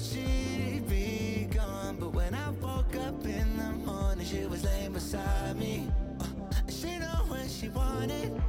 she'd 0.00 0.86
be 0.88 1.48
gone, 1.54 1.96
but 1.98 2.12
when 2.12 2.34
I 2.34 2.50
woke 2.50 2.96
up 2.96 3.24
in 3.24 3.56
the 3.56 3.72
morning, 3.84 4.26
she 4.26 4.46
was 4.46 4.64
laying 4.64 4.92
beside 4.92 5.56
me. 5.56 5.88
Uh, 6.20 6.26
she 6.68 6.98
know 6.98 7.24
when 7.28 7.48
she 7.48 7.68
wanted. 7.68 8.43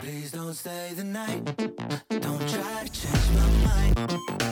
Please 0.00 0.30
don't 0.30 0.54
stay 0.54 0.92
the 0.94 1.02
night. 1.02 1.44
Don't 2.08 2.48
try 2.48 2.84
to 2.84 2.92
change 2.92 3.30
my 3.34 3.48
mind. 3.66 4.43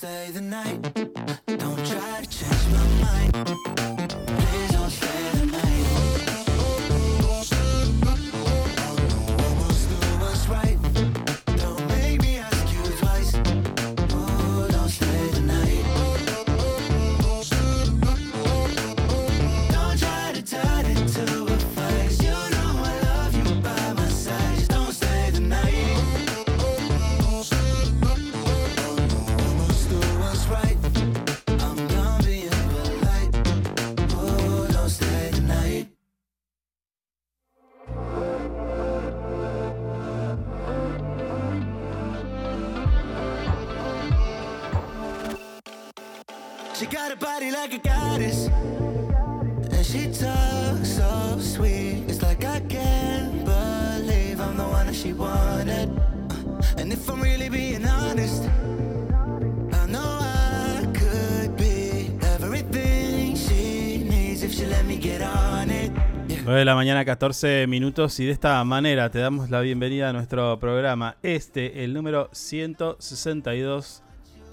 stay 0.00 0.30
the 0.30 0.40
night. 0.40 1.09
la 66.70 66.76
mañana, 66.76 67.04
14 67.04 67.66
minutos, 67.66 68.20
y 68.20 68.26
de 68.26 68.30
esta 68.30 68.62
manera 68.62 69.10
te 69.10 69.18
damos 69.18 69.50
la 69.50 69.60
bienvenida 69.60 70.10
a 70.10 70.12
nuestro 70.12 70.56
programa. 70.60 71.16
Este, 71.20 71.82
el 71.82 71.92
número 71.92 72.28
162 72.30 74.04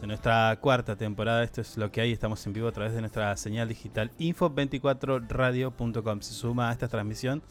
de 0.02 0.08
nuestra 0.08 0.58
cuarta 0.60 0.96
temporada. 0.96 1.44
Esto 1.44 1.62
es 1.62 1.78
lo 1.78 1.92
que 1.92 2.02
hay. 2.02 2.12
Estamos 2.12 2.44
en 2.48 2.54
vivo 2.54 2.70
a 2.70 2.72
través 2.72 2.96
de 2.96 3.02
nuestra 3.02 3.38
señal 3.38 3.70
digital 3.70 4.10
info24radio.com. 4.18 6.22
Se 6.22 6.34
suma 6.34 6.70
a 6.70 6.72
esta 6.72 6.88
transmisión, 6.88 7.44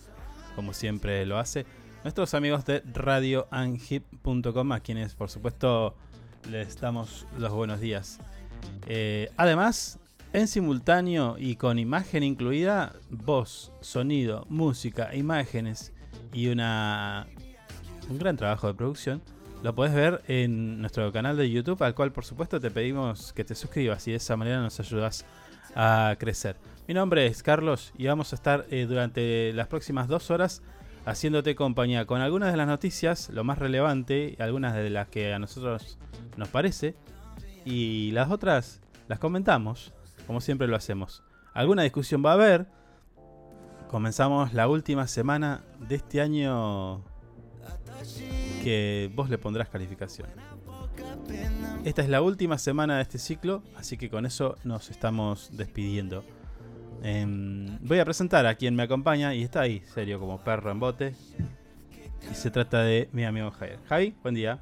como 0.56 0.72
siempre 0.72 1.24
lo 1.26 1.38
hace, 1.38 1.64
nuestros 2.02 2.34
amigos 2.34 2.64
de 2.64 2.82
radioangip.com, 2.92 4.72
a 4.72 4.80
quienes, 4.80 5.14
por 5.14 5.30
supuesto, 5.30 5.94
les 6.50 6.80
damos 6.80 7.24
los 7.38 7.52
buenos 7.52 7.78
días. 7.78 8.18
Eh, 8.88 9.30
además, 9.36 10.00
en 10.36 10.48
simultáneo 10.48 11.36
y 11.38 11.56
con 11.56 11.78
imagen 11.78 12.22
incluida, 12.22 12.92
voz, 13.08 13.72
sonido, 13.80 14.44
música, 14.50 15.14
imágenes 15.14 15.94
y 16.30 16.48
una 16.48 17.26
un 18.10 18.18
gran 18.18 18.36
trabajo 18.36 18.66
de 18.66 18.74
producción, 18.74 19.22
lo 19.62 19.74
puedes 19.74 19.94
ver 19.94 20.22
en 20.28 20.78
nuestro 20.82 21.10
canal 21.10 21.38
de 21.38 21.50
YouTube, 21.50 21.82
al 21.82 21.94
cual 21.94 22.12
por 22.12 22.26
supuesto 22.26 22.60
te 22.60 22.70
pedimos 22.70 23.32
que 23.32 23.44
te 23.44 23.54
suscribas 23.54 24.06
y 24.08 24.10
de 24.10 24.18
esa 24.18 24.36
manera 24.36 24.60
nos 24.60 24.78
ayudas 24.78 25.24
a 25.74 26.14
crecer. 26.18 26.58
Mi 26.86 26.92
nombre 26.92 27.24
es 27.24 27.42
Carlos 27.42 27.94
y 27.96 28.06
vamos 28.06 28.34
a 28.34 28.36
estar 28.36 28.66
eh, 28.70 28.84
durante 28.86 29.54
las 29.54 29.68
próximas 29.68 30.06
dos 30.06 30.30
horas 30.30 30.60
haciéndote 31.06 31.54
compañía 31.54 32.04
con 32.04 32.20
algunas 32.20 32.50
de 32.50 32.58
las 32.58 32.66
noticias, 32.66 33.30
lo 33.30 33.42
más 33.42 33.58
relevante, 33.58 34.36
algunas 34.38 34.74
de 34.74 34.90
las 34.90 35.08
que 35.08 35.32
a 35.32 35.38
nosotros 35.38 35.96
nos 36.36 36.48
parece, 36.48 36.94
y 37.64 38.10
las 38.10 38.30
otras 38.30 38.82
las 39.08 39.18
comentamos, 39.18 39.94
como 40.26 40.40
siempre 40.40 40.66
lo 40.66 40.76
hacemos. 40.76 41.22
Alguna 41.54 41.82
discusión 41.82 42.22
va 42.24 42.30
a 42.30 42.34
haber. 42.34 42.66
Comenzamos 43.88 44.52
la 44.52 44.68
última 44.68 45.06
semana 45.06 45.62
de 45.88 45.94
este 45.94 46.20
año 46.20 47.02
que 48.62 49.10
vos 49.14 49.30
le 49.30 49.38
pondrás 49.38 49.68
calificación. 49.68 50.28
Esta 51.84 52.02
es 52.02 52.08
la 52.08 52.20
última 52.20 52.58
semana 52.58 52.96
de 52.96 53.02
este 53.02 53.18
ciclo, 53.18 53.62
así 53.76 53.96
que 53.96 54.10
con 54.10 54.26
eso 54.26 54.56
nos 54.64 54.90
estamos 54.90 55.50
despidiendo. 55.52 56.24
Em, 57.02 57.78
voy 57.80 58.00
a 58.00 58.04
presentar 58.04 58.46
a 58.46 58.54
quien 58.56 58.74
me 58.74 58.82
acompaña 58.82 59.34
y 59.34 59.42
está 59.42 59.60
ahí, 59.60 59.82
serio, 59.94 60.18
como 60.18 60.42
perro 60.42 60.72
en 60.72 60.80
bote. 60.80 61.14
Y 62.28 62.34
se 62.34 62.50
trata 62.50 62.82
de 62.82 63.08
mi 63.12 63.24
amigo 63.24 63.50
Javier. 63.52 63.78
Javi, 63.88 64.14
buen 64.22 64.34
día. 64.34 64.58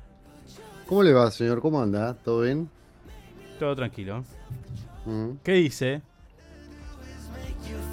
¿Cómo 0.87 1.03
le 1.03 1.15
va, 1.15 1.31
señor? 1.31 1.63
¿Cómo 1.63 1.81
anda? 1.81 2.13
¿Todo 2.15 2.43
bien? 2.43 2.69
Todo 3.59 3.75
tranquilo. 3.75 4.23
Mm. 5.07 5.33
¿Qué 5.43 5.53
dice? 5.53 6.03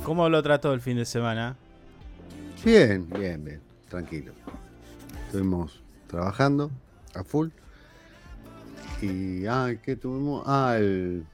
¿Cómo 0.03 0.29
lo 0.29 0.41
trató 0.41 0.73
el 0.73 0.81
fin 0.81 0.97
de 0.97 1.05
semana? 1.05 1.55
Bien, 2.63 3.07
bien, 3.09 3.43
bien. 3.43 3.61
Tranquilo. 3.89 4.33
Estuvimos 5.25 5.81
trabajando 6.07 6.71
a 7.13 7.23
full. 7.23 7.49
Y, 9.01 9.45
ah, 9.45 9.73
¿qué 9.83 9.95
tuvimos? 9.95 10.43
Ah, 10.45 10.75
el 10.77 11.25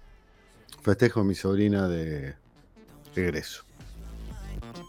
festejo 0.81 1.21
de 1.21 1.25
mi 1.27 1.35
sobrina 1.35 1.87
de 1.87 2.35
regreso. 3.15 3.63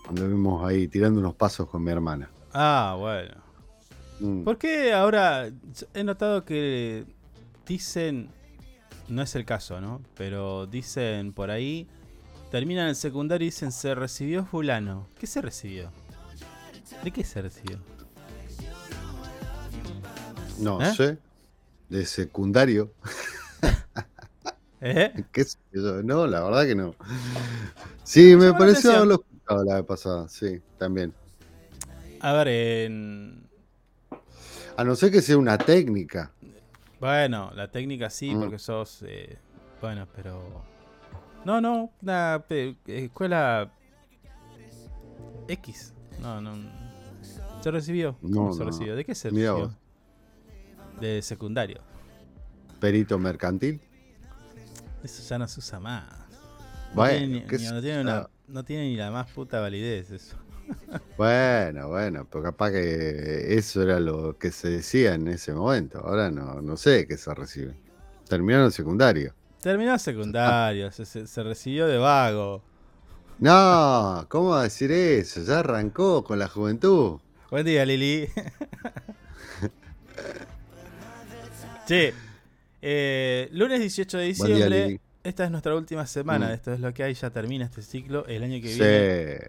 Anduvimos 0.08 0.66
ahí 0.66 0.88
tirando 0.88 1.20
unos 1.20 1.34
pasos 1.34 1.68
con 1.68 1.82
mi 1.82 1.90
hermana. 1.90 2.30
Ah, 2.52 2.96
bueno. 2.98 3.34
Mm. 4.20 4.44
¿Por 4.44 4.58
qué 4.58 4.92
ahora 4.92 5.50
he 5.94 6.04
notado 6.04 6.44
que 6.44 7.04
dicen, 7.66 8.30
no 9.08 9.22
es 9.22 9.34
el 9.34 9.44
caso, 9.44 9.80
¿no? 9.80 10.02
Pero 10.14 10.66
dicen 10.66 11.32
por 11.32 11.50
ahí, 11.50 11.86
terminan 12.50 12.88
el 12.88 12.96
secundario 12.96 13.44
y 13.46 13.50
dicen 13.50 13.72
se 13.72 13.94
recibió 13.94 14.44
fulano. 14.44 15.08
¿Qué 15.18 15.26
se 15.26 15.40
recibió? 15.40 15.90
¿De 17.02 17.10
qué 17.10 17.24
se 17.24 17.42
recibió? 17.42 17.78
No 20.58 20.82
¿Eh? 20.82 20.94
sé. 20.94 21.18
De 21.88 22.04
secundario. 22.04 22.92
¿Eh? 24.80 25.12
¿Qué 25.32 25.44
sé 25.44 25.58
yo? 25.72 26.02
No, 26.02 26.26
la 26.26 26.42
verdad 26.42 26.66
que 26.66 26.74
no. 26.74 26.94
Sí, 28.04 28.36
me 28.36 28.52
pareció 28.52 28.90
atención. 28.90 28.94
haberlo 28.96 29.14
escuchado 29.14 29.64
la 29.64 29.74
vez 29.76 29.84
pasada. 29.84 30.28
Sí, 30.28 30.60
también. 30.78 31.14
A 32.20 32.32
ver, 32.32 32.48
en... 32.48 33.48
A 34.76 34.84
no 34.84 34.94
ser 34.94 35.10
que 35.10 35.22
sea 35.22 35.36
una 35.38 35.58
técnica. 35.58 36.32
Bueno, 37.00 37.52
la 37.54 37.70
técnica 37.70 38.10
sí, 38.10 38.34
Mm. 38.34 38.40
porque 38.40 38.58
sos... 38.58 39.02
eh, 39.06 39.38
bueno, 39.80 40.06
pero... 40.14 40.64
No, 41.44 41.60
no, 41.60 41.92
una 42.02 42.44
escuela 42.86 43.70
X. 45.46 45.94
No, 46.20 46.40
no. 46.40 46.56
¿Se 47.62 47.70
recibió? 47.70 48.16
¿Cómo 48.20 48.46
No, 48.48 48.52
se 48.52 48.60
no. 48.60 48.66
recibió? 48.66 48.96
¿De 48.96 49.04
qué 49.04 49.14
se 49.14 49.30
Mirá 49.30 49.52
recibió? 49.52 49.68
vos. 49.68 51.00
De 51.00 51.22
secundario. 51.22 51.80
Perito 52.80 53.18
mercantil. 53.18 53.80
Eso 55.02 55.22
ya 55.28 55.38
no 55.38 55.46
se 55.46 55.60
usa 55.60 55.78
más. 55.78 56.04
No 56.90 56.94
Bueno, 56.96 57.18
tiene, 57.18 57.34
ni, 57.34 57.46
qué 57.46 57.58
ni- 57.58 57.64
sé 57.64 57.72
no 57.72 57.80
tiene 57.80 58.00
una- 58.00 58.22
yo. 58.22 58.30
no 58.48 58.64
tiene 58.64 58.88
ni 58.88 58.96
la 58.96 59.10
más 59.12 59.30
puta 59.30 59.60
validez 59.60 60.10
eso. 60.10 60.36
Bueno, 61.16 61.88
bueno, 61.88 62.26
pero 62.30 62.44
capaz 62.44 62.70
que 62.70 63.54
eso 63.56 63.82
era 63.82 63.98
lo 64.00 64.38
que 64.38 64.50
se 64.52 64.68
decía 64.70 65.14
en 65.14 65.28
ese 65.28 65.52
momento. 65.52 65.98
Ahora 66.00 66.30
no, 66.30 66.62
no 66.62 66.76
sé 66.76 67.06
qué 67.06 67.16
se 67.16 67.34
recibe. 67.34 67.74
Terminaron 68.28 68.66
el 68.66 68.72
secundario. 68.72 69.34
Terminó 69.60 69.98
secundario, 69.98 70.90
se, 70.92 71.04
se- 71.04 71.26
se 71.26 71.42
recibió 71.42 71.86
de 71.86 71.98
vago. 71.98 72.62
No, 73.40 74.26
¿cómo 74.28 74.50
va 74.50 74.60
a 74.60 74.64
decir 74.64 74.90
eso? 74.92 75.42
Ya 75.42 75.60
arrancó 75.60 76.22
con 76.24 76.38
la 76.38 76.48
juventud. 76.48 77.18
Buen 77.50 77.64
día, 77.66 77.84
Lili. 77.84 78.28
che, 81.86 82.14
eh, 82.82 83.48
lunes 83.52 83.80
18 83.80 84.18
de 84.18 84.24
día, 84.24 84.32
diciembre. 84.32 85.00
Esta 85.24 85.44
es 85.44 85.50
nuestra 85.50 85.74
última 85.74 86.06
semana. 86.06 86.48
Mm. 86.48 86.52
Esto 86.52 86.72
es 86.72 86.80
lo 86.80 86.92
que 86.94 87.02
hay. 87.02 87.14
Ya 87.14 87.30
termina 87.30 87.64
este 87.64 87.82
ciclo. 87.82 88.24
El 88.26 88.42
año 88.44 88.60
que 88.62 88.68
Sí, 88.68 88.78
viene 88.80 89.40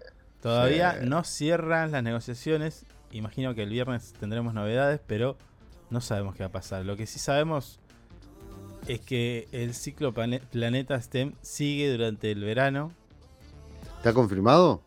todavía 0.42 0.98
sí. 1.00 1.06
no 1.08 1.24
cierran 1.24 1.90
las 1.92 2.02
negociaciones. 2.02 2.84
Imagino 3.12 3.54
que 3.54 3.62
el 3.64 3.70
viernes 3.70 4.12
tendremos 4.18 4.54
novedades, 4.54 5.00
pero 5.06 5.36
no 5.90 6.00
sabemos 6.00 6.34
qué 6.36 6.42
va 6.44 6.48
a 6.48 6.52
pasar. 6.52 6.84
Lo 6.84 6.96
que 6.96 7.06
sí 7.06 7.18
sabemos 7.18 7.80
es 8.86 9.00
que 9.00 9.48
el 9.52 9.74
ciclo 9.74 10.12
plane- 10.14 10.40
Planeta 10.50 11.00
STEM 11.00 11.34
sigue 11.42 11.90
durante 11.92 12.30
el 12.30 12.42
verano. 12.44 12.92
¿Está 13.98 14.12
confirmado? 14.14 14.82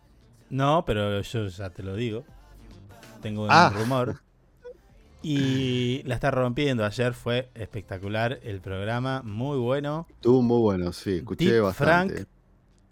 No, 0.49 0.83
pero 0.85 1.21
yo 1.21 1.47
ya 1.47 1.69
te 1.69 1.83
lo 1.83 1.95
digo. 1.95 2.23
Tengo 3.21 3.43
un 3.43 3.49
Ah. 3.51 3.71
rumor. 3.75 4.17
Y 5.25 6.03
la 6.03 6.15
está 6.15 6.31
rompiendo. 6.31 6.83
Ayer 6.85 7.13
fue 7.13 7.49
espectacular 7.55 8.39
el 8.43 8.59
programa, 8.59 9.21
muy 9.23 9.57
bueno. 9.57 10.05
Estuvo 10.09 10.41
muy 10.41 10.59
bueno, 10.59 10.91
sí, 10.91 11.17
escuché 11.19 11.45
Deep 11.53 11.63
bastante. 11.63 12.13
Frank, 12.15 12.27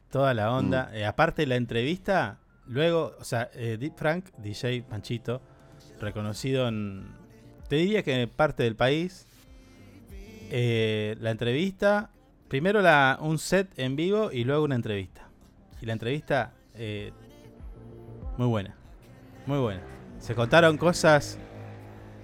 toda 0.10 0.34
la 0.34 0.52
onda. 0.54 0.90
Mm. 0.92 0.96
Eh, 0.96 1.06
aparte 1.06 1.46
la 1.46 1.58
entrevista, 1.58 2.40
luego, 2.72 3.16
o 3.20 3.24
sea, 3.24 3.50
eh, 3.54 3.78
Deep 3.80 3.94
Frank, 3.96 4.26
DJ 4.38 4.84
Panchito, 4.84 5.42
reconocido 6.00 6.68
en, 6.68 7.06
te 7.68 7.76
diría 7.76 8.04
que 8.04 8.22
en 8.22 8.30
parte 8.30 8.64
del 8.64 8.76
país. 8.76 9.28
Eh, 10.54 11.16
la 11.22 11.32
entrevista, 11.32 12.10
primero 12.50 12.82
la, 12.82 13.18
un 13.22 13.40
set 13.40 13.72
en 13.78 13.96
vivo 13.96 14.32
y 14.32 14.44
luego 14.44 14.66
una 14.66 14.76
entrevista. 14.76 15.30
Y 15.82 15.86
la 15.86 15.94
entrevista, 15.94 16.52
eh, 16.76 17.14
muy 18.38 18.48
buena, 18.48 18.76
muy 19.46 19.60
buena. 19.60 19.82
Se 20.20 20.36
contaron 20.36 20.78
cosas 20.78 21.40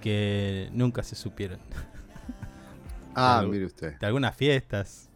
que 0.02 0.68
nunca 0.74 1.04
se 1.04 1.16
supieron. 1.16 1.60
Ah, 3.16 3.38
Pero- 3.40 3.52
mire 3.52 3.66
usted. 3.66 3.98
De 3.98 4.06
algunas 4.06 4.36
fiestas. 4.36 5.10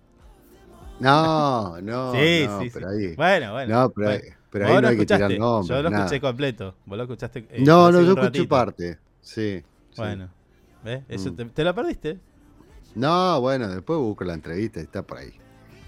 No, 1.00 1.82
no, 1.82 2.13
sí, 2.13 2.46
no, 2.48 2.62
sí, 2.62 2.70
pero 2.74 2.89
sí. 2.91 3.06
ahí. 3.08 3.15
Bueno, 3.15 3.51
bueno. 3.51 3.75
no, 3.75 3.89
pero 3.89 4.10
ahí, 4.10 4.20
bueno. 4.20 4.36
Pero 4.51 4.67
ahí 4.67 4.81
no 4.81 4.88
hay 4.89 4.98
que 4.98 5.05
tirar 5.05 5.22
escuchaste, 5.22 5.39
nombres. 5.39 5.70
Yo 5.77 5.81
lo 5.81 5.89
nada. 5.89 6.03
escuché 6.05 6.22
completo. 6.22 6.75
Vos 6.86 6.98
lo 6.98 7.03
escuchaste. 7.05 7.48
eh, 7.50 7.63
No, 7.65 7.91
no, 7.91 8.01
yo 8.01 8.10
escuché 8.10 8.22
ratito. 8.25 8.48
parte. 8.48 9.00
Sí. 9.22 9.63
sí. 9.89 9.96
Bueno, 9.98 10.29
¿ves? 10.84 11.01
Eso 11.10 11.31
Mm. 11.31 11.36
te, 11.36 11.46
te 11.46 11.63
lo 11.63 11.74
perdiste. 11.74 12.20
No, 12.96 13.39
bueno, 13.41 13.67
después 13.70 13.98
busco 14.00 14.24
la 14.24 14.34
entrevista 14.34 14.79
y 14.79 14.84
está 14.84 15.01
por 15.01 15.17
ahí. 15.20 15.31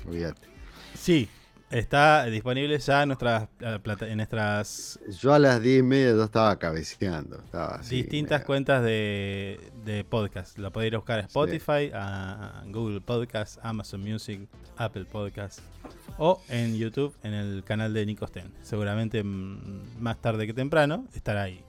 Olvídate. 0.08 0.48
Sí, 0.96 1.28
está 1.74 2.26
disponible 2.26 2.78
ya 2.78 3.04
en 3.04 3.10
nuestras, 3.10 3.50
eh, 3.60 3.80
en 4.02 4.18
nuestras 4.18 5.00
Yo 5.20 5.34
a 5.34 5.40
las 5.40 5.62
10 5.62 5.80
y 5.80 5.84
media 5.84 6.16
ya 6.16 6.24
estaba 6.24 6.58
cabeceando. 6.58 7.38
Estaba 7.38 7.76
así, 7.76 7.98
distintas 7.98 8.44
cuentas 8.44 8.84
de, 8.84 9.60
de 9.84 10.04
podcast. 10.04 10.58
Lo 10.58 10.72
podéis 10.72 10.92
ir 10.92 10.96
a 10.96 10.98
buscar 11.00 11.20
a 11.20 11.24
Spotify, 11.24 11.92
a, 11.94 12.60
a 12.60 12.64
Google 12.68 13.02
Podcast, 13.02 13.60
Amazon 13.64 14.02
Music, 14.02 14.48
Apple 14.78 15.06
Podcast 15.06 15.60
o 16.18 16.42
en 16.50 16.78
YouTube 16.78 17.16
en 17.24 17.34
el 17.34 17.64
canal 17.64 17.94
de 17.94 18.06
Nico 18.06 18.28
Sten. 18.28 18.52
Seguramente 18.62 19.24
mm, 19.24 20.00
más 20.00 20.22
tarde 20.22 20.46
que 20.46 20.54
temprano 20.54 21.06
estará 21.14 21.44
ahí. 21.44 21.64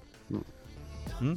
¿Mm? 1.21 1.35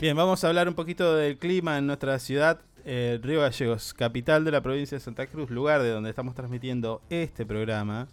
Bien, 0.00 0.16
vamos 0.16 0.42
a 0.42 0.48
hablar 0.48 0.66
un 0.68 0.74
poquito 0.74 1.14
del 1.14 1.38
clima 1.38 1.78
en 1.78 1.86
nuestra 1.86 2.18
ciudad, 2.18 2.60
eh, 2.84 3.18
Río 3.22 3.40
Gallegos, 3.40 3.94
capital 3.94 4.44
de 4.44 4.50
la 4.50 4.60
provincia 4.60 4.96
de 4.96 5.00
Santa 5.04 5.26
Cruz, 5.26 5.50
lugar 5.50 5.82
de 5.82 5.90
donde 5.90 6.10
estamos 6.10 6.34
transmitiendo 6.34 7.02
este 7.10 7.44
programa. 7.46 8.08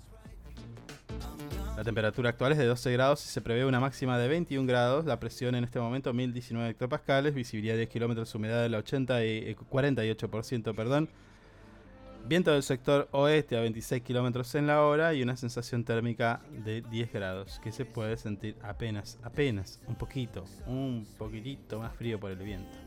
La 1.77 1.83
temperatura 1.85 2.29
actual 2.31 2.51
es 2.51 2.57
de 2.57 2.65
12 2.65 2.91
grados 2.91 3.25
y 3.25 3.29
se 3.29 3.39
prevé 3.41 3.65
una 3.65 3.79
máxima 3.79 4.17
de 4.17 4.27
21 4.27 4.67
grados. 4.67 5.05
La 5.05 5.19
presión 5.19 5.55
en 5.55 5.63
este 5.63 5.79
momento 5.79 6.11
1019 6.13 6.71
hectopascales, 6.71 7.33
visibilidad 7.33 7.77
10 7.77 7.87
kilómetros, 7.89 8.35
humedad 8.35 8.61
del 8.61 8.75
80 8.75 9.23
y, 9.23 9.27
eh, 9.51 9.55
48%, 9.69 10.73
perdón. 10.75 11.09
Viento 12.27 12.51
del 12.51 12.63
sector 12.63 13.07
oeste 13.11 13.55
a 13.57 13.61
26 13.61 14.03
kilómetros 14.03 14.53
en 14.55 14.67
la 14.67 14.81
hora 14.83 15.13
y 15.13 15.23
una 15.23 15.37
sensación 15.37 15.85
térmica 15.85 16.41
de 16.51 16.81
10 16.81 17.13
grados, 17.13 17.61
que 17.63 17.71
se 17.71 17.85
puede 17.85 18.17
sentir 18.17 18.57
apenas, 18.61 19.17
apenas, 19.23 19.79
un 19.87 19.95
poquito, 19.95 20.43
un 20.67 21.07
poquitito 21.17 21.79
más 21.79 21.95
frío 21.95 22.19
por 22.19 22.31
el 22.31 22.37
viento. 22.39 22.77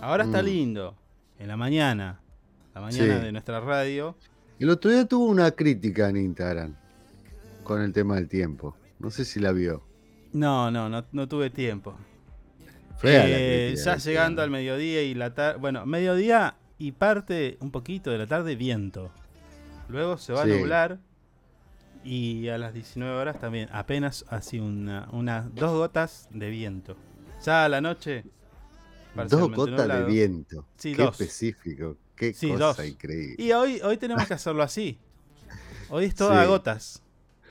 Ahora 0.00 0.24
está 0.24 0.42
Mm. 0.42 0.46
lindo, 0.46 0.96
en 1.38 1.48
la 1.48 1.56
mañana, 1.56 2.20
la 2.74 2.80
mañana 2.80 3.18
Sí. 3.18 3.24
de 3.24 3.32
nuestra 3.32 3.60
radio. 3.60 4.16
El 4.58 4.70
otro 4.70 4.90
día 4.90 5.04
tuvo 5.06 5.26
una 5.26 5.50
crítica 5.52 6.08
en 6.08 6.16
Instagram 6.16 6.74
con 7.64 7.80
el 7.82 7.92
tema 7.92 8.16
del 8.16 8.28
tiempo. 8.28 8.76
No 8.98 9.10
sé 9.10 9.24
si 9.24 9.38
la 9.40 9.52
vio. 9.52 9.82
No, 10.32 10.70
no, 10.70 10.88
no, 10.88 11.04
no 11.12 11.28
tuve 11.28 11.50
tiempo. 11.50 11.96
Eh, 13.02 13.70
crítica 13.74 13.96
ya 13.96 13.96
llegando 13.96 14.42
al 14.42 14.50
mediodía 14.50 15.02
y 15.02 15.14
la 15.14 15.32
tarde. 15.34 15.58
Bueno, 15.60 15.86
mediodía 15.86 16.56
y 16.78 16.92
parte 16.92 17.56
un 17.60 17.70
poquito 17.70 18.10
de 18.10 18.18
la 18.18 18.26
tarde 18.26 18.56
viento. 18.56 19.10
Luego 19.88 20.18
se 20.18 20.32
va 20.32 20.44
Sí. 20.44 20.52
a 20.52 20.56
nublar. 20.56 20.98
Y 22.04 22.48
a 22.48 22.58
las 22.58 22.72
19 22.74 23.14
horas 23.16 23.38
también. 23.40 23.68
Apenas 23.72 24.24
así 24.28 24.58
una, 24.60 25.08
una, 25.12 25.42
dos 25.54 25.72
gotas 25.72 26.28
de 26.32 26.48
viento. 26.48 26.96
Ya 27.44 27.64
a 27.64 27.68
la 27.68 27.80
noche. 27.80 28.24
Dos 29.28 29.50
gotas 29.52 29.88
de 29.88 30.04
viento. 30.04 30.66
Sí, 30.76 30.94
Qué 30.94 31.02
dos. 31.02 31.20
específico. 31.20 31.96
Qué 32.14 32.32
Sí, 32.32 32.48
cosa 32.50 32.64
dos. 32.66 32.86
increíble. 32.86 33.36
Y 33.38 33.52
hoy, 33.52 33.80
hoy 33.82 33.96
tenemos 33.96 34.26
que 34.26 34.34
hacerlo 34.34 34.62
así. 34.62 34.98
Hoy 35.88 36.04
es 36.06 36.14
todo 36.14 36.30
Sí. 36.30 36.36
a 36.36 36.44
gotas. 36.46 37.02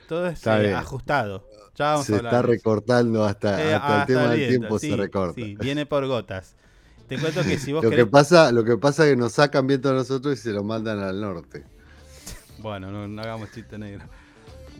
Todo 0.08 0.26
es 0.26 0.46
eh, 0.46 0.74
ajustado. 0.74 1.46
Ya 1.74 1.90
vamos 1.92 2.06
se 2.06 2.14
a 2.14 2.16
está 2.16 2.42
recortando 2.42 3.24
hasta, 3.24 3.62
Eh, 3.62 3.74
hasta 3.74 4.00
el 4.00 4.06
tema 4.06 4.24
el 4.34 4.40
del 4.40 4.48
tiempo 4.48 4.78
se 4.78 4.96
recorta. 4.96 5.34
Sí, 5.34 5.56
viene 5.60 5.86
por 5.86 6.06
gotas. 6.06 6.54
Te 7.08 7.18
cuento 7.18 7.42
que 7.42 7.58
si 7.58 7.72
vos 7.72 7.82
Lo 7.84 7.90
que, 7.90 8.04
pasa, 8.06 8.52
lo 8.52 8.64
que 8.64 8.76
pasa 8.76 9.04
es 9.04 9.10
que 9.10 9.16
nos 9.16 9.32
sacan 9.32 9.66
viento 9.66 9.88
a 9.90 9.92
nosotros 9.94 10.38
y 10.38 10.42
se 10.42 10.50
lo 10.50 10.62
mandan 10.64 10.98
al 10.98 11.20
norte. 11.20 11.64
Bueno, 12.58 12.90
no, 12.90 13.06
no 13.06 13.22
hagamos 13.22 13.50
chiste 13.52 13.78
negro. 13.78 14.04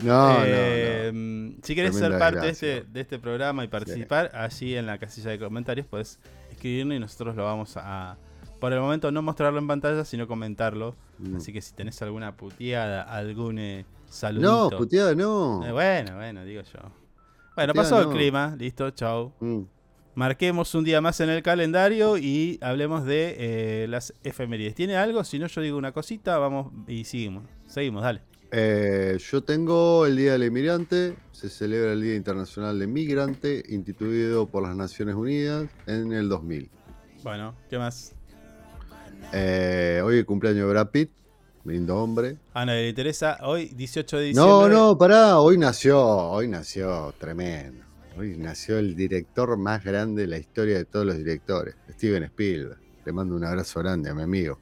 No, 0.03 0.37
Eh, 0.45 1.11
no, 1.13 1.19
no. 1.19 1.55
Si 1.63 1.75
querés 1.75 1.93
ser 1.93 2.09
Tremenda 2.09 2.19
parte 2.19 2.45
de 2.45 2.51
este, 2.51 2.83
de 2.83 3.01
este 3.01 3.19
programa 3.19 3.63
y 3.63 3.67
participar, 3.67 4.31
allí 4.33 4.75
en 4.75 4.85
la 4.85 4.97
casilla 4.97 5.31
de 5.31 5.39
comentarios 5.39 5.87
puedes 5.87 6.19
escribirnos 6.51 6.95
y 6.95 6.99
nosotros 6.99 7.35
lo 7.35 7.43
vamos 7.45 7.75
a. 7.77 8.17
Por 8.59 8.73
el 8.73 8.79
momento 8.79 9.11
no 9.11 9.21
mostrarlo 9.21 9.59
en 9.59 9.67
pantalla, 9.67 10.03
sino 10.03 10.27
comentarlo. 10.27 10.95
Mm. 11.17 11.37
Así 11.37 11.53
que 11.53 11.61
si 11.61 11.73
tenés 11.73 12.01
alguna 12.01 12.35
puteada, 12.35 13.03
algún 13.03 13.57
eh, 13.59 13.85
saludito. 14.09 14.69
No, 14.71 14.77
puteada 14.77 15.15
no. 15.15 15.65
Eh, 15.65 15.71
bueno, 15.71 16.15
bueno, 16.15 16.43
digo 16.43 16.61
yo. 16.61 16.79
Bueno, 17.55 17.73
Puteada 17.73 17.73
pasó 17.73 18.01
el 18.01 18.09
clima, 18.09 18.55
listo, 18.57 18.89
chau. 18.91 19.33
Mm. 19.39 19.61
Marquemos 20.15 20.75
un 20.75 20.83
día 20.83 20.99
más 20.99 21.19
en 21.21 21.29
el 21.29 21.41
calendario 21.41 22.17
y 22.17 22.57
hablemos 22.61 23.05
de 23.05 23.35
eh, 23.37 23.87
las 23.87 24.13
efemérides. 24.23 24.75
¿Tiene 24.75 24.97
algo? 24.97 25.23
Si 25.23 25.39
no, 25.39 25.47
yo 25.47 25.61
digo 25.61 25.77
una 25.77 25.93
cosita, 25.93 26.37
vamos 26.37 26.73
y 26.87 27.05
seguimos. 27.05 27.43
Seguimos, 27.67 28.03
dale. 28.03 28.28
Eh, 28.51 29.17
yo 29.19 29.43
tengo 29.43 30.05
el 30.05 30.17
Día 30.17 30.33
del 30.33 30.45
Inmigrante, 30.45 31.15
se 31.31 31.49
celebra 31.49 31.93
el 31.93 32.01
Día 32.01 32.15
Internacional 32.15 32.79
del 32.79 32.87
Migrante, 32.87 33.63
instituido 33.69 34.47
por 34.47 34.63
las 34.63 34.75
Naciones 34.75 35.15
Unidas 35.15 35.69
en 35.85 36.11
el 36.13 36.29
2000. 36.29 36.69
Bueno, 37.23 37.55
¿qué 37.69 37.77
más? 37.77 38.15
Eh, 39.33 40.01
hoy 40.03 40.17
el 40.17 40.25
cumpleaños 40.25 40.65
de 40.65 40.71
Brad 40.71 40.87
Pitt, 40.87 41.11
lindo 41.63 41.95
hombre. 41.97 42.37
A 42.53 42.65
nadie 42.65 42.83
le 42.83 42.89
interesa. 42.89 43.37
Hoy, 43.43 43.67
18 43.67 44.17
de 44.17 44.23
diciembre. 44.25 44.51
No, 44.51 44.67
no, 44.67 44.97
pará, 44.97 45.39
hoy 45.39 45.57
nació, 45.57 46.03
hoy 46.03 46.47
nació 46.47 47.13
tremendo. 47.19 47.83
Hoy 48.17 48.35
nació 48.37 48.79
el 48.79 48.95
director 48.95 49.55
más 49.57 49.83
grande 49.83 50.23
de 50.23 50.27
la 50.27 50.37
historia 50.37 50.77
de 50.77 50.85
todos 50.85 51.05
los 51.05 51.17
directores, 51.17 51.75
Steven 51.91 52.23
Spielberg. 52.23 52.79
Le 53.05 53.11
mando 53.11 53.35
un 53.35 53.45
abrazo 53.45 53.79
grande 53.79 54.09
a 54.09 54.15
mi 54.15 54.23
amigo. 54.23 54.59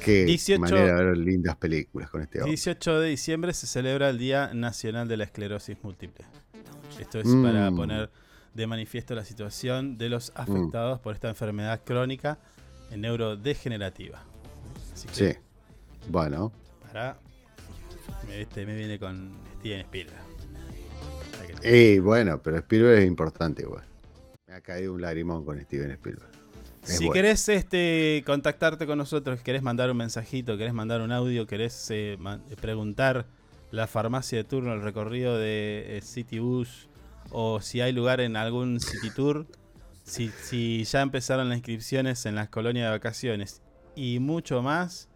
Qué 0.00 0.24
18 0.24 0.60
manera 0.60 0.96
de 0.96 1.04
ver 1.04 1.16
lindas 1.18 1.56
películas 1.56 2.10
con 2.10 2.22
este 2.22 2.38
hombre. 2.38 2.50
18 2.50 3.00
de 3.00 3.08
diciembre 3.08 3.52
se 3.54 3.66
celebra 3.66 4.08
el 4.10 4.18
Día 4.18 4.52
Nacional 4.54 5.06
de 5.08 5.16
la 5.16 5.24
Esclerosis 5.24 5.76
Múltiple. 5.82 6.24
Esto 6.98 7.20
es 7.20 7.26
Mm. 7.26 7.42
para 7.42 7.70
poner 7.70 8.10
de 8.54 8.66
manifiesto 8.66 9.14
la 9.14 9.24
situación 9.24 9.96
de 9.98 10.08
los 10.08 10.32
afectados 10.34 11.00
por 11.00 11.14
esta 11.14 11.28
enfermedad 11.28 11.80
crónica 11.84 12.38
neurodegenerativa. 12.94 14.22
Así 14.92 15.08
que 15.08 15.14
Sí. 15.14 15.38
Bueno, 16.08 16.52
para. 16.82 17.16
Este 18.30 18.66
me 18.66 18.74
viene 18.74 18.98
con 18.98 19.30
Steven 19.60 19.80
Spielberg. 19.80 20.22
Y 21.64 21.98
bueno, 22.00 22.42
pero 22.42 22.58
Spielberg 22.58 22.98
es 23.00 23.06
importante 23.06 23.62
igual. 23.62 23.84
Me 24.48 24.54
ha 24.54 24.60
caído 24.60 24.94
un 24.94 25.00
lagrimón 25.00 25.44
con 25.44 25.60
Steven 25.60 25.90
Spielberg. 25.92 26.30
Es 26.82 26.96
Si 26.98 27.06
bueno. 27.06 27.12
querés 27.12 27.48
este, 27.48 28.22
contactarte 28.26 28.86
con 28.86 28.98
nosotros, 28.98 29.40
querés 29.40 29.62
mandar 29.62 29.90
un 29.90 29.96
mensajito, 29.96 30.56
querés 30.58 30.74
mandar 30.74 31.00
un 31.00 31.12
audio, 31.12 31.46
querés 31.46 31.88
eh, 31.90 32.16
man- 32.18 32.42
preguntar 32.60 33.26
la 33.70 33.86
farmacia 33.86 34.38
de 34.38 34.44
turno, 34.44 34.72
el 34.74 34.82
recorrido 34.82 35.38
de 35.38 35.96
eh, 35.98 36.00
City 36.02 36.38
Bus, 36.40 36.88
o 37.30 37.60
si 37.60 37.80
hay 37.80 37.92
lugar 37.92 38.20
en 38.20 38.36
algún 38.36 38.80
City 38.80 39.10
Tour, 39.14 39.46
si, 40.02 40.28
si 40.30 40.82
ya 40.84 41.00
empezaron 41.02 41.48
las 41.48 41.58
inscripciones 41.58 42.26
en 42.26 42.34
las 42.34 42.48
colonias 42.48 42.86
de 42.86 42.90
vacaciones 42.90 43.62
y 43.94 44.18
mucho 44.18 44.60
más, 44.62 45.08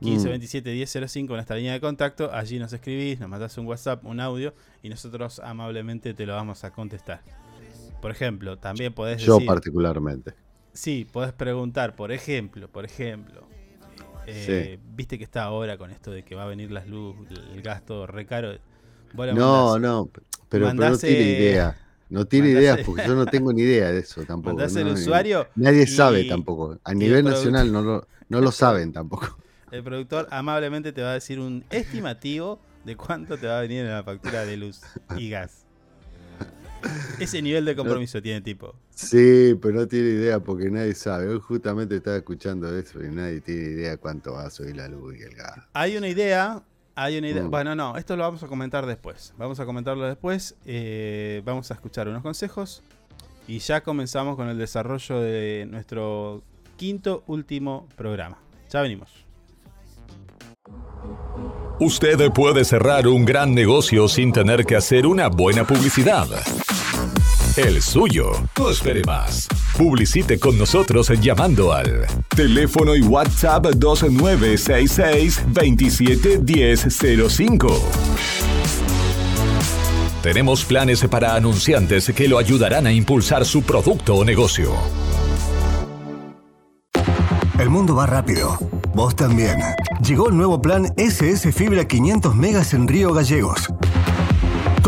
15 0.00 0.26
Mm. 0.28 0.30
27 0.30 0.70
1005 0.72 1.34
nuestra 1.34 1.56
línea 1.56 1.72
de 1.72 1.80
contacto, 1.80 2.32
allí 2.32 2.60
nos 2.60 2.72
escribís, 2.72 3.18
nos 3.18 3.28
mandás 3.28 3.58
un 3.58 3.66
WhatsApp, 3.66 4.04
un 4.04 4.20
audio 4.20 4.54
y 4.84 4.88
nosotros 4.88 5.40
amablemente 5.40 6.14
te 6.14 6.24
lo 6.24 6.34
vamos 6.36 6.62
a 6.62 6.70
contestar. 6.70 7.20
Por 8.00 8.12
ejemplo, 8.12 8.56
también 8.56 8.92
podés 8.94 9.20
Yo 9.20 9.34
decir... 9.34 9.46
particularmente. 9.48 10.34
Sí, 10.78 11.04
podés 11.12 11.32
preguntar, 11.32 11.96
por 11.96 12.12
ejemplo, 12.12 12.68
por 12.68 12.84
ejemplo. 12.84 13.48
eh, 14.28 14.78
Viste 14.94 15.18
que 15.18 15.24
está 15.24 15.42
ahora 15.42 15.76
con 15.76 15.90
esto 15.90 16.12
de 16.12 16.22
que 16.22 16.36
va 16.36 16.44
a 16.44 16.46
venir 16.46 16.70
las 16.70 16.86
luz, 16.86 17.16
el 17.52 17.62
gasto 17.62 18.06
re 18.06 18.26
caro. 18.26 18.52
No, 19.12 19.34
mandás- 19.34 19.80
no, 19.80 20.08
pero, 20.12 20.26
pero 20.48 20.72
no 20.74 20.96
tiene 20.98 21.24
eh, 21.24 21.36
idea. 21.36 21.76
No 22.10 22.26
tiene 22.26 22.46
mandás, 22.46 22.62
idea 22.62 22.74
eh, 22.76 22.82
porque 22.86 23.06
yo 23.08 23.16
no 23.16 23.26
tengo 23.26 23.52
ni 23.52 23.62
idea 23.62 23.90
de 23.90 23.98
eso 23.98 24.22
tampoco. 24.22 24.64
no, 24.68 24.78
el 24.80 24.86
usuario 24.86 25.48
Nadie 25.56 25.82
y- 25.82 25.86
sabe 25.88 26.22
tampoco. 26.26 26.78
A 26.84 26.92
el 26.92 26.98
nivel 27.00 27.24
nacional 27.24 27.72
no 27.72 27.82
lo, 27.82 28.06
no 28.28 28.40
lo 28.40 28.52
saben 28.52 28.92
tampoco. 28.92 29.36
El 29.72 29.82
productor 29.82 30.28
amablemente 30.30 30.92
te 30.92 31.02
va 31.02 31.10
a 31.10 31.14
decir 31.14 31.40
un 31.40 31.64
estimativo 31.70 32.60
de 32.84 32.94
cuánto 32.96 33.36
te 33.36 33.48
va 33.48 33.58
a 33.58 33.62
venir 33.62 33.80
en 33.80 33.90
la 33.90 34.04
factura 34.04 34.46
de 34.46 34.56
luz 34.56 34.80
y 35.18 35.28
gas. 35.28 35.66
Ese 37.18 37.42
nivel 37.42 37.64
de 37.64 37.74
compromiso 37.74 38.22
tiene 38.22 38.40
tipo. 38.40 38.74
Sí, 38.94 39.54
pero 39.60 39.74
no 39.74 39.88
tiene 39.88 40.10
idea 40.10 40.40
porque 40.40 40.70
nadie 40.70 40.94
sabe. 40.94 41.28
Hoy 41.28 41.40
justamente 41.40 41.96
estaba 41.96 42.16
escuchando 42.16 42.76
eso 42.76 43.02
y 43.02 43.08
nadie 43.08 43.40
tiene 43.40 43.62
idea 43.62 43.96
cuánto 43.96 44.34
va 44.34 44.46
a 44.46 44.50
subir 44.50 44.76
la 44.76 44.88
luz 44.88 45.16
y 45.18 45.22
el 45.22 45.34
gas. 45.34 45.58
Hay 45.72 45.96
una 45.96 46.08
idea, 46.08 46.62
hay 46.94 47.18
una 47.18 47.28
idea. 47.28 47.44
Mm. 47.44 47.50
Bueno, 47.50 47.74
no, 47.74 47.96
esto 47.96 48.16
lo 48.16 48.22
vamos 48.22 48.42
a 48.42 48.46
comentar 48.46 48.86
después. 48.86 49.34
Vamos 49.38 49.58
a 49.60 49.66
comentarlo 49.66 50.04
después. 50.06 50.54
eh, 50.64 51.42
vamos 51.44 51.70
a 51.70 51.74
escuchar 51.74 52.08
unos 52.08 52.22
consejos. 52.22 52.82
Y 53.46 53.60
ya 53.60 53.80
comenzamos 53.82 54.36
con 54.36 54.48
el 54.48 54.58
desarrollo 54.58 55.20
de 55.20 55.66
nuestro 55.70 56.42
quinto 56.76 57.24
último 57.26 57.88
programa. 57.96 58.38
Ya 58.70 58.82
venimos. 58.82 59.10
Usted 61.80 62.30
puede 62.32 62.64
cerrar 62.64 63.06
un 63.06 63.24
gran 63.24 63.54
negocio 63.54 64.08
sin 64.08 64.32
tener 64.32 64.64
que 64.66 64.74
hacer 64.76 65.06
una 65.06 65.28
buena 65.28 65.64
publicidad. 65.64 66.26
El 67.58 67.82
suyo. 67.82 68.30
No 68.56 68.70
espere 68.70 69.02
más. 69.02 69.48
Publicite 69.76 70.38
con 70.38 70.56
nosotros 70.56 71.10
llamando 71.20 71.72
al 71.72 72.06
teléfono 72.28 72.94
y 72.94 73.00
WhatsApp 73.00 73.66
2966 73.74 75.42
271005. 75.48 77.82
Tenemos 80.22 80.64
planes 80.64 81.04
para 81.08 81.34
anunciantes 81.34 82.12
que 82.14 82.28
lo 82.28 82.38
ayudarán 82.38 82.86
a 82.86 82.92
impulsar 82.92 83.44
su 83.44 83.62
producto 83.62 84.14
o 84.14 84.24
negocio. 84.24 84.74
El 87.58 87.70
mundo 87.70 87.96
va 87.96 88.06
rápido. 88.06 88.56
Vos 88.94 89.16
también. 89.16 89.58
Llegó 90.06 90.28
el 90.28 90.36
nuevo 90.36 90.62
plan 90.62 90.94
SS 90.96 91.50
Fibra 91.50 91.88
500 91.88 92.36
megas 92.36 92.72
en 92.72 92.86
Río 92.86 93.12
Gallegos. 93.12 93.68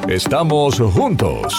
Estamos 0.10 0.80
juntos. 0.80 1.54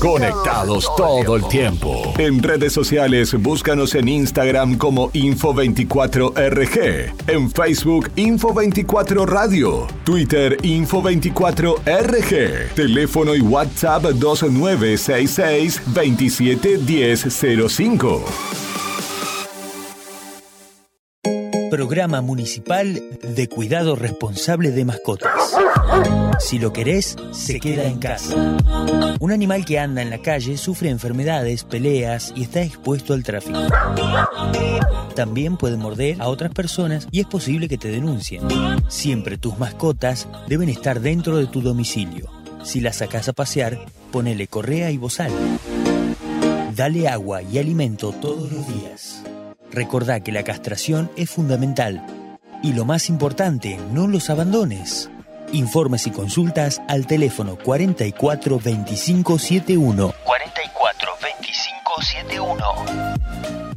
Conectados 0.00 0.86
todo 0.96 1.36
el 1.36 1.46
tiempo. 1.48 2.14
En 2.16 2.42
redes 2.42 2.72
sociales, 2.72 3.34
búscanos 3.34 3.94
en 3.94 4.08
Instagram 4.08 4.78
como 4.78 5.12
Info24RG. 5.12 7.12
En 7.26 7.50
Facebook, 7.50 8.10
Info24 8.16 9.26
Radio. 9.26 9.86
Twitter, 10.04 10.56
Info24RG. 10.62 12.72
Teléfono 12.74 13.34
y 13.34 13.42
WhatsApp 13.42 14.04
2966 14.04 15.82
271005. 15.94 18.69
Programa 21.70 22.20
Municipal 22.20 23.00
de 23.22 23.48
Cuidado 23.48 23.94
Responsable 23.94 24.72
de 24.72 24.84
Mascotas. 24.84 25.56
Si 26.40 26.58
lo 26.58 26.72
querés, 26.72 27.16
se 27.30 27.60
queda 27.60 27.84
en 27.84 27.98
casa. 27.98 28.56
Un 29.20 29.30
animal 29.30 29.64
que 29.64 29.78
anda 29.78 30.02
en 30.02 30.10
la 30.10 30.20
calle 30.20 30.56
sufre 30.56 30.90
enfermedades, 30.90 31.62
peleas 31.62 32.32
y 32.34 32.42
está 32.42 32.62
expuesto 32.62 33.14
al 33.14 33.22
tráfico. 33.22 33.60
También 35.14 35.56
puede 35.56 35.76
morder 35.76 36.20
a 36.20 36.28
otras 36.28 36.52
personas 36.52 37.06
y 37.12 37.20
es 37.20 37.26
posible 37.26 37.68
que 37.68 37.78
te 37.78 37.88
denuncien. 37.88 38.42
Siempre 38.88 39.38
tus 39.38 39.56
mascotas 39.56 40.26
deben 40.48 40.68
estar 40.68 41.00
dentro 41.00 41.36
de 41.36 41.46
tu 41.46 41.62
domicilio. 41.62 42.28
Si 42.64 42.80
las 42.80 42.96
sacas 42.96 43.28
a 43.28 43.32
pasear, 43.32 43.78
ponele 44.10 44.48
correa 44.48 44.90
y 44.90 44.98
bozal. 44.98 45.30
Dale 46.74 47.08
agua 47.08 47.42
y 47.42 47.58
alimento 47.58 48.12
todos 48.12 48.50
los 48.50 48.66
días. 48.66 49.19
Recordá 49.72 50.20
que 50.20 50.32
la 50.32 50.42
castración 50.42 51.10
es 51.16 51.30
fundamental. 51.30 52.04
Y 52.62 52.72
lo 52.72 52.84
más 52.84 53.08
importante, 53.08 53.78
no 53.92 54.06
los 54.06 54.28
abandones. 54.30 55.10
Informes 55.52 56.06
y 56.06 56.10
consultas 56.10 56.80
al 56.88 57.06
teléfono 57.06 57.56
44 57.56 58.58
25 58.58 59.38
71. 59.38 60.14
44 60.24 61.10
25 61.22 62.02
71. 62.02 62.64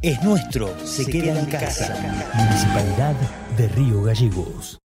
Es 0.02 0.22
nuestro, 0.22 0.74
se, 0.86 1.06
queda, 1.06 1.38
en 1.38 1.46
casa. 1.46 1.96
Municipalidad 2.34 3.14
de 3.56 3.68
Río 3.68 4.02
Gallegos. 4.02 4.78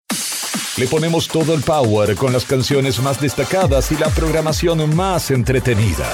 Le 0.76 0.86
ponemos 0.88 1.26
todo 1.26 1.54
el 1.54 1.62
power 1.62 2.14
con 2.16 2.34
las 2.34 2.44
canciones 2.44 3.00
más 3.00 3.18
destacadas 3.18 3.90
y 3.92 3.96
la 3.96 4.10
programación 4.10 4.94
más 4.94 5.30
entretenida. 5.30 6.06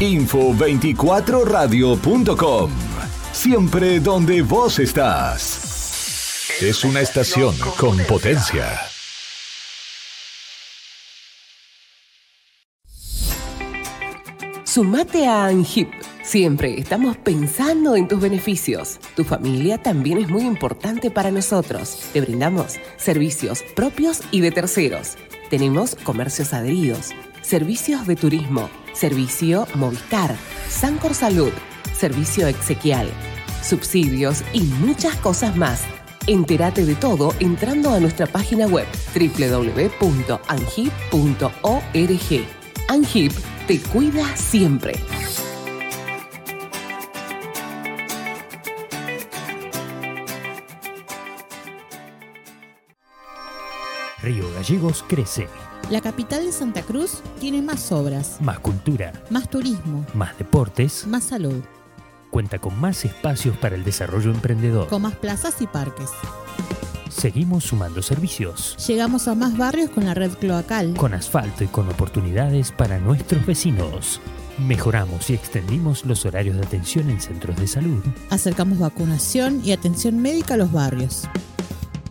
Info24radio.com. 0.00 2.70
Siempre 3.32 4.00
donde 4.00 4.42
vos 4.42 4.78
estás. 4.78 5.70
Es 6.60 6.84
una 6.84 7.00
estación 7.00 7.54
con 7.78 7.96
potencia. 8.04 8.78
Sumate 14.64 15.26
a 15.26 15.46
ANGIP. 15.46 15.90
Siempre 16.22 16.78
estamos 16.78 17.16
pensando 17.18 17.94
en 17.94 18.08
tus 18.08 18.20
beneficios. 18.20 18.98
Tu 19.16 19.24
familia 19.24 19.76
también 19.76 20.18
es 20.18 20.28
muy 20.28 20.44
importante 20.44 21.10
para 21.10 21.30
nosotros. 21.30 21.98
Te 22.12 22.20
brindamos 22.20 22.76
servicios 22.96 23.62
propios 23.74 24.22
y 24.30 24.40
de 24.40 24.50
terceros. 24.50 25.16
Tenemos 25.50 25.94
comercios 25.96 26.54
adheridos, 26.54 27.10
servicios 27.42 28.06
de 28.06 28.16
turismo, 28.16 28.70
servicio 28.94 29.66
Movistar, 29.74 30.34
Sancor 30.68 31.14
Salud, 31.14 31.52
servicio 31.94 32.46
exequial, 32.46 33.08
subsidios 33.62 34.42
y 34.52 34.62
muchas 34.62 35.14
cosas 35.16 35.56
más. 35.56 35.82
Entérate 36.26 36.84
de 36.84 36.94
todo 36.94 37.34
entrando 37.40 37.90
a 37.92 38.00
nuestra 38.00 38.26
página 38.26 38.66
web 38.66 38.86
www.angip.org. 39.14 39.92
Angip 42.88 43.32
te 43.66 43.80
cuida 43.80 44.36
siempre. 44.36 44.94
Río 54.22 54.48
Gallegos 54.54 55.04
crece. 55.08 55.48
La 55.92 56.00
capital 56.00 56.46
de 56.46 56.52
Santa 56.52 56.80
Cruz 56.80 57.18
tiene 57.38 57.60
más 57.60 57.92
obras, 57.92 58.38
Más 58.40 58.58
cultura, 58.60 59.12
más 59.28 59.50
turismo, 59.50 60.06
más 60.14 60.38
deportes, 60.38 61.06
más 61.06 61.22
salud, 61.24 61.62
cuenta 62.30 62.58
con 62.58 62.80
más 62.80 63.04
espacios 63.04 63.58
para 63.58 63.76
el 63.76 63.84
desarrollo 63.84 64.30
emprendedor. 64.30 64.88
con 64.88 65.02
más 65.02 65.16
plazas 65.16 65.60
y 65.60 65.66
parques. 65.66 66.08
Seguimos 67.10 67.64
sumando 67.64 68.00
servicios, 68.00 68.74
Llegamos 68.86 69.28
a 69.28 69.34
más 69.34 69.54
barrios 69.58 69.90
con 69.90 70.06
la 70.06 70.14
red 70.14 70.30
cloacal. 70.32 70.94
con 70.94 71.12
asfalto 71.12 71.62
y 71.62 71.66
con 71.66 71.86
oportunidades 71.90 72.72
para 72.72 72.98
nuestros 72.98 73.44
vecinos. 73.44 74.18
Mejoramos 74.66 75.28
y 75.28 75.34
extendimos 75.34 76.06
los 76.06 76.24
horarios 76.24 76.56
de 76.56 76.62
atención 76.62 77.10
en 77.10 77.20
centros 77.20 77.56
de 77.56 77.66
salud. 77.66 78.02
Acercamos 78.30 78.78
vacunación 78.78 79.60
y 79.62 79.72
atención 79.72 80.22
médica 80.22 80.54
a 80.54 80.56
los 80.56 80.72
barrios. 80.72 81.24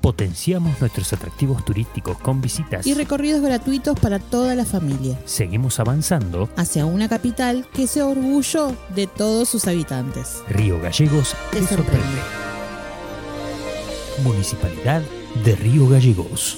Potenciamos 0.01 0.79
nuestros 0.81 1.13
atractivos 1.13 1.63
turísticos 1.63 2.17
con 2.17 2.41
visitas. 2.41 2.87
Y 2.87 2.93
recorridos 2.95 3.41
gratuitos 3.41 3.99
para 3.99 4.17
toda 4.19 4.55
la 4.55 4.65
familia. 4.65 5.19
Seguimos 5.25 5.79
avanzando. 5.79 6.49
Hacia 6.55 6.85
una 6.85 7.07
capital 7.07 7.67
que 7.73 7.85
sea 7.85 8.07
orgullo 8.07 8.75
de 8.95 9.05
todos 9.07 9.47
sus 9.49 9.67
habitantes. 9.67 10.41
Río 10.49 10.79
Gallegos 10.81 11.35
Te 11.51 11.59
te 11.59 11.67
sorprende. 11.67 11.93
sorprende. 11.93 12.21
Municipalidad 14.23 15.01
de 15.45 15.55
Río 15.55 15.87
Gallegos. 15.87 16.57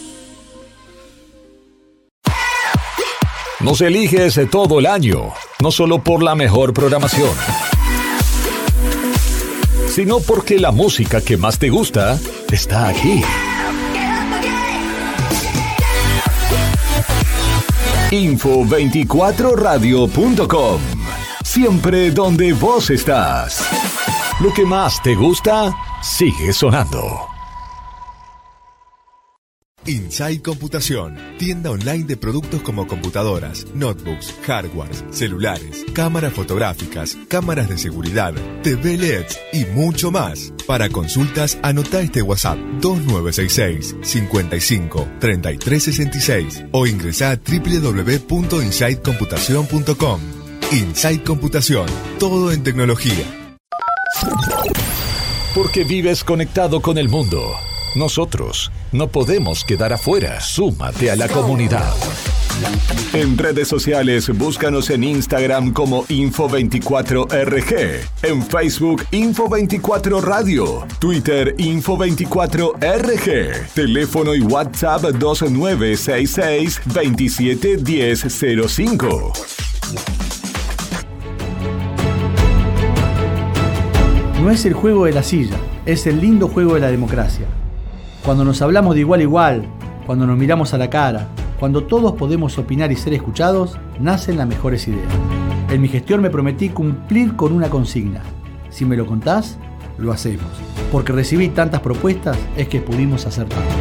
Nos 3.59 3.79
eliges 3.81 4.39
todo 4.51 4.79
el 4.79 4.85
año, 4.85 5.31
no 5.61 5.71
solo 5.71 6.03
por 6.03 6.21
la 6.21 6.35
mejor 6.35 6.73
programación, 6.73 7.29
sino 9.93 10.19
porque 10.19 10.59
la 10.59 10.71
música 10.71 11.21
que 11.21 11.37
más 11.37 11.59
te 11.59 11.69
gusta 11.69 12.19
está 12.51 12.87
aquí. 12.87 13.21
Info24radio.com. 18.09 20.81
Siempre 21.43 22.09
donde 22.09 22.53
vos 22.53 22.89
estás. 22.89 23.63
Lo 24.39 24.51
que 24.51 24.65
más 24.65 24.99
te 25.03 25.13
gusta 25.13 25.71
sigue 26.01 26.51
sonando. 26.53 27.32
Inside 29.85 30.41
Computación, 30.41 31.17
tienda 31.37 31.69
online 31.71 32.05
de 32.05 32.15
productos 32.15 32.61
como 32.61 32.87
computadoras, 32.87 33.67
notebooks, 33.73 34.33
hardwares, 34.45 35.03
celulares, 35.11 35.83
cámaras 35.93 36.31
fotográficas, 36.33 37.17
cámaras 37.27 37.67
de 37.69 37.77
seguridad, 37.77 38.33
TV 38.63 38.97
LEDs 38.97 39.37
y 39.51 39.65
mucho 39.65 40.09
más. 40.11 40.53
Para 40.65 40.87
consultas, 40.89 41.59
anota 41.63 41.99
este 42.01 42.21
WhatsApp 42.21 42.57
2966 42.79 43.97
55 44.01 45.05
3366 45.19 46.63
o 46.71 46.87
ingresa 46.87 47.31
a 47.31 47.35
www.insidecomputación.com. 47.35 50.21
Inside 50.71 51.23
Computación, 51.23 51.87
todo 52.19 52.51
en 52.51 52.63
tecnología. 52.63 53.25
Porque 55.53 55.83
vives 55.83 56.23
conectado 56.23 56.81
con 56.81 56.97
el 56.97 57.09
mundo. 57.09 57.53
Nosotros 57.95 58.71
no 58.91 59.07
podemos 59.07 59.63
quedar 59.63 59.93
afuera. 59.93 60.41
Súmate 60.41 61.11
a 61.11 61.15
la 61.15 61.27
comunidad. 61.27 61.93
En 63.13 63.37
redes 63.37 63.67
sociales, 63.67 64.35
búscanos 64.35 64.89
en 64.89 65.03
Instagram 65.03 65.73
como 65.73 66.05
Info24RG, 66.05 67.99
en 68.23 68.41
Facebook 68.43 69.03
Info24 69.11 70.21
Radio, 70.21 70.87
Twitter 70.99 71.55
Info24RG, 71.57 73.73
teléfono 73.73 74.33
y 74.33 74.41
WhatsApp 74.41 75.03
2966 75.03 76.81
271005. 76.85 79.33
No 84.41 84.49
es 84.51 84.65
el 84.65 84.73
juego 84.73 85.05
de 85.05 85.13
la 85.13 85.23
silla, 85.23 85.57
es 85.85 86.07
el 86.07 86.19
lindo 86.19 86.47
juego 86.47 86.73
de 86.73 86.79
la 86.81 86.91
democracia. 86.91 87.45
Cuando 88.23 88.45
nos 88.45 88.61
hablamos 88.61 88.95
de 88.95 89.01
igual 89.01 89.19
a 89.19 89.23
igual, 89.23 89.65
cuando 90.05 90.25
nos 90.25 90.37
miramos 90.37 90.73
a 90.73 90.77
la 90.77 90.89
cara, 90.89 91.27
cuando 91.59 91.83
todos 91.83 92.13
podemos 92.13 92.57
opinar 92.57 92.89
y 92.89 92.95
ser 92.95 93.13
escuchados, 93.13 93.77
nacen 93.99 94.37
las 94.37 94.47
mejores 94.47 94.87
ideas. 94.87 95.11
En 95.69 95.81
mi 95.81 95.89
gestión 95.89 96.21
me 96.21 96.29
prometí 96.29 96.69
cumplir 96.69 97.35
con 97.35 97.51
una 97.51 97.69
consigna. 97.69 98.21
Si 98.69 98.85
me 98.85 98.95
lo 98.95 99.05
contás, 99.05 99.57
lo 99.97 100.13
hacemos. 100.13 100.47
Porque 100.89 101.11
recibí 101.11 101.49
tantas 101.49 101.81
propuestas 101.81 102.37
es 102.55 102.69
que 102.69 102.79
pudimos 102.79 103.25
hacer 103.25 103.49
tanto. 103.49 103.73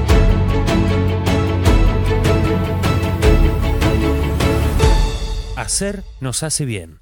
Hacer 5.55 6.02
nos 6.20 6.42
hace 6.42 6.64
bien. 6.64 7.01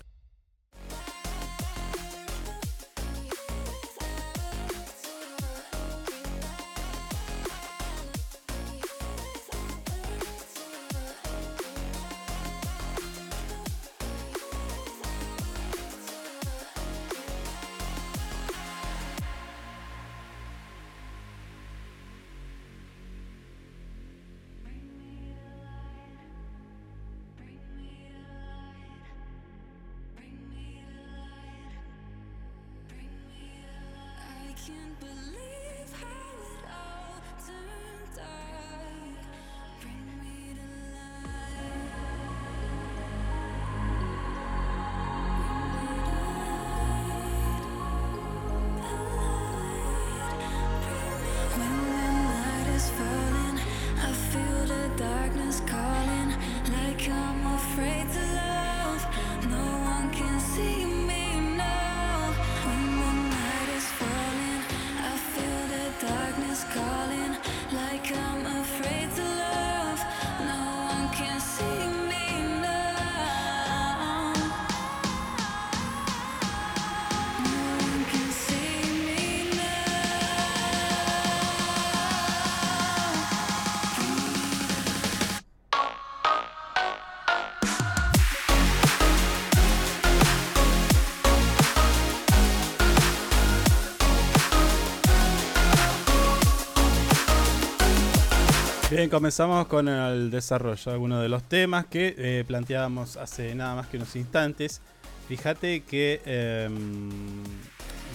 Bien, 99.00 99.08
comenzamos 99.08 99.66
con 99.66 99.88
el 99.88 100.30
desarrollo 100.30 100.82
de 100.84 100.90
algunos 100.90 101.22
de 101.22 101.30
los 101.30 101.42
temas 101.44 101.86
que 101.86 102.14
eh, 102.18 102.44
planteábamos 102.46 103.16
hace 103.16 103.54
nada 103.54 103.74
más 103.74 103.86
que 103.86 103.96
unos 103.96 104.14
instantes. 104.14 104.82
Fíjate 105.26 105.84
que 105.84 106.20
em, 106.26 107.10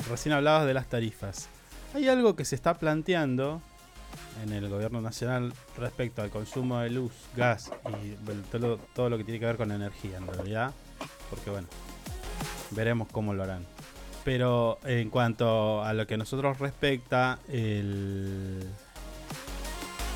recién 0.07 0.33
hablabas 0.33 0.67
de 0.67 0.75
las 0.75 0.87
tarifas. 0.87 1.49
Hay 1.95 2.07
algo 2.07 2.35
que 2.35 2.45
se 2.45 2.53
está 2.53 2.75
planteando 2.75 3.63
en 4.43 4.53
el 4.53 4.69
gobierno 4.69 5.01
nacional 5.01 5.53
respecto 5.75 6.21
al 6.21 6.29
consumo 6.29 6.77
de 6.77 6.91
luz, 6.91 7.13
gas 7.35 7.71
y 8.03 8.11
todo, 8.51 8.77
todo 8.93 9.09
lo 9.09 9.17
que 9.17 9.23
tiene 9.23 9.39
que 9.39 9.47
ver 9.47 9.57
con 9.57 9.71
energía 9.71 10.17
en 10.17 10.27
realidad. 10.27 10.71
Porque 11.31 11.49
bueno, 11.49 11.67
veremos 12.69 13.07
cómo 13.11 13.33
lo 13.33 13.41
harán. 13.41 13.65
Pero 14.23 14.77
en 14.83 15.09
cuanto 15.09 15.83
a 15.83 15.93
lo 15.93 16.05
que 16.05 16.15
nosotros 16.15 16.59
respecta, 16.59 17.39
el, 17.47 18.69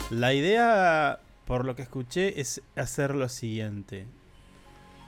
la 0.10 0.34
idea, 0.34 1.20
por 1.46 1.66
lo 1.66 1.76
que 1.76 1.82
escuché, 1.84 2.40
es 2.40 2.62
hacer 2.76 3.16
lo 3.16 3.30
siguiente. 3.30 4.06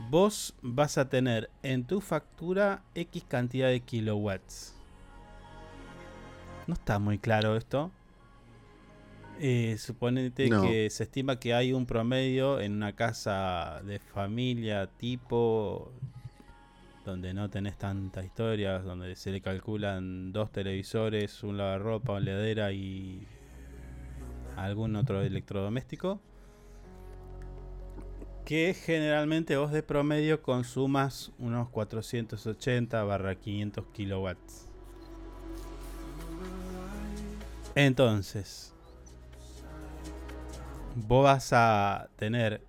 Vos 0.10 0.56
vas 0.62 0.98
a 0.98 1.10
tener 1.10 1.50
en 1.64 1.84
tu 1.86 2.02
factura 2.02 2.82
X 2.96 3.24
cantidad 3.28 3.68
de 3.70 3.82
kilowatts. 3.82 4.76
No 6.68 6.74
está 6.74 7.00
muy 7.00 7.18
claro 7.20 7.56
esto. 7.56 7.92
Eh, 9.40 9.78
suponete 9.80 10.50
No. 10.50 10.62
que 10.62 10.90
se 10.90 11.04
estima 11.04 11.40
que 11.40 11.54
hay 11.54 11.74
un 11.74 11.86
promedio 11.88 12.60
en 12.60 12.74
una 12.74 12.94
casa 12.94 13.82
de 13.84 13.98
familia 14.00 14.88
tipo 14.88 15.92
donde 17.06 17.34
no 17.34 17.50
tenés 17.50 17.78
tantas 17.80 18.24
historias, 18.26 18.84
donde 18.84 19.16
se 19.16 19.32
le 19.32 19.42
calculan 19.42 20.32
dos 20.32 20.52
televisores, 20.52 21.42
un 21.44 21.58
lavarropa, 21.58 22.14
una 22.14 22.22
heladera 22.22 22.72
y 22.72 23.26
algún 24.56 24.96
otro 24.96 25.22
electrodoméstico. 25.22 26.20
Que 28.46 28.74
generalmente 28.74 29.56
vos 29.58 29.72
de 29.72 29.84
promedio 29.84 30.42
consumas 30.42 31.32
unos 31.38 31.70
480 31.70 33.04
barra 33.04 33.36
500 33.36 33.86
kilowatts. 33.94 34.68
Entonces, 37.76 38.74
vos 40.96 41.24
vas 41.24 41.54
a 41.54 42.10
tener 42.18 42.62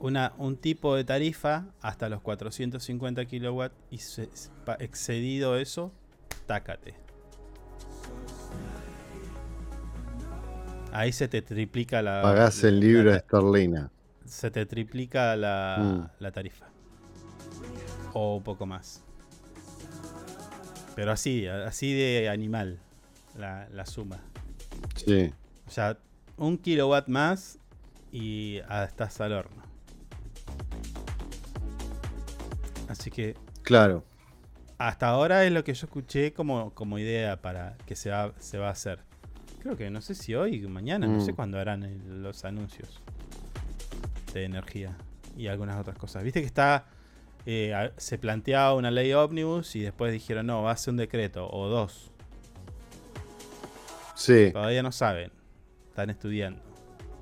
una, 0.00 0.32
un 0.38 0.56
tipo 0.56 0.96
de 0.96 1.04
tarifa 1.04 1.66
hasta 1.80 2.08
los 2.08 2.20
450 2.20 3.24
kilowatts 3.26 3.76
y 3.90 4.00
excedido 4.80 5.56
eso, 5.56 5.92
tácate. 6.46 7.03
Ahí 10.94 11.12
se 11.12 11.26
te 11.28 11.42
triplica 11.42 12.00
la. 12.02 12.22
Pagás 12.22 12.62
en 12.64 12.74
la 12.76 12.80
libra 12.86 13.10
ta- 13.12 13.16
esterlina. 13.18 13.90
Se 14.24 14.50
te 14.50 14.64
triplica 14.64 15.34
la, 15.36 15.76
Mm. 15.80 16.22
la 16.22 16.30
tarifa. 16.32 16.66
O 18.12 18.36
un 18.36 18.42
poco 18.44 18.64
más. 18.64 19.02
Pero 20.94 21.10
así, 21.10 21.46
así 21.48 21.92
de 21.92 22.28
animal 22.28 22.78
la, 23.36 23.68
la 23.70 23.84
suma. 23.86 24.20
Sí. 24.94 25.32
O 25.66 25.70
sea, 25.70 25.98
un 26.36 26.56
kilowatt 26.56 27.08
más 27.08 27.58
y 28.12 28.60
ah, 28.68 28.84
estás 28.84 29.20
al 29.20 29.32
horno. 29.32 29.62
Así 32.88 33.10
que 33.10 33.34
Claro. 33.62 34.04
hasta 34.78 35.08
ahora 35.08 35.44
es 35.44 35.50
lo 35.52 35.64
que 35.64 35.74
yo 35.74 35.86
escuché 35.86 36.32
como, 36.32 36.72
como 36.74 36.98
idea 37.00 37.40
para 37.42 37.76
que 37.86 37.96
se 37.96 38.10
va, 38.10 38.32
se 38.38 38.58
va 38.58 38.68
a 38.68 38.72
hacer. 38.72 39.00
Creo 39.64 39.78
que 39.78 39.88
no 39.88 40.02
sé 40.02 40.14
si 40.14 40.34
hoy, 40.34 40.60
mañana, 40.68 41.06
no 41.06 41.22
sé 41.24 41.32
Mm. 41.32 41.36
cuándo 41.36 41.58
harán 41.58 41.84
el- 41.84 42.22
los 42.22 42.44
anuncios 42.44 43.00
de 44.34 44.44
energía 44.44 44.94
y 45.38 45.46
algunas 45.46 45.80
otras 45.80 45.96
cosas. 45.96 46.22
Viste 46.22 46.40
que 46.40 46.46
está, 46.46 46.84
eh, 47.46 47.90
se 47.96 48.18
planteaba 48.18 48.74
una 48.74 48.90
ley 48.90 49.14
ómnibus 49.14 49.74
y 49.74 49.80
después 49.80 50.12
dijeron 50.12 50.46
no, 50.48 50.62
va 50.62 50.72
a 50.72 50.76
ser 50.76 50.90
un 50.92 50.98
decreto 50.98 51.48
o 51.50 51.68
dos. 51.68 52.10
Sí. 54.14 54.50
Todavía 54.52 54.82
no 54.82 54.92
saben, 54.92 55.32
están 55.88 56.10
estudiando. 56.10 56.60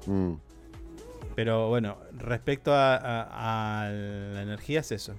Mm. 0.06 0.32
Pero 1.36 1.68
bueno, 1.68 1.96
respecto 2.12 2.74
a, 2.74 2.96
a- 2.96 3.84
a 3.86 3.88
la 3.88 4.42
energía 4.42 4.80
es 4.80 4.90
eso. 4.90 5.14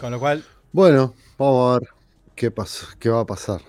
Con 0.00 0.10
lo 0.10 0.18
cual, 0.18 0.42
Bueno, 0.72 1.14
vamos 1.38 1.76
a 1.76 1.78
ver 1.80 1.88
qué 2.34 2.50
pasa, 2.50 2.86
qué 2.98 3.08
va 3.08 3.20
a 3.20 3.26
pasar. 3.26 3.60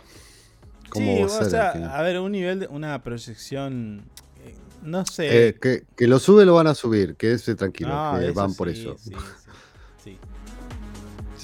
¿Cómo 0.90 1.16
sí, 1.16 1.24
va 1.24 1.38
a 1.38 1.40
o 1.40 1.50
sea, 1.50 1.98
a 1.98 2.02
ver, 2.02 2.20
un 2.20 2.32
nivel, 2.32 2.62
de, 2.62 2.68
una 2.68 3.02
proyección, 3.04 4.06
eh, 4.44 4.56
no 4.82 5.06
sé. 5.06 5.48
Eh, 5.48 5.56
que, 5.60 5.84
que 5.96 6.08
lo 6.08 6.20
sube 6.20 6.46
lo 6.46 6.56
van 6.56 6.68
a 6.68 6.76
subir, 6.76 7.16
quédese 7.16 7.56
tranquilo, 7.56 7.90
No, 7.90 8.20
que 8.20 8.32
van 8.32 8.54
por 8.54 8.70
eso. 8.70 8.96
sí, 8.98 9.12
sí. 10.04 10.18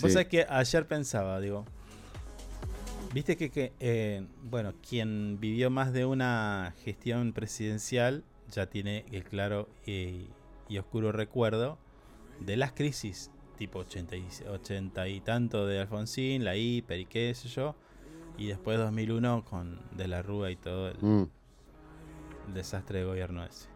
Vos 0.02 0.14
sabés 0.14 0.28
que 0.28 0.46
ayer 0.50 0.88
pensaba, 0.88 1.40
digo. 1.40 1.66
Viste 3.14 3.36
que, 3.36 3.50
que, 3.50 3.74
eh, 3.82 4.26
bueno, 4.42 4.74
quien 4.88 5.38
vivió 5.40 5.70
más 5.70 5.92
de 5.92 6.06
una 6.06 6.74
gestión 6.86 7.34
presidencial 7.34 8.24
ya 8.50 8.68
tiene 8.68 9.06
el 9.12 9.26
claro 9.26 9.68
eh, 9.86 10.28
y 10.70 10.78
oscuro 10.78 11.12
recuerdo 11.12 11.78
de 12.40 12.56
las 12.56 12.72
crisis, 12.72 13.30
tipo 13.62 13.78
80 13.78 14.16
y, 14.16 14.28
80 14.50 15.08
y 15.08 15.22
tanto 15.22 15.68
de 15.68 15.82
Alfonsín, 15.82 16.44
la 16.44 16.56
hiper 16.56 17.00
y 17.00 17.06
qué 17.06 17.32
sé 17.36 17.48
yo, 17.48 17.76
y 18.36 18.48
después 18.48 18.80
2001 18.80 19.46
con 19.46 19.80
De 19.92 20.08
la 20.08 20.24
Rúa 20.24 20.50
y 20.50 20.56
todo 20.56 20.88
el, 20.90 20.98
Mm. 21.00 21.30
el 22.48 22.54
desastre 22.56 23.00
de 23.00 23.06
gobierno 23.06 23.46
ese. 23.46 23.70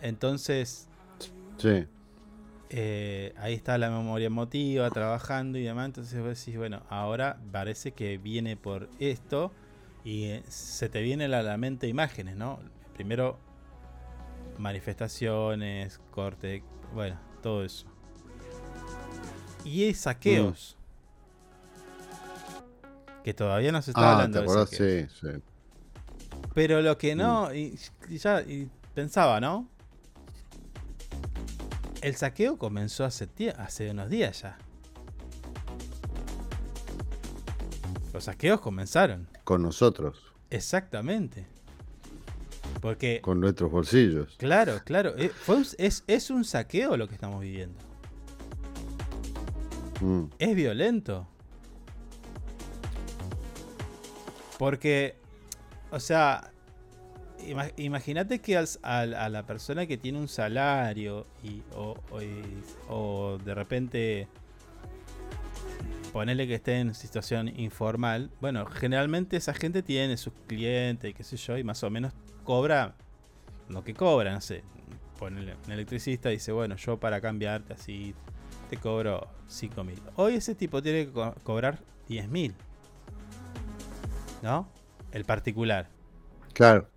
Entonces, 0.00 0.88
Sí. 1.58 1.88
eh, 2.70 3.32
ahí 3.36 3.54
está 3.54 3.78
la 3.78 3.90
memoria 3.90 4.26
emotiva 4.28 4.88
trabajando 4.90 5.58
y 5.58 5.64
demás. 5.64 5.86
Entonces 5.86 6.20
vos 6.20 6.38
decís, 6.38 6.56
bueno, 6.56 6.82
ahora 6.88 7.40
parece 7.50 7.94
que 7.94 8.16
viene 8.16 8.56
por 8.56 8.88
esto 9.00 9.50
y 10.04 10.26
eh, 10.26 10.44
se 10.46 10.88
te 10.88 11.02
vienen 11.02 11.34
a 11.34 11.42
la 11.42 11.56
mente 11.56 11.88
imágenes, 11.88 12.36
¿no? 12.36 12.60
Primero, 12.94 13.40
manifestaciones, 14.56 15.98
corte, 16.12 16.62
bueno, 16.94 17.18
todo 17.42 17.64
eso. 17.64 17.95
Y 19.66 19.92
saqueos. 19.94 20.76
Que 23.24 23.34
todavía 23.34 23.72
no 23.72 23.82
se 23.82 23.90
está 23.90 24.00
Ah, 24.00 24.12
hablando 24.12 24.38
¿te 24.38 24.42
de 24.46 24.48
saqueos. 24.70 25.12
Sí, 25.12 25.28
sí. 25.28 25.42
Pero 26.54 26.80
lo 26.80 26.96
que 26.96 27.14
no, 27.14 27.52
y, 27.52 27.78
y 28.08 28.18
ya 28.18 28.40
y 28.42 28.70
pensaba, 28.94 29.40
¿no? 29.40 29.68
El 32.00 32.14
saqueo 32.14 32.56
comenzó 32.56 33.04
hace, 33.04 33.26
unos 33.90 34.08
días 34.08 34.42
ya. 34.42 34.58
Los 38.12 38.24
saqueos 38.24 38.60
comenzaron. 38.60 39.28
Con 39.44 39.62
nosotros, 39.62 40.32
Exactamente. 40.50 41.46
Porque, 42.80 43.20
con 43.20 43.40
nuestros 43.40 43.70
bolsillos. 43.70 44.36
claro, 44.38 44.80
claro, 44.84 45.14
eh, 45.16 45.28
fue 45.30 45.56
un- 45.56 45.66
es, 45.78 46.04
es 46.06 46.30
un 46.30 46.44
saqueo 46.44 46.96
lo 46.96 47.08
que 47.08 47.14
estamos 47.14 47.40
viviendo. 47.40 47.78
Mm. 50.00 50.24
es 50.38 50.54
violento. 50.54 51.26
Porque, 54.58 55.16
o 55.90 56.00
sea, 56.00 56.50
ima- 57.46 57.72
imagínate 57.76 58.40
que 58.40 58.56
a 58.56 59.06
la 59.06 59.46
persona 59.46 59.86
que 59.86 59.98
tiene 59.98 60.18
un 60.18 60.28
salario 60.28 61.26
y, 61.42 61.62
o, 62.88 63.38
de 63.44 63.54
repente 63.54 64.28
ponerle 66.12 66.46
que 66.46 66.54
esté 66.54 66.80
en 66.80 66.94
situación 66.94 67.48
informal, 67.60 68.30
bueno, 68.40 68.64
generalmente 68.64 69.36
esa 69.36 69.52
gente 69.52 69.82
tiene 69.82 70.16
sus 70.16 70.32
clientes 70.46 71.10
y 71.10 71.14
qué 71.14 71.22
sé 71.22 71.36
yo, 71.36 71.58
y 71.58 71.64
más 71.64 71.82
o 71.82 71.90
menos 71.90 72.14
cobra 72.44 72.94
lo 73.68 73.84
que 73.84 73.92
cobra, 73.92 74.32
no 74.32 74.40
sé. 74.40 74.62
Ponele 75.18 75.56
un 75.66 75.72
electricista 75.72 76.30
dice, 76.30 76.52
bueno, 76.52 76.76
yo 76.76 76.98
para 76.98 77.20
cambiarte 77.20 77.74
así 77.74 78.14
te 78.66 78.76
cobro 78.76 79.26
5 79.48 79.84
mil. 79.84 80.00
Hoy 80.16 80.34
ese 80.34 80.54
tipo 80.54 80.82
tiene 80.82 81.06
que 81.06 81.12
co- 81.12 81.34
cobrar 81.42 81.78
10 82.08 82.28
mil. 82.28 82.54
¿No? 84.42 84.68
El 85.12 85.24
particular. 85.24 85.88
Claro. 86.52 86.88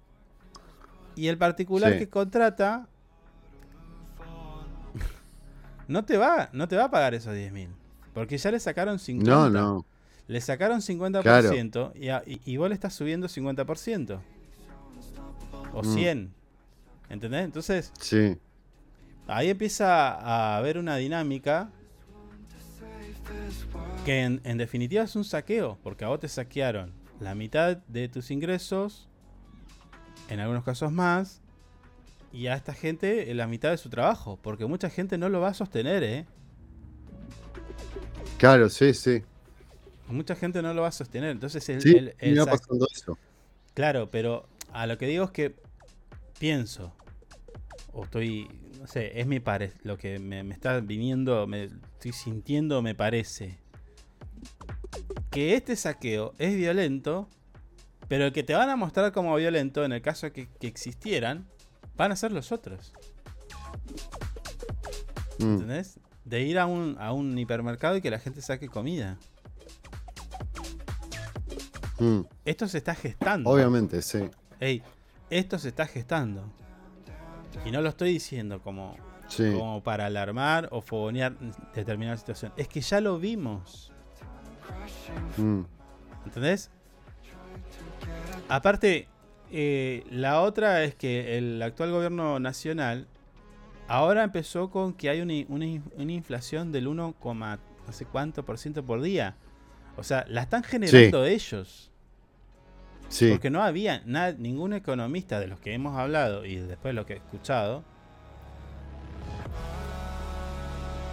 Y 1.15 1.27
el 1.27 1.37
particular 1.37 1.93
Sí. 1.93 1.99
que 1.99 2.09
contrata 2.09 2.87
no 5.87 6.05
te 6.05 6.17
va, 6.17 6.49
no 6.53 6.67
te 6.67 6.75
va 6.75 6.85
a 6.85 6.91
pagar 6.91 7.13
esos 7.13 7.33
10 7.33 7.51
mil. 7.51 7.69
Porque 8.13 8.37
ya 8.37 8.51
le 8.51 8.59
sacaron 8.59 8.99
50. 8.99 9.31
No, 9.31 9.49
no. 9.49 9.85
Le 10.27 10.39
sacaron 10.41 10.81
50% 10.81 11.91
y, 11.95 12.09
a- 12.09 12.23
y, 12.25 12.39
y 12.45 12.57
vos 12.57 12.69
le 12.69 12.75
estás 12.75 12.93
subiendo 12.93 13.27
50%. 13.27 14.19
O 15.73 15.81
Mm. 15.81 15.93
100. 15.93 16.33
¿Entendés? 17.09 17.45
Entonces, 17.45 17.91
Sí. 17.99 18.37
Ahí 19.29 19.49
empieza 19.49 20.11
a 20.11 20.57
haber 20.57 20.77
una 20.77 20.95
dinámica 20.97 21.69
que 24.05 24.23
en, 24.23 24.41
en 24.43 24.57
definitiva 24.57 25.03
es 25.03 25.15
un 25.15 25.23
saqueo, 25.23 25.77
porque 25.83 26.05
a 26.05 26.07
vos 26.07 26.19
te 26.19 26.27
saquearon 26.27 26.93
la 27.19 27.35
mitad 27.35 27.77
de 27.87 28.07
tus 28.07 28.31
ingresos, 28.31 29.07
en 30.29 30.39
algunos 30.39 30.63
casos 30.63 30.91
más, 30.91 31.41
y 32.31 32.47
a 32.47 32.55
esta 32.55 32.73
gente 32.73 33.29
eh, 33.29 33.33
la 33.35 33.47
mitad 33.47 33.71
de 33.71 33.77
su 33.77 33.89
trabajo, 33.89 34.39
porque 34.41 34.65
mucha 34.65 34.89
gente 34.89 35.17
no 35.17 35.29
lo 35.29 35.41
va 35.41 35.49
a 35.49 35.53
sostener, 35.53 36.03
¿eh? 36.03 36.25
Claro, 38.37 38.69
sí, 38.69 38.93
sí. 38.93 39.21
Mucha 40.07 40.35
gente 40.35 40.61
no 40.61 40.73
lo 40.73 40.83
va 40.83 40.87
a 40.87 40.91
sostener, 40.93 41.31
entonces 41.31 41.67
el, 41.69 41.81
Sí, 41.81 41.95
el- 42.19 42.37
pasando 42.45 42.87
eso. 42.91 43.17
Claro, 43.73 44.09
pero 44.09 44.47
a 44.71 44.87
lo 44.87 44.97
que 44.97 45.07
digo 45.07 45.25
es 45.25 45.31
que 45.31 45.55
pienso, 46.39 46.93
o 47.93 48.05
estoy, 48.05 48.49
no 48.79 48.87
sé, 48.87 49.19
es 49.19 49.27
mi 49.27 49.41
pare 49.41 49.73
lo 49.83 49.97
que 49.97 50.19
me, 50.19 50.41
me 50.43 50.53
está 50.53 50.79
viniendo, 50.79 51.45
me 51.47 51.65
estoy 51.65 52.13
sintiendo, 52.13 52.81
me 52.81 52.95
parece. 52.95 53.59
Que 55.29 55.55
este 55.55 55.75
saqueo 55.75 56.33
es 56.37 56.55
violento, 56.55 57.29
pero 58.07 58.25
el 58.25 58.31
que 58.31 58.41
te 58.43 58.53
van 58.53 58.69
a 58.69 58.77
mostrar 58.77 59.11
como 59.11 59.35
violento, 59.35 59.83
en 59.83 59.91
el 59.91 60.01
caso 60.01 60.27
de 60.27 60.31
que, 60.31 60.47
que 60.47 60.67
existieran, 60.67 61.45
van 61.97 62.13
a 62.13 62.15
ser 62.15 62.31
los 62.31 62.53
otros. 62.53 62.93
Mm. 65.39 65.43
¿Entendés? 65.43 65.99
De 66.23 66.41
ir 66.41 66.57
a 66.57 66.65
un, 66.65 66.95
a 66.99 67.11
un 67.11 67.37
hipermercado 67.37 67.97
y 67.97 68.01
que 68.01 68.09
la 68.09 68.19
gente 68.19 68.41
saque 68.41 68.69
comida. 68.69 69.17
Mm. 71.99 72.21
Esto 72.45 72.65
se 72.69 72.77
está 72.77 72.95
gestando. 72.95 73.49
Obviamente, 73.49 74.01
sí. 74.01 74.19
Ey, 74.61 74.81
esto 75.29 75.59
se 75.59 75.67
está 75.67 75.85
gestando. 75.85 76.49
Y 77.65 77.71
no 77.71 77.81
lo 77.81 77.89
estoy 77.89 78.11
diciendo 78.13 78.61
como, 78.61 78.95
Sí. 79.27 79.51
como 79.53 79.81
para 79.83 80.05
alarmar 80.07 80.67
o 80.71 80.81
fogonear 80.81 81.33
determinada 81.75 82.17
situación. 82.17 82.51
Es 82.57 82.67
que 82.67 82.81
ya 82.81 82.99
lo 83.01 83.19
vimos. 83.19 83.91
Mm. 85.37 85.61
¿Entendés? 86.25 86.69
Aparte, 88.47 89.07
eh, 89.51 90.03
la 90.09 90.41
otra 90.41 90.83
es 90.83 90.95
que 90.95 91.37
el 91.37 91.61
actual 91.61 91.91
gobierno 91.91 92.39
nacional 92.39 93.07
ahora 93.87 94.23
empezó 94.23 94.69
con 94.69 94.93
que 94.93 95.09
hay 95.09 95.21
una, 95.21 95.33
una 95.47 95.65
in- 95.65 95.83
una 95.97 96.11
inflación 96.11 96.71
del 96.71 96.87
1, 96.87 97.15
coma 97.19 97.59
no 97.85 97.93
sé 97.93 98.05
cuánto 98.05 98.43
por 98.45 98.57
ciento 98.57 98.83
por 98.85 99.01
día. 99.01 99.35
O 99.97 100.03
sea, 100.03 100.25
la 100.27 100.41
están 100.41 100.63
generando 100.63 101.25
ellos. 101.25 101.88
Sí. 103.09 103.31
Porque 103.31 103.49
no 103.49 103.61
había 103.63 104.01
na- 104.05 104.31
ningún 104.31 104.73
economista 104.73 105.39
de 105.39 105.47
los 105.47 105.59
que 105.59 105.73
hemos 105.73 105.97
hablado 105.97 106.45
y 106.45 106.55
después 106.57 106.93
lo 106.95 107.05
que 107.05 107.13
he 107.13 107.17
escuchado. 107.17 107.83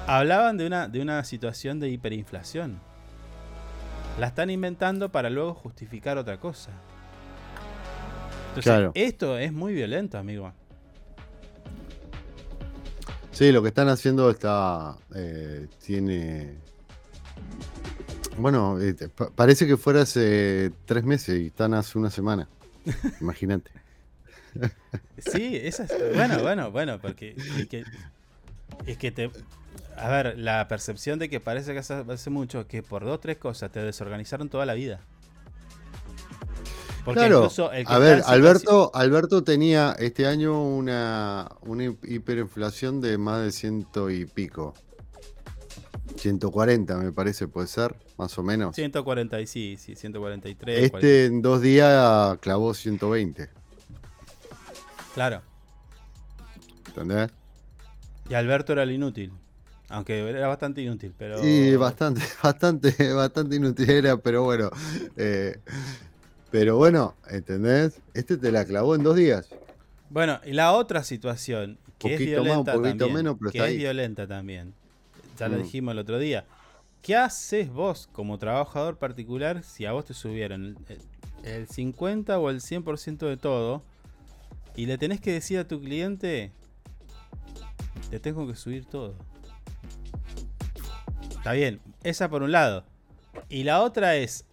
Hablaban 0.06 0.56
de 0.56 0.66
una, 0.66 0.88
de 0.88 1.00
una 1.00 1.24
situación 1.24 1.80
de 1.80 1.88
hiperinflación. 1.88 2.78
La 4.20 4.28
están 4.28 4.50
inventando 4.50 5.10
para 5.10 5.30
luego 5.30 5.54
justificar 5.54 6.16
otra 6.16 6.38
cosa. 6.38 6.70
Entonces, 8.48 8.64
Claro. 8.72 8.92
esto 8.94 9.36
es 9.38 9.52
muy 9.52 9.74
violento, 9.74 10.16
amigo. 10.16 10.52
Sí, 13.32 13.52
lo 13.52 13.60
que 13.62 13.68
están 13.68 13.88
haciendo 13.88 14.30
está. 14.30 14.96
eh, 15.14 15.66
tiene. 15.84 16.54
Bueno, 18.38 18.80
eh, 18.80 18.94
pa- 19.14 19.30
parece 19.30 19.66
que 19.66 19.76
fuera 19.76 20.02
hace 20.02 20.72
tres 20.84 21.04
meses 21.04 21.40
y 21.40 21.46
están 21.46 21.74
hace 21.74 21.98
una 21.98 22.10
semana. 22.10 22.48
Imagínate. 23.20 23.70
Sí, 25.18 25.56
esa 25.62 25.84
es. 25.84 25.92
Bueno, 26.14 26.40
bueno, 26.40 26.70
bueno, 26.70 26.98
porque. 27.00 27.34
Es 27.58 27.66
que, 27.68 27.84
es 28.86 28.98
que 28.98 29.10
te. 29.10 29.30
A 29.96 30.08
ver, 30.08 30.38
la 30.38 30.66
percepción 30.68 31.18
de 31.18 31.28
que 31.30 31.40
parece 31.40 31.72
que 31.72 31.78
hace, 31.80 32.30
mucho, 32.30 32.66
que 32.66 32.82
por 32.82 33.04
dos 33.04 33.14
o 33.14 33.20
tres 33.20 33.38
cosas 33.38 33.70
te 33.72 33.80
desorganizaron 33.80 34.48
toda 34.48 34.66
la 34.66 34.74
vida. 34.74 35.00
Porque 37.04 37.20
claro. 37.20 37.36
incluso 37.38 37.70
el 37.72 37.86
que 37.86 37.92
A 37.92 37.98
ver, 37.98 38.22
Alberto, 38.26 38.90
Alberto 38.94 39.44
tenía 39.44 39.94
este 39.98 40.26
año 40.26 40.60
una, 40.62 41.48
una 41.62 41.84
hi- 41.84 41.98
hiperinflación 42.02 43.00
de 43.00 43.16
más 43.16 43.42
de 43.42 43.52
ciento 43.52 44.10
y 44.10 44.24
pico. 44.26 44.74
140 46.16 46.96
me 46.98 47.12
parece, 47.12 47.48
puede 47.48 47.66
ser, 47.66 47.94
más 48.16 48.36
o 48.38 48.42
menos. 48.42 48.74
140 48.76 49.40
y 49.40 49.46
sí, 49.46 49.76
sí, 49.78 49.96
143. 49.96 50.84
Este 50.84 51.26
en 51.26 51.42
dos 51.42 51.60
días 51.60 52.38
clavó 52.38 52.72
120. 52.74 53.48
40. 53.48 53.66
Claro. 55.14 55.42
¿Entendés? 56.88 57.30
Y 58.28 58.34
Alberto 58.34 58.72
era 58.72 58.82
el 58.82 58.92
inútil. 58.92 59.32
Aunque 59.88 60.18
era 60.28 60.48
bastante 60.48 60.82
inútil, 60.82 61.14
pero. 61.16 61.46
Y 61.46 61.76
bastante, 61.76 62.20
bastante, 62.42 63.12
bastante 63.12 63.56
inútil 63.56 63.88
era, 63.90 64.16
pero 64.16 64.42
bueno. 64.42 64.70
eh, 65.16 65.58
pero 66.50 66.76
bueno, 66.76 67.14
¿entendés? 67.28 68.00
Este 68.14 68.36
te 68.36 68.50
la 68.50 68.64
clavó 68.64 68.94
en 68.94 69.02
dos 69.02 69.16
días. 69.16 69.48
Bueno, 70.10 70.40
y 70.44 70.52
la 70.52 70.72
otra 70.72 71.04
situación, 71.04 71.78
que 71.98 72.14
es 72.14 72.20
Poquito 72.20 72.44
más, 72.44 72.56
un 72.58 72.64
violenta 72.64 72.72
poquito 72.72 72.88
también. 73.06 73.12
menos, 73.14 73.36
pero 73.38 73.50
que 73.52 73.58
está 73.58 73.68
es 73.68 73.72
ahí. 73.72 73.76
violenta 73.78 74.26
también. 74.26 74.74
Ya 75.38 75.48
lo 75.48 75.56
Mm. 75.58 75.62
dijimos 75.62 75.92
el 75.92 75.98
otro 75.98 76.18
día. 76.18 76.44
¿Qué 77.02 77.14
haces 77.16 77.70
vos 77.70 78.08
como 78.12 78.38
trabajador 78.38 78.98
particular 78.98 79.62
si 79.62 79.86
a 79.86 79.92
vos 79.92 80.04
te 80.04 80.14
subieron 80.14 80.76
el, 80.88 81.00
el 81.44 81.68
50 81.68 82.38
o 82.38 82.50
el 82.50 82.60
100% 82.60 83.26
de 83.28 83.36
todo 83.36 83.82
y 84.74 84.86
le 84.86 84.98
tenés 84.98 85.20
que 85.20 85.32
decir 85.32 85.58
a 85.58 85.68
tu 85.68 85.80
cliente, 85.80 86.52
te 88.10 88.18
tengo 88.18 88.46
que 88.46 88.56
subir 88.56 88.86
todo? 88.86 89.14
Está 91.30 91.52
bien, 91.52 91.80
esa 92.02 92.28
por 92.28 92.42
un 92.42 92.52
lado. 92.52 92.84
Y 93.48 93.62
la 93.64 93.82
otra 93.82 94.16
es 94.16 94.44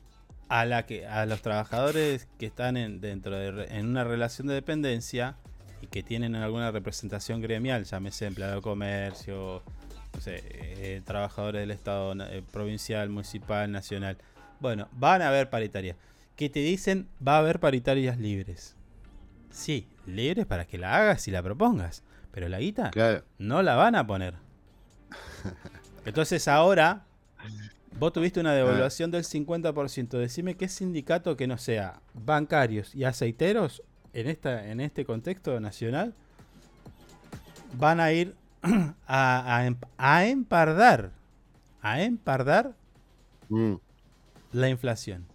a 0.50 0.66
la 0.66 0.86
que 0.86 1.08
a 1.08 1.26
los 1.26 1.42
trabajadores 1.42 2.28
que 2.38 2.46
están 2.46 2.78
en, 2.78 3.02
dentro 3.02 3.36
de 3.36 3.66
en 3.76 3.88
una 3.88 4.04
relación 4.04 4.48
de 4.48 4.54
dependencia 4.54 5.38
y 5.82 5.88
que 5.88 6.04
tienen 6.04 6.36
alguna 6.36 6.70
representación 6.70 7.42
gremial, 7.42 7.86
llámese 7.86 8.28
empleado 8.28 8.58
de 8.58 8.62
comercio, 8.62 9.64
eh, 10.26 11.02
trabajadores 11.06 11.62
del 11.62 11.72
Estado 11.72 12.14
eh, 12.26 12.44
provincial, 12.52 13.10
municipal, 13.10 13.72
nacional. 13.72 14.18
Bueno, 14.60 14.88
van 14.94 15.22
a 15.22 15.28
haber 15.30 15.50
paritarias. 15.50 15.98
Que 16.36 16.50
te 16.50 16.60
dicen 16.60 17.08
va 17.26 17.36
a 17.36 17.40
haber 17.40 17.60
paritarias 17.60 18.18
libres. 18.18 18.76
Sí, 19.52 19.88
libres 20.06 20.46
para 20.46 20.66
que 20.66 20.78
la 20.78 20.96
hagas 20.98 21.28
y 21.28 21.32
la 21.32 21.44
propongas. 21.44 22.04
Pero 22.32 22.50
la 22.50 22.60
guita 22.60 22.90
Claro. 22.92 23.24
no 23.38 23.62
la 23.62 23.76
van 23.76 23.96
a 23.96 24.08
poner. 24.08 24.34
Entonces 26.06 26.48
ahora, 26.48 27.06
vos 28.00 28.12
tuviste 28.12 28.40
una 28.40 28.54
devaluación 28.54 29.12
del 29.12 29.24
50%. 29.24 30.18
Decime 30.18 30.56
qué 30.56 30.68
sindicato 30.68 31.38
que 31.38 31.46
no 31.48 31.58
sea 31.58 32.02
bancarios 32.14 32.96
y 32.96 33.04
aceiteros 33.04 33.84
en, 34.14 34.28
esta, 34.28 34.68
en 34.70 34.80
este 34.80 35.06
contexto 35.06 35.60
nacional 35.60 36.14
van 37.78 38.00
a 38.00 38.12
ir 38.12 38.36
a, 39.08 39.56
a 39.58 39.66
em- 39.66 39.78
a 39.98 40.26
empardar, 40.26 41.12
a 41.82 42.02
empardar 42.02 42.74
Mm. 43.50 43.74
la 44.54 44.70
inflación. 44.70 45.26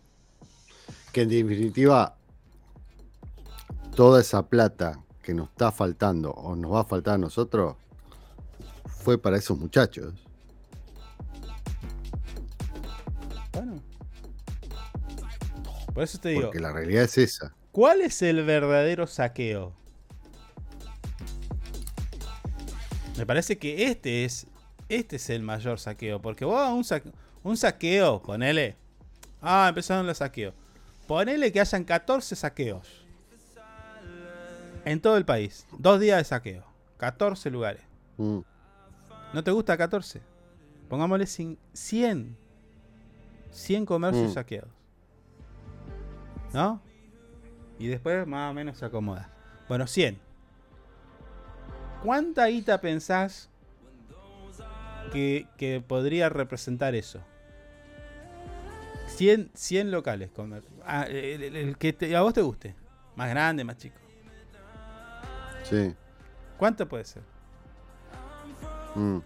Que 1.13 1.23
en 1.23 1.29
definitiva, 1.29 2.17
toda 3.95 4.21
esa 4.21 4.47
plata 4.47 4.99
que 5.23 5.35
nos 5.35 5.49
está 5.51 5.71
faltando 5.71 6.31
o 6.33 6.57
nos 6.57 6.73
va 6.73 6.81
a 6.81 6.85
faltar 6.85 7.15
a 7.15 7.19
nosotros 7.19 7.77
fue 8.87 9.19
para 9.19 9.37
esos 9.37 9.59
muchachos. 9.59 10.15
Bueno. 13.53 13.83
Por 15.95 16.03
eso 16.05 16.19
te 16.19 16.31
digo, 16.31 16.43
Porque 16.43 16.61
la 16.61 16.73
realidad 16.73 17.05
es 17.05 17.19
esa. 17.19 17.55
¿cuál 17.73 18.01
es 18.01 18.23
el 18.23 18.45
verdadero 18.45 19.07
saqueo? 19.07 19.75
Me 23.19 23.27
parece 23.27 23.59
que 23.59 23.85
este 23.91 24.25
es 24.25 24.47
este 24.89 25.17
es 25.17 25.29
el 25.29 25.43
mayor 25.43 25.79
saqueo, 25.79 26.23
porque 26.23 26.47
vos 26.47 26.71
un, 26.71 26.83
sa- 26.85 27.03
un 27.43 27.57
saqueo, 27.59 28.23
ponele. 28.23 28.75
Ah, 29.43 29.67
empezaron 29.69 30.07
los 30.07 30.17
saqueos. 30.19 30.55
Ponele 31.07 31.53
que 31.53 31.61
hayan 31.61 31.85
14 31.85 32.35
saqueos. 32.37 33.05
En 34.87 35.01
todo 35.01 35.19
el 35.19 35.27
país. 35.27 35.67
Dos 35.79 36.01
días 36.01 36.17
de 36.19 36.25
saqueo. 36.25 36.65
14 36.97 37.51
lugares. 37.51 37.83
Mm. 38.17 38.39
¿No 39.35 39.45
te 39.45 39.51
gusta 39.51 39.77
14? 39.77 40.23
Pongámosle 40.89 41.27
cin- 41.27 41.59
100. 41.75 42.35
100 43.51 43.85
comercios 43.85 44.31
Mm. 44.31 44.35
saqueados. 44.35 44.71
¿No? 46.55 46.81
Y 47.79 47.89
después 47.89 48.27
más 48.27 48.51
o 48.51 48.55
menos 48.55 48.79
se 48.79 48.87
acomoda. 48.87 49.29
Bueno, 49.69 49.87
100. 49.87 50.19
¿Cuánta 52.03 52.47
guita 52.47 52.81
pensás 52.81 53.49
que, 55.13 55.47
que 55.57 55.81
podría 55.81 56.29
representar 56.29 56.95
eso? 56.95 57.21
100, 59.09 59.51
100 59.55 59.91
locales. 59.91 60.31
comer- 60.31 60.63
Ah, 60.85 61.05
el, 61.09 61.43
el- 61.43 61.57
el 61.57 61.77
que 61.79 61.93
te- 61.93 62.15
a 62.15 62.23
vos 62.23 62.33
te 62.35 62.41
guste. 62.43 62.75
Más 63.17 63.29
grande, 63.31 63.65
más 63.65 63.77
chico. 63.77 63.97
Sí. 65.65 65.95
¿Cuánto 66.57 66.89
puede 66.89 67.05
ser? 67.05 67.23
Mm. 68.95 69.19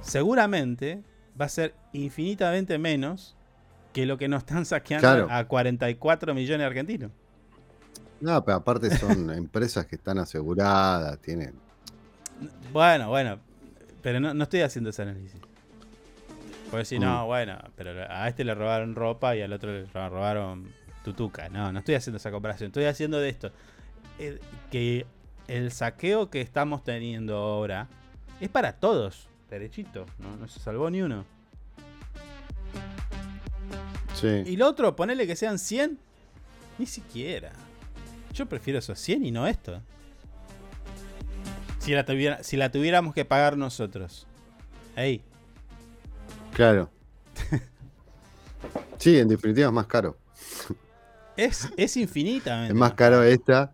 seguramente 0.00 1.02
va 1.40 1.44
a 1.44 1.48
ser 1.48 1.74
infinitamente 1.92 2.76
menos 2.78 3.36
que 3.92 4.06
lo 4.06 4.18
que 4.18 4.26
nos 4.26 4.40
están 4.40 4.64
saqueando 4.64 5.06
Claro. 5.06 5.28
a 5.30 5.44
44 5.46 6.34
millones 6.34 6.60
de 6.60 6.64
argentinos. 6.64 7.12
No, 8.22 8.44
pero 8.44 8.58
aparte 8.58 8.96
son 8.96 9.30
empresas 9.30 9.84
que 9.86 9.96
están 9.96 10.18
aseguradas, 10.18 11.18
tienen. 11.20 11.54
Bueno, 12.72 13.08
bueno, 13.08 13.38
pero 14.00 14.20
no, 14.20 14.32
no 14.32 14.44
estoy 14.44 14.60
haciendo 14.62 14.90
ese 14.90 15.02
análisis. 15.02 15.40
Porque 16.70 16.84
si 16.86 16.98
no, 16.98 17.24
Mm. 17.24 17.26
bueno, 17.26 17.58
pero 17.76 17.90
a 18.08 18.28
este 18.28 18.44
le 18.44 18.54
robaron 18.54 18.94
ropa 18.94 19.36
y 19.36 19.42
al 19.42 19.52
otro 19.52 19.72
le 19.72 19.84
ro- 19.86 20.08
robaron 20.08 20.72
tutuca. 21.04 21.48
No, 21.48 21.70
no 21.72 21.80
estoy 21.80 21.96
haciendo 21.96 22.16
esa 22.16 22.30
comparación. 22.30 22.68
Estoy 22.68 22.84
haciendo 22.84 23.18
de 23.18 23.28
esto. 23.28 23.50
que 24.70 25.04
el 25.48 25.72
saqueo 25.72 26.30
que 26.30 26.40
estamos 26.40 26.84
teniendo 26.84 27.36
ahora 27.36 27.88
es 28.40 28.48
para 28.48 28.74
todos, 28.74 29.28
derechito. 29.50 30.06
No, 30.18 30.36
no 30.36 30.46
se 30.48 30.60
salvó 30.60 30.88
ni 30.90 31.02
uno. 31.02 31.24
Sí. 34.14 34.28
Y 34.46 34.56
lo 34.56 34.68
otro, 34.68 34.94
ponele 34.94 35.26
que 35.26 35.34
sean 35.36 35.58
100. 35.58 35.98
Ni 36.78 36.86
siquiera. 36.86 37.52
Yo 38.32 38.46
prefiero 38.46 38.78
esos 38.78 38.98
100 38.98 39.24
y 39.26 39.30
no 39.30 39.46
esto. 39.46 39.80
Si 41.78 41.92
la, 41.92 42.04
tuviera, 42.04 42.42
si 42.42 42.56
la 42.56 42.70
tuviéramos 42.70 43.14
que 43.14 43.24
pagar 43.24 43.56
nosotros. 43.56 44.26
Ey, 44.96 45.22
Claro. 46.52 46.90
Sí, 48.98 49.18
en 49.18 49.26
definitiva 49.26 49.66
es 49.66 49.72
más 49.72 49.88
caro. 49.88 50.16
es, 51.36 51.68
es 51.76 51.96
infinitamente. 51.96 52.72
Es 52.72 52.78
más 52.78 52.94
caro 52.94 53.20
esta. 53.24 53.72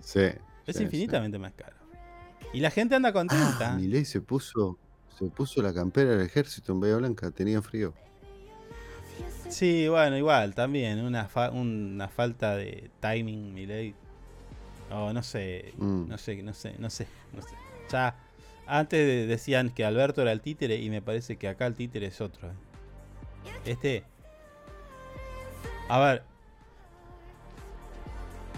Sí. 0.00 0.22
Es 0.66 0.76
sí, 0.76 0.82
infinitamente 0.82 1.38
más 1.38 1.52
caro. 1.52 1.76
Y 2.52 2.58
la 2.58 2.72
gente 2.72 2.96
anda 2.96 3.10
sí. 3.10 3.12
contenta. 3.12 3.72
Ah, 3.72 3.76
Milei 3.76 4.04
se 4.04 4.20
puso, 4.20 4.76
se 5.16 5.26
puso 5.26 5.62
la 5.62 5.72
campera 5.72 6.10
del 6.10 6.22
ejército 6.26 6.72
en 6.72 6.80
Bahía 6.80 6.96
Blanca, 6.96 7.30
tenía 7.30 7.62
frío. 7.62 7.94
Sí, 9.48 9.88
bueno, 9.88 10.16
igual, 10.16 10.54
también. 10.54 11.00
Una, 11.00 11.26
fa- 11.28 11.50
una 11.50 12.08
falta 12.08 12.56
de 12.56 12.90
timing, 13.00 13.54
Milei. 13.54 13.94
O 14.90 15.12
no 15.12 15.22
sé, 15.22 15.72
Mm. 15.76 16.08
no 16.08 16.18
sé, 16.18 16.42
no 16.42 16.52
sé, 16.54 16.74
no 16.78 16.90
sé, 16.90 17.06
no 17.32 17.42
sé. 17.42 17.48
Ya, 17.90 18.16
antes 18.66 18.98
de- 19.06 19.26
decían 19.26 19.70
que 19.70 19.84
Alberto 19.84 20.22
era 20.22 20.32
el 20.32 20.40
títere 20.40 20.76
y 20.76 20.90
me 20.90 21.02
parece 21.02 21.36
que 21.36 21.48
acá 21.48 21.66
el 21.66 21.74
títere 21.74 22.06
es 22.06 22.20
otro. 22.20 22.48
eh. 22.48 22.52
Este... 23.64 24.04
A 25.88 25.98
ver. 26.00 26.22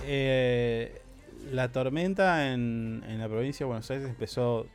eh, 0.07 1.03
la 1.51 1.71
tormenta 1.71 2.53
en, 2.53 3.05
en 3.07 3.19
la 3.19 3.29
provincia 3.29 3.65
de 3.65 3.69
Buenos 3.69 3.91
Aires 3.91 4.09
empezó... 4.09 4.67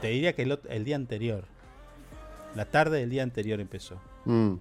Te 0.00 0.08
diría 0.08 0.34
que 0.34 0.42
el, 0.42 0.58
el 0.68 0.84
día 0.84 0.96
anterior. 0.96 1.44
La 2.54 2.66
tarde 2.66 2.98
del 3.00 3.10
día 3.10 3.22
anterior 3.22 3.60
empezó. 3.60 4.00
Mm, 4.24 4.54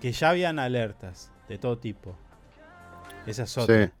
Que 0.00 0.12
ya 0.12 0.30
habían 0.30 0.58
alertas 0.58 1.30
de 1.48 1.58
todo 1.58 1.78
tipo. 1.78 2.14
Esa 3.26 3.42
es 3.44 3.58
otra. 3.58 3.86
sí. 3.86 3.92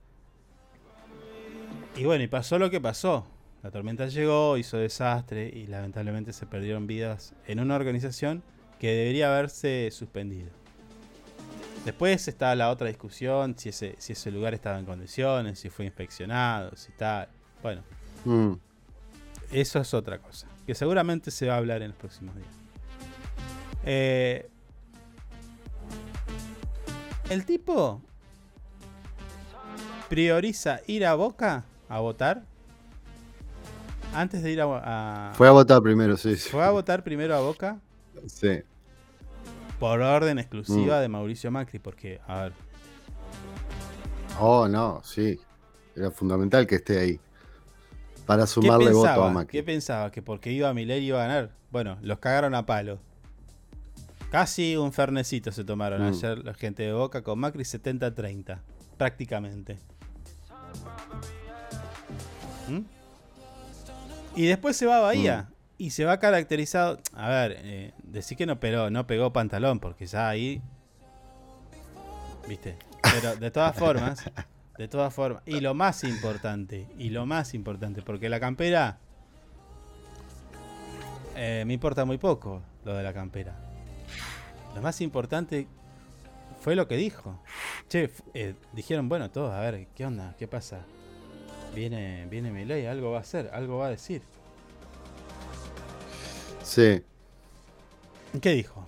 Y 2.00 2.04
bueno, 2.04 2.22
y 2.22 2.28
pasó 2.28 2.58
lo 2.58 2.70
que 2.70 2.80
pasó. 2.80 3.26
La 3.64 3.72
tormenta 3.72 4.06
llegó, 4.06 4.56
hizo 4.56 4.76
desastre 4.76 5.48
y 5.52 5.66
lamentablemente 5.66 6.32
se 6.32 6.46
perdieron 6.46 6.86
vidas 6.86 7.34
en 7.46 7.58
una 7.58 7.74
organización 7.74 8.44
que 8.78 8.92
debería 8.92 9.28
haberse 9.34 9.88
suspendido. 9.90 10.50
Después 11.84 12.28
está 12.28 12.54
la 12.54 12.70
otra 12.70 12.86
discusión, 12.88 13.56
si 13.58 13.70
ese, 13.70 13.96
si 13.98 14.12
ese 14.12 14.30
lugar 14.30 14.54
estaba 14.54 14.78
en 14.78 14.84
condiciones, 14.84 15.58
si 15.58 15.70
fue 15.70 15.86
inspeccionado, 15.86 16.76
si 16.76 16.92
tal. 16.92 17.28
Bueno, 17.62 17.82
Mm, 18.24 18.54
eso 19.52 19.80
es 19.80 19.94
otra 19.94 20.18
cosa, 20.18 20.46
que 20.66 20.74
seguramente 20.74 21.30
se 21.30 21.46
va 21.46 21.54
a 21.54 21.58
hablar 21.58 21.82
en 21.82 21.88
los 21.88 21.96
próximos 21.96 22.34
días. 22.36 22.48
Eh, 23.90 24.46
el 27.30 27.46
tipo 27.46 28.02
prioriza 30.10 30.80
ir 30.86 31.06
a 31.06 31.14
Boca 31.14 31.64
a 31.88 32.00
votar 32.00 32.42
antes 34.14 34.42
de 34.42 34.52
ir 34.52 34.60
a, 34.60 35.30
a- 35.30 35.34
Fue 35.34 35.48
a 35.48 35.52
votar 35.52 35.80
primero, 35.82 36.18
sí. 36.18 36.36
fue 36.36 36.62
a 36.64 36.70
votar 36.70 37.02
primero 37.02 37.34
a 37.34 37.40
Boca 37.40 37.78
Sí. 38.26 38.60
por 39.78 40.00
orden 40.02 40.38
exclusiva 40.38 40.98
Mm. 40.98 41.00
de 41.00 41.08
Mauricio 41.08 41.50
Macri, 41.50 41.78
porque 41.78 42.20
a 42.26 42.42
ver, 42.42 42.52
Oh, 44.40 44.68
no, 44.68 45.00
sí. 45.02 45.40
Era 45.96 46.12
fundamental 46.12 46.64
que 46.66 46.76
esté 46.76 46.98
ahí. 47.00 47.20
Para 48.24 48.42
¿qué 48.42 48.46
sumarle 48.46 48.92
voto 48.92 49.24
a? 49.24 49.30
Macri. 49.32 49.50
¿Qué 49.58 49.64
pensaba? 49.64 50.12
Que 50.12 50.22
porque 50.22 50.52
iba 50.52 50.68
a 50.68 50.74
Milei 50.74 51.02
iba 51.04 51.18
a 51.24 51.26
ganar. 51.26 51.50
Bueno, 51.72 51.98
los 52.02 52.18
cagaron 52.20 52.54
a 52.54 52.64
palo. 52.64 53.00
Casi 54.30 54.76
un 54.76 54.92
fernecito 54.92 55.50
se 55.52 55.64
tomaron 55.64 56.02
Mm. 56.02 56.08
ayer 56.08 56.38
la 56.44 56.54
gente 56.54 56.82
de 56.82 56.92
Boca 56.92 57.22
con 57.22 57.38
Macri 57.38 57.64
70-30. 57.64 58.60
Prácticamente. 58.98 59.78
¿Mm? 62.68 62.80
Y 64.36 64.46
después 64.46 64.76
se 64.76 64.86
va 64.86 64.98
a 64.98 65.00
Bahía. 65.00 65.48
Y 65.78 65.90
se 65.90 66.04
va 66.04 66.18
caracterizado. 66.18 66.98
A 67.14 67.28
ver, 67.28 67.56
eh, 67.62 67.92
decir 68.02 68.36
que 68.36 68.46
no 68.46 68.58
pegó, 68.60 68.90
no 68.90 69.06
pegó 69.06 69.32
pantalón, 69.32 69.78
porque 69.80 70.06
ya 70.06 70.28
ahí. 70.28 70.60
¿Viste? 72.48 72.76
Pero 73.02 73.36
de 73.36 73.50
todas 73.50 73.76
formas. 73.76 74.24
De 74.76 74.88
todas 74.88 75.12
formas. 75.14 75.42
Y 75.46 75.60
lo 75.60 75.74
más 75.74 76.04
importante. 76.04 76.86
Y 76.98 77.10
lo 77.10 77.26
más 77.26 77.54
importante. 77.54 78.02
Porque 78.02 78.28
la 78.28 78.40
campera. 78.40 78.98
eh, 81.36 81.62
me 81.66 81.74
importa 81.74 82.04
muy 82.04 82.18
poco 82.18 82.62
lo 82.84 82.94
de 82.94 83.02
la 83.04 83.12
campera. 83.14 83.56
Lo 84.78 84.82
más 84.82 85.00
importante 85.00 85.66
fue 86.60 86.76
lo 86.76 86.86
que 86.86 86.96
dijo. 86.96 87.36
Che, 87.88 88.12
eh, 88.32 88.54
dijeron, 88.72 89.08
bueno, 89.08 89.28
todos, 89.28 89.52
a 89.52 89.58
ver, 89.58 89.88
¿qué 89.96 90.06
onda? 90.06 90.36
¿Qué 90.38 90.46
pasa? 90.46 90.82
Viene, 91.74 92.28
viene 92.30 92.52
Milei, 92.52 92.86
algo 92.86 93.10
va 93.10 93.18
a 93.18 93.22
hacer, 93.22 93.50
algo 93.52 93.78
va 93.78 93.88
a 93.88 93.90
decir. 93.90 94.22
Sí. 96.62 97.02
¿Qué 98.40 98.50
dijo? 98.50 98.86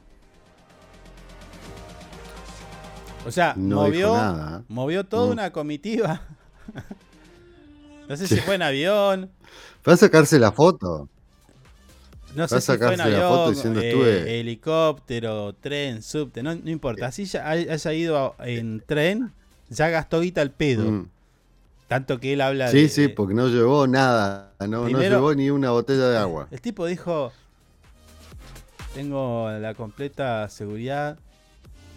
O 3.26 3.32
sea, 3.32 3.54
No 3.56 3.82
movió, 3.82 4.12
nada. 4.14 4.64
movió 4.68 5.04
toda 5.04 5.26
Mm. 5.26 5.32
una 5.32 5.50
comitiva. 5.50 6.22
no 8.08 8.16
sé 8.16 8.28
Sí. 8.28 8.36
si 8.36 8.40
fue 8.42 8.54
en 8.54 8.62
avión, 8.62 9.32
Fue 9.82 9.94
a 9.94 9.96
sacarse 9.96 10.38
la 10.38 10.52
foto. 10.52 11.08
No 12.34 12.46
sé 12.48 12.60
si 12.60 12.66
fue 12.66 12.74
en 12.74 12.80
sacarse 12.80 13.10
la 13.10 13.20
foto 13.28 13.34
avión, 13.42 13.54
diciendo, 13.54 13.80
eh, 13.80 13.88
"Estuve". 13.90 14.40
helicóptero, 14.40 15.52
tren, 15.54 16.02
subte, 16.02 16.42
no, 16.42 16.54
no 16.54 16.70
importa. 16.70 17.06
Así 17.06 17.24
ya 17.24 17.48
hay- 17.48 17.68
haya 17.68 17.92
ido 17.92 18.34
en 18.40 18.82
tren, 18.86 19.32
ya 19.68 19.88
gastó 19.88 20.20
guita 20.20 20.40
al 20.40 20.50
pedo. 20.50 20.90
Mm. 20.90 21.08
Tanto 21.88 22.20
que 22.20 22.32
él 22.34 22.40
habla 22.40 22.68
Sí, 22.70 22.82
de, 22.82 22.88
sí, 22.88 23.08
porque 23.08 23.34
no 23.34 23.48
llevó 23.48 23.86
nada. 23.88 24.52
No, 24.60 24.88
no 24.88 25.00
llevó 25.00 25.34
ni 25.34 25.50
una 25.50 25.70
botella 25.72 26.08
de 26.08 26.18
agua. 26.18 26.46
El 26.52 26.60
tipo 26.60 26.86
dijo, 26.86 27.32
tengo 28.94 29.50
la 29.60 29.74
completa 29.74 30.48
seguridad 30.48 31.18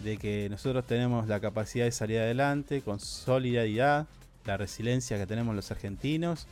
de 0.02 0.16
que 0.16 0.48
nosotros 0.50 0.84
tenemos 0.86 1.28
la 1.28 1.40
capacidad 1.40 1.84
de 1.84 1.92
salir 1.92 2.18
adelante 2.18 2.82
con 2.82 3.00
solidaridad, 3.00 4.06
la 4.44 4.56
resiliencia 4.56 5.16
que 5.16 5.26
tenemos 5.26 5.54
los 5.54 5.70
argentinos, 5.70 6.46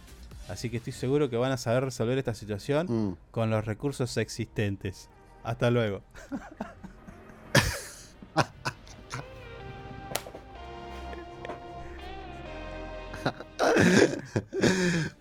así 0.48 0.70
que 0.70 0.78
estoy 0.78 0.92
seguro 0.92 1.30
que 1.30 1.36
van 1.36 1.52
a 1.52 1.56
saber 1.56 1.84
resolver 1.84 2.18
esta 2.18 2.34
situación 2.34 2.86
Mm. 2.88 3.16
con 3.30 3.50
los 3.50 3.64
recursos 3.64 4.16
existentes. 4.16 5.08
Hasta 5.44 5.70
luego. 5.70 6.02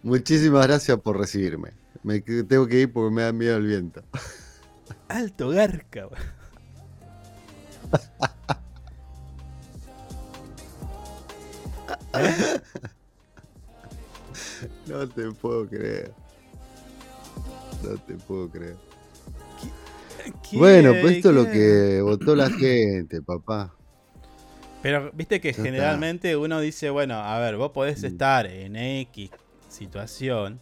Muchísimas 0.03 0.67
gracias 0.67 0.99
por 0.99 1.17
recibirme. 1.17 1.71
Me 2.03 2.19
tengo 2.21 2.67
que 2.67 2.81
ir 2.81 2.91
porque 2.93 3.13
me 3.13 3.21
da 3.23 3.31
miedo 3.31 3.57
el 3.57 3.67
viento. 3.67 4.01
Alto 5.07 5.49
garca, 5.49 6.07
weón. 6.07 6.41
No 14.91 15.07
te 15.07 15.31
puedo 15.31 15.67
creer. 15.67 16.11
No 17.83 17.97
te 17.97 18.13
puedo 18.15 18.49
creer. 18.49 18.75
¿Qué? 20.49 20.57
Bueno, 20.57 20.91
pues 21.01 21.17
esto 21.17 21.29
es 21.29 21.35
lo 21.35 21.45
que 21.49 22.01
votó 22.01 22.35
la 22.35 22.49
gente, 22.49 23.21
papá. 23.21 23.73
Pero 24.81 25.11
viste 25.13 25.39
que 25.39 25.49
Ya 25.49 25.51
está. 25.51 25.63
generalmente 25.63 26.35
uno 26.35 26.59
dice, 26.59 26.89
bueno, 26.89 27.15
a 27.15 27.39
ver, 27.39 27.55
vos 27.57 27.71
podés 27.71 28.01
Mm. 28.01 28.05
estar 28.05 28.45
en 28.47 28.75
X 28.75 29.29
situación, 29.69 30.59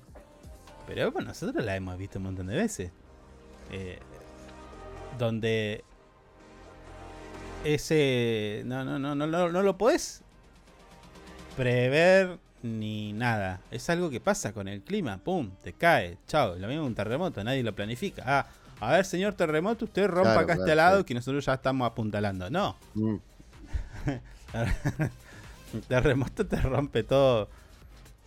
pero 0.87 1.11
bueno, 1.11 1.29
nosotros 1.29 1.63
la 1.65 1.75
hemos 1.75 1.97
visto 1.97 2.19
un 2.19 2.25
montón 2.25 2.47
de 2.47 2.55
veces. 2.55 2.91
Eh, 3.71 3.99
donde 5.17 5.83
ese 7.63 8.61
no, 8.65 8.85
no, 8.85 8.97
no, 8.99 9.15
no, 9.15 9.27
no, 9.27 9.49
no 9.49 9.61
lo 9.63 9.77
podés 9.77 10.21
prever 11.57 12.37
ni 12.63 13.13
nada. 13.13 13.61
Es 13.71 13.89
algo 13.89 14.09
que 14.09 14.19
pasa 14.19 14.53
con 14.53 14.67
el 14.67 14.81
clima, 14.81 15.17
pum, 15.17 15.51
te 15.63 15.73
cae, 15.73 16.17
chao. 16.27 16.55
Lo 16.55 16.67
mismo 16.67 16.85
un 16.85 16.95
terremoto, 16.95 17.43
nadie 17.43 17.63
lo 17.63 17.73
planifica. 17.73 18.23
Ah, 18.25 18.45
a 18.79 18.91
ver, 18.93 19.05
señor 19.05 19.33
terremoto, 19.33 19.85
usted 19.85 20.07
rompa 20.07 20.31
Claro, 20.33 20.39
acá 20.41 20.53
este 20.53 20.75
lado 20.75 21.05
que 21.05 21.13
nosotros 21.13 21.45
ya 21.45 21.53
estamos 21.55 21.85
apuntalando. 21.89 22.49
No, 22.49 22.75
Mm. 22.95 23.15
el 24.53 25.81
terremoto 25.87 26.45
te 26.45 26.57
rompe 26.57 27.03
todo 27.03 27.49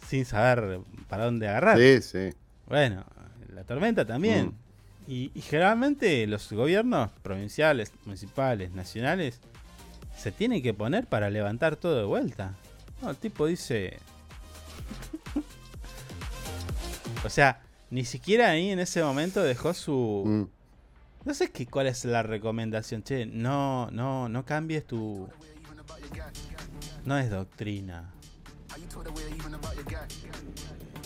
sin 0.06 0.24
saber 0.24 0.80
para 1.08 1.24
dónde 1.24 1.48
agarrar. 1.48 1.78
Sí, 1.78 2.02
sí. 2.02 2.30
Bueno, 2.66 3.04
la 3.54 3.64
tormenta 3.64 4.04
también. 4.04 4.46
Mm. 4.46 4.54
Y, 5.08 5.30
y 5.34 5.40
generalmente 5.40 6.26
los 6.26 6.52
gobiernos 6.52 7.10
provinciales, 7.22 7.92
municipales, 8.04 8.70
nacionales, 8.72 9.40
se 10.16 10.30
tienen 10.30 10.62
que 10.62 10.74
poner 10.74 11.06
para 11.06 11.28
levantar 11.30 11.76
todo 11.76 11.96
de 11.98 12.04
vuelta. 12.04 12.54
No, 13.00 13.10
el 13.10 13.16
tipo 13.16 13.46
dice... 13.46 13.98
o 17.24 17.30
sea, 17.30 17.60
ni 17.90 18.04
siquiera 18.04 18.50
ahí 18.50 18.70
en 18.70 18.78
ese 18.78 19.02
momento 19.02 19.42
dejó 19.42 19.74
su... 19.74 20.24
Mm. 20.26 20.42
No 21.24 21.34
sé 21.34 21.52
qué, 21.52 21.66
cuál 21.66 21.86
es 21.86 22.04
la 22.04 22.24
recomendación, 22.24 23.02
che. 23.04 23.26
No, 23.26 23.88
no, 23.92 24.28
no 24.28 24.44
cambies 24.44 24.84
tu. 24.84 25.28
No 27.04 27.16
es 27.16 27.30
doctrina. 27.30 28.10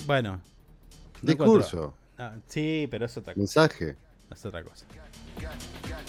Bueno. 0.06 0.40
Discurso. 1.20 1.94
Sí, 2.46 2.88
pero 2.90 3.04
es 3.04 3.16
otra 3.16 3.34
cosa. 3.34 3.40
Mensaje. 3.40 3.96
Es 4.30 4.46
otra 4.46 4.62
cosa. 4.62 4.86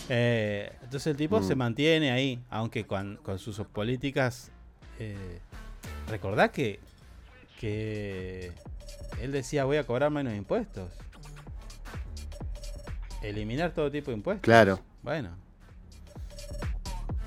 Eh, 0.07 0.71
entonces 0.83 1.07
el 1.07 1.17
tipo 1.17 1.39
Mm. 1.41 1.43
se 1.43 1.55
mantiene 1.55 2.11
ahí, 2.11 2.41
aunque 2.49 2.85
con, 2.87 3.17
con 3.17 3.39
sus 3.39 3.59
políticas. 3.59 4.51
Eh, 4.99 5.39
recordá 6.07 6.49
que, 6.49 6.79
que 7.59 8.51
él 9.21 9.31
decía 9.31 9.65
voy 9.65 9.77
a 9.77 9.85
cobrar 9.85 10.11
menos 10.11 10.33
impuestos. 10.33 10.89
Eliminar 13.21 13.71
todo 13.73 13.91
tipo 13.91 14.11
de 14.11 14.17
impuestos. 14.17 14.43
Claro. 14.43 14.79
Bueno. 15.01 15.35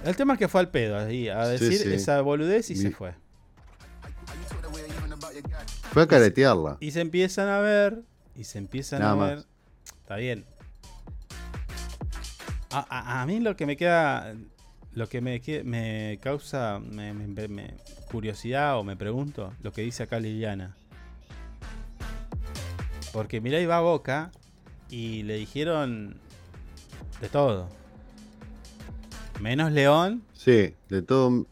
El 0.05 0.17
tema 0.17 0.33
es 0.35 0.39
que 0.39 0.49
fue 0.49 0.61
al 0.61 0.71
pedo 0.71 0.99
ahí, 0.99 1.29
a 1.29 1.47
decir 1.47 1.77
sí. 1.77 1.93
esa 1.93 2.21
boludez 2.23 2.71
y 2.71 2.77
se 2.77 2.91
fue. 2.91 3.13
Fue 5.93 6.03
a 6.03 6.07
caretearla. 6.07 6.77
Y 6.81 6.93
se 6.93 7.01
empiezan 7.01 7.49
a 7.49 7.59
ver, 7.59 8.03
y 8.35 8.45
se 8.45 8.59
empiezan 8.59 9.01
Nada 9.01 9.13
a 9.13 9.17
más. 9.17 9.29
ver. 9.31 9.45
Está 10.03 10.17
bien. 10.17 10.47
A, 12.71 12.87
a- 12.89 13.23
a 13.23 13.27
mí 13.27 13.41
lo 13.41 13.57
que 13.57 13.67
me 13.67 13.77
queda, 13.77 14.33
lo 14.95 15.09
que 15.09 15.21
me, 15.21 15.41
me 15.65 16.19
causa 16.23 16.79
me- 16.81 17.13
me- 17.15 17.49
me- 17.49 17.75
curiosidad 18.11 18.79
o 18.79 18.85
me 18.85 18.97
pregunto, 18.97 19.53
lo 19.63 19.73
que 19.73 19.83
dice 19.83 20.03
acá 20.03 20.19
Liliana. 20.21 20.77
Porque 23.13 23.41
mirá, 23.41 23.61
iba 23.61 23.77
a 23.77 23.81
Boca 23.81 24.31
y 24.89 25.23
le 25.25 25.35
dijeron 25.37 26.17
de 27.21 27.29
todo. 27.29 27.69
Menos 29.41 29.73
León, 29.73 30.23
Sí, 30.35 30.75
de 30.89 31.03
todo. 31.03 31.47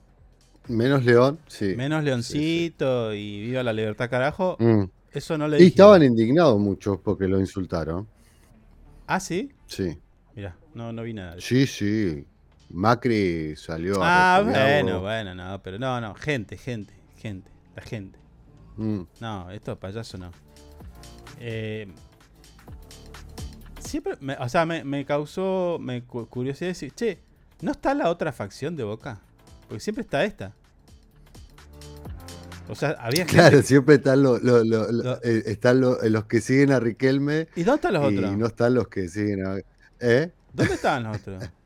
Menos 0.69 1.05
León, 1.05 1.39
sí. 1.47 1.75
menos 1.77 2.05
Leoncito 2.05 3.15
y 3.15 3.41
viva 3.43 3.63
la 3.63 3.73
libertad 3.73 4.11
carajo. 4.11 4.57
Mm. 4.61 4.85
Eso 5.13 5.39
no 5.39 5.49
le 5.49 5.57
Y 5.57 5.65
dijeron. 5.65 5.73
estaban 5.97 6.03
indignados 6.03 6.59
muchos 6.61 6.99
porque 7.01 7.27
lo 7.27 7.41
insultaron. 7.41 8.07
Ah, 9.07 9.21
sí. 9.21 9.51
Sí. 9.67 9.99
Mira, 10.37 10.55
no, 10.75 10.93
no 10.93 11.03
vi 11.03 11.15
nada. 11.15 11.37
Sí, 11.41 11.67
sí. 11.67 12.27
Macri 12.71 13.57
salió 13.57 14.03
Ah, 14.03 14.37
a 14.37 14.39
repudiarlo. 14.41 15.01
bueno, 15.01 15.01
bueno, 15.01 15.35
no, 15.35 15.63
pero 15.63 15.79
no, 15.79 16.01
no, 16.01 16.15
gente, 16.15 16.57
gente, 16.57 16.93
gente, 17.17 17.51
la 17.75 17.83
gente. 17.83 18.19
Mm. 18.77 19.01
No, 19.21 19.51
esto 19.51 19.79
payaso 19.79 20.19
no. 20.19 20.31
Eh, 21.41 21.89
siempre, 23.81 24.17
me- 24.21 24.37
o 24.37 24.49
sea, 24.49 24.67
me, 24.67 24.85
me 24.85 25.05
causó 25.05 25.79
me 25.81 26.03
cu- 26.05 26.27
curiosidad 26.29 26.69
decir, 26.71 26.93
che, 26.93 27.19
¿no 27.63 27.73
está 27.73 27.95
la 27.95 28.11
otra 28.11 28.33
facción 28.33 28.77
de 28.77 28.85
Boca? 28.85 29.21
Porque 29.69 29.81
siempre 29.81 30.03
está 30.03 30.25
esta. 30.25 30.53
O 32.69 32.75
sea, 32.75 32.91
había 33.01 33.25
gente- 33.25 33.33
Claro, 33.35 33.63
siempre 33.63 33.95
están, 33.95 34.23
lo- 34.23 34.39
lo- 34.39 34.63
lo- 34.63 34.93
lo- 34.93 35.03
Lo- 35.05 35.23
eh, 35.23 35.43
están 35.47 35.81
lo- 35.81 35.99
los 36.03 36.25
que 36.27 36.41
siguen 36.43 36.71
a 36.73 36.79
Riquelme 36.81 37.49
¿Y 37.57 37.63
dónde 37.63 37.77
están 37.77 37.95
los 37.95 38.13
y 38.13 38.17
otros? 38.19 38.37
no 38.37 38.47
están 38.47 38.75
los 38.75 38.89
que 38.89 39.09
siguen 39.09 39.47
a... 39.47 39.57
¿Eh? 40.01 40.31
¿Dónde 40.53 40.75
estaban 40.75 41.05
los 41.05 41.17
otros? 41.17 41.43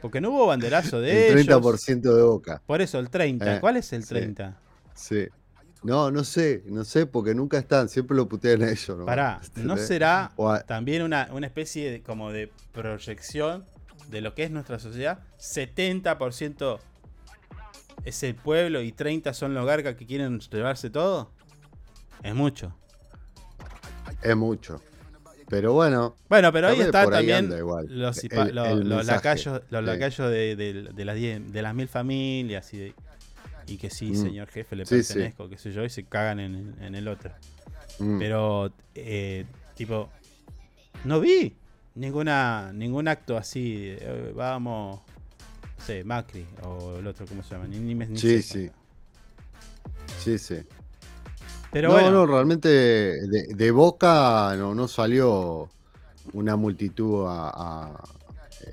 Porque 0.00 0.20
no 0.20 0.30
hubo 0.30 0.46
banderazo 0.46 1.00
de 1.00 1.28
El 1.28 1.38
ellos. 1.38 1.62
30% 1.62 2.00
de 2.14 2.22
Boca. 2.22 2.62
Por 2.66 2.80
eso, 2.80 2.98
el 2.98 3.10
30. 3.10 3.56
Eh, 3.56 3.60
¿Cuál 3.60 3.76
es 3.76 3.92
el 3.92 4.02
sí. 4.02 4.08
30? 4.10 4.58
Sí. 4.94 5.26
No, 5.82 6.10
no 6.10 6.24
sé, 6.24 6.62
no 6.66 6.84
sé, 6.84 7.06
porque 7.06 7.34
nunca 7.34 7.56
están, 7.58 7.88
siempre 7.88 8.16
lo 8.16 8.28
putean 8.28 8.62
a 8.62 8.70
ellos. 8.70 8.98
¿no? 8.98 9.04
Pará, 9.04 9.40
¿no 9.56 9.76
será 9.76 10.32
a- 10.36 10.60
también 10.66 11.02
una, 11.02 11.28
una 11.32 11.46
especie 11.46 11.90
de, 11.92 12.02
como 12.02 12.32
de 12.32 12.50
proyección 12.72 13.64
de 14.10 14.20
lo 14.20 14.34
que 14.34 14.42
es 14.44 14.50
nuestra 14.50 14.78
sociedad? 14.80 15.20
70% 15.38 16.78
es 18.04 18.22
el 18.24 18.34
pueblo 18.34 18.82
y 18.82 18.90
30 18.92 19.32
son 19.34 19.54
los 19.54 19.66
garcas 19.66 19.94
que 19.94 20.04
quieren 20.06 20.40
llevarse 20.40 20.90
todo. 20.90 21.30
Es 22.24 22.34
mucho. 22.34 22.74
Es 24.22 24.34
mucho. 24.36 24.80
Pero 25.48 25.72
bueno. 25.72 26.14
Bueno, 26.28 26.52
pero 26.52 26.68
ahí 26.68 26.80
ahí 26.82 26.90
también 26.90 27.48
los, 28.54 28.68
El- 28.68 28.88
los- 28.88 29.06
lacayos, 29.06 29.62
los 29.70 29.84
lacayos 29.84 30.30
de, 30.30 30.56
de- 30.56 30.82
de 30.92 31.04
las 31.04 31.16
diez- 31.16 31.44
de 31.46 31.62
las 31.62 31.74
mil 31.74 31.88
familias 31.88 32.72
y, 32.74 32.78
de- 32.78 32.94
y 33.66 33.76
que 33.78 33.88
sí, 33.90 34.10
Mm. 34.10 34.22
señor 34.22 34.48
jefe, 34.48 34.76
le 34.76 34.84
Sí, 34.86 35.02
sí. 35.02 35.14
pertenezco, 35.14 35.48
qué 35.48 35.58
sé 35.58 35.72
yo, 35.72 35.84
y 35.84 35.90
se 35.90 36.04
cagan 36.04 36.40
en, 36.40 36.74
en 36.80 36.94
el 36.94 37.08
otro. 37.08 37.30
Mm. 37.98 38.18
Pero, 38.18 38.72
eh, 38.94 39.44
tipo, 39.74 40.10
no 41.04 41.20
vi 41.20 41.56
ninguna 41.94 42.70
ningún 42.72 43.08
acto 43.08 43.36
así. 43.36 43.96
eh, 44.00 44.32
vamos, 44.36 45.00
no 45.78 45.84
sé, 45.84 46.04
Macri 46.04 46.46
o 46.62 46.96
el 46.98 47.06
otro, 47.06 47.26
¿cómo 47.26 47.42
se 47.42 47.54
llama? 47.54 47.66
Ni, 47.66 47.78
ni 47.78 47.94
ni 47.94 48.18
Sí, 48.18 48.42
sí. 48.42 48.70
Sí, 50.18 50.38
sí. 50.38 50.56
Pero 51.70 51.88
no, 51.88 51.94
bueno, 51.94 52.10
no, 52.10 52.26
realmente 52.26 52.68
de, 52.68 53.46
de 53.54 53.70
Boca 53.70 54.54
no, 54.56 54.74
no 54.74 54.88
salió 54.88 55.68
una 56.32 56.56
multitud 56.56 57.26
a, 57.26 57.50
a, 57.50 58.04
eh, 58.62 58.72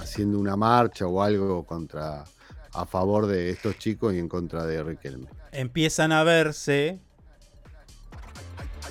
haciendo 0.00 0.38
una 0.38 0.56
marcha 0.56 1.06
o 1.06 1.22
algo 1.22 1.64
contra 1.64 2.24
a 2.72 2.86
favor 2.86 3.26
de 3.26 3.50
estos 3.50 3.78
chicos 3.78 4.14
y 4.14 4.18
en 4.18 4.28
contra 4.28 4.64
de 4.64 4.82
Riquelme. 4.82 5.26
empiezan 5.52 6.12
a 6.12 6.22
verse 6.22 7.00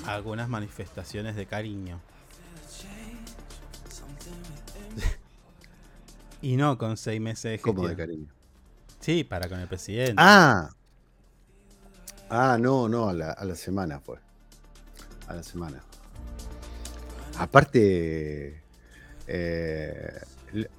algunas 0.06 0.48
manifestaciones 0.48 1.34
de 1.36 1.46
cariño. 1.46 2.00
y 6.42 6.56
no 6.56 6.78
con 6.78 6.96
seis 6.96 7.20
meses 7.20 7.52
de 7.52 7.58
Como 7.60 7.82
de 7.82 7.88
gestión. 7.88 8.06
cariño. 8.08 8.26
Sí, 9.00 9.24
para 9.24 9.48
con 9.48 9.60
el 9.60 9.68
presidente. 9.68 10.14
Ah, 10.18 10.70
ah, 12.30 12.56
no, 12.58 12.88
no, 12.88 13.08
a 13.08 13.12
la, 13.12 13.32
a 13.32 13.44
la 13.44 13.54
semana 13.54 14.00
fue. 14.00 14.18
A 15.28 15.34
la 15.34 15.42
semana. 15.42 15.82
Aparte, 17.38 18.62
eh, 19.26 20.20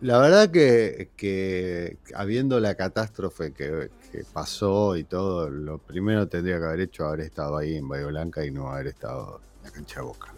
la 0.02 0.18
verdad 0.18 0.49
que, 0.52 1.10
que 1.16 1.97
habiendo 2.16 2.60
la 2.60 2.76
catástrofe 2.76 3.54
que, 3.54 3.89
que 4.12 4.24
pasó 4.32 4.97
y 4.97 5.04
todo, 5.06 5.49
lo 5.49 5.78
primero 5.78 6.28
tendría 6.28 6.60
que 6.60 6.66
haber 6.66 6.80
hecho 6.82 7.06
haber 7.06 7.22
estado 7.22 7.58
ahí 7.58 7.78
en 7.78 7.88
Bahía 7.88 8.08
Blanca 8.08 8.45
y 8.45 8.52
no 8.52 8.70
haber 8.70 8.88
estado 8.88 9.41
en 9.60 9.64
la 9.64 9.72
cancha 9.72 10.02
de 10.02 10.06
Boca. 10.06 10.34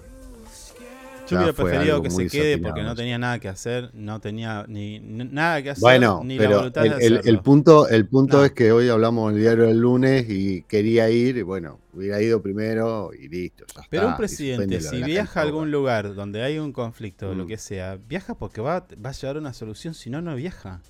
Yo 1.28 1.38
hubiera 1.38 1.54
preferido 1.54 2.02
que 2.02 2.10
se 2.10 2.28
quede 2.28 2.58
porque 2.58 2.84
no 2.84 2.96
tenía 2.96 3.18
nada 3.18 3.40
que 3.40 3.48
hacer, 3.48 3.90
no 3.94 4.20
tenía 4.20 4.66
ni 4.68 5.00
nada 5.00 5.62
que 5.64 5.70
hacer, 5.72 5.82
Bueno, 5.82 6.22
ni 6.24 6.36
la 6.38 6.44
pero 6.44 6.58
voluntad 6.58 6.86
el, 6.86 6.92
de 6.92 6.96
el- 7.06 7.14
hacerlo. 7.18 7.32
el 7.32 7.40
punto, 7.40 7.88
el 7.88 8.08
punto 8.08 8.38
No. 8.40 8.46
es 8.46 8.52
que 8.52 8.72
hoy 8.72 8.90
hablamos 8.90 9.30
en 9.32 9.38
el 9.38 9.42
diario 9.42 9.64
del 9.66 9.78
lunes 9.80 10.26
y 10.30 10.64
quería 10.64 11.10
ir, 11.10 11.38
y 11.38 11.42
bueno, 11.42 11.80
hubiera 11.94 12.22
ido 12.22 12.42
primero 12.42 13.12
y 13.18 13.30
listo. 13.30 13.66
ya 13.74 13.84
Pero 13.90 14.04
un 14.04 14.10
está, 14.10 14.18
presidente, 14.18 14.82
si 14.82 14.98
la 15.00 15.06
viaja 15.08 15.40
a 15.40 15.44
algún 15.44 15.72
lugar 15.72 16.14
donde 16.14 16.44
hay 16.44 16.60
un 16.60 16.74
conflicto 16.74 17.30
o 17.30 17.34
lo 17.34 17.46
Mm. 17.46 17.48
que 17.48 17.58
sea, 17.58 17.96
viaja 18.08 18.36
porque 18.36 18.60
va, 18.62 18.86
va 19.04 19.10
a 19.10 19.14
llevar 19.14 19.38
una 19.38 19.54
solución, 19.54 19.94
si 19.94 20.10
no, 20.10 20.22
no 20.22 20.36
viaja. 20.36 20.82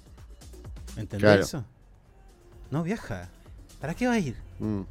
¿Entendés 0.98 1.20
Claro. 1.22 1.42
eso? 1.44 1.66
No 2.72 2.82
viaja. 2.84 3.30
¿Para 3.80 3.94
qué 3.94 4.08
va 4.08 4.14
a 4.14 4.20
ir? 4.20 4.36
Mm, 4.60 4.82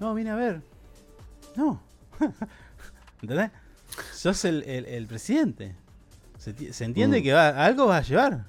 No, 0.00 0.14
vine 0.14 0.30
a 0.30 0.36
ver. 0.36 0.60
No. 1.56 1.82
¿Entendés? 3.22 3.50
Sos 4.14 4.44
el, 4.44 4.62
el- 4.64 4.86
el 4.86 5.06
presidente. 5.06 5.74
Se, 6.38 6.52
ti- 6.52 6.72
se 6.72 6.84
entiende 6.84 7.20
Mm. 7.20 7.22
que 7.22 7.32
va, 7.32 7.48
algo 7.64 7.86
vas 7.86 8.04
a 8.06 8.08
llevar. 8.08 8.44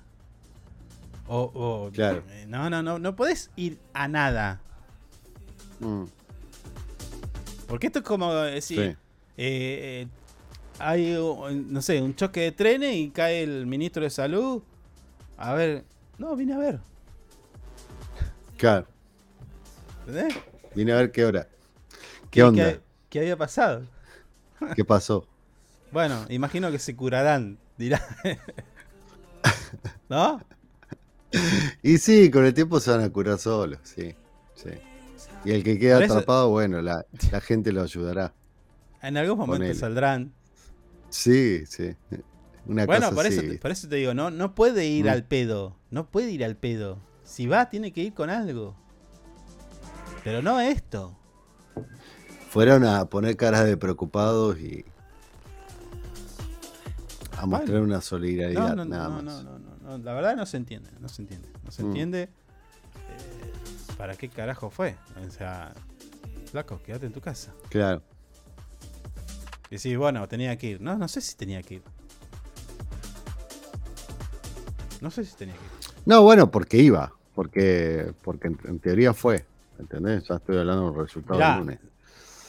O, 1.28 1.42
o- 1.54 1.92
Claro. 1.92 2.24
eh, 2.30 2.46
no, 2.48 2.70
no, 2.70 2.82
no, 2.82 2.98
no 3.00 3.16
podés 3.16 3.50
ir 3.56 3.80
a 3.94 4.08
nada. 4.08 4.62
mm, 5.80 6.06
Porque 7.68 7.88
esto 7.88 8.00
es 8.00 8.06
como 8.06 8.34
decir, 8.34 8.78
Sí. 8.78 8.84
eh, 8.84 8.98
eh, 9.38 10.08
hay, 10.80 11.14
no 11.68 11.82
sé, 11.82 12.02
un 12.02 12.16
choque 12.16 12.42
de 12.42 12.52
trenes 12.52 12.96
y 12.96 13.10
cae 13.12 13.44
el 13.44 13.66
ministro 13.68 14.04
de 14.04 14.10
salud. 14.10 14.64
A 15.38 15.54
ver, 15.54 15.86
no, 16.18 16.36
vine 16.36 16.54
a 16.54 16.58
ver. 16.58 16.80
Claro, 18.58 18.88
¿Entendés? 20.08 20.36
vine 20.76 20.92
a 20.92 20.96
ver 20.98 21.12
qué 21.12 21.24
hora. 21.26 21.48
¿Qué 22.24 22.28
¿Qué, 22.32 22.44
onda? 22.44 22.72
qué- 22.74 22.80
qué 23.10 23.20
había 23.20 23.38
pasado? 23.38 23.84
¿Qué 24.76 24.84
pasó? 24.84 25.26
Bueno, 25.92 26.26
imagino 26.30 26.72
que 26.72 26.80
se 26.80 26.96
curarán, 26.96 27.58
dirá. 27.78 28.02
¿No? 30.10 30.42
Y 31.84 31.98
sí, 32.00 32.30
con 32.32 32.46
el 32.46 32.54
tiempo 32.54 32.80
se 32.80 32.92
van 32.92 33.02
a 33.02 33.10
curar 33.10 33.38
solos, 33.38 33.80
sí. 33.84 34.16
sí. 34.56 34.70
Y 35.46 35.52
el 35.52 35.64
que 35.64 35.78
queda 35.80 36.04
eso- 36.04 36.14
atrapado, 36.14 36.50
bueno, 36.50 36.82
la, 36.82 37.06
la 37.32 37.42
gente 37.42 37.72
lo 37.72 37.82
ayudará. 37.84 38.34
En 39.02 39.16
algún 39.18 39.38
momento 39.38 39.74
saldrán. 39.76 40.34
Sí, 41.10 41.66
sí. 41.68 41.96
Una 42.66 42.86
Bueno, 42.86 43.06
cosa 43.10 43.16
por 43.16 43.26
eso, 43.26 43.42
por 43.62 43.72
eso 43.72 43.88
te 43.88 43.96
digo, 43.96 44.14
no, 44.14 44.30
no 44.32 44.54
puede 44.54 44.86
ir 44.86 45.06
Mm. 45.06 45.10
al 45.10 45.24
pedo. 45.24 45.76
No 45.92 46.06
puede 46.08 46.32
ir 46.32 46.44
al 46.44 46.56
pedo. 46.56 47.00
Si 47.24 47.48
va, 47.48 47.70
tiene 47.70 47.94
que 47.94 48.02
ir 48.02 48.14
con 48.14 48.30
algo. 48.30 48.76
Pero 50.24 50.42
no 50.42 50.60
esto. 50.60 51.16
Fueron 52.50 52.84
a 52.84 53.06
poner 53.06 53.38
caras 53.38 53.66
de 53.66 53.78
preocupados 53.78 54.60
y 54.60 54.84
a 57.42 57.46
mostrar 57.46 57.82
una 57.82 58.02
solidaridad, 58.02 58.70
No, 58.76 58.76
no, 58.76 58.86
nada 58.86 59.08
no, 59.10 59.16
más. 59.16 59.24
no, 59.24 59.44
no, 59.44 59.60
no, 59.60 59.98
no, 59.98 60.04
La 60.04 60.14
verdad 60.14 60.36
no 60.36 60.46
se 60.46 60.58
entiende. 60.58 60.90
No 61.00 61.08
se 61.10 61.22
entiende. 61.22 61.48
No 61.64 61.72
se 61.72 61.84
Mm. 61.84 61.88
entiende. 61.88 62.22
eh, 62.24 62.30
¿Para 63.98 64.16
qué 64.16 64.30
carajo 64.30 64.70
fue? 64.70 64.96
O 65.28 65.32
sea, 65.32 65.74
flaco, 66.52 66.82
quédate 66.84 67.06
en 67.08 67.14
tu 67.14 67.22
casa. 67.22 67.54
Claro. 67.70 68.02
Y 69.72 69.78
sí, 69.78 69.96
bueno, 69.96 70.28
tenía 70.28 70.58
que 70.58 70.68
ir. 70.68 70.82
No, 70.82 70.98
no 70.98 71.08
sé 71.08 71.22
si 71.22 71.36
tenía 71.36 71.62
que 71.62 71.76
ir. 71.76 71.84
No 75.02 75.12
sé 75.12 75.24
si 75.26 75.36
tenía 75.36 75.56
que 75.56 75.62
ir. 75.64 76.02
No, 76.06 76.22
bueno, 76.24 76.50
porque 76.52 76.78
iba, 76.78 77.14
porque 77.36 78.14
porque 78.24 78.48
en, 78.48 78.60
en 78.66 78.80
teoría 78.80 79.14
fue, 79.14 79.46
¿entendés? 79.78 80.28
Ya 80.28 80.36
estoy 80.36 80.58
hablando 80.58 80.92
del 80.92 81.02
resultado 81.02 81.36
Mirá. 81.36 81.50
del 81.52 81.60
lunes. 81.60 81.80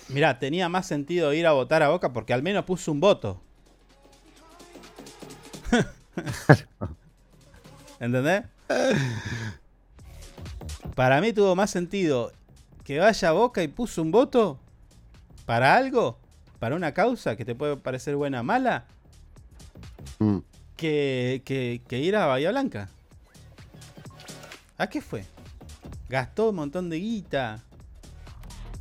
Mirá, 0.08 0.38
tenía 0.38 0.68
más 0.68 0.86
sentido 0.86 1.32
ir 1.32 1.46
a 1.46 1.52
votar 1.52 1.82
a 1.82 1.88
Boca 1.90 2.12
porque 2.12 2.32
al 2.32 2.42
menos 2.42 2.64
puso 2.64 2.90
un 2.90 3.00
voto. 3.00 3.40
¿Entendés? 8.00 8.44
Para 10.94 11.20
mí 11.20 11.32
tuvo 11.32 11.54
más 11.56 11.70
sentido 11.70 12.32
que 12.84 12.98
vaya 12.98 13.28
a 13.28 13.32
Boca 13.32 13.62
y 13.62 13.68
puso 13.68 14.02
un 14.02 14.10
voto 14.10 14.58
para 15.46 15.76
algo, 15.76 16.18
para 16.58 16.76
una 16.76 16.92
causa 16.92 17.36
que 17.36 17.44
te 17.44 17.54
puede 17.54 17.76
parecer 17.76 18.16
buena 18.16 18.40
o 18.40 18.44
mala, 18.44 18.86
Mm. 20.18 20.38
que, 20.76 21.42
que- 21.44 21.82
que 21.86 21.98
ir 22.00 22.16
a 22.16 22.26
Bahía 22.26 22.50
Blanca. 22.50 22.88
¿A 24.78 24.86
qué 24.88 25.00
fue? 25.00 25.24
Gastó 26.08 26.50
un 26.50 26.56
montón 26.56 26.90
de 26.90 26.98
guita 26.98 27.62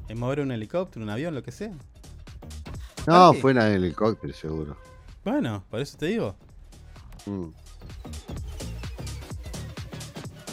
en 0.07 0.19
mover 0.19 0.39
un 0.41 0.51
helicóptero, 0.51 1.03
un 1.03 1.09
avión, 1.09 1.35
lo 1.35 1.43
que 1.43 1.51
sea. 1.51 1.71
No, 3.07 3.33
fue 3.33 3.51
en 3.51 3.59
el 3.59 3.73
helicóptero, 3.83 4.33
seguro. 4.33 4.77
Bueno, 5.23 5.63
por 5.69 5.79
eso 5.79 5.97
te 5.97 6.07
digo. 6.07 6.35
Mm. 7.29 7.53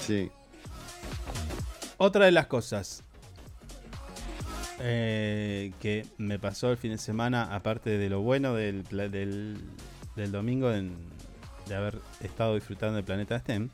Sí. 0.06 0.30
Otra 1.98 2.26
de 2.26 2.32
las 2.32 2.46
cosas 2.46 3.02
eh, 4.80 5.72
que 5.80 6.06
me 6.18 6.38
pasó 6.38 6.70
el 6.70 6.76
fin 6.76 6.90
de 6.92 6.98
semana, 6.98 7.54
aparte 7.54 7.96
de 7.98 8.10
lo 8.10 8.20
bueno 8.20 8.54
del, 8.54 8.82
pla- 8.84 9.08
del, 9.08 9.58
del 10.14 10.30
domingo 10.32 10.70
en- 10.72 10.94
de 11.66 11.74
haber 11.74 11.98
estado 12.20 12.54
disfrutando 12.54 12.96
del 12.96 13.04
planeta 13.04 13.38
STEM, 13.38 13.70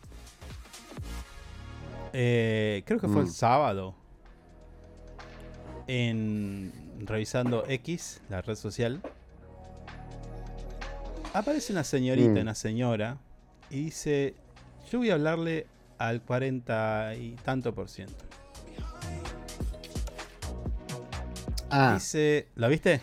eh, 2.14 2.82
creo 2.86 3.00
que 3.00 3.08
fue 3.08 3.22
el 3.22 3.26
Mm. 3.26 3.32
sábado, 3.32 3.94
en 5.88 6.72
revisando 7.04 7.64
X, 7.68 8.20
la 8.30 8.40
red 8.40 8.54
social, 8.54 9.02
aparece 11.32 11.72
una 11.72 11.84
señorita, 11.84 12.38
Mm. 12.38 12.42
una 12.42 12.54
señora, 12.54 13.18
y 13.70 13.84
dice, 13.84 14.34
yo 14.90 14.98
voy 14.98 15.10
a 15.10 15.14
hablarle 15.14 15.66
al 15.98 16.22
40 16.22 17.14
y 17.16 17.32
tanto 17.44 17.74
por 17.74 17.88
ciento. 17.88 18.24
Ah, 21.70 21.94
Dice, 21.94 22.48
¿lo 22.56 22.68
viste? 22.68 23.00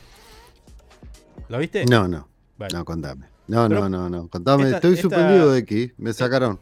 ¿Lo 1.48 1.58
viste? 1.58 1.86
no, 1.86 2.08
no. 2.08 2.28
No, 2.74 2.86
contame. 2.86 3.26
No, 3.48 3.68
Pero- 3.68 3.82
no, 3.82 3.90
no, 3.90 4.10
no. 4.10 4.28
Contame. 4.28 4.66
esta- 4.66 4.76
Estoy 4.78 4.92
esta- 4.94 5.02
suspendido 5.04 5.52
de 5.52 5.60
aquí. 5.60 5.92
Me 5.98 6.14
sacaron. 6.14 6.60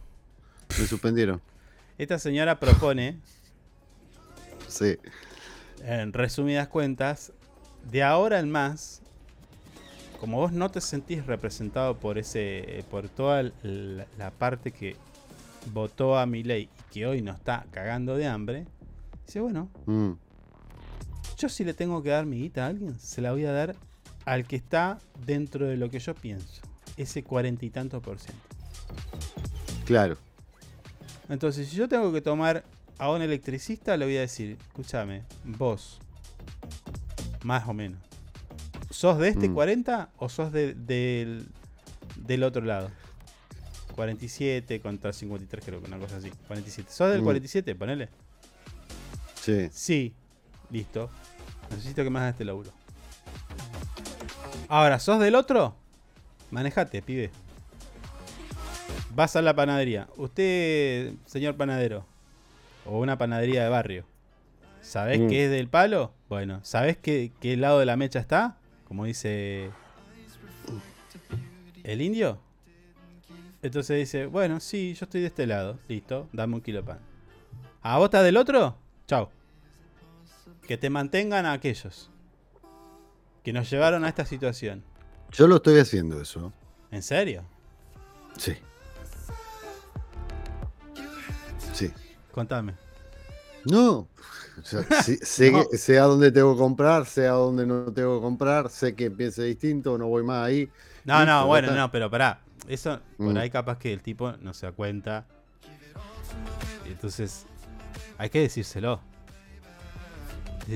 Me 0.79 0.85
suspendieron. 0.85 1.41
Esta 1.97 2.17
señora 2.19 2.59
propone, 2.59 3.19
Sí. 4.67 4.95
en 5.83 6.13
resumidas 6.13 6.67
cuentas, 6.69 7.33
de 7.91 8.03
ahora 8.03 8.39
en 8.39 8.51
más, 8.51 9.01
como 10.19 10.37
vos 10.37 10.51
no 10.51 10.69
te 10.69 10.81
sentís 10.81 11.25
representado 11.25 11.95
por 11.97 12.17
ese, 12.17 12.83
por 12.89 13.07
toda 13.09 13.43
la, 13.63 14.05
la 14.17 14.31
parte 14.31 14.71
que 14.71 14.95
votó 15.73 16.17
a 16.17 16.25
mi 16.25 16.43
ley 16.43 16.69
y 16.89 16.93
que 16.93 17.05
hoy 17.07 17.21
nos 17.21 17.37
está 17.37 17.65
cagando 17.71 18.15
de 18.15 18.27
hambre, 18.27 18.65
dice, 19.25 19.39
bueno, 19.41 19.69
Mm. 19.85 20.11
yo 21.37 21.49
si 21.49 21.63
le 21.63 21.73
tengo 21.73 22.01
que 22.01 22.09
dar 22.09 22.25
mi 22.25 22.39
guita 22.39 22.65
a 22.65 22.67
alguien, 22.69 22.97
se 22.99 23.21
la 23.21 23.31
voy 23.31 23.45
a 23.45 23.51
dar 23.51 23.75
al 24.25 24.45
que 24.45 24.55
está 24.55 24.97
dentro 25.25 25.65
de 25.67 25.77
lo 25.77 25.89
que 25.89 25.99
yo 25.99 26.13
pienso, 26.15 26.61
ese 26.97 27.23
cuarenta 27.23 27.65
y 27.65 27.69
tanto 27.69 28.01
por 28.01 28.19
ciento. 28.19 28.41
Claro. 29.85 30.17
Entonces, 31.29 31.69
si 31.69 31.75
yo 31.75 31.87
tengo 31.87 32.11
que 32.11 32.21
tomar 32.21 32.63
a 32.97 33.11
un 33.11 33.21
electricista, 33.21 33.95
le 33.97 34.05
voy 34.05 34.17
a 34.17 34.21
decir, 34.21 34.57
escúchame, 34.67 35.23
vos, 35.43 35.99
más 37.43 37.67
o 37.67 37.73
menos, 37.73 37.99
¿sos 38.97 39.19
de 39.19 39.27
este 39.29 39.47
Mm. 39.47 39.53
40 39.53 40.09
o 40.17 40.27
sos 40.27 40.51
de- 40.51 40.73
del, 40.73 41.47
del 42.15 42.41
otro 42.43 42.63
lado? 42.65 42.89
47 43.95 44.79
contra 44.81 45.13
53, 45.13 45.63
creo 45.63 45.79
que 45.81 45.87
una 45.87 45.99
cosa 45.99 46.17
así. 46.17 46.31
47. 46.47 46.89
¿Sos 46.91 47.11
del 47.11 47.21
Mm. 47.21 47.25
47? 47.25 47.75
Ponele. 47.75 48.09
Sí. 49.35 49.69
Sí. 49.71 50.13
Listo. 50.71 51.11
Necesito 51.69 52.03
que 52.03 52.09
me 52.09 52.17
hagas 52.19 52.31
este 52.31 52.45
laburo. 52.45 52.71
Ahora, 54.67 54.99
¿sos 54.99 55.19
del 55.19 55.35
otro? 55.35 55.75
Manejate, 56.51 57.01
pibe. 57.01 57.29
Vas 59.13 59.35
a 59.35 59.41
la 59.41 59.55
panadería. 59.55 60.07
Usted, 60.17 61.13
señor 61.25 61.55
panadero, 61.55 62.05
o 62.85 62.99
una 62.99 63.17
panadería 63.17 63.63
de 63.63 63.69
barrio, 63.69 64.05
¿sabés 64.81 65.19
Mm. 65.19 65.27
que 65.27 65.45
es 65.45 65.51
del 65.51 65.67
palo? 65.69 66.13
Bueno, 66.29 66.59
¿sabés 66.63 66.97
que, 66.97 67.31
qué 67.39 67.57
lado 67.57 67.79
de 67.79 67.85
la 67.85 67.95
mecha 67.95 68.19
está? 68.19 68.56
Como 68.87 69.05
dice 69.05 69.69
el 71.83 72.01
indio. 72.01 72.39
Entonces 73.61 73.97
dice, 73.97 74.27
bueno, 74.27 74.59
sí, 74.59 74.93
yo 74.93 75.05
estoy 75.05 75.21
de 75.21 75.27
este 75.27 75.45
lado. 75.45 75.77
Listo, 75.87 76.29
dame 76.31 76.55
un 76.55 76.61
kilo 76.61 76.79
de 76.79 76.87
pan. 76.87 76.99
¿A 77.81 77.97
vos 77.97 78.05
estás 78.05 78.23
del 78.23 78.37
otro? 78.37 78.77
Chao. 79.07 79.29
Que 80.65 80.77
te 80.77 80.89
mantengan 80.89 81.45
a 81.45 81.53
aquellos 81.53 82.09
que 83.43 83.53
nos 83.53 83.69
llevaron 83.69 84.03
a 84.05 84.09
esta 84.09 84.25
situación. 84.25 84.83
Yo 85.31 85.47
lo 85.47 85.57
estoy 85.57 85.79
haciendo 85.79 86.21
eso. 86.21 86.53
¿En 86.91 87.01
serio? 87.01 87.43
Sí. 88.37 88.53
Sí. 91.73 91.91
Contame. 92.31 92.86
No. 93.71 94.07
O 94.59 94.63
sea, 94.63 94.81
sí- 95.03 95.17
sé, 95.21 95.51
No. 95.51 95.67
que- 95.69 95.77
sé 95.77 95.99
a 95.99 96.03
dónde 96.03 96.31
tengo 96.31 96.53
que 96.53 96.59
comprar, 96.59 97.05
sé 97.05 97.27
a 97.27 97.31
dónde 97.33 97.65
no 97.65 97.91
tengo 97.93 98.17
que 98.17 98.21
comprar, 98.23 98.69
sé 98.69 98.95
que 98.95 99.05
empiece 99.05 99.43
distinto, 99.43 99.97
no 99.97 100.07
voy 100.07 100.23
más 100.23 100.45
ahí. 100.47 100.69
No, 101.05 101.13
Listo, 101.19 101.25
no, 101.31 101.47
bueno, 101.47 101.71
no, 101.73 101.91
pero 101.91 102.09
pará. 102.09 102.41
Eso, 102.67 102.99
por 103.17 103.33
Mm. 103.33 103.37
ahí 103.37 103.49
capaz 103.49 103.77
que 103.77 103.93
el 103.93 104.01
tipo 104.01 104.31
no 104.41 104.53
se 104.53 104.65
da 104.65 104.71
cuenta. 104.73 105.25
Entonces, 106.85 107.45
hay 108.17 108.29
que 108.29 108.41
decírselo. 108.41 108.99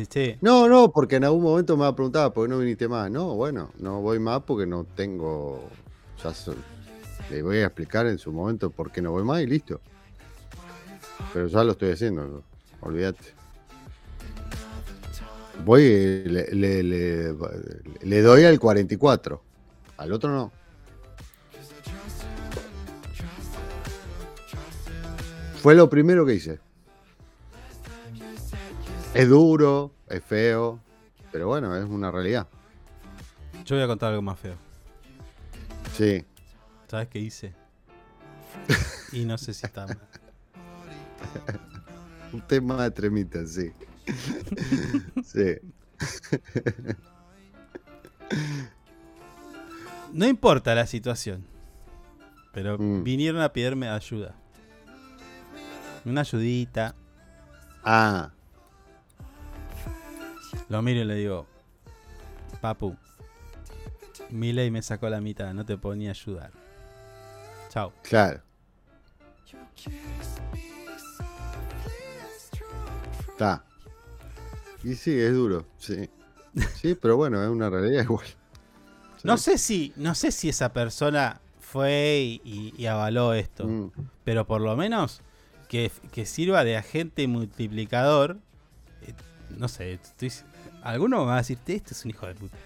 Che, 0.10 0.38
No, 0.40 0.70
no, 0.70 0.90
porque 0.92 1.18
en 1.18 1.26
algún 1.26 1.44
momento 1.44 1.76
me 1.76 1.82
va 1.84 1.90
a 1.90 1.96
preguntar, 1.96 2.32
¿por 2.32 2.46
qué 2.46 2.50
no 2.50 2.60
viniste 2.60 2.88
más? 2.88 3.12
No, 3.12 3.36
bueno, 3.36 3.72
no 3.80 4.00
voy 4.00 4.20
más 4.20 4.42
porque 4.44 4.66
no 4.66 4.86
tengo. 4.86 5.68
Ya 6.24 6.34
so- 6.34 6.56
le 7.30 7.42
voy 7.42 7.58
a 7.58 7.66
explicar 7.66 8.06
en 8.08 8.18
su 8.18 8.32
momento 8.32 8.70
por 8.70 8.90
qué 8.92 9.02
no 9.02 9.12
voy 9.12 9.24
más 9.26 9.42
y 9.42 9.48
listo. 9.48 9.82
Pero 11.34 11.48
ya 11.48 11.64
lo 11.66 11.74
estoy 11.74 11.92
haciendo, 11.92 12.26
no, 12.26 12.44
olvídate. 12.82 13.34
Voy, 15.66 15.84
le, 16.26 16.48
le- 16.52 16.84
le- 16.84 17.34
le 18.02 18.22
doy 18.22 18.44
al 18.46 18.60
44, 18.60 19.44
al 19.98 20.12
otro 20.14 20.32
no. 20.32 20.52
Fue 25.62 25.76
lo 25.76 25.90
primero 25.90 26.26
que 26.26 26.34
hice. 26.34 26.60
Es 29.14 29.28
duro, 29.30 29.92
es 30.08 30.24
feo, 30.24 30.80
pero 31.32 31.48
bueno, 31.48 31.76
es 31.76 31.84
una 31.86 32.10
realidad. 32.12 32.48
yo 33.66 33.76
voy 33.76 33.84
a 33.84 33.88
contar 33.88 34.10
algo 34.10 34.22
más 34.22 34.40
feo. 34.40 34.56
Sí. 35.96 36.26
¿Sabes 36.88 37.08
qué 37.10 37.20
hice? 37.20 37.54
Y 39.14 39.26
no 39.26 39.38
sé 39.38 39.54
si 39.54 39.66
está 39.66 39.86
mal. 39.88 40.00
Un 42.34 42.42
tema 42.48 42.84
de 42.84 42.92
tremita, 42.92 43.46
sí. 43.46 43.72
sí. 45.24 45.56
No 50.14 50.28
importa 50.28 50.76
la 50.76 50.86
situación. 50.88 51.46
Pero 52.54 52.78
Mm. 52.78 53.04
vinieron 53.04 53.42
a 53.42 53.52
pedirme 53.54 53.88
ayuda. 53.90 54.36
Una 56.06 56.22
ayudita. 56.22 56.96
Ah, 57.84 58.32
Lo 60.70 60.82
miro 60.82 61.02
y 61.02 61.06
le 61.06 61.16
digo, 61.16 61.48
Papu, 62.62 62.96
mi 64.30 64.54
ley 64.54 64.72
me 64.72 64.82
sacó 64.82 65.10
la 65.10 65.20
mitad, 65.20 65.54
no 65.54 65.66
te 65.66 65.78
puedo 65.78 65.96
ni 65.96 66.08
ayudar. 66.08 66.52
Chao. 67.70 67.92
claro. 68.04 68.42
Está. 73.42 73.64
Y 74.84 74.94
sí, 74.94 75.20
es 75.20 75.34
duro, 75.34 75.66
sí. 75.80 76.08
Sí, 76.76 76.96
pero 76.96 77.18
bueno, 77.18 77.42
es 77.44 77.50
una 77.50 77.72
realidad 77.72 78.04
igual. 78.04 78.28
No 79.24 79.38
sé 79.38 79.58
si, 79.58 79.94
no 79.96 80.14
sé 80.14 80.32
si 80.32 80.50
esa 80.50 80.74
persona 80.74 81.42
fue 81.60 82.40
y, 82.44 82.86
avaló 82.86 83.34
esto. 83.34 83.68
Mm. 83.68 83.92
Pero 84.24 84.46
por 84.46 84.62
lo 84.62 84.76
menos 84.76 85.22
que, 85.70 85.92
que 86.12 86.28
sirva 86.28 86.64
de 86.64 86.78
agente 86.78 87.28
multiplicador. 87.28 88.38
eh, 89.02 89.14
no 89.58 89.68
sé, 89.68 89.94
estoy, 89.94 90.32
alguno 90.84 91.22
me 91.22 91.26
va 91.26 91.36
a 91.36 91.38
decir, 91.38 91.58
este 91.66 91.94
es 91.94 92.06
un 92.06 92.12
hijo 92.12 92.28
de 92.28 92.36
puta. 92.36 92.58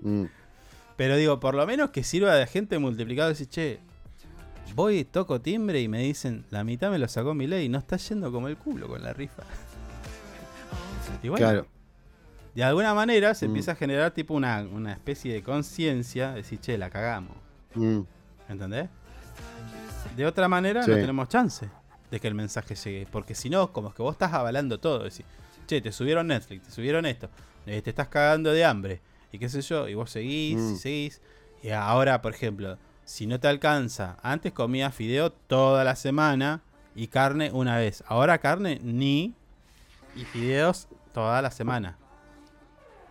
Mm. 0.00 0.24
Pero 0.96 1.16
digo, 1.16 1.38
por 1.38 1.54
lo 1.54 1.66
menos 1.66 1.90
que 1.90 2.02
sirva 2.02 2.34
de 2.34 2.44
agente 2.44 2.78
multiplicador. 2.78 3.32
Decir, 3.32 3.48
che, 3.48 3.80
voy, 4.74 5.04
toco 5.04 5.40
timbre 5.40 5.80
y 5.80 5.88
me 5.88 6.00
dicen, 6.02 6.44
la 6.50 6.64
mitad 6.64 6.90
me 6.90 6.98
lo 6.98 7.08
sacó 7.08 7.34
mi 7.34 7.46
ley. 7.46 7.68
No 7.68 7.78
está 7.78 7.96
yendo 7.96 8.30
como 8.32 8.48
el 8.48 8.56
culo 8.56 8.88
con 8.88 9.02
la 9.02 9.12
rifa. 9.12 9.42
Y 11.22 11.28
bueno, 11.28 11.44
Claro. 11.46 11.66
de 12.54 12.64
alguna 12.64 12.94
manera 12.94 13.34
se 13.34 13.46
Mm. 13.46 13.50
empieza 13.50 13.72
a 13.72 13.74
generar 13.74 14.12
tipo 14.12 14.32
una, 14.34 14.60
una 14.62 14.92
especie 14.92 15.32
de 15.34 15.42
conciencia. 15.42 16.32
Decir, 16.32 16.60
che, 16.60 16.78
la 16.78 16.88
cagamos. 16.90 17.36
Mm. 17.74 18.00
¿Entendés? 18.48 18.88
De 20.16 20.26
otra 20.26 20.48
manera 20.48 20.82
Sí. 20.82 20.90
no 20.90 20.96
tenemos 20.96 21.28
chance 21.28 21.68
de 22.10 22.20
que 22.20 22.28
el 22.28 22.34
mensaje 22.34 22.74
llegue. 22.74 23.06
Porque 23.10 23.34
si 23.34 23.50
no, 23.50 23.72
como 23.72 23.88
es 23.88 23.94
que 23.94 24.02
vos 24.02 24.12
estás 24.14 24.32
avalando 24.32 24.78
todo. 24.80 25.04
Decís, 25.04 25.24
che, 25.66 25.80
te 25.80 25.92
subieron 25.92 26.26
Netflix, 26.28 26.64
te 26.66 26.70
subieron 26.70 27.04
esto, 27.06 27.28
eh, 27.66 27.82
te 27.82 27.90
estás 27.90 28.08
cagando 28.08 28.52
de 28.52 28.64
hambre. 28.64 29.00
Y 29.32 29.38
qué 29.38 29.48
sé 29.48 29.60
yo, 29.62 29.88
y 29.88 29.94
vos 29.94 30.10
seguís, 30.10 30.58
Mm. 30.60 30.74
y 30.74 30.76
seguís. 30.76 31.20
Y 31.62 31.70
ahora, 31.70 32.22
por 32.22 32.32
ejemplo, 32.34 32.78
si 33.10 33.26
no 33.26 33.40
te 33.40 33.48
alcanza, 33.48 34.18
antes 34.22 34.52
comías 34.52 34.94
fideo 34.94 35.32
toda 35.32 35.82
la 35.82 35.96
semana 35.96 36.62
y 36.94 37.08
carne 37.08 37.50
una 37.52 37.76
vez. 37.76 38.04
Ahora 38.06 38.38
carne 38.38 38.78
ni 38.84 39.34
y 40.14 40.24
fideos 40.26 40.86
toda 41.12 41.42
la 41.42 41.50
semana. 41.50 41.98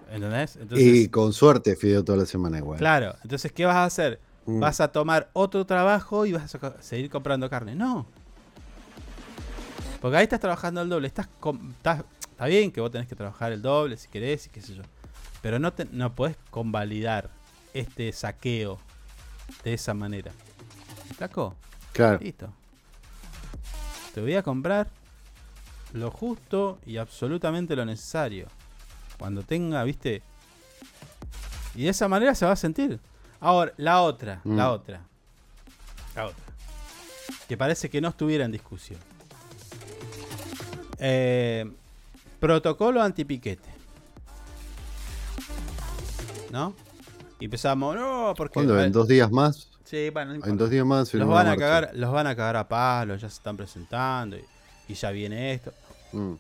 ¿Entendés? 0.10 0.56
Entonces, 0.56 0.88
y 0.88 1.10
con 1.10 1.34
suerte, 1.34 1.76
Fideo 1.76 2.06
toda 2.06 2.20
la 2.20 2.26
semana 2.26 2.60
igual. 2.60 2.80
Claro, 2.80 3.14
entonces, 3.24 3.52
¿qué 3.52 3.66
vas 3.66 3.76
a 3.76 3.84
hacer? 3.84 4.22
Mm. 4.45 4.62
¿Vas 4.62 4.80
a 4.80 4.88
tomar 4.88 5.30
otro 5.34 5.66
trabajo 5.66 6.26
y 6.26 6.32
vas 6.32 6.56
a 6.56 6.82
seguir 6.82 7.10
comprando 7.10 7.50
carne? 7.50 7.76
No. 7.76 8.08
Porque 10.00 10.16
ahí 10.16 10.24
estás 10.24 10.39
trabajando 10.39 10.82
el 10.82 10.88
doble. 10.88 11.08
Estás, 11.08 11.28
estás- 11.78 12.06
está 12.22 12.45
bien 12.45 12.72
que 12.72 12.80
vos 12.80 12.89
tenés 12.89 13.10
que 13.10 13.16
trabajar 13.16 13.52
el 13.52 13.62
doble 13.62 13.97
si 13.97 14.08
querés 14.08 14.47
y 14.47 14.50
qué 14.50 14.62
sé 14.62 14.76
yo. 14.76 14.84
Pero 15.41 15.60
no, 15.60 15.74
te, 15.74 15.86
no 15.91 16.16
podés 16.16 16.38
convalidar 16.52 17.30
este 17.74 18.14
saqueo 18.14 18.80
de 19.64 19.74
esa 19.74 19.93
manera. 19.93 20.32
¿Me 21.10 21.16
¿Flaco? 21.16 21.56
Claro. 21.93 22.20
Listo. 22.22 22.50
Te 24.14 24.22
voy 24.22 24.36
a 24.36 24.43
comprar 24.43 24.88
lo 25.93 26.12
justo 26.12 26.80
y 26.86 26.97
absolutamente 26.97 27.76
lo 27.76 27.86
necesario. 27.86 28.47
Cuando 29.18 29.43
tenga, 29.43 29.84
viste. 29.84 30.22
Y 31.76 31.84
de 31.84 31.89
esa 31.89 32.08
manera 32.08 32.34
se 32.36 32.45
va 32.45 32.52
a 32.54 32.56
sentir. 32.56 33.00
Ahora, 33.39 33.74
la 33.78 34.02
otra, 34.02 34.41
Mm. 34.43 34.56
la 34.58 34.72
otra. 34.72 35.02
La 36.16 36.26
otra. 36.26 36.43
Que 37.47 37.58
parece 37.58 37.89
que 37.89 38.02
no 38.02 38.10
estuviera 38.10 38.45
en 38.45 38.52
discusión. 38.52 39.00
Eh, 41.00 41.70
protocolo 42.39 43.02
antipiquete. 43.02 43.70
¿No? 46.52 46.74
Y 47.40 47.46
empezamos, 47.46 47.96
no, 47.96 48.34
porque. 48.36 48.54
¿Cuándo? 48.54 48.82
¿En 48.82 48.92
dos 48.92 49.08
días 49.08 49.32
más? 49.32 49.70
Sí, 49.86 50.10
bueno, 50.12 50.38
no 50.38 50.46
En 50.46 50.58
dos 50.58 50.70
días 50.70 50.86
más. 50.86 51.14
Los 51.14 51.28
van, 51.28 51.48
a 51.48 51.50
marcha. 51.52 51.60
cagar, 51.60 51.92
los 51.94 52.12
van 52.12 52.28
a 52.28 52.36
cagar 52.36 52.58
a 52.58 52.68
palos, 52.68 53.22
ya 53.22 53.30
se 53.30 53.36
están 53.36 53.58
presentando 53.58 54.38
y, 54.38 54.46
y 54.88 54.94
ya 54.94 55.12
viene 55.12 55.54
esto. 55.54 55.74
Mm. 56.12 56.34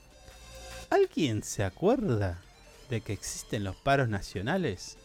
¿Alguien 0.89 1.43
se 1.43 1.63
acuerda 1.63 2.39
de 2.89 3.01
que 3.01 3.13
existen 3.13 3.63
los 3.63 3.75
paros 3.75 4.09
nacionales? 4.09 4.97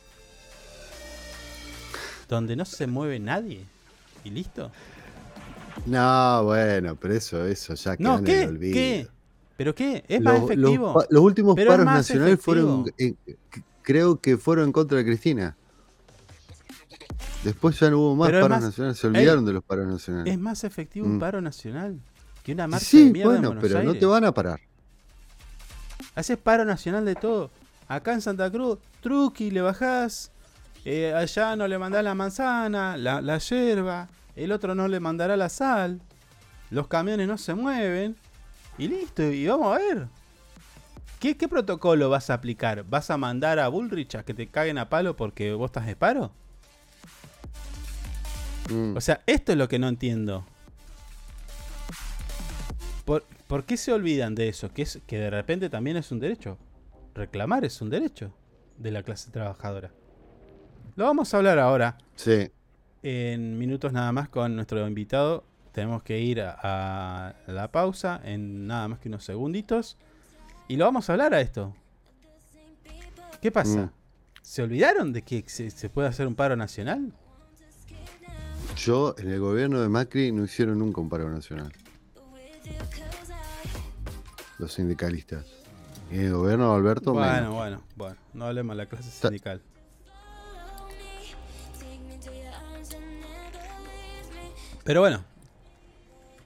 Donde 2.29 2.57
no 2.57 2.65
se 2.65 2.87
mueve 2.87 3.21
nadie. 3.21 3.65
¿Y 4.25 4.31
listo? 4.31 4.71
No, 5.87 6.45
bueno, 6.45 6.97
pero 6.97 7.15
eso, 7.15 7.47
eso 7.47 7.75
ya 7.75 7.97
quedó 7.97 8.09
No, 8.09 8.19
en 8.19 8.29
el 8.29 8.49
olvido. 8.49 8.75
¿Qué? 8.75 9.09
¿Pero 9.57 9.75
qué? 9.75 10.05
¿Es 10.09 10.21
más 10.21 10.35
los 10.35 10.51
efectivo? 10.51 11.05
Los, 11.11 11.23
últimos 11.23 11.55
Pero 11.55 11.71
paros 11.71 11.87
nacionales 11.87 12.41
fueron, 12.41 12.87
eh, 12.99 13.15
creo 13.83 14.21
que 14.21 14.37
fueron 14.37 14.67
en 14.67 14.73
contra 14.73 14.99
de 14.99 15.05
Cristina. 15.05 15.57
Después 17.43 17.79
ya 17.79 17.91
no 17.91 17.99
hubo 17.99 18.17
más 18.17 18.31
paros 18.31 18.49
más- 18.49 18.63
nacionales, 18.63 18.99
se 18.99 19.07
Ey, 19.07 19.13
olvidaron 19.15 19.45
de 19.45 19.53
los 19.53 19.63
paros 19.65 19.87
nacionales. 19.87 20.33
Es 20.33 20.39
más 20.39 20.65
efectivo 20.65 21.07
un 21.07 21.17
Mm. 21.17 21.21
paro 21.21 21.41
nacional 21.41 22.01
que 22.43 22.53
una 22.53 22.67
marcha 22.67 22.85
de 22.85 22.91
Sí, 22.91 23.11
mierda 23.13 23.17
en 23.37 23.43
bueno, 23.43 23.49
Buenos 23.49 23.63
pero 23.63 23.83
no 23.83 23.95
te 23.95 24.07
van 24.07 24.25
a 24.25 24.33
parar. 24.33 24.61
Haces 26.15 26.39
paro 26.39 26.65
nacional 26.65 27.05
de 27.05 27.15
todo. 27.15 27.51
Acá 27.89 28.13
en 28.13 28.21
Santa 28.23 28.51
Cruz, 28.51 28.79
truqui, 29.01 29.51
le 29.51 29.61
bajás. 29.61 30.31
eh, 30.87 31.15
allá 31.15 31.57
no 31.57 31.67
le 31.67 31.79
mandás 31.79 32.05
la 32.05 32.15
manzana, 32.15 32.97
la, 32.99 33.21
la 33.23 33.39
yerba. 33.39 34.09
El 34.37 34.53
otro 34.53 34.75
no 34.75 34.87
le 34.87 35.01
mandará 35.01 35.35
la 35.37 35.49
sal. 35.49 36.01
Los 36.71 36.89
camiones 36.89 37.27
no 37.27 37.39
se 37.39 37.55
mueven. 37.55 38.17
Y 38.77 38.89
listo, 38.89 39.23
y 39.23 39.47
vamos 39.47 39.75
a 39.75 39.79
ver. 39.79 40.09
¿Qué, 41.21 41.37
qué 41.39 41.49
protocolo 41.49 42.11
vas 42.11 42.29
a 42.29 42.35
aplicar? 42.35 42.85
¿Vas 42.89 43.11
a 43.11 43.17
mandar 43.17 43.59
a 43.61 43.69
Bullrich 43.69 44.15
a 44.17 44.25
que 44.25 44.35
te 44.35 44.47
caguen 44.49 44.77
a 44.77 44.91
palo 44.91 45.17
porque 45.17 45.55
vos 45.55 45.69
estás 45.71 45.87
de 45.87 45.97
paro? 45.97 46.33
Mm. 48.71 48.97
O 48.97 49.01
sea, 49.01 49.23
esto 49.27 49.53
es 49.53 49.59
lo 49.59 49.69
que 49.69 49.79
no 49.79 49.89
entiendo. 49.89 50.47
¿Por, 53.05 53.25
por 53.47 53.65
qué 53.65 53.77
se 53.77 53.93
olvidan 53.93 54.35
de 54.35 54.49
eso? 54.49 54.73
Que, 54.73 54.83
es, 54.83 55.01
que 55.07 55.19
de 55.19 55.31
repente 55.31 55.69
también 55.69 55.97
es 55.97 56.11
un 56.11 56.21
derecho. 56.21 56.59
Reclamar 57.15 57.65
es 57.65 57.81
un 57.81 57.91
derecho 57.91 58.33
de 58.79 58.91
la 58.91 59.03
clase 59.03 59.31
trabajadora. 59.31 59.93
Lo 60.97 61.05
vamos 61.05 61.33
a 61.33 61.37
hablar 61.37 61.59
ahora. 61.59 61.99
Sí. 62.15 62.51
En 63.03 63.59
minutos 63.59 63.93
nada 63.93 64.11
más 64.13 64.29
con 64.29 64.57
nuestro 64.57 64.87
invitado. 64.87 65.45
Tenemos 65.73 66.03
que 66.03 66.21
ir 66.21 66.41
a, 66.41 67.29
a 67.31 67.35
la 67.47 67.71
pausa 67.71 68.21
en 68.25 68.67
nada 68.67 68.89
más 68.89 69.01
que 69.01 69.09
unos 69.09 69.25
segunditos. 69.25 69.99
Y 70.69 70.77
lo 70.77 70.85
vamos 70.85 71.11
a 71.11 71.13
hablar 71.13 71.35
a 71.35 71.41
esto. 71.41 71.75
¿Qué 73.43 73.51
pasa? 73.51 73.83
Mm. 73.83 73.91
¿Se 74.41 74.63
olvidaron 74.63 75.13
de 75.13 75.23
que 75.23 75.45
se, 75.47 75.71
se 75.71 75.91
puede 75.91 76.09
hacer 76.09 76.27
un 76.27 76.35
paro 76.35 76.57
nacional? 76.57 77.13
Yo, 78.77 79.15
en 79.19 79.31
el 79.31 79.41
gobierno 79.41 79.81
de 79.81 79.89
Macri, 79.89 80.33
no 80.33 80.45
hicieron 80.45 80.79
nunca 80.79 81.01
un 81.01 81.09
paro 81.09 81.31
nacional. 81.31 81.73
Los 84.59 84.73
sindicalistas. 84.73 85.47
Y 86.11 86.17
en 86.17 86.27
el 86.27 86.33
gobierno 86.35 86.71
de 86.71 86.77
Alberto, 86.77 87.13
Bueno, 87.13 87.33
menos. 87.33 87.55
bueno, 87.55 87.83
bueno. 87.97 88.17
No 88.35 88.47
hablemos 88.47 88.77
de 88.77 88.83
la 88.85 88.89
clase 88.89 89.11
sindical. 89.11 89.63
Pero 94.85 95.01
bueno, 95.01 95.25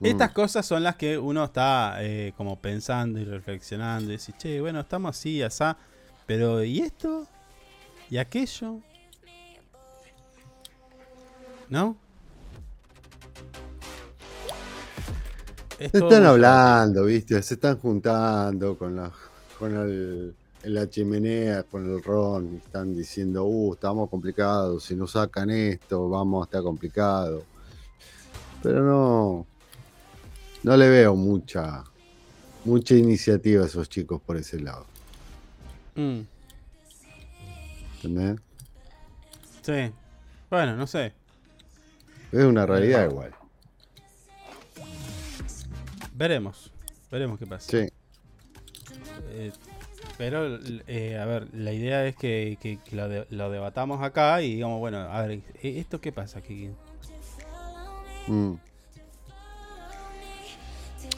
Mm. 0.00 0.06
estas 0.06 0.30
cosas 0.30 0.64
son 0.64 0.84
las 0.84 0.94
que 0.94 1.18
uno 1.18 1.42
está 1.44 1.96
eh, 2.04 2.32
como 2.36 2.56
pensando 2.60 3.18
y 3.18 3.24
reflexionando. 3.24 4.10
Y 4.12 4.16
dice, 4.16 4.32
che, 4.38 4.60
bueno, 4.60 4.80
estamos 4.80 5.16
así, 5.16 5.42
asá. 5.42 5.76
Pero, 6.26 6.62
¿y 6.62 6.78
esto? 6.80 7.26
¿Y 8.08 8.18
aquello? 8.18 8.78
¿No? 11.68 11.96
Es 15.78 15.94
están 15.94 16.24
hablando, 16.24 17.04
¿viste? 17.04 17.40
Se 17.42 17.54
están 17.54 17.78
juntando 17.78 18.76
con 18.76 18.96
la, 18.96 19.12
con 19.58 19.76
el, 19.76 20.34
la 20.64 20.90
chimenea, 20.90 21.62
con 21.62 21.88
el 21.88 22.02
ron. 22.02 22.54
y 22.54 22.56
Están 22.56 22.96
diciendo, 22.96 23.44
uh, 23.44 23.74
estamos 23.74 24.10
complicados. 24.10 24.84
Si 24.84 24.96
no 24.96 25.06
sacan 25.06 25.50
esto, 25.50 26.08
vamos 26.08 26.42
a 26.42 26.44
estar 26.46 26.62
complicados. 26.62 27.44
Pero 28.62 28.82
no. 28.82 29.46
No 30.64 30.76
le 30.76 30.88
veo 30.88 31.14
mucha. 31.14 31.84
Mucha 32.64 32.94
iniciativa 32.94 33.62
a 33.62 33.66
esos 33.66 33.88
chicos 33.88 34.20
por 34.20 34.36
ese 34.36 34.60
lado. 34.60 34.84
Mm, 35.94 36.20
¿Entendés? 37.96 38.40
sí. 39.62 39.92
Bueno, 40.50 40.76
no 40.76 40.86
sé. 40.86 41.12
Es 42.32 42.44
una 42.44 42.66
realidad 42.66 43.08
igual. 43.08 43.37
Veremos. 46.18 46.72
Veremos 47.12 47.38
qué 47.38 47.46
pasa. 47.46 47.70
Sí. 47.70 47.88
Eh, 49.30 49.52
pero, 50.16 50.58
eh, 50.88 51.16
a 51.16 51.24
ver, 51.26 51.46
la 51.54 51.72
idea 51.72 52.04
es 52.06 52.16
que, 52.16 52.58
que- 52.60 52.78
que 52.82 52.96
lo, 52.96 53.08
de- 53.08 53.26
lo 53.30 53.50
debatamos 53.50 54.02
acá 54.02 54.42
y 54.42 54.54
digamos, 54.56 54.80
bueno, 54.80 54.98
a 54.98 55.22
ver, 55.22 55.42
¿e- 55.62 55.78
¿esto 55.78 56.00
qué 56.00 56.10
pasa? 56.10 56.42
¿Qué- 56.42 56.72
Mm. 58.26 58.54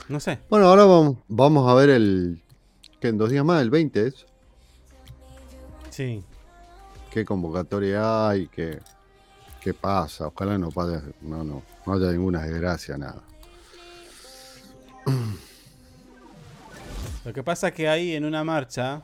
No 0.09 0.21
sé. 0.21 0.39
Bueno, 0.51 0.67
ahora 0.69 0.85
vamos, 0.85 1.17
vamos 1.29 1.69
a 1.69 1.75
ver 1.75 1.91
el. 1.91 2.41
que 3.01 3.09
en 3.09 3.17
dos 3.19 3.31
días 3.31 3.45
más, 3.45 3.63
el 3.63 3.71
20 3.71 4.07
es. 4.09 4.27
Sí. 5.89 6.23
qué 7.11 7.25
convocatoria 7.25 8.29
hay, 8.29 8.47
qué, 8.49 8.79
qué 9.61 9.75
pasa. 9.75 10.27
Ojalá 10.29 10.57
no 10.59 10.71
pase, 10.71 11.01
no, 11.23 11.43
no, 11.43 11.63
no 11.87 11.93
haya 11.95 12.13
ninguna 12.13 12.43
desgracia, 12.43 12.97
nada. 12.99 13.23
Lo 17.25 17.33
que 17.33 17.43
pasa 17.43 17.69
es 17.69 17.75
que 17.75 17.89
ahí 17.89 18.15
en 18.15 18.25
una 18.25 18.45
marcha, 18.45 19.03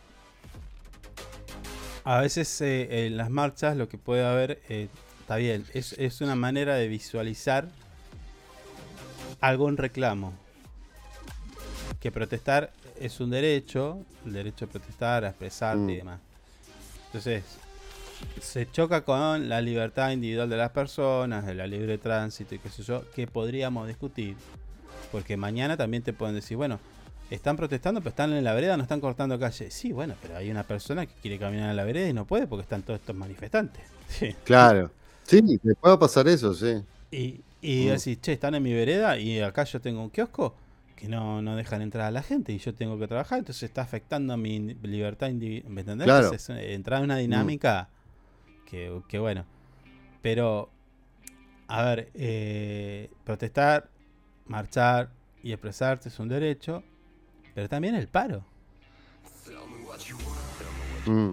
a 2.04 2.20
veces 2.20 2.61
eh, 2.61 3.07
en 3.07 3.16
las 3.16 3.30
marchas 3.30 3.76
lo 3.76 3.88
que 3.88 3.98
puede 3.98 4.24
haber, 4.24 4.61
eh, 4.68 4.88
está 5.20 5.36
bien, 5.36 5.64
es, 5.74 5.92
es 5.94 6.20
una 6.20 6.34
manera 6.34 6.74
de 6.76 6.88
visualizar 6.88 7.68
algún 9.40 9.76
reclamo. 9.76 10.32
Que 12.00 12.11
protestar 12.11 12.72
es 12.98 13.20
un 13.20 13.30
derecho, 13.30 13.98
el 14.24 14.32
derecho 14.32 14.64
a 14.64 14.68
protestar, 14.68 15.24
a 15.24 15.28
expresarte 15.28 15.92
y 15.92 15.96
Mm. 15.96 15.98
demás. 15.98 16.20
Entonces, 17.07 17.44
se 18.40 18.70
choca 18.70 19.02
con 19.04 19.48
la 19.48 19.61
libertad 19.61 20.11
individual 20.11 20.48
de 20.48 20.57
las 20.57 20.70
personas, 20.70 21.44
de 21.44 21.54
la 21.54 21.66
libre 21.66 21.98
tránsito 21.98 22.54
y 22.54 22.59
qué 22.59 22.70
sé 22.70 22.82
yo, 22.82 23.04
que 23.14 23.26
podríamos 23.26 23.86
discutir. 23.88 24.36
Porque 25.17 25.39
mañana 25.39 25.79
también 25.79 26.03
te 26.03 26.12
pueden 26.12 26.35
decir, 26.35 26.59
bueno, 26.59 26.79
están 27.31 27.57
protestando, 27.57 28.01
pero 28.03 28.11
están 28.11 28.35
en 28.35 28.45
la 28.45 28.53
vereda, 28.53 28.77
no 28.77 28.83
están 28.83 29.01
cortando 29.01 29.39
calle. 29.39 29.71
Sí, 29.71 29.91
bueno, 29.91 30.14
pero 30.21 30.37
hay 30.37 30.51
una 30.51 30.62
persona 30.62 31.07
que 31.07 31.14
quiere 31.23 31.39
caminar 31.39 31.71
en 31.71 31.77
la 31.77 31.85
vereda 31.85 32.07
y 32.07 32.12
no 32.12 32.27
puede 32.27 32.47
porque 32.47 32.64
están 32.64 32.83
todos 32.83 33.01
estos 33.01 33.17
manifestantes. 33.17 33.83
Sí. 34.09 34.35
Claro. 34.45 34.91
Sí, 35.25 35.41
te 35.59 35.75
puede 35.75 35.97
pasar 35.97 36.29
eso, 36.29 36.53
sí. 36.53 36.85
Y, 37.11 37.41
y 37.62 37.87
Mm. 37.87 37.93
decís, 37.93 38.21
che, 38.21 38.35
están 38.35 38.55
en 38.57 38.62
mi 38.62 38.75
vereda 38.75 39.19
y 39.19 39.41
acá 39.41 39.64
yo 39.64 39.81
tengo 39.81 40.03
un 40.03 40.11
kiosco 40.11 40.55
que 40.97 41.09
no, 41.09 41.41
no 41.41 41.57
dejan 41.57 41.81
entrar 41.81 42.05
a 42.07 42.11
la 42.11 42.23
gente 42.23 42.53
y 42.53 42.59
yo 42.59 42.75
tengo 42.75 42.99
que 42.99 43.09
trabajar, 43.09 43.39
entonces 43.39 43.62
está 43.64 43.81
afectando 43.83 44.35
a 44.35 44.37
mi 44.37 44.75
libertad 44.83 45.29
individual. 45.31 45.73
¿Me 45.73 45.81
entendés? 45.81 46.05
Claro. 46.05 46.27
Entonces, 46.27 46.51
eh, 46.57 46.75
entrar 46.75 46.99
en 46.99 47.05
una 47.07 47.17
dinámica 47.17 47.89
que, 48.71 49.01
que 49.09 49.19
bueno. 49.19 49.47
Pero, 50.23 50.71
a 51.69 51.83
ver, 51.85 52.11
eh, 52.14 53.11
protestar, 53.25 53.89
marchar 54.49 55.11
y 55.42 55.53
expresarte 55.53 56.09
es 56.09 56.18
un 56.18 56.28
derecho, 56.28 56.82
pero 57.55 57.68
también 57.68 57.94
el 57.94 58.09
paro. 58.09 58.44
Mm, 61.07 61.30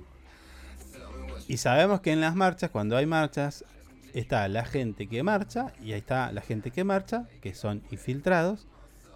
Y 1.47 1.57
sabemos 1.57 1.99
que 2.01 2.11
en 2.11 2.21
las 2.21 2.35
marchas, 2.35 2.69
cuando 2.71 2.95
hay 2.95 3.05
marchas, 3.05 3.65
está 4.13 4.47
la 4.47 4.63
gente 4.65 5.07
que 5.07 5.23
marcha 5.23 5.73
y 5.81 5.91
ahí 5.93 5.99
está 5.99 6.31
la 6.31 6.41
gente 6.41 6.71
que 6.71 6.83
marcha, 6.83 7.27
que 7.41 7.53
son 7.53 7.81
infiltrados, 7.91 8.67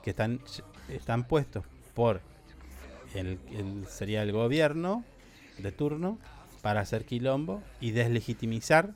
que 0.03 0.09
están, 0.09 0.41
están 0.89 1.23
puestos 1.25 1.63
por 1.93 2.21
el, 3.13 3.39
el- 3.51 3.85
sería 3.87 4.23
el 4.23 4.31
gobierno 4.31 5.03
de 5.59 5.71
turno 5.71 6.17
para 6.61 6.81
hacer 6.81 7.05
quilombo 7.05 7.61
y 7.79 7.91
deslegitimizar 7.91 8.93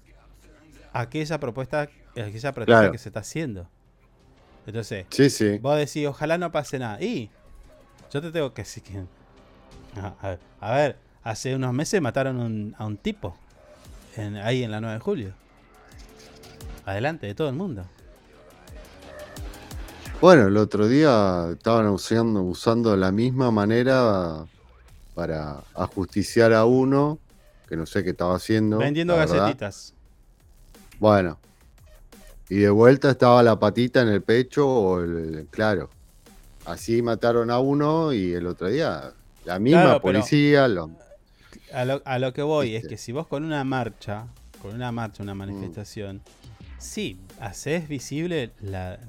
aquella 0.94 1.40
propuesta, 1.40 1.84
aquella 2.12 2.52
protesta 2.52 2.80
Claro. 2.82 2.92
que 2.92 2.98
se 2.98 3.10
está 3.10 3.22
haciendo. 3.22 3.70
Entonces, 4.68 5.06
Sí, 5.10 5.30
sí. 5.30 5.58
vos 5.58 5.78
decís, 5.78 6.08
ojalá 6.08 6.38
no 6.38 6.52
pase 6.52 6.78
nada. 6.80 7.02
Y 7.02 7.30
yo 8.12 8.22
te 8.22 8.32
tengo 8.32 8.54
que 8.54 8.62
decir 8.62 8.84
que. 8.84 9.04
A, 10.00 10.14
a 10.22 10.30
ver, 10.30 10.40
a 10.60 10.72
ver, 10.76 10.98
hace 11.24 11.56
unos 11.56 11.74
meses 11.74 12.02
mataron 12.02 12.40
un- 12.40 12.76
a 12.78 12.86
un 12.86 12.98
tipo 12.98 13.36
en- 14.16 14.38
ahí 14.38 14.64
en 14.64 14.72
la 14.72 14.80
9 14.82 14.96
de 14.96 15.00
julio. 15.02 15.34
Adelante 16.86 17.28
de 17.28 17.36
todo 17.36 17.50
el 17.50 17.56
mundo. 17.56 17.86
Bueno, 20.22 20.48
el 20.48 20.58
otro 20.58 20.88
día 20.88 21.48
estaban 21.52 21.88
usando, 21.88 22.42
usando 22.44 22.96
la 22.96 23.12
misma 23.12 23.50
manera 23.50 24.46
para 25.16 25.64
ajusticiar 25.74 26.54
a 26.54 26.66
uno, 26.66 27.18
que 27.68 27.76
no 27.76 27.86
sé 27.88 28.04
qué 28.04 28.12
estaba 28.12 28.36
haciendo. 28.36 28.78
Vendiendo 28.78 29.16
verdad. 29.16 29.36
galletitas. 29.38 29.94
Bueno. 31.00 31.40
Y 32.52 32.58
de 32.58 32.70
vuelta 32.70 33.12
estaba 33.12 33.42
la 33.44 33.58
patita 33.58 34.02
en 34.02 34.10
el 34.10 34.22
pecho 34.22 34.68
o 34.68 35.00
el, 35.00 35.48
claro. 35.52 35.90
Así 36.66 37.02
mataron 37.02 37.50
a 37.50 37.60
uno 37.60 38.12
y 38.12 38.34
el 38.34 38.46
otro 38.46 38.68
día 38.68 39.14
la 39.46 39.58
misma 39.58 39.84
Claro, 39.84 40.02
policía, 40.02 40.68
lo- 40.68 40.92
A 41.74 41.86
lo, 41.86 42.02
a 42.04 42.20
lo 42.20 42.34
que 42.34 42.42
voy 42.42 42.76
es 42.76 42.86
que 42.86 42.98
si 42.98 43.14
vos 43.14 43.26
con 43.28 43.46
una 43.46 43.64
marcha, 43.64 44.28
con 44.62 44.76
una 44.76 44.92
marcha, 44.92 45.24
una 45.24 45.34
manifestación, 45.34 46.22
sí, 46.78 47.22
haces 47.40 47.88
visible 47.88 48.52
la, 48.60 49.00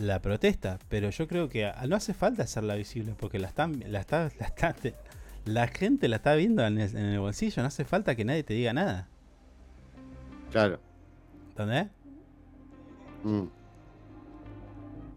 la 0.00 0.22
protesta, 0.22 0.78
pero 0.88 1.10
yo 1.10 1.28
creo 1.28 1.50
que 1.50 1.70
no 1.88 1.94
hace 1.94 2.14
falta 2.14 2.44
hacerla 2.44 2.74
visible 2.74 3.12
porque 3.18 3.38
la 3.38 3.48
están, 3.48 3.84
la 3.86 4.00
está, 4.00 4.30
la 4.40 4.46
está- 4.46 4.72
te- 4.72 4.94
la 5.44 5.68
gente 5.68 6.08
la 6.08 6.16
está 6.16 6.34
viendo 6.36 6.64
en 6.66 6.78
el, 6.80 6.96
en 6.96 7.04
el 7.04 7.18
bolsillo, 7.20 7.60
no 7.60 7.68
hace 7.68 7.84
falta 7.84 8.14
que 8.14 8.24
nadie 8.24 8.44
te 8.44 8.54
diga 8.54 8.72
nada, 8.72 9.08
claro. 10.50 10.80
¿entendés? 11.50 11.88
Mm, 13.24 13.44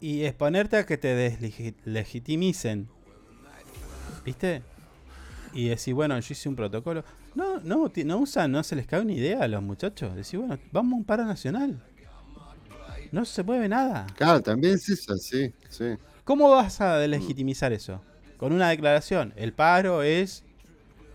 Y 0.02 0.26
exponerte 0.26 0.78
a 0.78 0.86
que 0.86 0.98
te 0.98 1.16
deslegitimicen, 1.16 2.90
¿viste? 4.26 4.62
Y 5.54 5.70
decir, 5.70 5.94
bueno, 5.94 6.20
yo 6.20 6.28
hice 6.32 6.50
un 6.50 6.56
protocolo. 6.56 7.04
No, 7.36 7.60
no, 7.62 7.90
no 8.06 8.18
usan, 8.18 8.52
no 8.52 8.64
se 8.64 8.76
les 8.76 8.86
cae 8.86 9.02
una 9.02 9.14
idea 9.14 9.44
a 9.44 9.48
los 9.48 9.62
muchachos. 9.64 10.14
Decir, 10.16 10.40
bueno, 10.40 10.58
vamos 10.72 10.94
a 10.94 10.96
un 10.98 11.04
paro 11.06 11.26
nacional. 11.26 11.82
No 13.12 13.24
se 13.26 13.44
mueve 13.44 13.70
nada. 13.70 14.08
Claro, 14.18 14.42
también 14.42 14.74
es 14.74 14.90
eso, 14.90 15.16
sí, 15.18 15.54
sí. 15.70 15.96
¿Cómo 16.26 16.50
vas 16.50 16.82
a 16.82 16.98
deslegitimizar 16.98 17.72
eso? 17.72 18.02
Con 18.38 18.52
una 18.52 18.70
declaración. 18.70 19.34
El 19.38 19.54
paro 19.54 20.02
es 20.04 20.44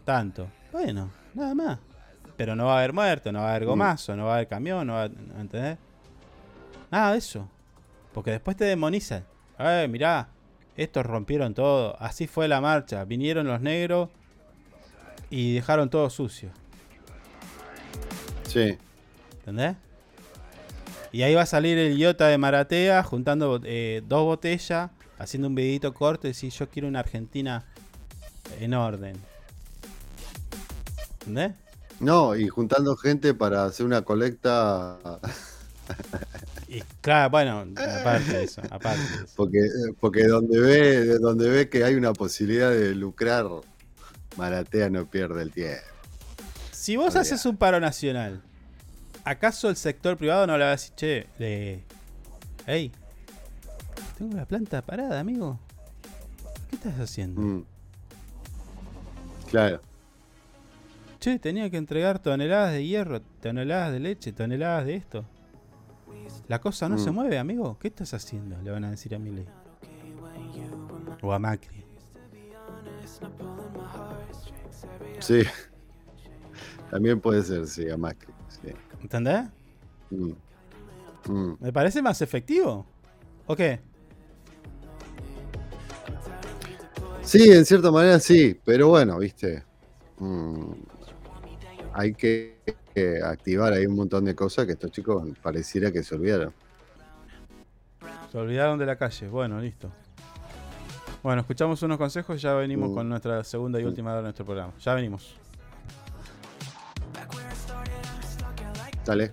tanto. 0.05 0.49
Bueno, 0.72 1.11
nada 1.34 1.55
más. 1.55 1.78
Pero 2.36 2.55
no 2.55 2.66
va 2.66 2.74
a 2.76 2.78
haber 2.78 2.93
muerto, 2.93 3.32
no 3.32 3.41
va 3.41 3.47
a 3.49 3.51
haber 3.51 3.64
Mm. 3.64 3.70
gomazo, 3.70 4.16
no 4.16 4.26
va 4.26 4.32
a 4.32 4.34
haber 4.36 4.49
camión, 4.49 4.86
no 4.86 4.93
va 4.95 5.03
a... 5.05 5.07
¿Entendés? 5.41 5.76
Nada 6.91 7.12
de 7.12 7.18
eso. 7.18 7.49
Porque 8.12 8.30
después 8.30 8.57
te 8.57 8.64
demonizan. 8.64 9.24
Eh, 9.59 9.86
mirá, 9.91 10.28
estos 10.76 11.05
rompieron 11.05 11.55
todo. 11.55 11.97
Así 12.01 12.26
fue 12.26 12.49
la 12.49 12.61
marcha. 12.61 13.05
Vinieron 13.05 13.47
los 13.47 13.61
negros 13.61 14.09
y 15.30 15.55
dejaron 15.55 15.91
todo 15.91 16.09
sucio. 16.11 16.51
Sí. 18.45 18.78
¿Entendés? 19.41 19.76
Y 21.12 21.22
ahí 21.22 21.34
va 21.34 21.43
a 21.43 21.47
salir 21.47 21.78
el 21.78 21.93
idiota 21.93 22.28
de 22.28 22.39
Maratea 22.39 23.03
juntando 23.03 23.61
eh, 23.64 24.03
dos 24.07 24.24
botellas, 24.24 24.91
haciendo 25.18 25.49
un 25.49 25.55
videito 25.55 25.95
corto 25.95 26.26
y 26.26 26.30
decir 26.30 26.51
yo 26.53 26.68
quiero 26.68 26.89
una 26.89 27.01
Argentina 27.01 27.64
en 28.61 28.74
orden. 28.74 29.16
¿Entendés? 31.20 31.53
No, 32.01 32.36
y 32.36 32.49
juntando 32.49 32.97
gente 32.97 33.34
para 33.34 33.64
hacer 33.64 33.84
una 33.84 34.03
colecta. 34.03 34.99
Y 36.68 36.82
claro, 37.00 37.30
bueno, 37.30 37.64
aparte 38.00 38.32
de 38.36 38.44
eso, 38.44 38.60
aparte 38.70 39.00
de 39.00 39.24
eso. 39.24 39.32
Porque, 39.36 39.58
porque 40.00 40.24
donde 40.26 40.60
ve, 40.60 41.04
donde 41.18 41.48
ve 41.48 41.68
que 41.70 41.82
hay 41.82 41.94
una 41.94 42.12
posibilidad 42.12 42.70
de 42.70 42.94
lucrar, 42.94 43.46
Maratea 44.36 44.90
no 44.90 45.06
pierde 45.06 45.42
el 45.42 45.50
tiempo. 45.50 45.80
Si 46.72 46.96
vos 46.96 47.16
haces 47.16 47.44
un 47.46 47.56
paro 47.56 47.80
nacional, 47.80 48.42
¿acaso 49.24 49.68
el 49.70 49.76
sector 49.76 50.16
privado 50.18 50.46
no 50.46 50.58
le 50.58 50.64
va 50.64 50.68
a 50.70 50.72
decir, 50.72 50.94
che, 50.94 51.26
le- 51.38 51.84
Ey, 52.66 52.92
tengo 54.18 54.36
la 54.36 54.44
planta 54.44 54.82
parada, 54.82 55.18
amigo. 55.20 55.58
¿Qué 56.68 56.76
estás 56.76 57.00
haciendo? 57.00 57.40
Mm. 57.40 57.64
Claro. 59.50 59.80
Che, 61.18 61.38
tenía 61.38 61.70
que 61.70 61.78
entregar 61.78 62.18
toneladas 62.18 62.72
de 62.74 62.86
hierro, 62.86 63.22
toneladas 63.40 63.92
de 63.92 64.00
leche, 64.00 64.32
toneladas 64.32 64.84
de 64.84 64.94
esto. 64.96 65.24
La 66.49 66.61
cosa 66.61 66.89
no 66.89 66.97
Mm. 66.97 66.99
se 66.99 67.11
mueve, 67.11 67.39
amigo. 67.39 67.79
¿Qué 67.79 67.89
estás 67.89 68.14
haciendo? 68.14 68.57
Le 68.62 68.70
van 68.70 68.85
a 68.85 68.91
decir 68.91 69.14
a 69.14 69.18
Milei. 69.18 69.47
O 71.22 71.33
a 71.33 71.39
Macri. 71.39 71.85
Sí. 75.20 75.43
También 76.91 77.20
puede 77.20 77.43
ser, 77.43 77.66
sí, 77.66 77.89
a 77.91 77.97
Macri. 77.97 78.33
Sí. 78.49 78.72
¿Entendés? 79.03 79.45
Mm. 80.11 80.33
Mm. 81.29 81.57
Me 81.61 81.72
parece 81.72 82.01
más 82.01 82.22
efectivo. 82.22 82.87
¿O 83.47 83.57
qué? 83.57 83.81
Sí, 87.22 87.51
en 87.51 87.64
cierta 87.66 87.91
manera 87.91 88.18
sí, 88.20 88.59
pero 88.64 88.89
bueno, 88.89 89.18
viste. 89.18 89.62
mm, 90.18 90.72
hay 91.99 92.14
que, 92.14 92.59
que 92.94 93.20
activar 93.22 93.72
ahí 93.72 93.84
un 93.84 93.96
montón 93.96 94.24
de 94.24 94.34
cosas 94.34 94.66
que 94.66 94.72
estos 94.72 94.92
chicos 94.92 95.24
pareciera 95.42 95.90
que 95.90 96.05
se 96.05 96.14
olvidaron. 96.14 96.53
Se 98.30 98.38
olvidaron 98.38 98.78
de 98.78 98.86
la 98.86 98.94
calle. 98.96 99.26
Bueno, 99.28 99.61
listo. 99.61 99.90
Bueno, 101.24 101.40
escuchamos 101.40 101.82
unos 101.82 101.99
consejos 101.99 102.36
y 102.36 102.40
ya 102.40 102.55
venimos 102.55 102.90
Mm. 102.90 102.94
con 102.94 103.09
nuestra 103.09 103.42
segunda 103.42 103.80
y 103.80 103.84
última 103.84 104.11
hora 104.11 104.18
de 104.18 104.22
nuestro 104.24 104.44
programa. 104.44 104.72
Ya 104.80 104.94
venimos. 104.94 105.36
Dale. 109.05 109.32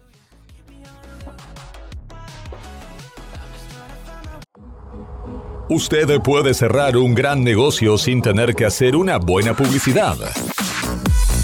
Usted 5.70 6.22
puede 6.22 6.54
cerrar 6.54 6.96
un 6.98 7.14
gran 7.16 7.44
negocio 7.44 7.98
sin 7.98 8.22
tener 8.22 8.56
que 8.56 8.66
hacer 8.66 8.96
una 8.96 9.18
buena 9.18 9.56
publicidad. 9.56 10.16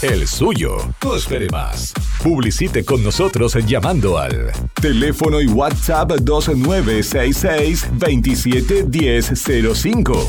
El 0.02 0.28
suyo. 0.28 0.78
No 1.04 1.16
espere 1.16 1.47
más. 1.52 1.93
Publicite 2.24 2.84
con 2.84 3.04
nosotros 3.04 3.56
llamando 3.68 4.18
al 4.18 4.52
teléfono 4.82 5.39
y 5.39 5.45
WhatsApp 5.45 6.14
2966 6.14 7.88
271005. 7.99 10.26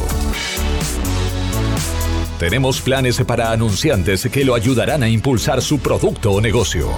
Tenemos 2.38 2.82
planes 2.82 3.18
para 3.22 3.50
anunciantes 3.50 4.28
que 4.30 4.44
lo 4.44 4.54
ayudarán 4.54 5.02
a 5.02 5.08
impulsar 5.08 5.62
su 5.62 5.78
producto 5.78 6.32
o 6.32 6.42
negocio. 6.42 6.90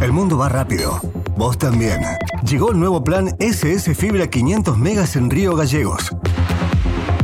El 0.00 0.12
mundo 0.12 0.38
va 0.38 0.48
rápido. 0.48 1.00
Vos 1.36 1.58
también. 1.58 2.02
Llegó 2.48 2.70
el 2.70 2.78
nuevo 2.78 3.02
plan 3.02 3.34
SS 3.40 3.96
Fibra 3.96 4.28
500 4.28 4.78
megas 4.78 5.16
en 5.16 5.28
Río 5.28 5.56
Gallegos. 5.56 6.12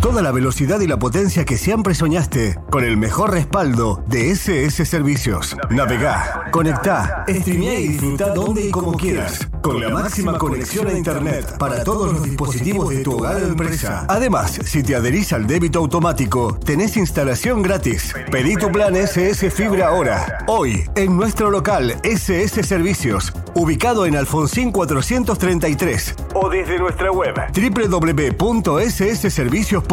Toda 0.05 0.20
la 0.20 0.32
velocidad 0.32 0.80
y 0.80 0.86
la 0.86 0.98
potencia 0.98 1.46
que 1.46 1.57
siempre 1.57 1.94
soñaste 1.94 2.59
con 2.70 2.84
el 2.84 2.98
mejor 2.98 3.30
respaldo 3.30 4.05
de 4.07 4.32
SS 4.32 4.84
Servicios. 4.84 5.57
Navegá, 5.70 6.50
conectá, 6.50 7.24
streamea 7.26 7.80
y 7.80 7.88
disfruta 7.88 8.34
donde 8.34 8.66
y 8.66 8.70
como 8.70 8.92
quieras. 8.92 9.48
Con 9.62 9.80
la 9.80 9.88
máxima 9.88 10.36
conexión 10.36 10.88
a 10.88 10.92
Internet 10.92 11.57
para 11.59 11.82
todos 11.84 12.12
los 12.12 12.22
dispositivos 12.22 12.90
de 12.90 13.02
tu 13.02 13.12
hogar 13.14 13.36
o 13.36 13.46
empresa. 13.46 14.05
Además, 14.07 14.61
si 14.66 14.82
te 14.82 14.94
adherís 14.94 15.32
al 15.32 15.46
débito 15.46 15.78
automático, 15.78 16.59
tenés 16.62 16.98
instalación 16.98 17.62
gratis. 17.62 18.12
Pedí 18.30 18.57
tu 18.57 18.70
plan 18.70 18.94
SS 18.94 19.50
Fibra 19.50 19.88
ahora. 19.88 20.44
Hoy, 20.48 20.84
en 20.96 21.16
nuestro 21.16 21.48
local 21.48 21.98
SS 22.02 22.62
Servicios, 22.62 23.32
ubicado 23.55 24.05
en 24.05 24.16
Alfonsín 24.16 24.70
433. 24.70 26.14
O 26.34 26.50
desde 26.50 26.78
nuestra 26.78 27.11
web 27.11 27.34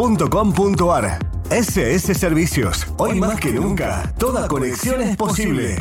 www.ssservicios.com.ar. 0.02 1.20
SS 1.52 2.16
Servicios. 2.16 2.88
Hoy 2.98 3.20
más 3.20 3.40
que 3.40 3.52
nunca, 3.52 4.12
toda 4.18 4.48
conexión 4.48 5.00
es 5.02 5.16
posible. 5.16 5.76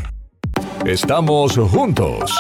Estamos 0.85 1.57
juntos. 1.57 2.31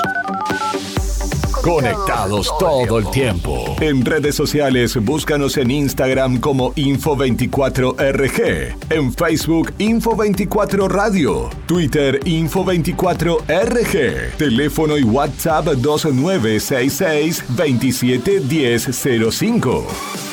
Conectados 1.62 2.53
todo 2.59 2.99
el 2.99 3.11
tiempo. 3.11 3.76
En 3.81 4.05
redes 4.05 4.35
sociales, 4.35 5.03
búscanos 5.03 5.57
en 5.57 5.70
Instagram 5.70 6.39
como 6.41 6.74
Info24RG, 6.74 8.74
en 8.91 9.11
Facebook 9.12 9.72
Info24 9.78 10.89
Radio, 10.89 11.49
Twitter 11.66 12.20
Info24RG, 12.24 14.37
teléfono 14.37 14.99
y 14.99 15.05
WhatsApp 15.05 15.66
2966 15.66 17.45
271005. 17.49 20.30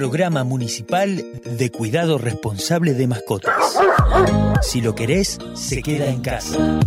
Programa 0.00 0.44
Municipal 0.44 1.22
de 1.44 1.70
Cuidado 1.70 2.16
Responsable 2.16 2.94
de 2.94 3.06
Mascotas. 3.06 3.52
Si 4.62 4.80
lo 4.80 4.94
querés, 4.94 5.36
se 5.52 5.82
queda 5.82 6.06
en 6.06 6.22
casa. 6.22 6.80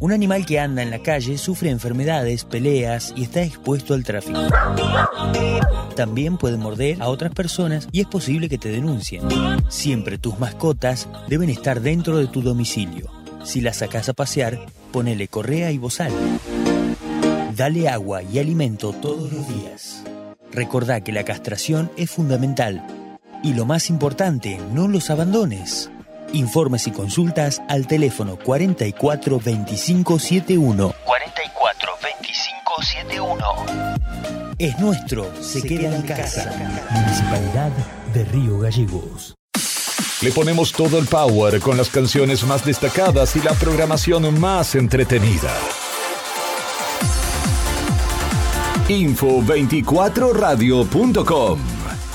Un 0.00 0.10
animal 0.10 0.44
que 0.44 0.58
anda 0.58 0.82
en 0.82 0.90
la 0.90 0.98
calle 0.98 1.38
sufre 1.38 1.70
enfermedades, 1.70 2.44
peleas 2.44 3.14
y 3.14 3.22
está 3.22 3.44
expuesto 3.44 3.94
al 3.94 4.02
tráfico. 4.02 4.40
También 5.94 6.36
puede 6.36 6.56
morder 6.56 7.00
a 7.00 7.06
otras 7.10 7.32
personas 7.32 7.86
y 7.92 8.00
es 8.00 8.08
posible 8.08 8.48
que 8.48 8.58
te 8.58 8.70
denuncien. 8.70 9.22
Siempre 9.68 10.18
tus 10.18 10.40
mascotas 10.40 11.08
deben 11.28 11.50
estar 11.50 11.80
dentro 11.80 12.18
de 12.18 12.26
tu 12.26 12.42
domicilio. 12.42 13.08
Si 13.44 13.60
las 13.60 13.76
sacas 13.76 14.08
a 14.08 14.14
pasear, 14.14 14.58
ponele 14.90 15.28
correa 15.28 15.70
y 15.70 15.78
bozal. 15.78 16.12
Dale 17.54 17.88
agua 17.88 18.24
y 18.24 18.40
alimento 18.40 18.92
todos 18.94 19.32
los 19.32 19.46
días. 19.46 20.02
Recordá 20.58 21.02
que 21.02 21.12
la 21.12 21.22
castración 21.22 21.88
es 21.96 22.10
fundamental. 22.10 22.84
Y 23.44 23.54
lo 23.54 23.64
más 23.64 23.90
importante, 23.90 24.58
no 24.72 24.88
los 24.88 25.08
abandones. 25.08 25.88
Informes 26.32 26.88
y 26.88 26.90
consultas 26.90 27.62
al 27.68 27.86
teléfono 27.86 28.36
44 28.36 29.38
25 29.38 30.18
71. 30.18 30.94
44 31.04 31.90
25 32.02 32.82
71. 32.82 33.44
Es 34.58 34.80
nuestro, 34.80 35.32
se, 35.40 35.62
queda, 35.62 35.94
en 35.94 36.02
casa. 36.02 36.52
Municipalidad 36.90 37.70
de 38.12 38.24
Río 38.24 38.58
Gallegos. 38.58 39.36
Le 40.22 40.32
ponemos 40.32 40.72
todo 40.72 40.98
el 40.98 41.06
power 41.06 41.60
con 41.60 41.76
las 41.76 41.88
canciones 41.88 42.42
más 42.42 42.64
destacadas 42.64 43.36
y 43.36 43.42
la 43.42 43.52
programación 43.52 44.40
más 44.40 44.74
entretenida. 44.74 45.54
Info24radio.com. 48.88 51.58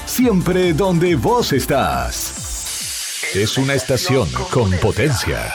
Siempre 0.05 0.73
donde 0.73 1.15
vos 1.15 1.53
estás. 1.53 3.31
Es 3.35 3.57
una 3.59 3.75
estación 3.75 4.27
con 4.51 4.71
potencia. 4.81 5.53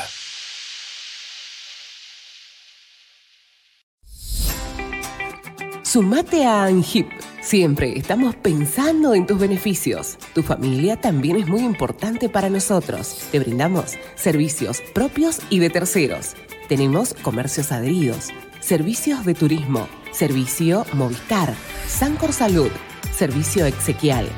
Sumate 5.82 6.44
a 6.44 6.62
ANGIP. 6.64 7.10
Siempre 7.40 7.98
estamos 7.98 8.36
pensando 8.36 9.14
en 9.14 9.26
tus 9.26 9.40
beneficios. 9.40 10.18
Tu 10.34 10.44
familia 10.44 11.00
también 11.00 11.36
es 11.36 11.48
muy 11.48 11.62
importante 11.62 12.28
para 12.28 12.48
nosotros. 12.48 13.24
Te 13.32 13.40
brindamos 13.40 13.98
servicios 14.14 14.80
propios 14.94 15.40
y 15.50 15.58
de 15.58 15.70
terceros. 15.70 16.36
Tenemos 16.68 17.12
comercios 17.14 17.72
adheridos, 17.72 18.28
servicios 18.60 19.24
de 19.24 19.34
turismo, 19.34 19.88
servicio 20.18 20.84
Movistar, 20.94 21.54
Sancor 21.86 22.32
Salud, 22.32 22.70
servicio 23.14 23.66
exequial, 23.66 24.28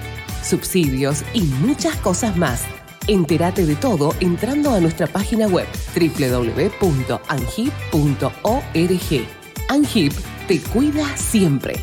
subsidios 0.45 1.25
y 1.33 1.41
muchas 1.41 1.97
cosas 1.97 2.37
más. 2.37 2.67
Entérate 3.07 3.65
de 3.65 3.77
todo 3.77 4.15
entrando 4.21 4.73
a 4.73 4.81
nuestra 4.81 5.07
página 5.07 5.47
web 5.47 5.67
www.angip.org. 5.97 7.21
Angip 9.71 10.13
te 10.47 10.61
cuida 10.61 11.17
siempre. 11.17 11.75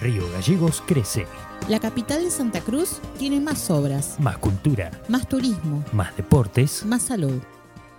Río 0.00 0.30
Gallegos 0.30 0.80
crece. 0.86 1.26
La 1.68 1.80
capital 1.80 2.22
de 2.24 2.30
Santa 2.30 2.60
Cruz 2.60 3.00
tiene 3.18 3.40
más 3.40 3.70
obras, 3.70 4.16
Más 4.18 4.38
cultura, 4.38 4.90
más 5.08 5.28
turismo, 5.28 5.84
más 5.92 6.16
deportes, 6.16 6.84
más 6.86 7.02
salud, 7.02 7.40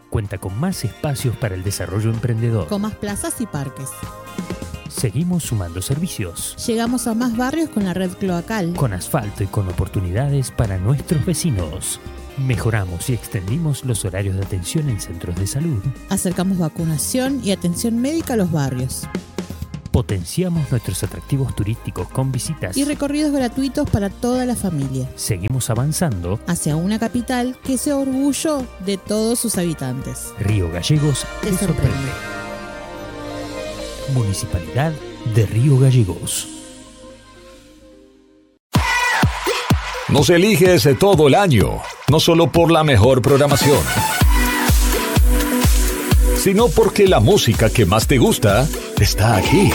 cuenta 0.09 0.39
con 0.39 0.59
más 0.59 0.83
espacios 0.83 1.35
para 1.37 1.53
el 1.55 1.63
desarrollo 1.63 2.09
emprendedor. 2.09 2.67
con 2.67 2.81
más 2.81 2.95
plazas 2.95 3.39
y 3.41 3.45
parques. 3.45 3.89
Seguimos 4.89 5.43
sumando 5.43 5.81
servicios, 5.83 6.55
Llegamos 6.65 7.05
a 7.05 7.13
más 7.13 7.37
barrios 7.37 7.69
con 7.69 7.85
la 7.85 7.93
red 7.93 8.11
cloacal. 8.13 8.73
con 8.73 8.91
asfalto 8.93 9.43
y 9.43 9.47
con 9.47 9.67
oportunidades 9.69 10.49
para 10.51 10.77
nuestros 10.79 11.23
vecinos. 11.25 11.99
Mejoramos 12.39 13.09
y 13.09 13.13
extendimos 13.13 13.83
los 13.85 14.03
horarios 14.05 14.35
de 14.35 14.43
atención 14.43 14.89
en 14.89 14.99
centros 14.99 15.35
de 15.35 15.45
salud. 15.45 15.83
Acercamos 16.09 16.57
vacunación 16.57 17.41
y 17.43 17.51
atención 17.51 17.97
médica 18.01 18.33
a 18.33 18.37
los 18.37 18.51
barrios. 18.51 19.03
Potenciamos 19.99 20.71
nuestros 20.71 21.03
atractivos 21.03 21.53
turísticos 21.53 22.07
con 22.07 22.31
visitas. 22.31 22.77
Y 22.77 22.85
recorridos 22.85 23.33
gratuitos 23.33 23.89
para 23.89 24.09
toda 24.09 24.45
la 24.45 24.55
familia. 24.55 25.09
Seguimos 25.17 25.69
avanzando. 25.69 26.39
Hacia 26.47 26.77
una 26.77 26.97
capital 26.97 27.57
que 27.65 27.77
sea 27.77 27.97
orgullo 27.97 28.63
de 28.85 28.95
todos 28.95 29.39
sus 29.39 29.57
habitantes. 29.57 30.33
Río 30.39 30.71
Gallegos 30.71 31.25
Te 31.41 31.51
te 31.51 31.57
sorprende. 31.57 31.83
sorprende. 31.83 32.11
Municipalidad 34.13 34.93
de 35.35 35.45
Río 35.45 35.77
Gallegos. 35.77 36.47
Nos 40.07 40.29
eliges 40.29 40.87
todo 40.97 41.27
el 41.27 41.35
año, 41.35 41.81
no 42.07 42.21
solo 42.21 42.49
por 42.49 42.71
la 42.71 42.85
mejor 42.85 43.21
programación, 43.21 43.81
sino 46.37 46.69
porque 46.69 47.05
la 47.05 47.19
música 47.19 47.69
que 47.69 47.85
más 47.85 48.07
te 48.07 48.17
gusta 48.17 48.65
está 48.97 49.35
aquí. 49.35 49.69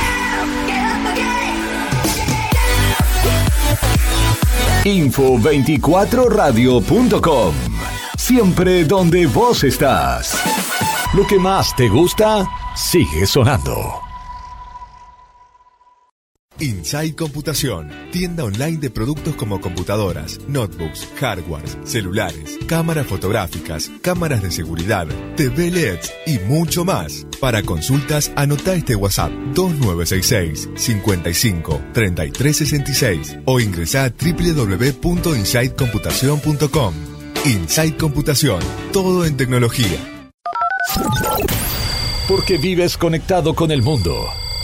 Info24radio.com. 4.84 7.54
Siempre 8.16 8.84
donde 8.84 9.26
vos 9.26 9.64
estás. 9.64 10.40
Lo 11.14 11.26
que 11.26 11.38
más 11.38 11.74
te 11.74 11.88
gusta 11.88 12.46
sigue 12.74 13.26
sonando. 13.26 14.03
Inside 16.60 17.16
Computación, 17.16 17.90
tienda 18.12 18.44
online 18.44 18.78
de 18.78 18.88
productos 18.88 19.34
como 19.34 19.60
computadoras, 19.60 20.38
notebooks, 20.46 21.08
hardwares, 21.18 21.76
celulares, 21.84 22.60
cámaras 22.68 23.08
fotográficas, 23.08 23.90
cámaras 24.02 24.40
de 24.42 24.52
seguridad, 24.52 25.08
TV 25.36 25.72
LEDs 25.72 26.12
y 26.26 26.38
mucho 26.40 26.84
más. 26.84 27.26
Para 27.40 27.62
consultas, 27.62 28.30
anota 28.36 28.74
este 28.74 28.94
WhatsApp 28.94 29.32
2966 29.54 30.68
55 30.76 31.80
3366 31.92 33.38
o 33.46 33.58
ingresa 33.58 34.04
a 34.04 34.10
www.insidecomputación.com. 34.10 36.94
Inside 37.46 37.96
Computación, 37.96 38.60
todo 38.92 39.26
en 39.26 39.36
tecnología. 39.36 39.98
Porque 42.28 42.58
vives 42.58 42.96
conectado 42.96 43.54
con 43.54 43.72
el 43.72 43.82
mundo. 43.82 44.14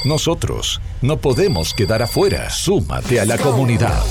Nosotros 0.04 0.80
no 1.02 1.18
podemos 1.18 1.74
quedar 1.74 2.02
afuera. 2.02 2.50
Súmate 2.50 3.20
a 3.20 3.24
la 3.24 3.38
comunidad. 3.38 4.02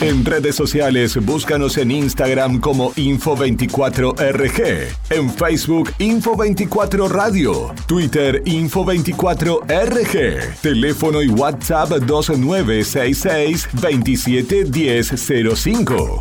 En 0.00 0.24
redes 0.24 0.56
sociales, 0.56 1.16
búscanos 1.24 1.76
en 1.78 1.90
Instagram 1.90 2.60
como 2.60 2.92
Info24RG, 2.92 4.86
en 5.10 5.28
Facebook 5.30 5.90
Info24 5.98 7.08
Radio, 7.08 7.74
Twitter 7.86 8.44
Info24RG, 8.44 10.60
teléfono 10.60 11.22
y 11.22 11.28
WhatsApp 11.28 11.88
2966 11.90 13.68
271005. 13.72 16.20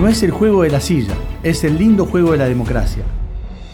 No 0.00 0.08
es 0.08 0.22
el 0.22 0.30
juego 0.30 0.62
de 0.62 0.70
la 0.70 0.80
silla, 0.80 1.14
es 1.42 1.64
el 1.64 1.76
lindo 1.78 2.06
juego 2.06 2.32
de 2.32 2.38
la 2.38 2.48
democracia. 2.48 3.04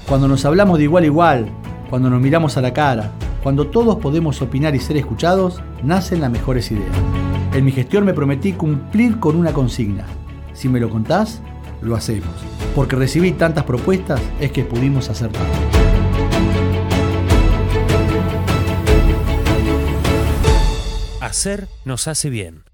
Cuando 0.09 0.29
nos 0.29 0.45
hablamos 0.45 0.77
de 0.77 0.85
igual 0.85 1.05
a 1.05 1.07
igual, 1.07 1.49
cuando 1.89 2.11
nos 2.11 2.21
miramos 2.21 2.59
a 2.59 2.61
la 2.61 2.75
cara, 2.75 3.11
cuando 3.43 3.69
todos 3.69 3.97
podemos 3.97 4.43
opinar 4.43 4.75
y 4.75 4.81
ser 4.81 4.99
escuchados, 4.99 5.63
nacen 5.83 6.21
las 6.21 6.31
mejores 6.31 6.71
ideas. 6.71 6.95
En 7.55 7.65
mi 7.65 7.73
gestión 7.73 8.05
me 8.05 8.13
prometí 8.13 8.53
cumplir 8.53 9.19
con 9.19 9.35
una 9.37 9.55
consigna. 9.55 10.05
Si 10.53 10.69
me 10.69 10.79
lo 10.79 10.91
contás, 10.91 11.41
lo 11.81 11.97
hacemos. 11.97 12.35
Porque 12.75 12.97
recibí 12.97 13.33
tantas 13.33 13.65
propuestas 13.65 14.21
es 14.41 14.53
que 14.53 14.65
pudimos 14.65 15.09
hacer 15.09 15.31
tanto. 15.33 15.59
Hacer 21.21 21.67
nos 21.87 22.09
hace 22.09 22.29
bien. 22.29 22.65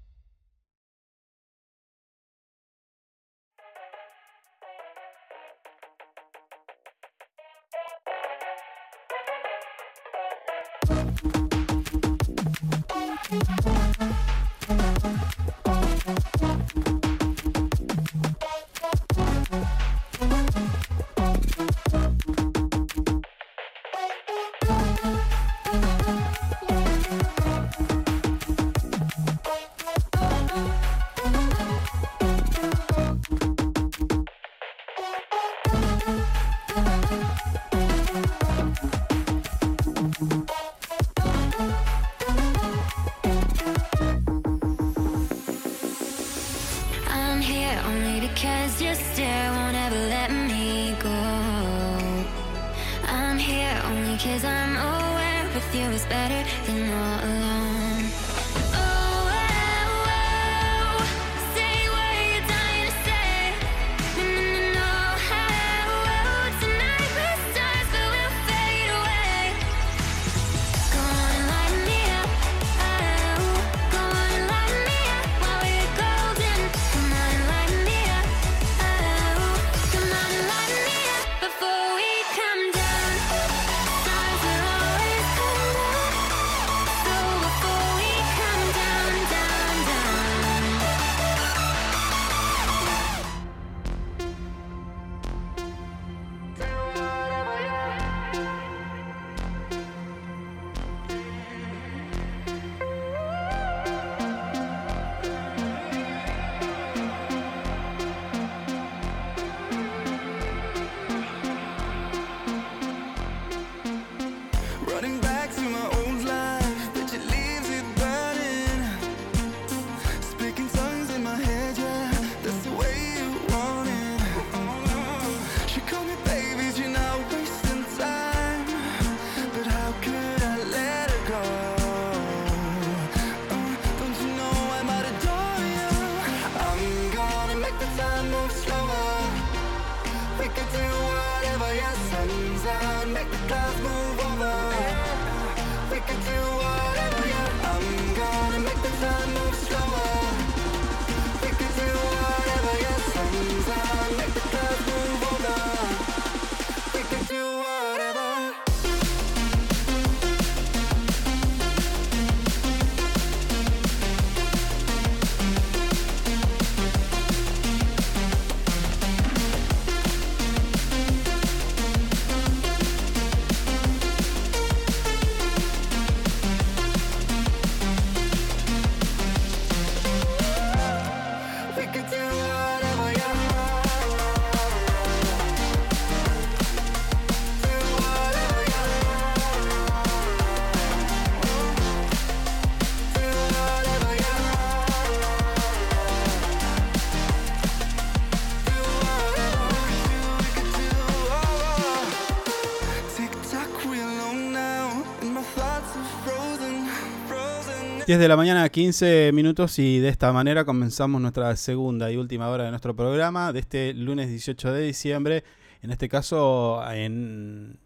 10 208.11 208.19
de 208.19 208.27
la 208.27 208.35
mañana, 208.35 208.67
15 208.67 209.31
minutos 209.33 209.79
y 209.79 209.99
de 209.99 210.09
esta 210.09 210.33
manera 210.33 210.65
comenzamos 210.65 211.21
nuestra 211.21 211.55
segunda 211.55 212.11
y 212.11 212.17
última 212.17 212.49
hora 212.49 212.65
de 212.65 212.69
nuestro 212.71 212.93
programa 212.93 213.53
de 213.53 213.61
este 213.61 213.93
lunes 213.93 214.27
18 214.27 214.73
de 214.73 214.81
diciembre. 214.81 215.45
En 215.81 215.91
este 215.91 216.09
caso, 216.09 216.83
en, 216.91 217.79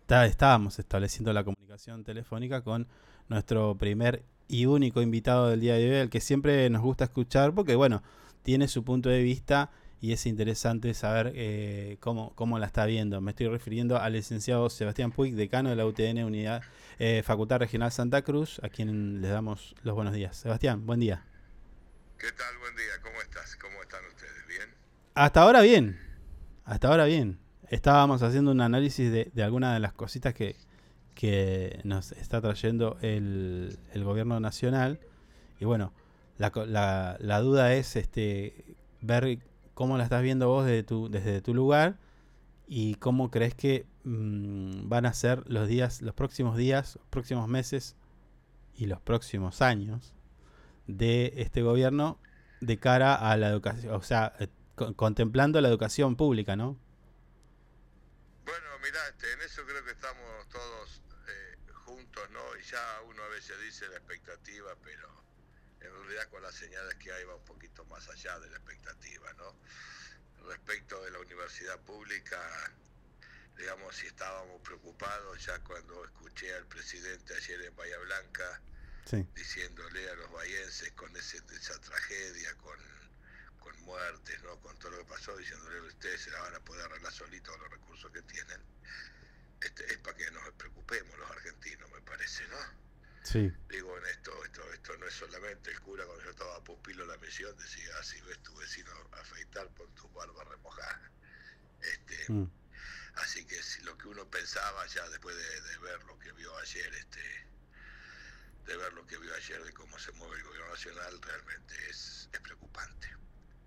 está- 0.00 0.24
estábamos 0.24 0.78
estableciendo 0.78 1.30
la 1.34 1.44
comunicación 1.44 2.04
telefónica 2.04 2.62
con 2.62 2.88
nuestro 3.28 3.74
primer 3.76 4.22
y 4.48 4.64
único 4.64 5.02
invitado 5.02 5.50
del 5.50 5.60
día 5.60 5.74
de 5.74 5.90
hoy, 5.90 5.96
el 5.96 6.08
que 6.08 6.22
siempre 6.22 6.70
nos 6.70 6.80
gusta 6.80 7.04
escuchar 7.04 7.52
porque, 7.52 7.74
bueno, 7.74 8.02
tiene 8.44 8.66
su 8.66 8.82
punto 8.82 9.10
de 9.10 9.22
vista 9.22 9.70
y 10.00 10.12
es 10.12 10.24
interesante 10.24 10.94
saber 10.94 11.32
eh, 11.34 11.98
cómo, 12.00 12.32
cómo 12.34 12.58
la 12.58 12.64
está 12.64 12.86
viendo. 12.86 13.20
Me 13.20 13.32
estoy 13.32 13.48
refiriendo 13.48 13.98
al 13.98 14.14
licenciado 14.14 14.70
Sebastián 14.70 15.12
Puig, 15.12 15.34
decano 15.34 15.68
de 15.68 15.76
la 15.76 15.84
UTN 15.84 16.24
Unidad 16.24 16.62
eh, 16.98 17.22
Facultad 17.24 17.58
Regional 17.58 17.92
Santa 17.92 18.22
Cruz, 18.22 18.60
a 18.62 18.68
quien 18.68 19.20
les 19.20 19.30
damos 19.30 19.74
los 19.82 19.94
buenos 19.94 20.14
días. 20.14 20.36
Sebastián, 20.36 20.86
buen 20.86 21.00
día. 21.00 21.24
¿Qué 22.18 22.30
tal? 22.32 22.58
Buen 22.58 22.74
día. 22.76 22.92
¿Cómo 23.02 23.20
estás? 23.20 23.56
¿Cómo 23.56 23.82
están 23.82 24.04
ustedes? 24.06 24.46
¿Bien? 24.48 24.74
Hasta 25.14 25.42
ahora 25.42 25.60
bien, 25.62 25.98
hasta 26.64 26.88
ahora 26.88 27.04
bien. 27.04 27.38
Estábamos 27.68 28.22
haciendo 28.22 28.50
un 28.52 28.60
análisis 28.60 29.10
de, 29.10 29.30
de 29.34 29.42
algunas 29.42 29.74
de 29.74 29.80
las 29.80 29.92
cositas 29.92 30.34
que, 30.34 30.56
que 31.14 31.80
nos 31.84 32.12
está 32.12 32.40
trayendo 32.40 32.98
el, 33.00 33.78
el 33.92 34.04
gobierno 34.04 34.38
nacional. 34.40 35.00
Y 35.58 35.64
bueno, 35.64 35.92
la, 36.38 37.16
la 37.18 37.40
duda 37.40 37.74
es 37.74 37.96
este 37.96 38.76
ver 39.00 39.38
cómo 39.74 39.98
la 39.98 40.04
estás 40.04 40.22
viendo 40.22 40.48
vos 40.48 40.64
desde 40.66 40.82
tu, 40.82 41.10
desde 41.10 41.40
tu 41.42 41.54
lugar 41.54 41.98
y 42.66 42.94
cómo 42.94 43.30
crees 43.30 43.54
que 43.54 43.86
mm, 44.04 44.88
van 44.88 45.06
a 45.06 45.14
ser 45.14 45.42
los 45.50 45.68
días, 45.68 46.02
los 46.02 46.14
próximos 46.14 46.56
días, 46.56 46.96
los 46.96 47.06
próximos 47.08 47.48
meses 47.48 47.96
y 48.76 48.86
los 48.86 49.00
próximos 49.00 49.62
años 49.62 50.14
de 50.86 51.32
este 51.36 51.62
gobierno 51.62 52.18
de 52.60 52.78
cara 52.78 53.14
a 53.16 53.36
la 53.36 53.48
educación, 53.50 53.94
o 53.94 54.02
sea, 54.02 54.34
eh, 54.40 54.48
co- 54.76 54.94
contemplando 54.96 55.60
la 55.60 55.68
educación 55.68 56.16
pública, 56.16 56.56
¿no? 56.56 56.78
Bueno, 58.44 58.66
mirá, 58.82 59.08
este, 59.08 59.32
en 59.32 59.40
eso 59.42 59.64
creo 59.66 59.84
que 59.84 59.92
estamos 59.92 60.48
todos 60.48 61.02
eh, 61.28 61.56
juntos, 61.72 62.30
¿no? 62.30 62.40
Y 62.58 62.62
ya 62.62 63.00
uno 63.08 63.22
a 63.22 63.28
veces 63.28 63.60
dice 63.62 63.88
la 63.88 63.96
expectativa, 63.96 64.74
pero 64.82 65.08
en 65.80 65.90
realidad 65.92 66.28
con 66.30 66.42
las 66.42 66.54
señales 66.54 66.94
que 66.96 67.12
hay 67.12 67.24
va 67.24 67.36
un 67.36 67.44
poquito 67.44 67.84
más 67.86 68.08
allá 68.08 68.38
de 68.40 68.50
la 68.50 68.56
expectativa, 68.56 69.32
¿no? 69.34 69.56
Respecto 70.48 71.02
de 71.02 71.10
la 71.10 71.20
universidad 71.20 71.78
pública, 71.80 72.38
digamos, 73.56 73.94
si 73.96 74.06
estábamos 74.06 74.60
preocupados 74.62 75.44
ya 75.46 75.58
cuando 75.60 76.04
escuché 76.04 76.54
al 76.54 76.66
presidente 76.66 77.34
ayer 77.34 77.62
en 77.62 77.76
Bahía 77.76 77.98
Blanca, 77.98 78.60
Sí. 79.06 79.26
diciéndole 79.34 80.08
a 80.10 80.14
los 80.14 80.30
bahienses 80.32 80.90
con 80.92 81.14
ese, 81.16 81.36
esa 81.54 81.78
tragedia, 81.80 82.56
con, 82.56 82.78
con 83.58 83.78
muertes, 83.82 84.42
¿no? 84.42 84.58
con 84.60 84.76
todo 84.78 84.92
lo 84.92 84.98
que 84.98 85.04
pasó, 85.04 85.36
diciéndole 85.36 85.80
ustedes 85.82 86.22
se 86.22 86.30
la 86.30 86.40
van 86.40 86.54
a 86.54 86.60
poder 86.60 86.86
arreglar 86.86 87.12
solitos 87.12 87.52
con 87.54 87.60
los 87.62 87.70
recursos 87.70 88.10
que 88.12 88.22
tienen. 88.22 88.60
Este, 89.60 89.84
es 89.92 89.98
para 89.98 90.16
que 90.16 90.30
nos 90.30 90.42
preocupemos 90.54 91.18
los 91.18 91.30
argentinos, 91.30 91.90
me 91.92 92.00
parece, 92.00 92.46
¿no? 92.48 92.56
Sí. 93.24 93.50
Digo 93.68 93.96
en 93.98 94.06
esto, 94.06 94.44
esto, 94.44 94.72
esto 94.72 94.96
no 94.98 95.06
es 95.06 95.14
solamente 95.14 95.70
el 95.70 95.80
cura 95.80 96.04
cuando 96.04 96.24
yo 96.24 96.30
estaba 96.30 96.56
a 96.56 96.64
pupilo 96.64 97.04
en 97.04 97.10
la 97.10 97.16
misión, 97.18 97.56
decía, 97.56 97.90
ah, 97.98 98.02
si 98.02 98.20
ves 98.22 98.38
tu 98.42 98.54
vecino 98.56 98.90
afeitar, 99.12 99.68
pon 99.74 99.94
tu 99.94 100.08
barba 100.10 100.44
remojada. 100.44 101.10
Este, 101.80 102.32
Mm. 102.32 102.50
Así 103.16 103.44
que 103.44 103.60
lo 103.82 103.96
que 103.96 104.08
uno 104.08 104.28
pensaba 104.28 104.86
ya 104.86 105.08
después 105.08 105.36
de, 105.36 105.78
ver 105.78 106.02
lo 106.04 106.18
que 106.18 106.32
vio 106.32 106.56
ayer, 106.58 106.94
este, 106.94 107.46
de 108.66 108.76
ver 108.76 108.92
lo 108.92 109.06
que 109.06 109.18
vio 109.18 109.34
ayer 109.34 109.62
de 109.62 109.72
cómo 109.72 109.98
se 109.98 110.12
mueve 110.12 110.36
el 110.36 110.44
gobierno 110.44 110.70
nacional, 110.70 111.20
realmente 111.22 111.74
es, 111.90 112.28
es 112.32 112.40
preocupante. 112.40 113.08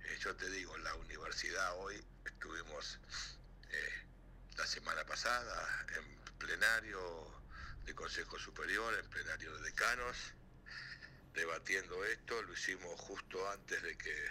Eh, 0.04 0.18
yo 0.20 0.36
te 0.36 0.50
digo, 0.50 0.76
en 0.76 0.84
la 0.84 0.96
universidad 0.96 1.76
hoy 1.78 2.04
estuvimos 2.26 3.00
eh, 3.70 4.06
la 4.58 4.68
semana 4.68 5.06
pasada 5.06 5.86
en 5.96 6.18
plenario 6.38 7.44
de 7.86 7.96
Consejo 7.96 8.38
Superior, 8.38 8.94
en 8.96 9.10
plenario 9.10 9.56
de 9.56 9.62
decanos, 9.64 10.34
debatiendo 11.34 12.04
esto, 12.06 12.42
lo 12.42 12.54
hicimos 12.54 13.00
justo 13.00 13.50
antes 13.50 13.82
de 13.82 13.98
que 13.98 14.26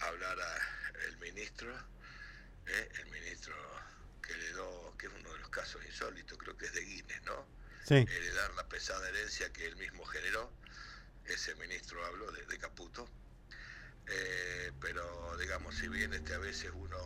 hablara 0.00 0.46
el 1.06 1.16
ministro, 1.18 1.76
¿eh? 2.66 2.88
el 3.00 3.06
ministro 3.10 3.54
que 4.26 4.32
heredó, 4.34 4.94
que 4.98 5.06
es 5.06 5.12
uno 5.12 5.32
de 5.32 5.38
los 5.38 5.48
casos 5.50 5.84
insólitos, 5.86 6.38
creo 6.38 6.56
que 6.56 6.66
es 6.66 6.72
de 6.74 6.80
Guinness, 6.84 7.22
¿no? 7.24 7.46
Sí. 7.86 7.94
Heredar 7.96 8.54
la 8.54 8.68
pesada 8.68 9.08
herencia 9.08 9.52
que 9.52 9.66
él 9.66 9.76
mismo 9.76 10.04
generó, 10.06 10.50
ese 11.26 11.54
ministro 11.56 12.04
habló 12.06 12.30
de, 12.32 12.44
de 12.46 12.58
Caputo, 12.58 13.08
Eh, 14.06 14.72
pero 14.80 15.36
digamos, 15.38 15.76
si 15.76 15.88
bien 15.88 16.12
este 16.12 16.34
a 16.34 16.38
veces 16.38 16.70
uno, 16.74 16.98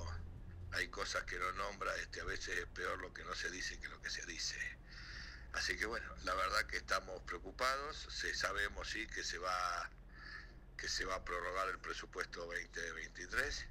hay 0.72 0.88
cosas 0.88 1.22
que 1.24 1.38
no 1.38 1.52
nombra, 1.52 1.94
este 1.96 2.20
a 2.20 2.24
veces 2.24 2.58
es 2.58 2.66
peor 2.66 2.98
lo 3.00 3.12
que 3.14 3.24
no 3.24 3.34
se 3.34 3.50
dice 3.50 3.78
que 3.80 3.88
lo 3.88 4.00
que 4.02 4.10
se 4.10 4.24
dice. 4.26 4.58
Así 5.52 5.76
que 5.76 5.86
bueno, 5.86 6.14
la 6.24 6.34
verdad 6.34 6.66
que 6.66 6.76
estamos 6.78 7.22
preocupados, 7.22 8.06
se, 8.10 8.34
sabemos 8.34 8.88
sí 8.90 9.06
que 9.08 9.22
se 9.24 9.38
va 9.38 9.90
que 10.76 10.88
se 10.88 11.04
va 11.04 11.16
a 11.16 11.24
prorrogar 11.24 11.68
el 11.68 11.78
presupuesto 11.80 12.40
2023. 12.46 13.66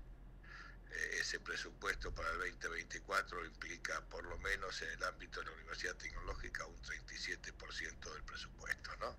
Ese 1.20 1.40
presupuesto 1.40 2.14
para 2.14 2.30
el 2.32 2.38
2024 2.40 3.46
implica 3.46 4.02
por 4.02 4.24
lo 4.24 4.38
menos 4.40 4.82
en 4.82 4.90
el 4.92 5.04
ámbito 5.04 5.40
de 5.40 5.48
la 5.48 5.52
Universidad 5.54 5.96
Tecnológica 5.96 6.66
un 6.66 6.82
37% 6.82 8.14
del 8.14 8.24
presupuesto, 8.24 8.96
¿no? 8.98 9.16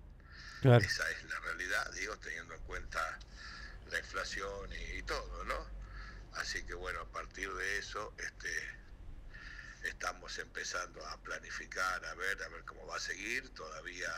Claro. 0.61 0.83
Esa 0.83 1.09
es 1.11 1.23
la 1.25 1.39
realidad, 1.39 1.91
digo, 1.93 2.17
teniendo 2.17 2.53
en 2.53 2.61
cuenta 2.63 3.19
la 3.91 3.99
inflación 3.99 4.71
y, 4.73 4.97
y 4.97 5.03
todo, 5.03 5.43
¿no? 5.45 5.79
Así 6.33 6.63
que 6.63 6.73
bueno, 6.73 7.01
a 7.01 7.11
partir 7.11 7.51
de 7.53 7.77
eso, 7.79 8.13
este, 8.17 8.79
estamos 9.83 10.37
empezando 10.37 11.05
a 11.07 11.17
planificar, 11.21 12.05
a 12.05 12.13
ver, 12.15 12.41
a 12.43 12.47
ver 12.49 12.63
cómo 12.65 12.85
va 12.85 12.97
a 12.97 12.99
seguir. 12.99 13.49
Todavía 13.53 14.11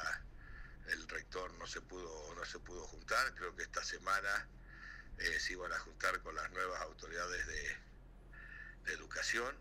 el 0.88 1.08
rector 1.08 1.54
no 1.56 1.68
se 1.68 1.82
pudo, 1.82 2.34
no 2.36 2.46
se 2.46 2.60
pudo 2.60 2.86
juntar. 2.88 3.34
Creo 3.36 3.56
que 3.56 3.64
esta 3.64 3.84
semana 3.84 4.48
eh, 5.22 5.40
se 5.40 5.54
iban 5.54 5.72
a 5.72 5.80
juntar 5.80 6.20
con 6.22 6.36
las 6.36 6.50
nuevas 6.52 6.82
autoridades 6.82 7.48
de, 7.48 7.78
de 8.86 8.94
educación, 8.94 9.56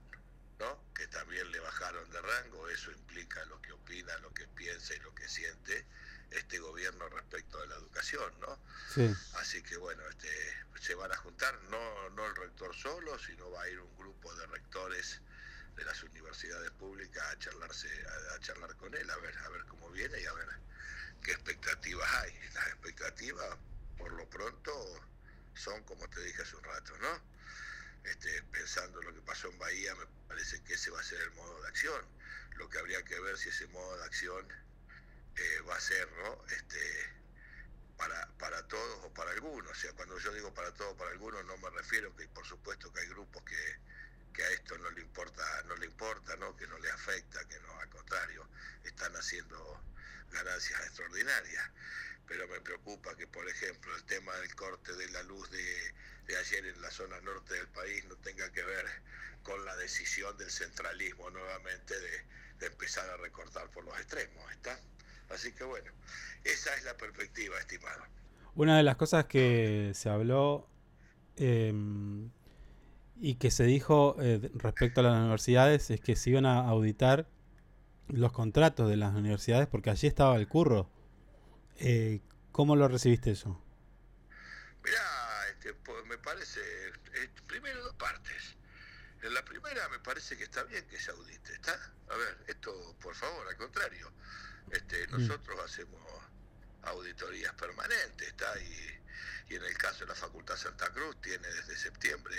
¿no? 0.59 0.83
Que 0.95 1.07
también 1.09 1.51
le 1.51 1.61
bajaron 1.61 2.11
de 2.11 2.21
rango. 2.21 2.69
Eso 2.69 2.91
implica 2.91 3.45
lo 3.47 3.61
que 3.63 3.73
opina, 3.73 4.17
lo 4.19 4.33
que 4.33 4.47
piensa 4.49 4.95
y 4.95 5.01
lo 5.01 5.15
que 5.15 5.29
siente 5.29 5.87
este 6.31 6.59
gobierno 6.61 7.09
respecto 7.09 7.61
de 7.61 7.67
la 7.67 7.75
educación, 7.77 8.33
¿no? 8.41 8.59
Sí. 8.95 9.13
Así 9.35 9.63
que 9.63 9.77
bueno, 9.77 10.03
este, 10.09 10.29
se 10.81 10.95
van 10.95 11.13
a 11.13 11.17
juntar, 11.17 11.61
no, 11.65 12.11
no 12.11 12.27
el 12.27 12.37
rector 12.37 12.75
solo, 12.75 13.19
sino 13.19 13.51
va 13.51 13.63
a 13.63 13.69
ir 13.69 13.81
un 13.81 13.97
grupo 13.97 14.33
de 14.37 14.47
rectores 14.47 15.21
de 15.75 15.85
las 15.85 16.03
universidades 16.03 16.71
públicas 16.73 17.23
a 17.27 17.39
charlarse, 17.39 17.89
a, 18.07 18.35
a 18.35 18.41
charlar 18.41 18.77
con 18.77 18.95
él, 18.95 19.11
a 19.11 19.17
ver, 19.17 19.37
a 19.39 19.49
ver 19.49 19.65
cómo 19.65 19.91
viene 19.91 20.21
y 20.21 20.27
a 20.27 20.33
ver 20.35 20.49
qué 21.23 21.33
expectativas 21.33 22.09
hay. 22.17 22.33
Las 22.55 22.69
expectativas, 22.69 23.57
por 23.99 24.13
lo 24.13 24.29
pronto, 24.31 24.73
son 25.55 25.83
como 25.85 26.09
te 26.09 26.21
dije 26.23 26.43
hace 26.43 26.57
un 26.57 26.65
rato, 26.65 26.97
¿no? 26.99 27.23
Este, 28.05 28.43
pensando 28.45 29.01
en 29.01 29.07
lo 29.07 29.15
que 29.15 29.21
pasó 29.21 29.49
en 29.49 29.59
Bahía, 29.59 29.95
me 29.95 30.07
parece 30.29 30.63
que 30.63 30.75
ese 30.75 30.91
va 30.91 31.01
a 31.01 31.05
ser 31.05 31.21
el 31.21 31.33
modo 31.33 31.61
de 31.63 31.69
acción. 31.69 32.05
Lo 32.57 32.69
que 32.69 32.79
habría 32.79 33.03
que 33.05 33.19
ver 33.21 33.37
si 33.37 33.51
ese 33.51 33.67
modo 33.69 33.99
de 33.99 34.05
acción 34.05 34.47
eh, 35.37 35.61
va 35.69 35.77
a 35.77 35.81
ser, 35.81 36.11
¿no? 36.13 36.45
Este, 36.49 37.21
para, 37.97 38.27
para 38.39 38.67
todos 38.67 39.05
o 39.05 39.13
para 39.13 39.31
algunos. 39.33 39.71
O 39.71 39.75
sea, 39.75 39.93
cuando 39.93 40.19
yo 40.19 40.33
digo 40.33 40.53
para 40.55 40.73
todos 40.73 40.95
o 40.95 40.97
para 40.97 41.11
algunos, 41.11 41.45
no 41.45 41.57
me 41.59 41.71
refiero 41.71 42.15
que 42.17 42.27
por 42.29 42.47
supuesto 42.47 42.93
que 42.93 43.01
hay 43.01 43.09
grupos 43.09 43.43
que, 43.45 43.79
que 44.33 44.43
a 44.43 44.51
esto 44.51 44.79
no 44.79 44.91
le 44.91 45.03
importa, 45.03 45.45
no 45.67 45.77
le 45.77 45.87
importa, 45.87 46.37
¿no? 46.37 46.57
que 46.57 46.67
no 46.67 46.79
le 46.79 46.91
afecta, 46.91 47.45
que 47.47 47.61
no, 47.61 47.79
al 47.79 47.91
contrario, 47.91 48.49
están 48.85 49.15
haciendo 49.17 49.83
ganancias 50.31 50.81
extraordinarias. 50.87 51.71
Pero 52.27 52.47
me 52.49 52.61
preocupa 52.61 53.17
que, 53.17 53.27
por 53.27 53.49
ejemplo, 53.49 53.95
el 53.97 54.05
tema 54.05 54.35
del 54.37 54.55
corte 54.55 54.95
de 54.95 55.09
la 55.11 55.23
luz 55.25 55.51
de, 55.51 56.37
ayer 56.37 56.65
en 56.65 56.81
la 56.81 56.91
zona 56.91 57.21
norte 57.23 57.55
del 57.55 57.67
país 57.69 58.05
no 58.07 58.17
tenga 58.17 58.51
que 58.53 58.63
ver 58.63 58.87
con 59.43 59.65
la 59.65 59.75
decisión 59.77 60.37
del 60.37 60.51
centralismo 60.51 61.29
nuevamente 61.31 61.95
de, 61.99 62.67
empezar 62.67 63.09
a 63.09 63.17
recortar 63.17 63.71
por 63.71 63.85
los 63.85 63.99
extremos, 63.99 64.45
¿está? 64.53 64.79
Así 65.31 65.53
que 65.53 65.65
bueno, 65.65 65.91
esa 66.45 66.75
es 66.77 66.85
la 66.85 66.95
perspectiva, 66.97 67.59
estimado. 67.59 68.03
Una 68.55 68.77
de 68.77 68.83
las 68.83 68.97
cosas 68.97 69.25
que 69.25 69.93
se 69.95 70.11
habló 70.11 70.69
eh, 71.37 71.73
y 73.21 73.35
que 73.37 73.51
se 73.51 73.65
dijo 73.65 74.17
eh, 74.21 74.51
respecto 74.55 75.01
a 75.01 75.05
las 75.05 75.19
universidades 75.19 75.91
es 75.91 76.01
que 76.01 76.17
se 76.17 76.31
iban 76.31 76.47
a 76.47 76.69
auditar 76.69 77.29
los 78.13 78.33
contratos 78.33 78.89
de 78.89 78.97
las 78.97 79.15
universidades 79.15 79.67
porque 79.69 79.91
allí 79.91 80.07
estaba 80.07 80.37
el 80.37 80.49
curro. 80.49 80.91
Eh, 81.77 82.21
¿Cómo 82.53 82.77
lo 82.77 82.89
recibiste 82.89 83.31
eso? 83.31 83.63
Mirá, 84.85 85.49
este, 85.49 85.75
pues, 85.75 86.05
me 86.07 86.19
parece, 86.19 86.61
eh, 86.61 87.31
primero 87.47 87.83
dos 87.83 87.95
partes. 87.95 88.57
En 89.23 89.35
la 89.35 89.45
primera 89.45 89.89
me 89.89 89.99
parece 89.99 90.37
que 90.37 90.45
está 90.45 90.63
bien 90.65 90.87
que 90.87 90.99
se 90.99 91.11
audite, 91.11 91.53
¿está? 91.53 91.75
A 92.09 92.17
ver, 92.17 92.39
esto, 92.49 92.97
por 93.01 93.15
favor, 93.15 93.47
al 93.49 93.57
contrario. 93.57 94.11
nosotros 95.11 95.61
hacemos 95.65 96.01
auditorías 96.83 97.53
permanentes, 97.55 98.29
¿está? 98.29 98.59
Y, 98.61 99.53
y 99.53 99.57
en 99.57 99.65
el 99.65 99.77
caso 99.77 100.01
de 100.01 100.07
la 100.07 100.15
Facultad 100.15 100.57
Santa 100.57 100.91
Cruz 100.91 101.21
tiene 101.21 101.47
desde 101.49 101.77
septiembre 101.77 102.37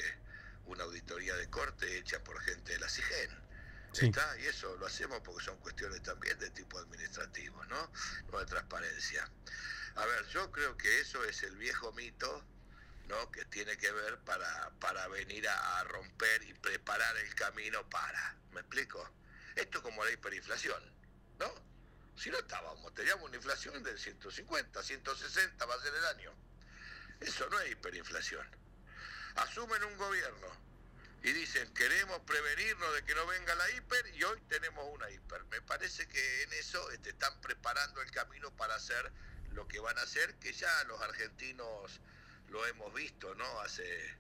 una 0.66 0.84
auditoría 0.84 1.36
de 1.36 1.50
corte 1.50 1.98
hecha 1.98 2.24
por 2.24 2.40
gente 2.42 2.74
de 2.74 2.80
la 2.80 2.90
CIGEN. 2.90 3.51
¿Está? 3.94 4.38
Y 4.40 4.46
eso 4.46 4.76
lo 4.78 4.86
hacemos 4.86 5.20
porque 5.22 5.44
son 5.44 5.58
cuestiones 5.58 6.02
también 6.02 6.38
de 6.40 6.50
tipo 6.52 6.80
administrativo, 6.80 7.64
¿no? 7.66 7.92
No 8.32 8.40
de 8.40 8.46
transparencia. 8.46 9.30
A 9.96 10.06
ver, 10.06 10.26
yo 10.28 10.50
creo 10.52 10.78
que 10.78 11.02
eso 11.02 11.24
es 11.26 11.44
el 11.44 11.58
viejo 11.58 11.92
mito, 11.92 12.44
¿no? 13.08 13.32
Que 13.32 13.44
tiene 13.46 13.78
que 13.78 13.92
ver 13.92 14.18
para, 14.20 14.72
para 14.80 15.08
venir 15.10 15.48
a, 15.48 15.80
a 15.80 15.84
romper 15.84 16.44
y 16.44 16.54
preparar 16.54 17.18
el 17.18 17.36
camino 17.36 17.88
para. 17.90 18.38
¿Me 18.52 18.62
explico? 18.62 19.08
Esto 19.56 19.80
es 19.80 19.84
como 19.84 20.06
la 20.06 20.12
hiperinflación, 20.12 20.82
¿no? 21.40 21.54
Si 22.16 22.30
no 22.30 22.38
estábamos, 22.38 22.94
teníamos 22.94 23.26
una 23.26 23.36
inflación 23.36 23.84
del 23.84 24.00
150, 24.00 24.84
160 24.84 25.66
va 25.66 25.76
a 25.76 25.82
ser 25.82 25.94
el 25.94 26.06
año. 26.06 26.34
Eso 27.20 27.50
no 27.50 27.60
es 27.60 27.72
hiperinflación. 27.72 28.48
Asumen 29.36 29.84
un 29.84 29.98
gobierno 29.98 30.71
y 31.24 31.32
dicen 31.34 31.72
queremos 31.74 32.20
prevenirnos 32.22 32.94
de 32.96 33.04
que 33.04 33.14
no 33.16 33.26
venga 33.28 33.54
la 33.56 33.70
hiper 33.72 34.08
y 34.16 34.24
hoy 34.24 34.40
tenemos 34.50 34.86
una 34.94 35.10
hiper. 35.10 35.44
Me 35.46 35.62
parece 35.62 36.08
que 36.08 36.44
en 36.44 36.54
eso 36.54 36.90
este, 36.92 37.10
están 37.12 37.40
preparando 37.42 38.02
el 38.02 38.10
camino 38.12 38.56
para 38.56 38.76
hacer 38.76 39.12
lo 39.52 39.68
que 39.68 39.80
van 39.80 39.98
a 39.98 40.02
hacer, 40.02 40.36
que 40.36 40.54
ya 40.54 40.84
los 40.86 41.00
argentinos 41.02 42.00
lo 42.50 42.66
hemos 42.66 42.94
visto, 42.94 43.36
¿no? 43.36 43.62
Hace 43.62 44.18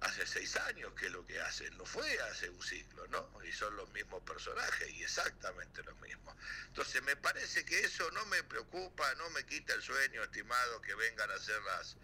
hace 0.00 0.26
seis 0.26 0.56
años 0.56 0.94
que 0.94 1.10
lo 1.10 1.26
que 1.26 1.38
hacen, 1.42 1.76
no 1.76 1.84
fue 1.84 2.18
hace 2.22 2.48
un 2.48 2.62
siglo, 2.62 3.06
¿no? 3.08 3.30
Y 3.44 3.52
son 3.52 3.76
los 3.76 3.86
mismos 3.90 4.22
personajes 4.22 4.88
y 4.92 5.02
exactamente 5.02 5.82
los 5.82 5.94
mismos. 6.00 6.34
Entonces 6.68 7.02
me 7.02 7.16
parece 7.16 7.66
que 7.66 7.80
eso 7.80 8.10
no 8.12 8.24
me 8.26 8.42
preocupa, 8.44 9.14
no 9.16 9.28
me 9.30 9.44
quita 9.44 9.74
el 9.74 9.82
sueño, 9.82 10.22
estimado, 10.22 10.80
que 10.80 10.94
vengan 10.94 11.30
a 11.30 11.34
hacer 11.34 11.60
las, 11.64 11.96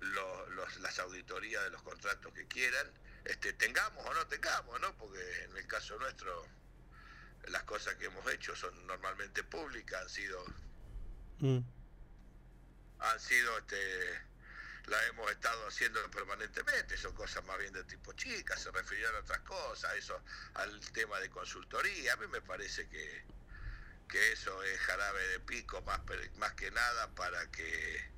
los- 0.00 0.76
las 0.80 0.98
auditorías 0.98 1.62
de 1.64 1.70
los 1.70 1.82
contratos 1.82 2.30
que 2.34 2.46
quieran, 2.46 2.92
este, 3.24 3.52
tengamos 3.54 4.04
o 4.04 4.14
no 4.14 4.26
tengamos, 4.26 4.80
¿no? 4.80 4.96
Porque 4.96 5.44
en 5.44 5.56
el 5.56 5.66
caso 5.66 5.98
nuestro 5.98 6.46
las 7.48 7.62
cosas 7.64 7.94
que 7.96 8.06
hemos 8.06 8.26
hecho 8.32 8.56
son 8.56 8.86
normalmente 8.86 9.44
públicas, 9.44 10.02
han 10.02 10.08
sido 10.08 10.44
Mm. 11.40 11.58
han 13.00 13.20
sido 13.20 13.58
este 13.58 14.22
la 14.86 15.02
hemos 15.06 15.30
estado 15.30 15.66
haciendo 15.66 15.98
permanentemente, 16.10 16.96
son 16.96 17.14
cosas 17.14 17.42
más 17.44 17.58
bien 17.58 17.72
de 17.72 17.84
tipo 17.84 18.12
chicas, 18.12 18.60
se 18.60 18.70
referían 18.70 19.14
a 19.14 19.20
otras 19.20 19.40
cosas, 19.40 19.94
eso 19.96 20.22
al 20.54 20.78
tema 20.92 21.18
de 21.20 21.30
consultoría, 21.30 22.12
a 22.12 22.16
mí 22.16 22.26
me 22.28 22.42
parece 22.42 22.86
que, 22.88 23.24
que 24.08 24.32
eso 24.32 24.62
es 24.62 24.78
jarabe 24.80 25.26
de 25.28 25.40
pico 25.40 25.80
más, 25.82 26.00
más 26.36 26.52
que 26.52 26.70
nada 26.70 27.14
para 27.14 27.50
que 27.50 28.13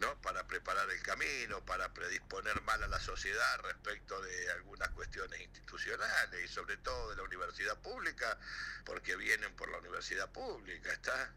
no 0.00 0.20
para 0.22 0.46
preparar 0.46 0.90
el 0.90 1.02
camino, 1.02 1.64
para 1.64 1.92
predisponer 1.92 2.60
mal 2.62 2.82
a 2.82 2.88
la 2.88 2.98
sociedad 2.98 3.60
respecto 3.60 4.20
de 4.22 4.50
algunas 4.52 4.88
cuestiones 4.90 5.40
institucionales 5.40 6.44
y 6.44 6.48
sobre 6.48 6.78
todo 6.78 7.10
de 7.10 7.16
la 7.16 7.22
universidad 7.22 7.78
pública, 7.80 8.38
porque 8.84 9.14
vienen 9.16 9.54
por 9.56 9.70
la 9.70 9.78
universidad 9.78 10.30
pública, 10.32 10.90
¿está? 10.92 11.32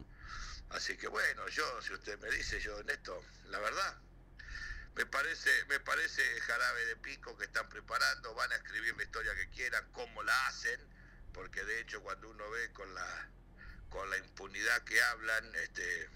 Así 0.69 0.97
que 0.97 1.07
bueno, 1.07 1.47
yo, 1.49 1.81
si 1.81 1.93
usted 1.93 2.17
me 2.19 2.29
dice, 2.31 2.59
yo 2.61 2.79
en 2.79 2.89
esto, 2.89 3.21
la 3.49 3.59
verdad, 3.59 3.97
me 4.95 5.05
parece, 5.05 5.65
me 5.65 5.79
parece 5.81 6.23
jarabe 6.41 6.85
de 6.85 6.95
pico 6.95 7.37
que 7.37 7.45
están 7.45 7.67
preparando, 7.67 8.33
van 8.33 8.51
a 8.53 8.55
escribir 8.55 8.95
la 8.95 9.03
historia 9.03 9.35
que 9.35 9.49
quieran, 9.49 9.91
cómo 9.91 10.23
la 10.23 10.47
hacen, 10.47 10.79
porque 11.33 11.63
de 11.65 11.81
hecho 11.81 12.01
cuando 12.01 12.29
uno 12.29 12.49
ve 12.49 12.71
con 12.71 12.93
la 12.93 13.29
con 13.89 14.09
la 14.09 14.17
impunidad 14.17 14.83
que 14.85 14.99
hablan, 15.03 15.53
este 15.55 16.09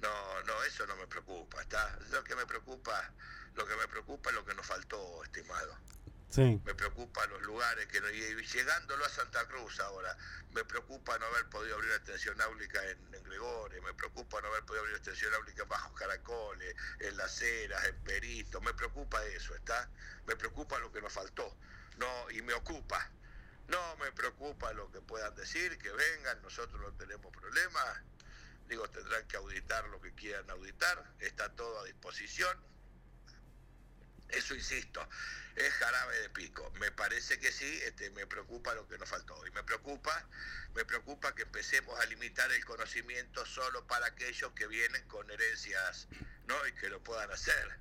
no, 0.00 0.42
no, 0.42 0.62
eso 0.64 0.86
no 0.86 0.96
me 0.96 1.06
preocupa, 1.06 1.62
está. 1.62 1.98
Lo 2.10 2.22
que 2.24 2.36
me 2.36 2.46
preocupa, 2.46 3.12
lo 3.54 3.66
que 3.66 3.76
me 3.76 3.88
preocupa 3.88 4.30
es 4.30 4.36
lo 4.36 4.44
que 4.44 4.54
nos 4.54 4.66
faltó, 4.66 5.24
estimado. 5.24 5.76
Sí. 6.28 6.60
Me 6.64 6.74
preocupa 6.74 7.24
los 7.26 7.40
lugares 7.42 7.86
que 7.86 8.00
no, 8.00 8.10
y 8.10 8.46
llegándolo 8.46 9.04
a 9.04 9.08
Santa 9.08 9.46
Cruz 9.46 9.78
ahora, 9.80 10.16
me 10.52 10.64
preocupa 10.64 11.18
no 11.18 11.26
haber 11.26 11.48
podido 11.48 11.76
abrir 11.76 11.90
la 11.90 11.96
extensión 11.96 12.40
áulica 12.40 12.84
en, 12.90 13.14
en 13.14 13.22
Gregorio, 13.22 13.80
me 13.82 13.94
preocupa 13.94 14.40
no 14.40 14.48
haber 14.48 14.64
podido 14.64 14.80
abrir 14.80 14.94
la 14.94 14.98
extensión 14.98 15.32
áulica 15.34 15.62
en 15.62 15.68
Bajos 15.68 15.92
Caracoles, 15.98 16.74
en 16.98 17.16
Las 17.16 17.40
Heras, 17.40 17.84
en 17.84 17.96
Perito, 18.02 18.60
me 18.60 18.74
preocupa 18.74 19.24
eso, 19.24 19.54
¿está? 19.54 19.88
Me 20.26 20.34
preocupa 20.34 20.78
lo 20.80 20.92
que 20.92 21.00
nos 21.00 21.12
faltó, 21.12 21.56
no, 21.96 22.30
y 22.30 22.42
me 22.42 22.54
ocupa. 22.54 23.10
No 23.68 23.96
me 23.96 24.12
preocupa 24.12 24.72
lo 24.72 24.90
que 24.92 25.00
puedan 25.00 25.34
decir, 25.34 25.76
que 25.78 25.90
vengan, 25.90 26.40
nosotros 26.42 26.80
no 26.80 26.92
tenemos 26.92 27.32
problemas. 27.32 28.00
Digo, 28.68 28.88
tendrán 28.90 29.26
que 29.28 29.36
auditar 29.36 29.86
lo 29.88 30.00
que 30.00 30.12
quieran 30.14 30.48
auditar, 30.50 31.04
está 31.20 31.48
todo 31.54 31.80
a 31.80 31.84
disposición. 31.84 32.58
Eso 34.28 34.54
insisto, 34.54 35.08
es 35.54 35.72
jarabe 35.74 36.20
de 36.20 36.30
pico. 36.30 36.70
Me 36.80 36.90
parece 36.90 37.38
que 37.38 37.52
sí, 37.52 37.80
este, 37.84 38.10
me 38.10 38.26
preocupa 38.26 38.74
lo 38.74 38.88
que 38.88 38.98
nos 38.98 39.08
faltó. 39.08 39.46
Y 39.46 39.50
me 39.52 39.62
preocupa, 39.62 40.28
me 40.74 40.84
preocupa 40.84 41.34
que 41.34 41.42
empecemos 41.42 41.98
a 42.00 42.06
limitar 42.06 42.50
el 42.50 42.64
conocimiento 42.64 43.46
solo 43.46 43.86
para 43.86 44.06
aquellos 44.06 44.52
que 44.52 44.66
vienen 44.66 45.06
con 45.06 45.30
herencias, 45.30 46.08
¿no? 46.46 46.66
Y 46.66 46.72
que 46.72 46.88
lo 46.88 47.02
puedan 47.04 47.30
hacer. 47.30 47.78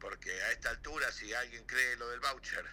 Porque 0.00 0.30
a 0.42 0.52
esta 0.52 0.70
altura, 0.70 1.12
si 1.12 1.32
alguien 1.32 1.64
cree 1.64 1.96
lo 1.96 2.08
del 2.08 2.20
voucher, 2.20 2.64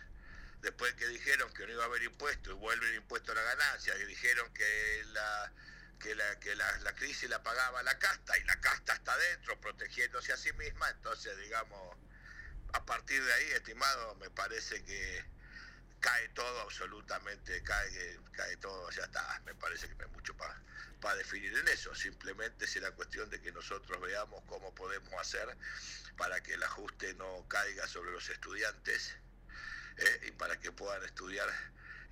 después 0.61 0.93
que 0.95 1.07
dijeron 1.07 1.53
que 1.53 1.67
no 1.67 1.73
iba 1.73 1.83
a 1.83 1.85
haber 1.85 2.03
impuesto 2.03 2.49
y 2.51 2.53
vuelve 2.53 2.89
el 2.89 2.95
impuesto 2.95 3.31
a 3.31 3.35
la 3.35 3.43
ganancia, 3.43 3.95
y 3.97 4.05
dijeron 4.05 4.51
que 4.53 5.03
la 5.13 5.53
que 5.99 6.15
la 6.15 6.39
que 6.39 6.55
la, 6.55 6.77
la 6.79 6.93
crisis 6.95 7.29
la 7.29 7.41
pagaba 7.43 7.83
la 7.83 7.97
casta 7.99 8.37
y 8.37 8.43
la 8.43 8.59
casta 8.59 8.93
está 8.93 9.13
adentro 9.13 9.59
protegiéndose 9.61 10.33
a 10.33 10.37
sí 10.37 10.51
misma, 10.53 10.89
entonces 10.89 11.37
digamos 11.37 11.97
a 12.75 12.85
partir 12.85 13.23
de 13.23 13.33
ahí, 13.33 13.51
estimado, 13.51 14.15
me 14.15 14.29
parece 14.29 14.83
que 14.83 15.23
cae 16.01 16.27
todo 16.29 16.59
absolutamente, 16.61 17.63
cae, 17.63 18.19
cae 18.33 18.57
todo, 18.57 18.89
ya 18.91 19.03
está. 19.03 19.41
Me 19.45 19.55
parece 19.55 19.87
que 19.87 19.95
no 19.95 20.03
hay 20.03 20.11
mucho 20.11 20.35
para 20.35 21.15
definir 21.15 21.57
en 21.57 21.67
eso. 21.69 21.95
Simplemente 21.95 22.67
será 22.67 22.91
cuestión 22.91 23.29
de 23.29 23.39
que 23.39 23.53
nosotros 23.53 24.01
veamos 24.01 24.43
cómo 24.47 24.75
podemos 24.75 25.13
hacer 25.13 25.55
para 26.17 26.43
que 26.43 26.55
el 26.55 26.63
ajuste 26.63 27.13
no 27.13 27.47
caiga 27.47 27.87
sobre 27.87 28.11
los 28.11 28.29
estudiantes 28.29 29.15
eh, 29.97 30.27
y 30.27 30.31
para 30.31 30.59
que 30.59 30.73
puedan 30.73 31.01
estudiar 31.05 31.47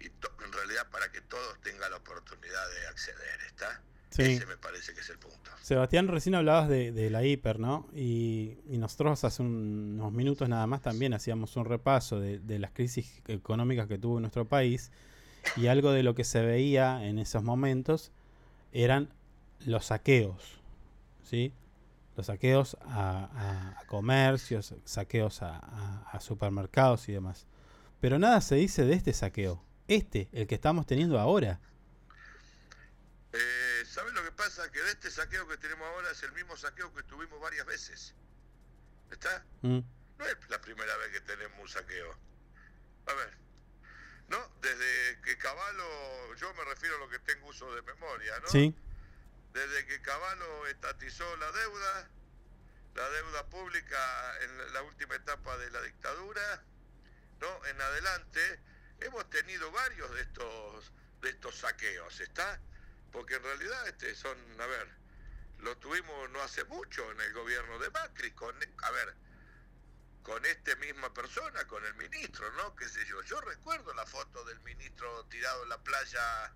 y 0.03 0.07
en 0.07 0.51
realidad 0.51 0.89
para 0.91 1.11
que 1.11 1.21
todos 1.21 1.59
tengan 1.61 1.89
la 1.91 1.97
oportunidad 1.97 2.69
de 2.81 2.87
acceder, 2.87 3.41
¿está? 3.47 3.81
Sí. 4.09 4.21
Ese 4.23 4.45
me 4.45 4.57
parece 4.57 4.93
que 4.93 4.99
es 4.99 5.09
el 5.09 5.17
punto. 5.17 5.49
Sebastián, 5.61 6.07
recién 6.07 6.35
hablabas 6.35 6.69
de, 6.69 6.91
de 6.91 7.09
la 7.09 7.23
hiper, 7.23 7.59
¿no? 7.59 7.87
Y, 7.95 8.57
y 8.69 8.77
nosotros 8.77 9.23
hace 9.23 9.41
un- 9.41 9.95
unos 9.99 10.11
minutos 10.11 10.47
nada 10.49 10.67
más 10.67 10.81
también 10.81 11.13
hacíamos 11.13 11.55
un 11.55 11.65
repaso 11.65 12.19
de, 12.19 12.37
de 12.39 12.59
las 12.59 12.71
crisis 12.71 13.21
económicas 13.27 13.87
que 13.87 13.97
tuvo 13.97 14.19
nuestro 14.19 14.45
país 14.45 14.91
y 15.55 15.67
algo 15.67 15.91
de 15.91 16.03
lo 16.03 16.13
que 16.15 16.23
se 16.25 16.41
veía 16.41 17.03
en 17.05 17.17
esos 17.17 17.41
momentos 17.43 18.11
eran 18.71 19.09
los 19.65 19.85
saqueos, 19.85 20.59
¿sí? 21.23 21.53
Los 22.15 22.27
saqueos 22.27 22.77
a, 22.85 23.25
a- 23.33 23.79
a 23.79 23.85
comercios, 23.87 24.75
saqueos 24.85 25.41
a 25.41 26.19
supermercados 26.19 27.09
y 27.09 27.13
demás. 27.13 27.47
Pero 27.99 28.19
nada 28.19 28.41
se 28.41 28.55
dice 28.55 28.83
de 28.85 28.93
este 28.93 29.13
saqueo. 29.13 29.63
Este, 29.87 30.29
el 30.31 30.47
que 30.47 30.55
estamos 30.55 30.85
teniendo 30.85 31.19
ahora. 31.19 31.59
Eh, 33.33 33.83
¿Sabes 33.85 34.13
lo 34.13 34.23
que 34.23 34.31
pasa? 34.31 34.71
Que 34.71 34.81
de 34.81 34.91
este 34.91 35.09
saqueo 35.11 35.47
que 35.47 35.57
tenemos 35.57 35.87
ahora 35.87 36.11
es 36.11 36.21
el 36.23 36.31
mismo 36.33 36.55
saqueo 36.55 36.93
que 36.93 37.03
tuvimos 37.03 37.39
varias 37.41 37.65
veces. 37.65 38.15
¿Está? 39.11 39.45
Mm, 39.61 39.79
No 40.19 40.25
es 40.25 40.37
la 40.49 40.61
primera 40.61 40.95
vez 40.97 41.09
que 41.11 41.21
tenemos 41.21 41.59
un 41.59 41.67
saqueo. 41.67 42.17
A 43.07 43.13
ver. 43.13 43.37
No, 44.29 44.37
desde 44.61 45.19
que 45.21 45.37
Caballo, 45.37 46.35
yo 46.35 46.53
me 46.53 46.63
refiero 46.65 46.95
a 46.95 46.99
lo 46.99 47.09
que 47.09 47.19
tengo 47.19 47.47
uso 47.47 47.73
de 47.75 47.81
memoria, 47.81 48.39
¿no? 48.39 48.47
Sí. 48.47 48.73
Desde 49.53 49.85
que 49.85 50.01
Caballo 50.01 50.67
estatizó 50.67 51.35
la 51.37 51.51
deuda, 51.51 52.09
la 52.95 53.09
deuda 53.09 53.45
pública 53.49 54.33
en 54.41 54.73
la 54.73 54.81
última 54.83 55.15
etapa 55.15 55.57
de 55.57 55.69
la 55.71 55.81
dictadura, 55.81 56.63
¿no? 57.41 57.65
En 57.65 57.81
adelante 57.81 58.59
hemos 59.03 59.29
tenido 59.29 59.71
varios 59.71 60.13
de 60.15 60.21
estos 60.21 60.91
de 61.21 61.29
estos 61.29 61.55
saqueos, 61.55 62.19
¿está? 62.19 62.59
Porque 63.11 63.35
en 63.35 63.43
realidad 63.43 63.87
este 63.87 64.13
son, 64.15 64.37
a 64.59 64.65
ver, 64.65 64.87
lo 65.59 65.77
tuvimos 65.77 66.29
no 66.31 66.41
hace 66.41 66.65
mucho 66.65 67.09
en 67.11 67.21
el 67.21 67.33
gobierno 67.33 67.79
de 67.79 67.89
Macri, 67.91 68.31
con, 68.31 68.53
a 68.81 68.91
ver, 68.91 69.15
con 70.21 70.45
esta 70.45 70.75
misma 70.75 71.13
persona, 71.13 71.65
con 71.65 71.85
el 71.85 71.93
ministro, 71.95 72.51
¿no? 72.53 72.75
¿Qué 72.75 72.89
sé 72.89 73.05
yo? 73.05 73.21
Yo 73.21 73.39
recuerdo 73.41 73.93
la 73.93 74.05
foto 74.05 74.43
del 74.43 74.59
ministro 74.61 75.25
tirado 75.27 75.63
en 75.63 75.69
la 75.69 75.81
playa 75.81 76.53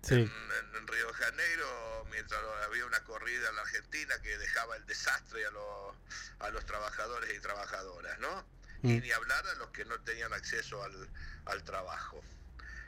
Sí. 0.00 0.14
en, 0.14 0.76
en 0.76 0.86
Río 0.86 1.08
de 1.08 1.12
Janeiro 1.14 2.06
mientras 2.08 2.40
había 2.64 2.86
una 2.86 3.02
corrida 3.02 3.48
en 3.48 3.56
la 3.56 3.62
Argentina 3.62 4.14
que 4.22 4.38
dejaba 4.38 4.76
el 4.76 4.86
desastre 4.86 5.44
a 5.44 5.50
los, 5.50 5.96
a 6.38 6.50
los 6.50 6.64
trabajadores 6.64 7.36
y 7.36 7.40
trabajadoras, 7.40 8.16
¿no? 8.20 8.46
Y 8.82 8.86
Mm. 8.88 9.00
ni 9.00 9.10
hablar 9.12 9.46
a 9.46 9.54
los 9.54 9.70
que 9.70 9.84
no 9.84 10.00
tenían 10.02 10.32
acceso 10.32 10.82
al, 10.82 11.08
al 11.46 11.64
trabajo. 11.64 12.22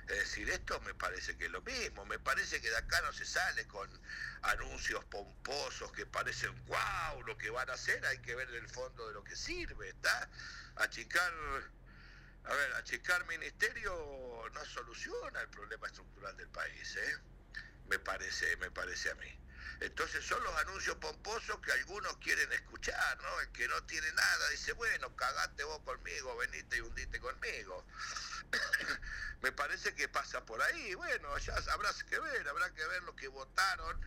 Es 0.09 0.19
decir, 0.19 0.51
esto 0.51 0.81
me 0.81 0.93
parece 0.95 1.37
que 1.37 1.45
es 1.47 1.51
lo 1.53 1.63
mismo, 1.63 2.05
me 2.05 2.19
parece 2.19 2.61
que 2.61 2.69
de 2.69 2.77
acá 2.77 3.01
no 3.03 3.13
se 3.13 3.25
sale 3.25 3.67
con 3.69 3.89
anuncios 4.43 5.05
pomposos 5.05 5.93
que 5.93 6.05
parecen 6.05 6.53
wow 6.67 7.23
lo 7.25 7.39
que 7.39 7.51
van 7.51 7.71
a 7.71 7.75
hacer, 7.75 8.05
hay 8.07 8.19
que 8.19 8.35
ver 8.35 8.51
el 8.51 8.69
fondo 8.69 9.07
de 9.07 9.15
lo 9.15 9.23
que 9.23 9.37
sirve, 9.37 9.89
¿está? 9.91 10.29
Achicar, 10.77 11.33
a 12.45 12.55
ver, 12.55 12.73
achicar 12.75 13.25
ministerio 13.27 14.49
no 14.53 14.65
soluciona 14.65 15.43
el 15.43 15.49
problema 15.49 15.87
estructural 15.87 16.37
del 16.37 16.49
país, 16.49 16.97
¿eh? 16.97 17.17
Me 17.87 18.01
parece, 18.01 18.57
me 18.57 18.71
parece 18.73 19.11
a 19.11 19.15
mí. 19.15 19.39
Entonces 19.81 20.25
son 20.25 20.43
los 20.43 20.55
anuncios 20.57 20.97
pomposos 20.97 21.59
que 21.61 21.73
algunos 21.73 22.17
quieren 22.19 22.53
escuchar, 22.53 23.19
¿no? 23.23 23.41
El 23.41 23.49
que 23.53 23.67
no 23.69 23.83
tiene 23.85 24.13
nada 24.13 24.49
dice, 24.51 24.73
bueno, 24.73 25.15
cagate 25.17 25.65
vos 25.65 25.81
conmigo, 25.81 26.37
venite 26.37 26.77
y 26.77 26.81
hundite 26.81 27.21
conmigo. 27.21 27.87
Me 29.43 29.53
parece 29.53 29.95
que 29.95 30.09
pasa 30.09 30.45
por 30.45 30.61
ahí. 30.61 30.95
Bueno, 30.95 31.37
ya 31.39 31.55
habrá 31.73 31.91
que 32.09 32.19
ver, 32.19 32.49
habrá 32.49 32.73
que 32.75 32.87
ver 32.87 33.03
lo 33.05 33.17
que 33.17 33.29
votaron, 33.29 33.99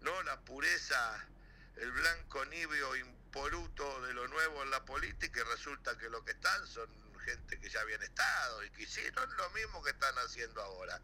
¿no? 0.00 0.22
La 0.22 0.40
pureza, 0.40 1.26
el 1.76 1.92
blanco 1.92 2.44
nibio 2.46 2.96
impoluto 2.96 4.00
de 4.06 4.14
lo 4.14 4.26
nuevo 4.28 4.62
en 4.62 4.70
la 4.70 4.84
política 4.84 5.40
y 5.40 5.44
resulta 5.44 5.96
que 5.98 6.08
lo 6.08 6.24
que 6.24 6.32
están 6.32 6.66
son 6.66 6.88
gente 7.20 7.60
que 7.60 7.68
ya 7.68 7.80
habían 7.80 8.02
estado 8.02 8.64
y 8.64 8.70
que 8.70 8.82
hicieron 8.82 9.36
lo 9.36 9.50
mismo 9.50 9.82
que 9.82 9.90
están 9.90 10.14
haciendo 10.18 10.60
ahora. 10.62 11.00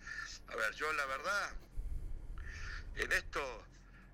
A 0.49 0.57
ver, 0.57 0.75
yo 0.75 0.93
la 0.95 1.07
verdad, 1.07 1.53
en 2.97 3.13
esto, 3.13 3.67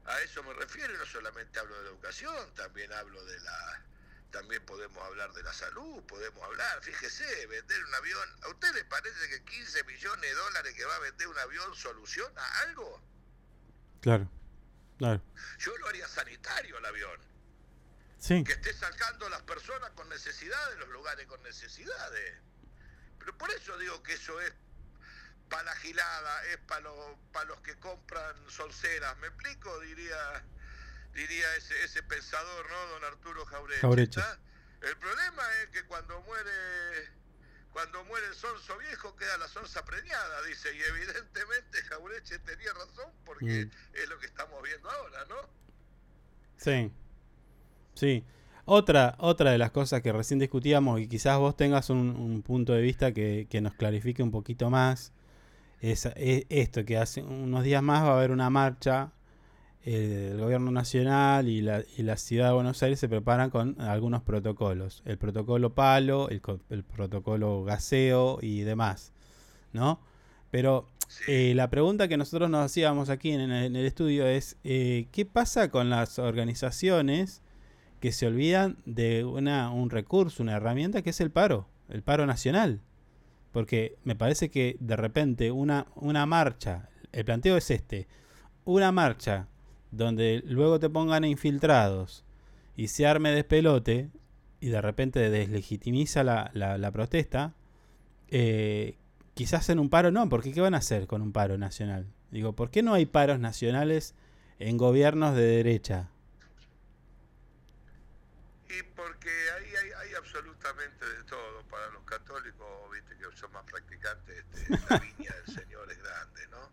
a 0.06 0.20
eso 0.20 0.42
me 0.42 0.52
refiero 0.54 0.94
y 0.94 0.98
no 0.98 1.06
solamente 1.06 1.58
hablo 1.58 1.76
de 1.76 1.84
la 1.84 1.90
educación, 1.90 2.54
también 2.54 2.92
hablo 2.92 3.24
de 3.24 3.40
la 3.40 3.82
también 4.30 4.64
podemos 4.64 4.96
hablar 5.04 5.30
de 5.34 5.42
la 5.42 5.52
salud, 5.52 6.02
podemos 6.04 6.42
hablar, 6.42 6.82
fíjese, 6.82 7.46
vender 7.48 7.84
un 7.84 7.94
avión, 7.94 8.28
¿a 8.42 8.48
usted 8.48 8.72
le 8.74 8.84
parece 8.86 9.28
que 9.28 9.44
15 9.44 9.84
millones 9.84 10.22
de 10.22 10.34
dólares 10.34 10.74
que 10.74 10.84
va 10.86 10.96
a 10.96 11.00
vender 11.00 11.28
un 11.28 11.38
avión 11.38 11.74
soluciona 11.74 12.42
algo? 12.62 12.98
Claro, 14.00 14.26
claro. 14.96 15.20
Yo 15.58 15.76
lo 15.76 15.86
haría 15.86 16.08
sanitario 16.08 16.78
el 16.78 16.86
avión, 16.86 17.20
Sí, 18.18 18.42
que 18.44 18.52
esté 18.52 18.72
sacando 18.72 19.26
a 19.26 19.30
las 19.30 19.42
personas 19.42 19.90
con 19.90 20.08
necesidades, 20.08 20.78
los 20.78 20.88
lugares 20.90 21.26
con 21.26 21.42
necesidades. 21.42 22.38
Pero 23.18 23.36
por 23.36 23.50
eso 23.50 23.76
digo 23.78 24.00
que 24.02 24.14
eso 24.14 24.40
es 24.40 24.52
para 25.52 25.64
la 25.64 25.76
gilada, 25.76 26.44
es 26.46 26.56
para 26.66 26.80
los, 26.80 26.96
para 27.32 27.44
los 27.44 27.60
que 27.60 27.76
compran 27.76 28.34
solceras, 28.48 29.16
¿me 29.18 29.26
explico? 29.28 29.78
Diría 29.80 30.42
diría 31.14 31.56
ese, 31.56 31.84
ese 31.84 32.02
pensador, 32.02 32.66
¿no? 32.70 32.86
Don 32.94 33.04
Arturo. 33.04 33.44
¿está? 34.02 34.38
El 34.80 34.96
problema 34.96 35.42
es 35.62 35.68
que 35.68 35.84
cuando 35.84 36.20
muere 36.22 36.50
cuando 37.70 38.02
muere 38.04 38.26
el 38.26 38.34
sonso 38.34 38.76
viejo 38.78 39.14
queda 39.16 39.36
la 39.38 39.48
sonza 39.48 39.84
preñada, 39.84 40.42
dice, 40.42 40.74
y 40.74 40.82
evidentemente 40.82 41.82
Jaureche 41.88 42.38
tenía 42.40 42.72
razón 42.72 43.10
porque 43.24 43.66
Mm. 43.66 43.70
es 43.94 44.08
lo 44.08 44.18
que 44.18 44.26
estamos 44.26 44.62
viendo 44.62 44.90
ahora, 44.90 45.24
¿no? 45.26 45.36
sí. 46.56 46.90
Sí. 47.94 48.24
Otra, 48.64 49.16
otra 49.18 49.50
de 49.50 49.58
las 49.58 49.70
cosas 49.70 50.00
que 50.02 50.12
recién 50.12 50.38
discutíamos 50.38 50.98
y 51.00 51.08
quizás 51.08 51.36
vos 51.38 51.56
tengas 51.56 51.90
un, 51.90 52.10
un 52.16 52.42
punto 52.42 52.72
de 52.72 52.80
vista 52.80 53.12
que, 53.12 53.46
que 53.50 53.60
nos 53.60 53.74
clarifique 53.74 54.22
un 54.22 54.30
poquito 54.30 54.70
más, 54.70 55.12
es, 55.82 56.06
es 56.16 56.46
esto, 56.48 56.84
que 56.86 56.96
hace 56.96 57.22
unos 57.22 57.64
días 57.64 57.82
más 57.82 58.02
va 58.04 58.10
a 58.12 58.16
haber 58.18 58.30
una 58.30 58.50
marcha, 58.50 59.12
eh, 59.84 60.30
el 60.32 60.40
gobierno 60.40 60.70
nacional 60.70 61.48
y 61.48 61.60
la, 61.60 61.82
y 61.96 62.02
la 62.04 62.16
ciudad 62.16 62.48
de 62.48 62.54
Buenos 62.54 62.82
Aires 62.82 63.00
se 63.00 63.08
preparan 63.08 63.50
con 63.50 63.80
algunos 63.80 64.22
protocolos, 64.22 65.02
el 65.06 65.18
protocolo 65.18 65.74
palo, 65.74 66.28
el, 66.30 66.40
co- 66.40 66.60
el 66.70 66.84
protocolo 66.84 67.64
gaseo 67.64 68.38
y 68.42 68.60
demás, 68.62 69.12
¿no? 69.72 70.00
Pero 70.50 70.86
eh, 71.28 71.54
la 71.56 71.68
pregunta 71.70 72.08
que 72.08 72.16
nosotros 72.16 72.48
nos 72.50 72.64
hacíamos 72.64 73.10
aquí 73.10 73.32
en, 73.32 73.40
el- 73.40 73.64
en 73.64 73.76
el 73.76 73.86
estudio 73.86 74.26
es, 74.26 74.56
eh, 74.64 75.08
¿qué 75.12 75.26
pasa 75.26 75.70
con 75.70 75.90
las 75.90 76.18
organizaciones 76.18 77.42
que 78.00 78.12
se 78.12 78.26
olvidan 78.26 78.78
de 78.86 79.24
una, 79.24 79.70
un 79.70 79.90
recurso, 79.90 80.42
una 80.42 80.54
herramienta 80.56 81.02
que 81.02 81.10
es 81.10 81.20
el 81.20 81.30
paro, 81.30 81.68
el 81.88 82.02
paro 82.02 82.26
nacional? 82.26 82.80
Porque 83.52 83.96
me 84.04 84.16
parece 84.16 84.50
que 84.50 84.76
de 84.80 84.96
repente 84.96 85.50
una, 85.52 85.86
una 85.94 86.26
marcha, 86.26 86.88
el 87.12 87.24
planteo 87.24 87.56
es 87.56 87.70
este, 87.70 88.08
una 88.64 88.92
marcha 88.92 89.48
donde 89.90 90.42
luego 90.46 90.80
te 90.80 90.88
pongan 90.88 91.24
infiltrados 91.24 92.24
y 92.76 92.88
se 92.88 93.06
arme 93.06 93.30
despelote 93.30 94.08
y 94.60 94.68
de 94.68 94.80
repente 94.80 95.28
deslegitimiza 95.28 96.24
la, 96.24 96.50
la- 96.54 96.90
protesta, 96.92 97.54
eh, 98.28 98.96
quizás 99.34 99.68
en 99.68 99.78
un 99.78 99.90
paro 99.90 100.10
no, 100.10 100.28
porque 100.28 100.52
¿qué 100.52 100.60
van 100.60 100.74
a 100.74 100.78
hacer 100.78 101.06
con 101.06 101.20
un 101.20 101.32
paro 101.32 101.58
nacional? 101.58 102.06
Digo, 102.30 102.54
¿por 102.54 102.70
qué 102.70 102.82
no 102.82 102.94
hay 102.94 103.04
paros 103.04 103.38
nacionales 103.38 104.14
en 104.58 104.78
gobiernos 104.78 105.34
de 105.36 105.42
derecha? 105.42 106.08
Y 108.70 108.82
porque 108.96 109.28
ahí 109.28 109.66
hay, 109.82 109.90
hay 110.08 110.14
absolutamente 110.14 111.04
de 111.04 111.24
todo. 111.24 111.62
Para 111.70 111.90
los 111.90 112.02
católicos, 112.04 112.66
viste 112.92 113.16
que 113.18 113.26
este, 114.10 114.78
la 114.88 114.98
viña 115.16 115.32
del 115.34 115.54
Señor 115.54 115.90
es 115.90 115.98
grande, 115.98 116.46
¿no? 116.48 116.72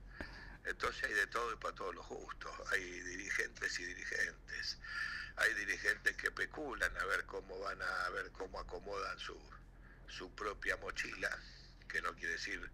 Entonces 0.66 1.04
hay 1.04 1.14
de 1.14 1.28
todo 1.28 1.54
y 1.54 1.58
para 1.58 1.76
todos 1.76 1.96
los 1.96 2.08
gustos. 2.08 2.52
Hay 2.72 2.84
dirigentes 2.84 3.80
y 3.80 3.86
dirigentes. 3.86 4.78
Hay 5.38 5.54
dirigentes 5.54 6.18
que 6.18 6.28
especulan 6.28 6.96
a 6.98 7.06
ver 7.06 7.26
cómo 7.26 7.60
van 7.60 7.82
a, 7.82 8.06
a 8.06 8.10
ver 8.10 8.32
cómo 8.32 8.60
acomodan 8.60 9.18
su, 9.20 9.38
su 10.08 10.34
propia 10.36 10.76
mochila, 10.78 11.30
que 11.88 12.02
no 12.02 12.14
quiere 12.16 12.34
decir 12.34 12.70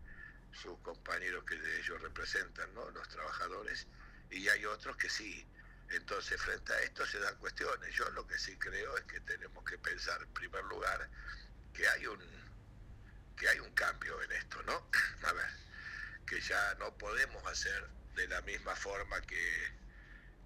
sus 0.52 0.78
compañeros 0.80 1.44
que 1.44 1.56
ellos 1.56 2.02
representan, 2.02 2.74
¿no? 2.74 2.90
Los 2.92 3.08
trabajadores. 3.10 3.88
Y 4.32 4.48
hay 4.48 4.66
otros 4.66 4.98
que 4.98 5.10
sí. 5.10 5.46
Entonces, 5.90 6.42
frente 6.42 6.74
a 6.74 6.82
esto 6.82 7.06
se 7.06 7.20
dan 7.20 7.36
cuestiones. 7.38 7.94
Yo 7.94 8.10
lo 8.12 8.26
que 8.26 8.38
sí 8.40 8.58
creo 8.58 8.98
es 8.98 9.04
que 9.04 9.20
tenemos 9.22 9.64
que 9.64 9.78
pensar, 9.78 10.22
en 10.22 10.34
primer 10.34 10.64
lugar, 10.66 11.08
que 11.74 11.88
hay 11.88 12.08
un 12.08 12.45
que 13.36 13.50
hay 13.50 13.60
un 13.60 13.72
cambio 13.72 14.22
en 14.22 14.32
esto, 14.32 14.62
¿no? 14.64 14.90
A 15.28 15.34
ver, 15.34 15.50
que 16.26 16.40
ya 16.42 16.76
no 16.76 16.98
podemos 16.98 17.46
hacer 17.48 17.88
de 18.16 18.28
la 18.28 18.42
misma 18.42 18.76
forma 18.76 19.22
que, 19.22 19.74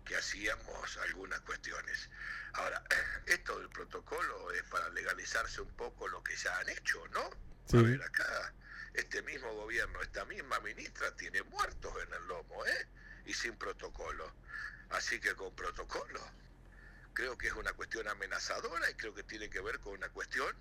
que 0.05 0.15
hacíamos 0.15 0.97
algunas 0.97 1.39
cuestiones. 1.41 2.09
Ahora, 2.53 2.83
esto 3.25 3.59
del 3.59 3.69
protocolo 3.69 4.51
es 4.51 4.63
para 4.63 4.89
legalizarse 4.89 5.61
un 5.61 5.71
poco 5.75 6.07
lo 6.07 6.23
que 6.23 6.35
ya 6.35 6.57
han 6.59 6.69
hecho, 6.69 7.07
¿no? 7.09 7.29
Sí. 7.67 7.77
A 7.77 7.81
ver, 7.81 8.01
acá 8.01 8.53
este 8.93 9.21
mismo 9.21 9.53
gobierno, 9.53 10.01
esta 10.01 10.25
misma 10.25 10.59
ministra 10.61 11.15
tiene 11.15 11.43
muertos 11.43 11.93
en 12.03 12.13
el 12.13 12.27
lomo, 12.27 12.65
¿eh? 12.65 12.87
Y 13.25 13.33
sin 13.33 13.55
protocolo. 13.55 14.33
Así 14.89 15.19
que 15.19 15.35
con 15.35 15.55
protocolo 15.55 16.19
creo 17.13 17.37
que 17.37 17.47
es 17.47 17.53
una 17.53 17.73
cuestión 17.73 18.07
amenazadora 18.07 18.89
y 18.89 18.93
creo 18.95 19.13
que 19.13 19.23
tiene 19.23 19.49
que 19.49 19.59
ver 19.59 19.79
con 19.79 19.93
una 19.93 20.09
cuestión 20.09 20.55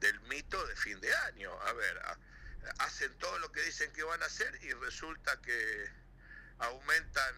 del 0.00 0.18
mito 0.22 0.64
de 0.66 0.76
fin 0.76 1.00
de 1.00 1.14
año. 1.16 1.52
A 1.62 1.72
ver, 1.72 1.98
a- 1.98 2.18
hacen 2.80 3.16
todo 3.18 3.38
lo 3.38 3.50
que 3.52 3.62
dicen 3.62 3.92
que 3.92 4.02
van 4.02 4.22
a 4.22 4.26
hacer 4.26 4.58
y 4.62 4.72
resulta 4.72 5.40
que 5.40 5.88
aumentan 6.58 7.34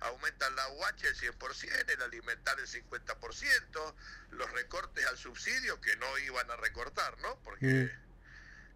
aumentan 0.00 0.54
la 0.54 0.68
UH 0.68 1.06
el 1.08 1.16
100%, 1.16 1.88
el 1.90 2.02
alimentar 2.02 2.58
el 2.60 2.66
50%, 2.68 3.94
los 4.32 4.50
recortes 4.52 5.06
al 5.06 5.16
subsidio 5.16 5.80
que 5.80 5.96
no 5.96 6.18
iban 6.18 6.50
a 6.50 6.56
recortar, 6.56 7.16
¿no? 7.20 7.38
Porque 7.42 7.66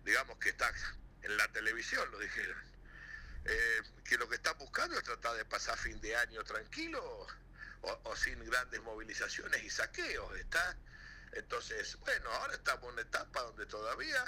digamos 0.04 0.38
que 0.38 0.48
está 0.50 0.72
en 1.22 1.36
la 1.36 1.46
televisión, 1.48 2.10
lo 2.12 2.18
dijeron. 2.18 2.56
Eh, 3.44 3.82
que 4.04 4.16
lo 4.16 4.26
que 4.28 4.36
están 4.36 4.56
buscando 4.56 4.96
es 4.96 5.04
tratar 5.04 5.36
de 5.36 5.44
pasar 5.44 5.76
fin 5.76 6.00
de 6.00 6.16
año 6.16 6.42
tranquilo 6.44 7.26
o, 7.82 8.00
o 8.04 8.16
sin 8.16 8.42
grandes 8.46 8.80
movilizaciones 8.82 9.62
y 9.62 9.68
saqueos, 9.68 10.34
¿está? 10.38 10.76
Entonces, 11.32 11.96
bueno, 12.00 12.30
ahora 12.30 12.54
estamos 12.54 12.84
en 12.84 12.92
una 12.94 13.02
etapa 13.02 13.42
donde 13.42 13.66
todavía 13.66 14.24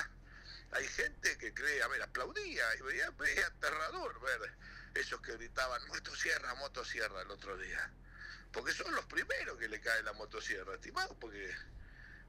hay 0.72 0.86
gente 0.86 1.36
que 1.39 1.52
cree, 1.52 1.82
a 1.82 1.89
ver, 1.89 2.02
aplaudía 2.02 2.64
y 2.77 2.82
veía, 2.82 3.10
veía 3.10 3.47
aterrador 3.47 4.20
ver 4.20 4.52
esos 4.94 5.20
que 5.20 5.32
gritaban 5.36 5.86
motosierra, 5.89 6.55
motosierra 6.55 7.22
el 7.22 7.31
otro 7.31 7.56
día. 7.56 7.90
Porque 8.52 8.72
son 8.72 8.94
los 8.94 9.05
primeros 9.06 9.59
que 9.59 9.68
le 9.68 9.81
cae 9.81 10.02
la 10.02 10.12
motosierra, 10.12 10.74
estimado, 10.74 11.16
porque 11.18 11.55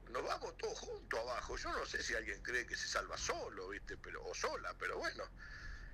nos 0.09 0.23
vamos 0.23 0.57
todos 0.57 0.77
juntos 0.79 1.19
abajo. 1.19 1.57
Yo 1.57 1.71
no 1.71 1.85
sé 1.85 2.03
si 2.03 2.13
alguien 2.13 2.41
cree 2.41 2.65
que 2.65 2.75
se 2.75 2.87
salva 2.87 3.17
solo, 3.17 3.69
¿viste? 3.69 3.97
Pero, 3.97 4.23
o 4.25 4.33
sola, 4.35 4.73
pero 4.77 4.97
bueno, 4.97 5.23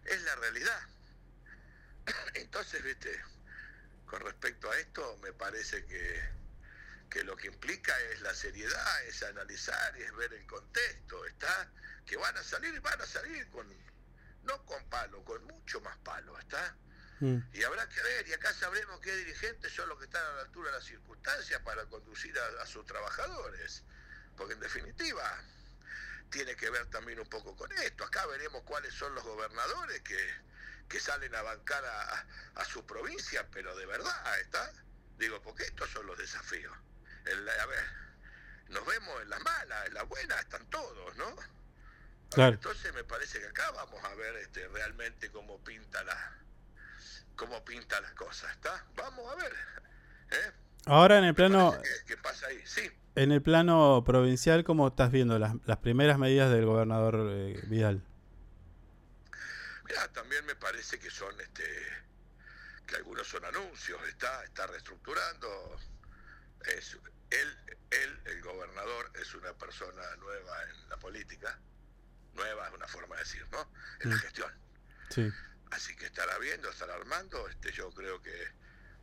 es 0.05 0.21
la 0.23 0.35
realidad. 0.35 0.81
Entonces, 2.33 2.83
¿viste? 2.83 3.21
Con 4.05 4.21
respecto 4.21 4.71
a 4.71 4.77
esto, 4.77 5.17
me 5.17 5.33
parece 5.33 5.85
que, 5.85 6.21
que 7.09 7.23
lo 7.23 7.35
que 7.35 7.47
implica 7.47 7.99
es 8.11 8.21
la 8.21 8.33
seriedad, 8.33 9.03
es 9.05 9.23
analizar, 9.23 9.97
es 9.97 10.15
ver 10.15 10.33
el 10.33 10.45
contexto, 10.45 11.25
¿está? 11.25 11.71
Que 12.05 12.17
van 12.17 12.35
a 12.37 12.43
salir, 12.43 12.79
van 12.81 13.01
a 13.01 13.05
salir 13.05 13.49
con, 13.49 13.67
no 14.43 14.65
con 14.65 14.87
palo, 14.89 15.23
con 15.23 15.43
mucho 15.45 15.81
más 15.81 15.97
palo, 15.99 16.37
¿está? 16.39 16.75
Y 17.19 17.63
habrá 17.63 17.89
que 17.89 17.99
ver, 18.03 18.27
y 18.27 18.33
acá 18.33 18.53
sabremos 18.53 18.99
qué 19.01 19.15
dirigentes 19.15 19.73
son 19.73 19.89
los 19.89 19.97
que 19.97 20.05
están 20.05 20.23
a 20.23 20.35
la 20.35 20.41
altura 20.41 20.69
de 20.69 20.77
las 20.77 20.85
circunstancias 20.85 21.59
para 21.63 21.83
conducir 21.85 22.37
a, 22.37 22.61
a 22.61 22.65
sus 22.67 22.85
trabajadores. 22.85 23.83
Porque 24.35 24.53
en 24.53 24.59
definitiva, 24.59 25.43
tiene 26.29 26.55
que 26.55 26.69
ver 26.69 26.85
también 26.91 27.19
un 27.19 27.27
poco 27.27 27.55
con 27.55 27.71
esto. 27.71 28.03
Acá 28.03 28.25
veremos 28.27 28.61
cuáles 28.63 28.93
son 28.93 29.15
los 29.15 29.23
gobernadores 29.23 30.01
que, 30.01 30.31
que 30.87 30.99
salen 30.99 31.33
a 31.33 31.41
bancar 31.41 31.83
a, 31.83 32.27
a 32.53 32.65
su 32.65 32.85
provincia, 32.85 33.47
pero 33.51 33.75
de 33.75 33.87
verdad, 33.87 34.39
¿está? 34.39 34.71
Digo, 35.17 35.41
porque 35.41 35.63
estos 35.63 35.89
son 35.89 36.05
los 36.05 36.19
desafíos. 36.19 36.77
El- 37.31 37.49
a 37.49 37.65
ver, 37.65 37.83
nos 38.69 38.85
vemos 38.85 39.21
en 39.21 39.29
las 39.29 39.41
malas, 39.41 39.87
en 39.87 39.93
las 39.93 40.07
buenas, 40.07 40.39
están 40.39 40.65
todos, 40.69 41.15
¿no? 41.17 41.35
Claro. 42.31 42.53
Entonces 42.53 42.93
me 42.93 43.03
parece 43.03 43.39
que 43.39 43.47
acá 43.47 43.71
vamos 43.71 44.03
a 44.03 44.13
ver 44.15 44.35
este, 44.37 44.67
realmente 44.67 45.31
cómo 45.31 45.63
pinta 45.63 46.03
la 46.03 46.37
cómo 47.35 47.63
pinta 47.63 48.01
las 48.01 48.11
cosas, 48.13 48.51
¿está? 48.51 48.83
Vamos 48.95 49.31
a 49.31 49.35
ver. 49.35 49.53
¿eh? 50.31 50.51
Ahora 50.85 51.19
en 51.19 51.25
el 51.25 51.35
plano, 51.35 51.77
¿Qué, 52.07 52.17
pasa 52.17 52.47
ahí? 52.47 52.61
Sí. 52.65 52.91
en 53.15 53.31
el 53.31 53.41
plano 53.41 54.03
provincial, 54.05 54.63
¿cómo 54.63 54.87
estás 54.87 55.11
viendo 55.11 55.37
las, 55.37 55.53
las 55.65 55.77
primeras 55.77 56.17
medidas 56.17 56.51
del 56.51 56.65
gobernador 56.65 57.27
eh, 57.31 57.61
Vidal? 57.67 58.03
Mira, 59.85 60.07
también 60.11 60.45
me 60.45 60.55
parece 60.55 60.99
que 60.99 61.09
son 61.09 61.39
este 61.39 61.63
que 62.87 62.95
algunos 62.95 63.27
son 63.27 63.43
anuncios, 63.45 63.99
está 64.07 64.43
está 64.43 64.65
reestructurando 64.67 65.77
es 66.77 66.97
él 67.29 67.57
él 67.91 68.21
el 68.25 68.41
gobernador 68.41 69.11
es 69.15 69.33
una 69.33 69.53
persona 69.53 70.03
nueva 70.17 70.63
en 70.63 70.89
la 70.89 70.97
política, 70.97 71.59
nueva 72.33 72.67
es 72.67 72.73
una 72.73 72.87
forma 72.87 73.15
de 73.15 73.23
decir, 73.23 73.45
¿no? 73.51 73.71
En 74.01 74.09
la 74.09 74.15
Mm. 74.15 74.19
gestión. 74.19 74.51
Sí. 75.09 75.31
Así 75.71 75.95
que 75.95 76.05
estará 76.05 76.37
viendo, 76.39 76.69
estará 76.69 76.95
armando, 76.95 77.47
este 77.47 77.71
yo 77.71 77.89
creo 77.91 78.21
que 78.21 78.51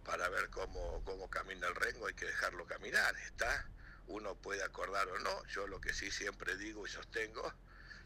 para 0.04 0.28
ver 0.28 0.50
cómo 0.50 1.02
cómo 1.04 1.28
camina 1.30 1.66
el 1.66 1.74
rengo 1.74 2.06
hay 2.06 2.14
que 2.14 2.26
dejarlo 2.26 2.66
caminar, 2.66 3.16
está 3.18 3.66
uno 4.06 4.34
puede 4.36 4.62
acordar 4.62 5.08
o 5.08 5.18
no, 5.20 5.46
yo 5.46 5.66
lo 5.66 5.80
que 5.80 5.94
sí 5.94 6.10
siempre 6.10 6.56
digo 6.58 6.86
y 6.86 6.90
sostengo 6.90 7.54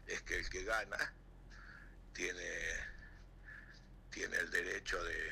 es 0.07 0.21
que 0.21 0.35
el 0.35 0.49
que 0.49 0.63
gana 0.63 1.13
tiene, 2.13 2.47
tiene 4.09 4.37
el 4.37 4.49
derecho 4.49 5.03
de, 5.03 5.29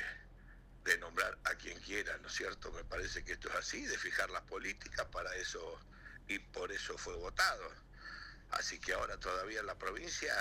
de 0.87 0.97
nombrar 0.99 1.37
a 1.43 1.53
quien 1.55 1.77
quiera, 1.81 2.17
¿no 2.19 2.27
es 2.27 2.33
cierto? 2.33 2.71
Me 2.71 2.83
parece 2.85 3.23
que 3.25 3.33
esto 3.33 3.49
es 3.49 3.55
así, 3.55 3.85
de 3.85 3.97
fijar 3.97 4.29
las 4.29 4.43
políticas 4.43 5.05
para 5.07 5.35
eso 5.35 5.79
y 6.29 6.39
por 6.39 6.71
eso 6.71 6.97
fue 6.97 7.13
votado. 7.15 7.69
Así 8.51 8.79
que 8.79 8.93
ahora 8.93 9.19
todavía 9.19 9.59
en 9.59 9.65
la 9.65 9.77
provincia 9.77 10.33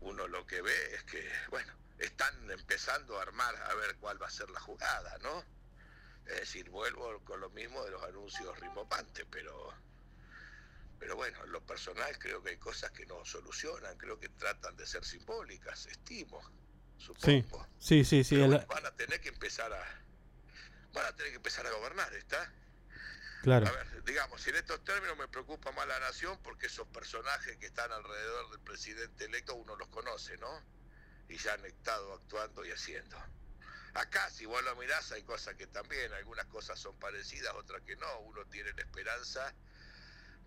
uno 0.00 0.26
lo 0.26 0.44
que 0.46 0.60
ve 0.60 0.94
es 0.94 1.04
que, 1.04 1.30
bueno, 1.48 1.72
están 1.98 2.50
empezando 2.50 3.16
a 3.18 3.22
armar 3.22 3.54
a 3.56 3.74
ver 3.74 3.94
cuál 3.96 4.20
va 4.20 4.26
a 4.26 4.30
ser 4.30 4.50
la 4.50 4.58
jugada, 4.58 5.16
¿no? 5.18 5.44
Es 6.26 6.40
decir, 6.40 6.68
vuelvo 6.70 7.22
con 7.24 7.40
lo 7.40 7.50
mismo 7.50 7.84
de 7.84 7.92
los 7.92 8.02
anuncios 8.02 8.58
rimbopantes, 8.58 9.26
pero 9.30 9.72
pero 10.98 11.16
bueno, 11.16 11.38
en 11.44 11.52
lo 11.52 11.60
personal 11.60 12.18
creo 12.18 12.42
que 12.42 12.50
hay 12.50 12.56
cosas 12.56 12.90
que 12.90 13.06
no 13.06 13.24
solucionan, 13.24 13.96
creo 13.96 14.18
que 14.18 14.28
tratan 14.30 14.74
de 14.76 14.86
ser 14.86 15.04
simbólicas, 15.04 15.86
estimo, 15.86 16.40
supongo. 17.04 17.66
sí, 17.78 18.04
sí, 18.04 18.24
sí. 18.24 18.38
Bueno, 18.38 18.64
van 18.66 18.86
a 18.86 18.90
tener 18.92 19.20
que 19.20 19.28
empezar 19.28 19.72
a 19.72 20.04
van 20.92 21.06
a 21.06 21.16
tener 21.16 21.32
que 21.32 21.36
empezar 21.36 21.66
a 21.66 21.70
gobernar, 21.72 22.12
¿está? 22.14 22.50
Claro. 23.42 23.66
A 23.66 23.72
ver, 23.72 24.04
digamos, 24.04 24.40
si 24.40 24.50
en 24.50 24.56
estos 24.56 24.82
términos 24.84 25.18
me 25.18 25.28
preocupa 25.28 25.70
más 25.72 25.86
la 25.86 25.98
nación 26.00 26.38
porque 26.42 26.66
esos 26.66 26.86
personajes 26.88 27.56
que 27.58 27.66
están 27.66 27.92
alrededor 27.92 28.50
del 28.50 28.60
presidente 28.60 29.26
electo 29.26 29.54
uno 29.54 29.76
los 29.76 29.88
conoce, 29.88 30.38
¿no? 30.38 30.62
Y 31.28 31.36
ya 31.36 31.54
han 31.54 31.64
estado 31.66 32.14
actuando 32.14 32.64
y 32.64 32.70
haciendo. 32.70 33.18
Acá, 33.94 34.30
si 34.30 34.46
vos 34.46 34.62
lo 34.64 34.74
mirás, 34.76 35.12
hay 35.12 35.22
cosas 35.24 35.54
que 35.54 35.66
también, 35.66 36.12
algunas 36.14 36.46
cosas 36.46 36.78
son 36.78 36.98
parecidas, 36.98 37.54
otras 37.54 37.82
que 37.82 37.96
no. 37.96 38.20
Uno 38.20 38.44
tiene 38.46 38.72
la 38.72 38.82
esperanza 38.82 39.52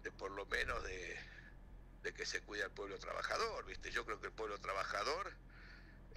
de 0.02 0.12
por 0.12 0.32
lo 0.32 0.46
menos 0.48 0.84
de, 0.84 1.20
de 2.02 2.14
que 2.14 2.26
se 2.26 2.42
cuida 2.42 2.66
el 2.66 2.72
pueblo 2.72 2.98
trabajador, 2.98 3.66
¿viste? 3.66 3.92
Yo 3.92 4.06
creo 4.06 4.20
que 4.20 4.28
el 4.28 4.34
pueblo 4.34 4.60
trabajador 4.60 5.32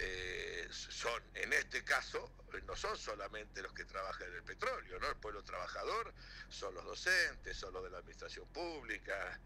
eh, 0.03 0.67
son, 0.71 1.23
en 1.35 1.53
este 1.53 1.85
caso, 1.85 2.33
no 2.67 2.75
son 2.75 2.97
solamente 2.97 3.61
los 3.61 3.73
que 3.75 3.85
trabajan 3.85 4.29
en 4.29 4.35
el 4.37 4.43
petróleo, 4.43 4.99
¿no? 4.99 5.09
El 5.09 5.17
pueblo 5.17 5.43
trabajador 5.45 6.15
son 6.49 6.75
los 6.75 6.85
docentes, 6.87 7.57
son 7.57 7.75
los 7.75 7.85
de 7.85 7.91
la 7.91 7.99
administración 7.99 8.49
pública, 8.49 9.39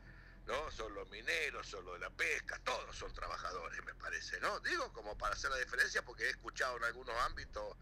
¿no? 0.46 0.70
Son 0.70 0.94
los 0.94 1.08
mineros, 1.10 1.66
son 1.66 1.84
los 1.84 1.94
de 1.94 2.00
la 2.00 2.10
pesca, 2.10 2.60
todos 2.62 2.94
son 2.96 3.12
trabajadores, 3.12 3.84
me 3.84 3.94
parece, 3.94 4.38
¿no? 4.40 4.60
Digo 4.60 4.92
como 4.92 5.18
para 5.18 5.34
hacer 5.34 5.50
la 5.50 5.58
diferencia 5.58 6.04
porque 6.04 6.24
he 6.24 6.30
escuchado 6.30 6.76
en 6.76 6.84
algunos 6.84 7.16
ámbitos 7.22 7.76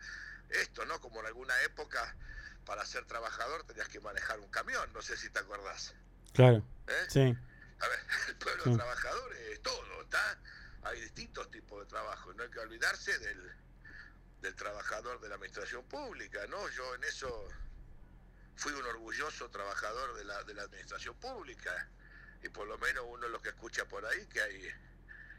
esto, 0.49 0.85
¿no? 0.87 0.99
Como 1.01 1.21
en 1.21 1.27
alguna 1.27 1.61
época, 1.63 2.17
para 2.65 2.87
ser 2.87 3.05
trabajador 3.05 3.65
tenías 3.65 3.89
que 3.89 4.01
manejar 4.01 4.41
un 4.41 4.49
camión, 4.49 4.91
no 4.95 5.03
sé 5.03 5.17
si 5.19 5.29
te 5.31 5.41
acordás. 5.41 5.95
Claro. 6.33 6.65
¿Eh? 6.87 7.07
Sí. 7.09 7.37
A 7.81 7.89
ver, 7.89 7.99
el 8.29 8.37
pueblo 8.37 8.65
Sí. 8.65 8.77
trabajador 8.77 9.37
es 9.51 9.61
todo, 9.61 10.03
¿está? 10.03 10.39
Hay 10.85 11.01
distintos 11.01 11.51
tipos 11.51 11.81
de 11.81 11.87
trabajo 11.87 12.33
no 12.35 12.43
hay 12.43 12.51
que 12.51 12.59
olvidarse 12.59 13.19
del, 13.19 13.53
del 14.41 14.55
trabajador 14.57 15.21
de 15.21 15.29
la 15.29 15.37
administración 15.37 15.85
pública, 15.85 16.47
¿no? 16.49 16.69
Yo 16.71 16.95
en 16.95 17.05
eso 17.05 17.49
fui 18.57 18.73
un 18.73 18.85
orgulloso 18.85 19.51
trabajador 19.51 20.15
de 20.15 20.25
la, 20.25 20.43
de 20.45 20.55
la 20.55 20.63
administración 20.63 21.15
pública 21.17 21.89
y 22.43 22.49
por 22.49 22.67
lo 22.67 22.77
menos 22.79 23.05
uno 23.09 23.29
los 23.29 23.41
que 23.41 23.51
escucha 23.51 23.87
por 23.87 24.05
ahí 24.05 24.27
que 24.27 24.41
hay 24.41 24.69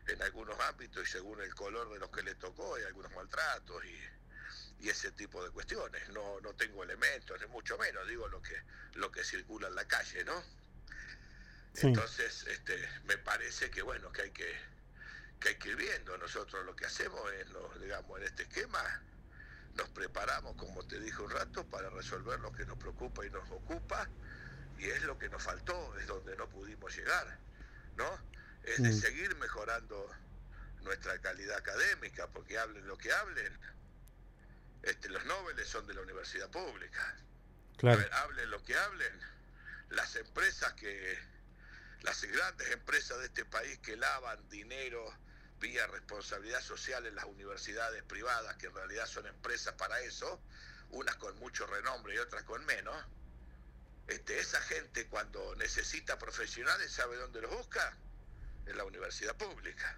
en 0.08 0.22
algunos 0.22 0.60
ámbitos 0.60 1.04
y 1.04 1.12
según 1.12 1.42
el 1.42 1.54
color 1.54 1.92
de 1.92 2.00
los 2.00 2.10
que 2.10 2.24
le 2.24 2.36
tocó 2.36 2.76
hay 2.76 2.84
algunos 2.84 3.12
maltratos 3.14 3.84
y, 3.86 4.86
y 4.86 4.90
ese 4.90 5.12
tipo 5.12 5.44
de 5.44 5.50
cuestiones. 5.52 6.10
No, 6.10 6.40
no 6.42 6.54
tengo 6.56 6.84
elementos, 6.84 7.40
ni 7.40 7.48
mucho 7.48 7.78
menos, 7.78 8.08
digo 8.08 8.28
lo 8.28 8.42
que, 8.42 8.56
lo 8.96 9.12
que 9.12 9.24
circula 9.24 9.68
en 9.68 9.76
la 9.76 9.86
calle, 9.86 10.24
¿no? 10.26 10.42
Sí. 11.74 11.88
Entonces, 11.88 12.46
este, 12.48 12.78
me 13.06 13.18
parece 13.18 13.72
que 13.72 13.82
bueno, 13.82 14.12
que 14.12 14.24
hay 14.24 14.32
que, 14.32 14.54
que 15.44 15.50
hay 15.50 15.56
que 15.56 15.70
ir 15.70 15.76
viendo. 15.76 16.18
Nosotros 16.18 16.66
lo 16.66 16.74
que 16.74 16.86
hacemos 16.86 17.22
es, 17.34 17.50
nos, 17.50 17.82
digamos, 17.82 18.18
en 18.18 18.26
este 18.26 18.44
esquema, 18.44 18.82
nos 19.76 19.90
preparamos, 19.90 20.56
como 20.56 20.88
te 20.88 21.00
dije 21.00 21.22
un 21.22 21.30
rato, 21.30 21.66
para 21.68 21.90
resolver 21.90 22.40
lo 22.40 22.54
que 22.54 22.66
nos 22.66 22.78
preocupa 22.78 23.26
y 23.26 23.30
nos 23.30 23.50
ocupa, 23.52 24.08
y 24.80 24.86
es 24.86 25.04
lo 25.04 25.20
que 25.20 25.28
nos 25.28 25.44
faltó, 25.44 25.98
es 26.00 26.08
donde 26.08 26.38
no 26.38 26.48
pudimos 26.48 26.96
llegar, 26.96 27.38
¿no? 27.98 28.34
Es 28.64 28.82
de 28.82 28.94
seguir 28.94 29.36
mejorando 29.36 30.10
nuestra 30.84 31.20
calidad 31.20 31.58
académica, 31.58 32.28
porque 32.28 32.58
hablen 32.58 32.88
lo 32.88 32.98
que 32.98 33.12
hablen, 33.12 33.60
este, 34.84 35.10
los 35.10 35.26
nobles 35.26 35.68
son 35.68 35.86
de 35.86 35.94
la 35.94 36.02
universidad 36.02 36.50
pública. 36.50 37.18
Claro. 37.78 37.98
Ver, 37.98 38.14
hablen 38.14 38.50
lo 38.50 38.64
que 38.64 38.78
hablen, 38.78 39.20
las 39.90 40.16
empresas 40.16 40.72
que, 40.74 41.20
las 42.04 42.24
grandes 42.24 42.72
empresas 42.72 43.20
de 43.20 43.26
este 43.26 43.44
país 43.44 43.80
que 43.80 43.98
lavan 43.98 44.48
dinero 44.48 45.14
vía 45.64 45.88
responsabilidad 45.88 46.62
social 46.62 47.06
en 47.06 47.16
las 47.16 47.24
universidades 47.24 48.04
privadas, 48.04 48.58
que 48.58 48.68
en 48.68 48.76
realidad 48.76 49.08
son 49.08 49.26
empresas 49.28 49.74
para 49.76 49.98
eso, 50.02 50.42
unas 50.90 51.16
con 51.16 51.40
mucho 51.40 51.66
renombre 51.66 52.16
y 52.16 52.18
otras 52.18 52.44
con 52.44 52.66
menos, 52.66 52.96
este, 54.08 54.40
esa 54.40 54.60
gente 54.62 55.08
cuando 55.08 55.56
necesita 55.56 56.20
profesionales, 56.20 56.92
¿sabe 56.92 57.16
dónde 57.16 57.40
los 57.42 57.52
busca? 57.56 57.98
En 58.66 58.76
la 58.76 58.84
universidad 58.84 59.38
pública. 59.38 59.98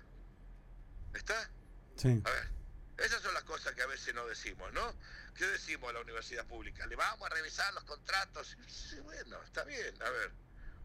¿Está? 1.15 1.49
Sí. 1.97 2.21
A 2.23 2.29
ver, 2.29 2.49
esas 2.97 3.23
son 3.23 3.33
las 3.33 3.43
cosas 3.43 3.73
que 3.73 3.81
a 3.81 3.87
veces 3.87 4.13
no 4.13 4.27
decimos, 4.27 4.71
¿no? 4.71 4.95
¿Qué 5.33 5.47
decimos 5.47 5.89
a 5.89 5.93
la 5.93 6.01
universidad 6.01 6.45
pública? 6.45 6.85
Le 6.85 6.95
vamos 6.95 7.25
a 7.25 7.33
revisar 7.33 7.73
los 7.73 7.85
contratos. 7.85 8.55
Sí, 8.67 8.99
bueno, 8.99 9.41
está 9.41 9.63
bien, 9.63 9.99
a 10.03 10.09
ver, 10.11 10.31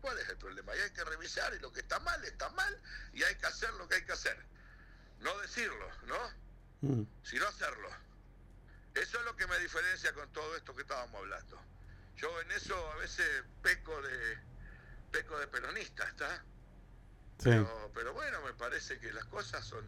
¿cuál 0.00 0.18
es 0.18 0.28
el 0.30 0.38
problema? 0.38 0.74
Y 0.74 0.80
hay 0.80 0.90
que 0.90 1.04
revisar 1.04 1.52
y 1.54 1.58
lo 1.58 1.70
que 1.70 1.80
está 1.80 1.98
mal 2.00 2.24
está 2.24 2.48
mal 2.48 2.80
y 3.12 3.22
hay 3.22 3.34
que 3.34 3.46
hacer 3.46 3.74
lo 3.74 3.86
que 3.86 3.96
hay 3.96 4.04
que 4.06 4.12
hacer. 4.12 4.42
No 5.20 5.38
decirlo, 5.38 5.86
¿no? 6.06 6.88
Mm. 6.88 7.06
Sino 7.22 7.46
hacerlo. 7.46 7.88
Eso 8.94 9.18
es 9.18 9.24
lo 9.24 9.36
que 9.36 9.46
me 9.46 9.58
diferencia 9.58 10.12
con 10.12 10.30
todo 10.32 10.56
esto 10.56 10.74
que 10.74 10.82
estábamos 10.82 11.14
hablando. 11.20 11.60
Yo 12.16 12.40
en 12.40 12.50
eso 12.52 12.92
a 12.92 12.96
veces 12.96 13.44
peco 13.62 14.00
de 14.02 14.38
peco 15.10 15.38
de 15.38 15.48
peronista, 15.48 16.04
¿está? 16.04 16.36
Sí. 17.38 17.44
Pero, 17.50 17.90
pero 17.94 18.12
bueno, 18.12 18.40
me 18.42 18.54
parece 18.54 18.98
que 18.98 19.12
las 19.12 19.24
cosas 19.26 19.64
son, 19.64 19.84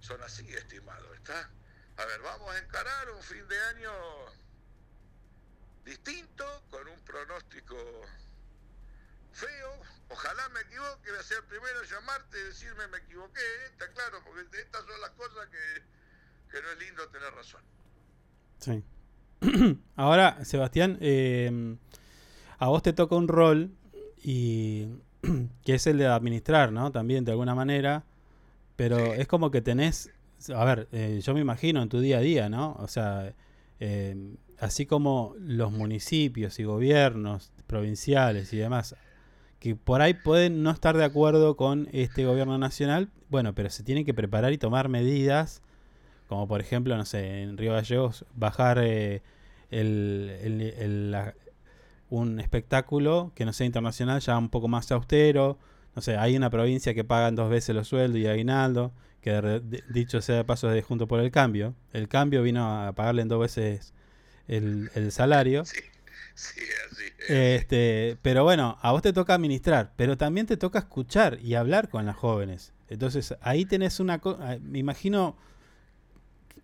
son 0.00 0.22
así, 0.22 0.46
estimado, 0.54 1.12
¿está? 1.14 1.50
A 1.96 2.04
ver, 2.06 2.20
vamos 2.20 2.50
a 2.54 2.58
encarar 2.58 3.10
un 3.10 3.22
fin 3.22 3.46
de 3.48 3.58
año 3.60 3.92
distinto, 5.84 6.64
con 6.70 6.86
un 6.88 7.00
pronóstico 7.04 7.76
feo. 9.32 9.82
Ojalá 10.12 10.48
me 10.50 10.60
equivoque, 10.60 11.10
voy 11.10 11.18
a 11.18 11.22
ser 11.22 11.38
el 11.38 11.44
primero 11.44 11.82
llamarte 11.90 12.38
y 12.38 12.44
decirme 12.44 12.86
me 12.88 12.98
equivoqué, 12.98 13.40
¿eh? 13.40 13.70
está 13.70 13.90
claro, 13.92 14.18
porque 14.24 14.42
estas 14.60 14.84
son 14.84 15.00
las 15.00 15.10
cosas 15.10 15.48
que, 15.48 15.82
que 16.50 16.62
no 16.62 16.70
es 16.70 16.78
lindo 16.78 17.08
tener 17.08 17.32
razón. 17.32 17.62
Sí. 18.58 18.84
Ahora, 19.96 20.44
Sebastián, 20.44 20.98
eh, 21.00 21.76
a 22.58 22.68
vos 22.68 22.82
te 22.82 22.92
toca 22.92 23.16
un 23.16 23.26
rol 23.26 23.74
y 24.22 24.86
que 25.64 25.74
es 25.74 25.86
el 25.86 25.96
de 25.96 26.06
administrar, 26.06 26.72
¿no? 26.72 26.92
También 26.92 27.24
de 27.24 27.32
alguna 27.32 27.54
manera, 27.54 28.04
pero 28.76 28.98
es 29.14 29.26
como 29.26 29.50
que 29.50 29.62
tenés, 29.62 30.10
a 30.54 30.64
ver, 30.66 30.88
eh, 30.92 31.20
yo 31.22 31.32
me 31.32 31.40
imagino 31.40 31.82
en 31.82 31.88
tu 31.88 32.00
día 32.00 32.18
a 32.18 32.20
día, 32.20 32.48
¿no? 32.50 32.74
O 32.74 32.86
sea, 32.86 33.32
eh, 33.80 34.36
así 34.58 34.84
como 34.84 35.34
los 35.38 35.72
municipios 35.72 36.58
y 36.58 36.64
gobiernos 36.64 37.50
provinciales 37.66 38.52
y 38.52 38.58
demás 38.58 38.94
que 39.62 39.76
por 39.76 40.02
ahí 40.02 40.14
pueden 40.14 40.64
no 40.64 40.72
estar 40.72 40.96
de 40.98 41.04
acuerdo 41.04 41.56
con 41.56 41.88
este 41.92 42.26
gobierno 42.26 42.58
nacional, 42.58 43.10
bueno, 43.30 43.54
pero 43.54 43.70
se 43.70 43.84
tienen 43.84 44.04
que 44.04 44.14
preparar 44.14 44.52
y 44.52 44.58
tomar 44.58 44.90
medidas, 44.90 45.62
como 46.28 46.48
por 46.48 46.60
ejemplo, 46.60 46.96
no 46.96 47.04
sé, 47.06 47.42
en 47.42 47.58
Río 47.58 47.72
Gallegos, 47.74 48.26
bajar 48.34 48.78
eh, 48.82 49.22
el, 49.70 50.32
el- 50.42 50.62
el- 50.62 51.16
un 52.10 52.40
espectáculo 52.40 53.32
que 53.34 53.44
no 53.46 53.52
sea 53.52 53.66
internacional, 53.66 54.20
ya 54.20 54.38
un 54.38 54.50
poco 54.50 54.68
más 54.68 54.90
austero. 54.92 55.58
No 55.96 56.02
sé, 56.02 56.16
hay 56.16 56.36
una 56.36 56.50
provincia 56.50 56.94
que 56.94 57.04
pagan 57.04 57.36
dos 57.36 57.50
veces 57.50 57.74
los 57.74 57.88
sueldos 57.88 58.18
y 58.20 58.26
aguinaldo, 58.26 58.92
que 59.22 59.32
de 59.32 59.84
dicho 59.90 60.20
sea 60.22 60.36
de 60.36 60.44
paso 60.44 60.68
de 60.68 60.82
Junto 60.82 61.08
por 61.08 61.20
el 61.20 61.30
Cambio. 61.30 61.74
El 61.92 62.08
cambio 62.08 62.42
vino 62.42 62.64
a 62.86 62.92
pagarle 62.94 63.22
en 63.22 63.28
dos 63.28 63.40
veces 63.40 63.94
el, 64.48 64.90
el 64.94 65.12
salario. 65.12 65.64
Este, 67.28 68.16
pero 68.22 68.44
bueno, 68.44 68.78
a 68.80 68.92
vos 68.92 69.02
te 69.02 69.12
toca 69.12 69.34
administrar, 69.34 69.92
pero 69.96 70.16
también 70.16 70.46
te 70.46 70.56
toca 70.56 70.80
escuchar 70.80 71.38
y 71.42 71.54
hablar 71.54 71.88
con 71.88 72.06
las 72.06 72.16
jóvenes. 72.16 72.72
Entonces, 72.88 73.34
ahí 73.40 73.64
tenés 73.64 74.00
una 74.00 74.18
cosa, 74.18 74.58
me 74.60 74.78
imagino, 74.78 75.36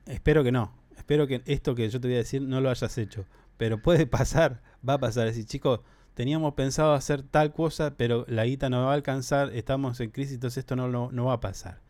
espero 0.07 0.45
que 0.45 0.53
no, 0.53 0.75
espero 0.97 1.27
que 1.27 1.43
esto 1.47 1.75
que 1.75 1.89
yo 1.89 2.01
te 2.01 2.09
voy 2.09 2.17
a 2.17 2.19
decir 2.19 2.43
no 2.43 2.61
lo 2.61 2.71
hayas 2.71 2.99
hecho, 2.99 3.25
pero 3.57 3.81
puede 3.81 4.07
pasar, 4.19 4.61
va 4.87 4.95
a 4.95 4.99
pasar, 4.99 5.27
decir, 5.27 5.47
chicos, 5.47 5.81
teníamos 6.15 6.55
pensado 6.55 6.95
hacer 6.95 7.23
tal 7.23 7.53
cosa, 7.53 7.95
pero 7.97 8.25
la 8.29 8.45
guita 8.45 8.69
no 8.69 8.85
va 8.85 8.91
a 8.91 8.95
alcanzar, 8.95 9.55
estamos 9.55 10.01
en 10.01 10.11
crisis, 10.11 10.35
entonces 10.35 10.59
esto 10.59 10.77
no, 10.77 10.89
no, 10.89 11.11
no 11.13 11.27
va 11.27 11.35
a 11.35 11.41
pasar. 11.41 11.81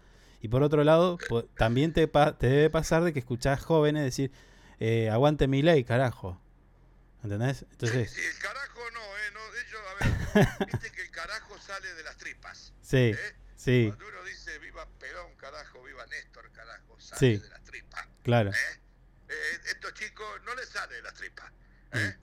Y 0.40 0.48
por 0.48 0.62
otro 0.62 0.84
lado, 0.84 1.18
también 1.56 1.92
te, 1.92 2.06
te 2.06 2.46
debe 2.46 2.70
pasar 2.70 3.02
de 3.02 3.12
que 3.12 3.18
escuchás 3.18 3.64
jóvenes 3.64 4.04
decir, 4.04 4.30
eh, 4.78 5.10
aguante 5.10 5.48
mi 5.48 5.62
ley, 5.62 5.82
carajo. 5.82 6.38
¿Entendés? 7.22 7.62
Entonces, 7.70 8.10
Sí, 8.12 8.20
el 8.24 8.38
carajo 8.38 8.90
no, 8.92 9.18
¿eh? 9.18 9.30
No, 9.32 9.52
de 9.52 9.60
hecho, 9.62 9.76
a 9.88 9.94
ver, 9.94 10.66
viste 10.66 10.92
que 10.92 11.02
el 11.02 11.10
carajo 11.10 11.58
sale 11.60 11.92
de 11.94 12.02
las 12.02 12.16
tripas. 12.16 12.72
Sí, 12.82 12.96
¿eh? 13.14 13.36
sí. 13.56 13.86
Cuando 13.88 14.08
uno 14.08 14.22
dice 14.24 14.58
viva 14.60 14.88
Perón, 14.98 15.34
carajo, 15.36 15.82
viva 15.82 16.06
Néstor, 16.06 16.50
carajo, 16.52 16.98
sale 17.00 17.18
Sí. 17.18 17.36
de 17.42 17.48
las 17.48 17.62
tripas. 17.64 18.06
claro. 18.22 18.50
Eh, 19.30 19.60
estos 19.66 19.92
chicos 19.92 20.26
no 20.44 20.54
les 20.54 20.68
sale 20.70 20.94
de 20.94 21.02
las 21.02 21.12
tripas, 21.12 21.52
¿eh? 21.92 22.16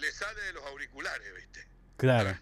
les 0.00 0.14
sale 0.14 0.40
de 0.40 0.52
los 0.54 0.64
auriculares, 0.64 1.34
¿viste? 1.36 1.68
Claro. 1.98 2.38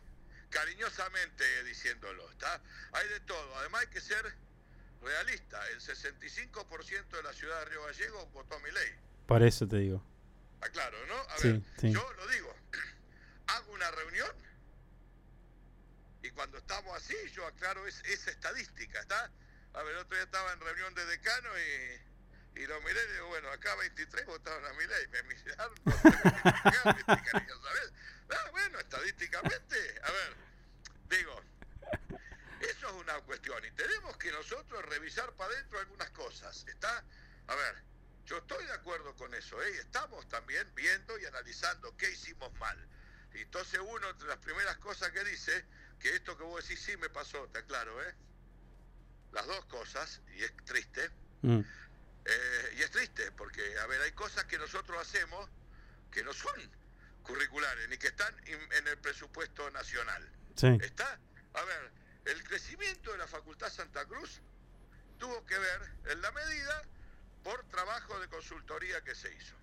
Cariñosamente 0.50 1.64
diciéndolo, 1.64 2.30
¿está? 2.30 2.62
Hay 2.92 3.08
de 3.08 3.18
todo. 3.20 3.56
Además 3.58 3.80
hay 3.82 3.86
que 3.88 4.00
ser 4.00 4.32
realista. 5.02 5.60
El 5.70 5.80
65% 5.80 7.16
de 7.16 7.22
la 7.24 7.32
ciudad 7.32 7.58
de 7.60 7.64
Río 7.66 7.82
Gallegos 7.84 8.30
votó 8.32 8.54
a 8.56 8.58
mi 8.60 8.70
ley. 8.70 8.90
Por 9.26 9.42
eso 9.42 9.66
te 9.66 9.76
digo. 9.78 10.02
Está 10.56 10.70
claro, 10.70 11.06
¿no? 11.06 11.18
A 11.20 11.38
Sí, 11.38 11.52
ver, 11.52 11.62
sí. 11.80 11.92
yo 11.92 12.12
lo 12.14 12.26
digo. 12.28 12.54
Hago 13.48 13.72
una 13.72 13.90
reunión 13.92 14.30
y 16.22 16.30
cuando 16.30 16.58
estamos 16.58 16.96
así, 16.96 17.14
yo 17.32 17.46
aclaro 17.46 17.86
es- 17.86 18.02
esa 18.04 18.30
estadística, 18.30 19.00
¿está? 19.00 19.30
A 19.74 19.82
ver, 19.82 19.94
el 19.94 19.98
otro 20.00 20.16
día 20.16 20.24
estaba 20.24 20.52
en 20.52 20.60
reunión 20.60 20.94
de 20.94 21.04
decano 21.06 21.48
y, 21.58 22.60
y 22.60 22.66
lo 22.66 22.80
miré 22.80 22.98
y 23.08 23.12
digo, 23.12 23.26
bueno, 23.28 23.50
acá 23.50 23.74
23 23.76 24.26
votaron 24.26 24.64
a 24.64 24.72
mi 24.72 24.86
ley. 24.86 25.06
Me 25.08 25.22
miraron. 25.24 25.74
¿sabes? 25.84 27.92
Ah, 28.28 28.50
bueno, 28.50 28.80
estadísticamente, 28.80 30.00
a 30.02 30.10
ver, 30.10 30.36
digo, 31.08 31.40
eso 32.60 32.86
es 32.88 32.92
una 32.94 33.20
cuestión 33.20 33.64
y 33.64 33.70
tenemos 33.70 34.16
que 34.16 34.32
nosotros 34.32 34.84
revisar 34.86 35.32
para 35.36 35.52
adentro 35.54 35.78
algunas 35.78 36.10
cosas, 36.10 36.64
¿está? 36.66 37.04
A 37.46 37.54
ver, 37.54 37.84
yo 38.26 38.38
estoy 38.38 38.64
de 38.66 38.72
acuerdo 38.72 39.14
con 39.16 39.32
eso, 39.34 39.60
¿eh? 39.62 39.72
Y 39.74 39.78
estamos 39.78 40.28
también 40.28 40.70
viendo 40.74 41.18
y 41.18 41.24
analizando 41.24 41.96
qué 41.96 42.10
hicimos 42.10 42.52
mal. 42.54 42.76
Y 43.34 43.40
entonces 43.42 43.80
uno, 43.82 44.10
entre 44.10 44.28
las 44.28 44.38
primeras 44.38 44.76
cosas 44.78 45.10
que 45.12 45.24
dice, 45.24 45.64
que 46.00 46.14
esto 46.14 46.36
que 46.36 46.42
vos 46.44 46.62
decís 46.66 46.82
sí 46.84 46.96
me 46.96 47.08
pasó, 47.08 47.48
te 47.48 47.60
aclaro, 47.60 48.02
¿eh? 48.02 48.14
Las 49.32 49.46
dos 49.46 49.64
cosas, 49.66 50.20
y 50.36 50.42
es 50.44 50.52
triste, 50.64 51.10
Mm, 51.42 51.60
eh, 52.24 52.74
y 52.78 52.82
es 52.82 52.90
triste, 52.90 53.30
porque, 53.32 53.78
a 53.78 53.86
ver, 53.86 54.00
hay 54.00 54.12
cosas 54.12 54.44
que 54.46 54.58
nosotros 54.58 54.98
hacemos 55.00 55.48
que 56.10 56.24
no 56.24 56.32
son 56.32 56.54
curriculares, 57.22 57.88
ni 57.88 57.98
que 57.98 58.08
están 58.08 58.34
in- 58.48 58.72
en 58.72 58.88
el 58.88 58.98
presupuesto 58.98 59.70
nacional. 59.70 60.28
Sí. 60.56 60.66
¿Está? 60.82 61.20
A 61.54 61.62
ver, 61.62 61.92
el 62.24 62.42
crecimiento 62.44 63.12
de 63.12 63.18
la 63.18 63.28
Facultad 63.28 63.70
Santa 63.70 64.04
Cruz 64.06 64.40
tuvo 65.18 65.44
que 65.46 65.58
ver, 65.58 65.82
en 66.06 66.20
la 66.22 66.32
medida, 66.32 66.82
por 67.46 67.62
trabajo 67.68 68.18
de 68.18 68.26
consultoría 68.28 69.00
que 69.04 69.14
se 69.14 69.32
hizo. 69.32 69.54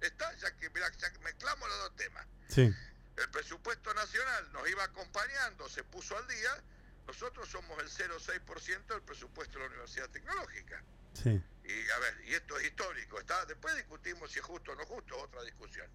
¿Está? 0.00 0.32
Ya 0.36 0.56
que, 0.56 0.70
ya 0.70 1.10
mezclamos 1.24 1.68
los 1.68 1.78
dos 1.78 1.96
temas. 1.96 2.24
Sí. 2.48 2.72
El 3.16 3.30
presupuesto 3.30 3.92
nacional 3.92 4.52
nos 4.52 4.70
iba 4.70 4.84
acompañando, 4.84 5.68
se 5.68 5.82
puso 5.82 6.16
al 6.16 6.28
día. 6.28 6.62
Nosotros 7.08 7.48
somos 7.48 7.76
el 7.82 7.90
0,6% 7.90 8.86
del 8.86 9.02
presupuesto 9.02 9.54
de 9.54 9.64
la 9.64 9.66
Universidad 9.66 10.08
Tecnológica. 10.10 10.80
Sí. 11.12 11.42
Y 11.64 11.90
a 11.90 11.98
ver, 11.98 12.20
y 12.24 12.34
esto 12.34 12.56
es 12.56 12.66
histórico, 12.66 13.18
¿está? 13.18 13.44
Después 13.46 13.74
discutimos 13.74 14.30
si 14.30 14.38
es 14.38 14.44
justo 14.44 14.70
o 14.70 14.74
no 14.76 14.86
justo, 14.86 15.18
otra 15.18 15.42
discusión. 15.42 15.90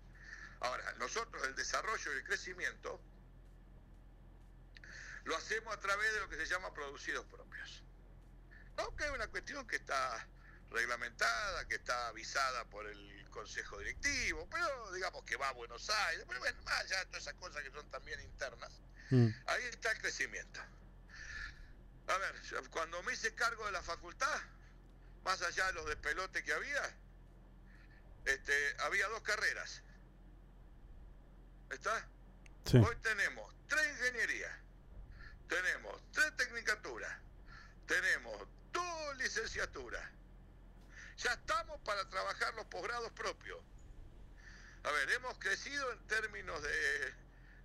Ahora, 0.59 0.91
nosotros 0.99 1.41
el 1.47 1.55
desarrollo 1.55 2.13
y 2.13 2.17
el 2.17 2.23
crecimiento 2.25 2.99
lo 5.23 5.37
hacemos 5.37 5.73
a 5.73 5.79
través 5.79 6.13
de 6.13 6.19
lo 6.19 6.27
que 6.27 6.35
se 6.35 6.47
llama 6.47 6.73
producidos 6.73 7.25
propios. 7.27 7.81
No, 8.75 8.93
que 8.97 9.05
es 9.05 9.11
una 9.11 9.27
cuestión 9.27 9.65
que 9.65 9.77
está 9.77 10.27
reglamentada, 10.73 11.67
que 11.67 11.75
está 11.75 12.07
avisada 12.07 12.65
por 12.65 12.85
el 12.87 13.29
Consejo 13.29 13.77
Directivo, 13.79 14.47
pero 14.49 14.91
digamos 14.91 15.23
que 15.23 15.35
va 15.37 15.49
a 15.49 15.53
Buenos 15.53 15.89
Aires, 15.89 16.25
pero 16.27 16.39
bueno, 16.39 16.61
más 16.63 16.81
allá 16.81 16.99
de 16.99 17.05
todas 17.05 17.21
esas 17.21 17.35
cosas 17.35 17.63
que 17.63 17.71
son 17.71 17.89
también 17.89 18.19
internas. 18.21 18.71
Mm, 19.11 19.27
Ahí 19.45 19.63
está 19.65 19.91
el 19.91 19.99
crecimiento. 19.99 20.59
A 22.07 22.17
ver, 22.17 22.35
cuando 22.71 23.01
me 23.03 23.13
hice 23.13 23.33
cargo 23.33 23.65
de 23.65 23.71
la 23.71 23.81
facultad, 23.81 24.41
más 25.23 25.41
allá 25.41 25.67
de 25.67 25.73
los 25.73 25.85
despelotes 25.85 26.43
que 26.43 26.53
había, 26.53 26.97
este, 28.25 28.75
había 28.81 29.07
dos 29.07 29.21
carreras. 29.21 29.81
¿Está? 31.69 32.07
Sí. 32.65 32.77
Hoy 32.77 32.95
tenemos 33.01 33.55
tres 33.67 33.87
ingenierías, 33.99 34.51
tenemos 35.47 36.01
tres 36.11 36.35
tecnicaturas, 36.35 37.15
tenemos 37.87 38.47
dos 38.71 39.17
licenciaturas. 39.17 40.03
Ya 41.17 41.33
estamos 41.33 41.79
para 41.81 42.07
trabajar 42.09 42.53
los 42.55 42.65
posgrados 42.65 43.11
propios. 43.11 43.59
A 44.83 44.91
ver, 44.91 45.11
hemos 45.11 45.37
crecido 45.39 45.91
en 45.93 46.07
términos 46.07 46.61
de, 46.61 47.13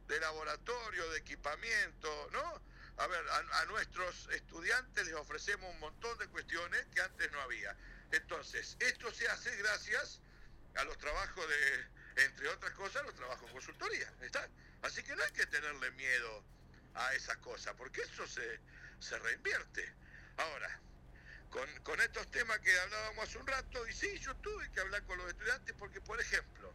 de 0.06 0.20
laboratorio, 0.20 1.10
de 1.10 1.18
equipamiento, 1.18 2.28
¿no? 2.32 2.62
A 2.98 3.06
ver, 3.06 3.24
a, 3.30 3.64
nuestros 3.66 4.28
estudiantes 4.32 5.06
les 5.06 5.14
ofrecemos 5.14 5.72
un 5.72 5.78
montón 5.78 6.18
de 6.18 6.26
cuestiones 6.28 6.84
que 6.94 7.00
antes 7.00 7.30
no 7.32 7.40
había. 7.40 7.76
Entonces, 8.10 8.76
esto 8.80 9.12
se 9.12 9.28
hace 9.28 9.54
gracias 9.56 10.20
a 10.74 10.84
los 10.84 10.98
trabajos 10.98 11.48
de, 11.48 12.24
entre 12.24 12.48
otras 12.48 12.72
cosas, 12.72 13.04
los 13.04 13.14
trabajos 13.14 13.46
de 13.46 13.52
consultoría. 13.52 14.12
¿está? 14.20 14.48
Así 14.82 15.02
que 15.02 15.14
no 15.14 15.22
hay 15.22 15.30
que 15.32 15.46
tenerle 15.46 15.90
miedo 15.92 16.44
a 16.94 17.14
esa 17.14 17.36
cosa, 17.36 17.74
porque 17.74 18.02
eso 18.02 18.26
se, 18.26 18.60
se 18.98 19.18
reinvierte. 19.18 19.94
Ahora, 20.36 20.80
con, 21.50 21.68
con 21.82 22.00
estos 22.00 22.30
temas 22.30 22.58
que 22.60 22.78
hablábamos 22.80 23.24
hace 23.28 23.38
un 23.38 23.46
rato, 23.46 23.86
y 23.88 23.92
sí, 23.92 24.18
yo 24.18 24.34
tuve 24.36 24.70
que 24.72 24.80
hablar 24.80 25.02
con 25.04 25.18
los 25.18 25.28
estudiantes 25.28 25.74
porque, 25.78 26.00
por 26.00 26.20
ejemplo, 26.20 26.72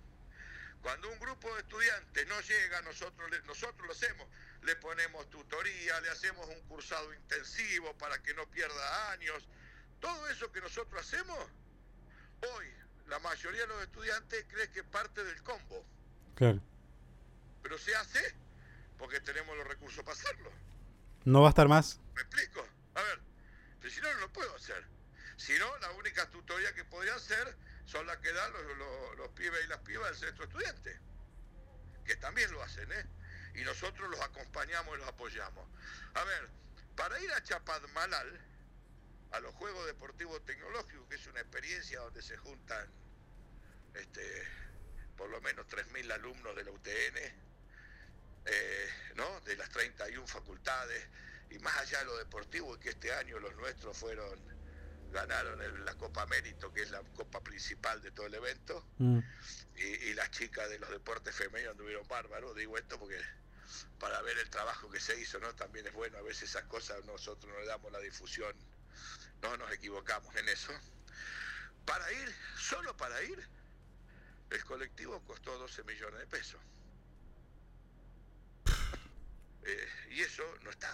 cuando 0.82 1.10
un 1.12 1.20
grupo 1.20 1.54
de 1.56 1.62
estudiantes 1.62 2.28
no 2.28 2.40
llega, 2.42 2.82
nosotros, 2.82 3.30
le- 3.32 3.42
nosotros 3.44 3.86
lo 3.88 3.94
hacemos, 3.94 4.28
le 4.64 4.76
ponemos 4.78 5.30
tutoría, 5.30 6.00
le 6.02 6.10
hacemos 6.10 6.48
un 6.50 6.60
cursado 6.68 7.14
intensivo 7.14 7.96
para 7.98 8.22
que 8.22 8.34
no 8.34 8.50
pierda 8.50 9.12
años. 9.12 9.48
Todo 10.00 10.28
eso 10.30 10.52
que 10.52 10.60
nosotros 10.62 11.00
hacemos, 11.02 11.38
hoy 12.56 12.68
la 13.08 13.20
mayoría 13.20 13.62
de 13.62 13.68
los 13.68 13.84
estudiantes 13.84 14.46
cree 14.50 14.70
que 14.72 14.80
es 14.82 14.86
parte 14.88 15.24
del 15.24 15.42
combo, 15.44 15.86
Claro. 16.36 16.60
pero 17.62 17.78
se 17.78 17.96
hace 17.96 18.34
porque 18.98 19.20
tenemos 19.22 19.56
los 19.58 19.68
recursos 19.68 20.04
para 20.04 20.18
hacerlo. 20.18 20.52
No 21.26 21.42
va 21.42 21.48
a 21.48 21.50
estar 21.50 21.68
más. 21.70 22.00
¿Me 22.16 22.22
explico? 22.22 22.66
A 22.96 23.02
ver, 23.02 23.20
si 23.90 24.02
no, 24.02 24.14
no 24.14 24.20
lo 24.22 24.34
puedo 24.34 24.56
hacer. 24.56 24.86
Si 25.38 25.58
no, 25.60 25.78
la 25.80 25.92
única 25.92 26.30
tutoría 26.30 26.74
que 26.74 26.86
podría 26.86 27.16
hacer 27.16 27.56
son 27.86 28.06
las 28.08 28.18
que 28.18 28.32
dan 28.32 28.52
los, 28.54 28.78
los- 28.78 29.18
los 29.18 29.30
pibes 29.30 29.64
y 29.66 29.68
las 29.68 29.80
pibas 29.80 30.10
del 30.12 30.30
centro 30.30 30.46
estudiante, 30.46 31.00
que 32.06 32.16
también 32.18 32.52
lo 32.52 32.62
hacen, 32.62 32.92
¿eh? 32.92 33.06
Y 33.56 33.62
nosotros 33.64 34.10
los 34.10 34.20
acompañamos 34.22 34.96
y 34.96 35.00
los 35.00 35.08
apoyamos. 35.08 35.68
A 36.16 36.24
ver, 36.24 36.50
para 36.96 37.20
ir 37.20 37.32
a 37.34 37.44
Chapadmalal, 37.44 38.40
a 39.32 39.40
los 39.40 39.54
Juegos 39.56 39.86
Deportivos 39.88 40.44
Tecnológicos, 40.46 41.08
que 41.10 41.16
es 41.16 41.28
una 41.28 41.40
experiencia 41.42 42.00
donde 42.00 42.22
se 42.22 42.38
juntan 42.38 42.88
este, 43.96 44.48
por 45.18 45.30
lo 45.30 45.40
menos 45.42 45.68
3.000 45.68 46.12
alumnos 46.12 46.56
de 46.56 46.64
la 46.64 46.72
UTN, 46.72 47.18
eh, 48.46 48.90
¿no? 49.16 49.40
de 49.42 49.56
las 49.56 49.70
31 49.70 50.28
facultades, 50.28 51.08
y 51.50 51.60
más 51.60 51.76
allá 51.78 52.00
de 52.00 52.06
lo 52.06 52.18
deportivo, 52.18 52.78
que 52.80 52.90
este 52.90 53.14
año 53.14 53.40
los 53.40 53.56
nuestros 53.56 53.98
fueron, 53.98 54.40
ganaron 55.12 55.62
el- 55.62 55.86
la 55.86 55.96
Copa 55.96 56.26
Mérito, 56.26 56.72
que 56.74 56.82
es 56.84 56.90
la 56.92 57.02
copa 57.14 57.42
principal 57.42 58.02
de 58.02 58.12
todo 58.12 58.26
el 58.26 58.34
evento, 58.34 58.88
Mm, 58.98 59.20
y, 59.76 59.84
y 59.84 60.14
las 60.14 60.32
chicas 60.32 60.70
de 60.70 60.80
los 60.80 60.90
deportes 60.90 61.36
femeninos 61.36 61.72
anduvieron 61.72 62.08
bárbaros, 62.08 62.56
digo 62.56 62.78
esto 62.78 62.98
porque 63.00 63.20
para 64.00 64.22
ver 64.22 64.38
el 64.40 64.50
trabajo 64.50 64.90
que 64.90 65.00
se 65.00 65.20
hizo, 65.20 65.40
¿no? 65.40 65.54
También 65.56 65.86
es 65.88 65.94
bueno, 65.94 66.18
a 66.18 66.22
veces 66.22 66.50
esas 66.50 66.64
cosas 66.66 67.04
nosotros 67.06 67.52
no 67.52 67.60
le 67.60 67.66
damos 67.66 67.92
la 67.92 68.00
difusión, 68.00 68.56
no 69.42 69.58
nos 69.58 69.72
equivocamos 69.72 70.36
en 70.36 70.48
eso. 70.50 70.72
Para 71.86 72.12
ir, 72.12 72.36
solo 72.58 72.96
para 72.98 73.22
ir, 73.24 73.48
el 74.50 74.64
colectivo 74.66 75.24
costó 75.26 75.58
12 75.58 75.84
millones 75.84 76.20
de 76.20 76.28
pesos. 76.28 76.62
Eh, 79.66 79.90
y 80.12 80.22
eso 80.22 80.44
no 80.62 80.70
está 80.72 80.94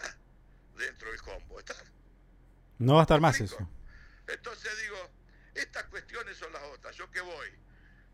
dentro 0.79 1.11
del 1.11 1.21
combo, 1.21 1.59
¿está? 1.59 1.75
No 2.79 2.95
va 2.95 3.01
a 3.01 3.03
estar 3.03 3.19
más 3.19 3.39
eso. 3.39 3.57
Entonces 4.27 4.71
digo, 4.81 5.11
estas 5.53 5.83
cuestiones 5.85 6.37
son 6.37 6.51
las 6.53 6.63
otras. 6.63 6.95
Yo 6.95 7.09
que 7.11 7.21
voy. 7.21 7.49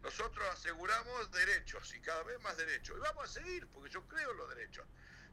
Nosotros 0.02 0.46
aseguramos 0.54 1.32
derechos 1.32 1.94
y 1.94 2.00
cada 2.02 2.24
vez 2.24 2.40
más 2.42 2.58
derechos. 2.58 2.98
Y 2.98 3.00
vamos 3.00 3.30
a 3.30 3.34
seguir, 3.42 3.68
porque 3.68 3.90
yo 3.90 4.06
creo 4.08 4.32
en 4.32 4.38
los 4.38 4.50
derechos. 4.50 4.86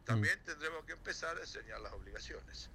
También 0.04 0.42
tendremos 0.44 0.84
que 0.84 0.92
empezar 0.92 1.36
a 1.36 1.40
enseñar 1.40 1.80
las 1.80 1.92
obligaciones. 1.92 2.70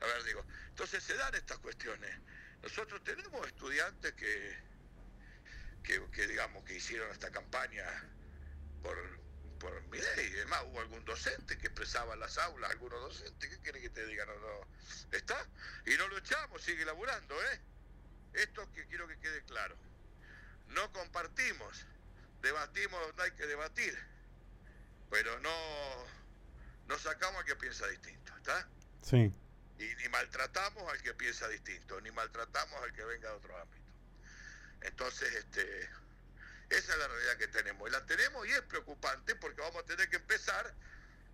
A 0.00 0.06
ver, 0.06 0.24
digo, 0.24 0.44
entonces 0.68 1.02
se 1.02 1.14
dan 1.14 1.34
estas 1.34 1.58
cuestiones. 1.58 2.14
Nosotros 2.62 3.02
tenemos 3.02 3.46
estudiantes 3.46 4.12
que, 4.14 4.56
que, 5.82 6.04
que, 6.10 6.26
digamos, 6.26 6.64
que 6.64 6.74
hicieron 6.74 7.10
esta 7.10 7.30
campaña 7.30 7.84
por, 8.82 8.98
por 9.58 9.80
mi 9.88 9.98
ley. 9.98 10.32
Además, 10.34 10.62
hubo 10.66 10.80
algún 10.80 11.04
docente 11.04 11.58
que 11.58 11.68
expresaba 11.68 12.14
en 12.14 12.20
las 12.20 12.38
aulas, 12.38 12.70
algunos 12.70 13.00
docentes, 13.00 13.50
¿qué 13.50 13.58
quiere 13.58 13.80
que 13.80 13.90
te 13.90 14.06
digan? 14.06 14.28
No, 14.28 14.38
no. 14.38 14.68
¿Está? 15.12 15.46
Y 15.86 15.96
no 15.96 16.08
lo 16.08 16.18
echamos, 16.18 16.62
sigue 16.62 16.84
laburando, 16.84 17.34
¿eh? 17.44 17.60
Esto 18.34 18.70
que 18.72 18.86
quiero 18.86 19.08
que 19.08 19.18
quede 19.18 19.42
claro. 19.44 19.76
No 20.68 20.92
compartimos, 20.92 21.84
debatimos 22.42 23.00
donde 23.06 23.22
hay 23.22 23.32
que 23.32 23.46
debatir, 23.46 23.98
pero 25.10 25.38
no, 25.40 26.06
no 26.86 26.98
sacamos 26.98 27.40
al 27.40 27.46
que 27.46 27.56
piensa 27.56 27.86
distinto, 27.88 28.36
¿está? 28.36 28.68
Sí. 29.02 29.32
Y 29.78 29.94
ni 29.96 30.08
maltratamos 30.08 30.90
al 30.92 31.00
que 31.02 31.14
piensa 31.14 31.48
distinto, 31.48 32.00
ni 32.00 32.10
maltratamos 32.10 32.82
al 32.82 32.92
que 32.92 33.04
venga 33.04 33.30
de 33.30 33.36
otro 33.36 33.56
ámbito. 33.56 33.92
Entonces, 34.82 35.34
este, 35.34 35.88
esa 36.70 36.92
es 36.92 36.98
la 36.98 37.08
realidad 37.08 37.36
que 37.36 37.48
tenemos. 37.48 37.88
Y 37.88 37.92
la 37.92 38.04
tenemos 38.06 38.46
y 38.46 38.52
es 38.52 38.62
preocupante 38.62 39.34
porque 39.36 39.60
vamos 39.60 39.82
a 39.82 39.86
tener 39.86 40.08
que 40.08 40.16
empezar 40.16 40.74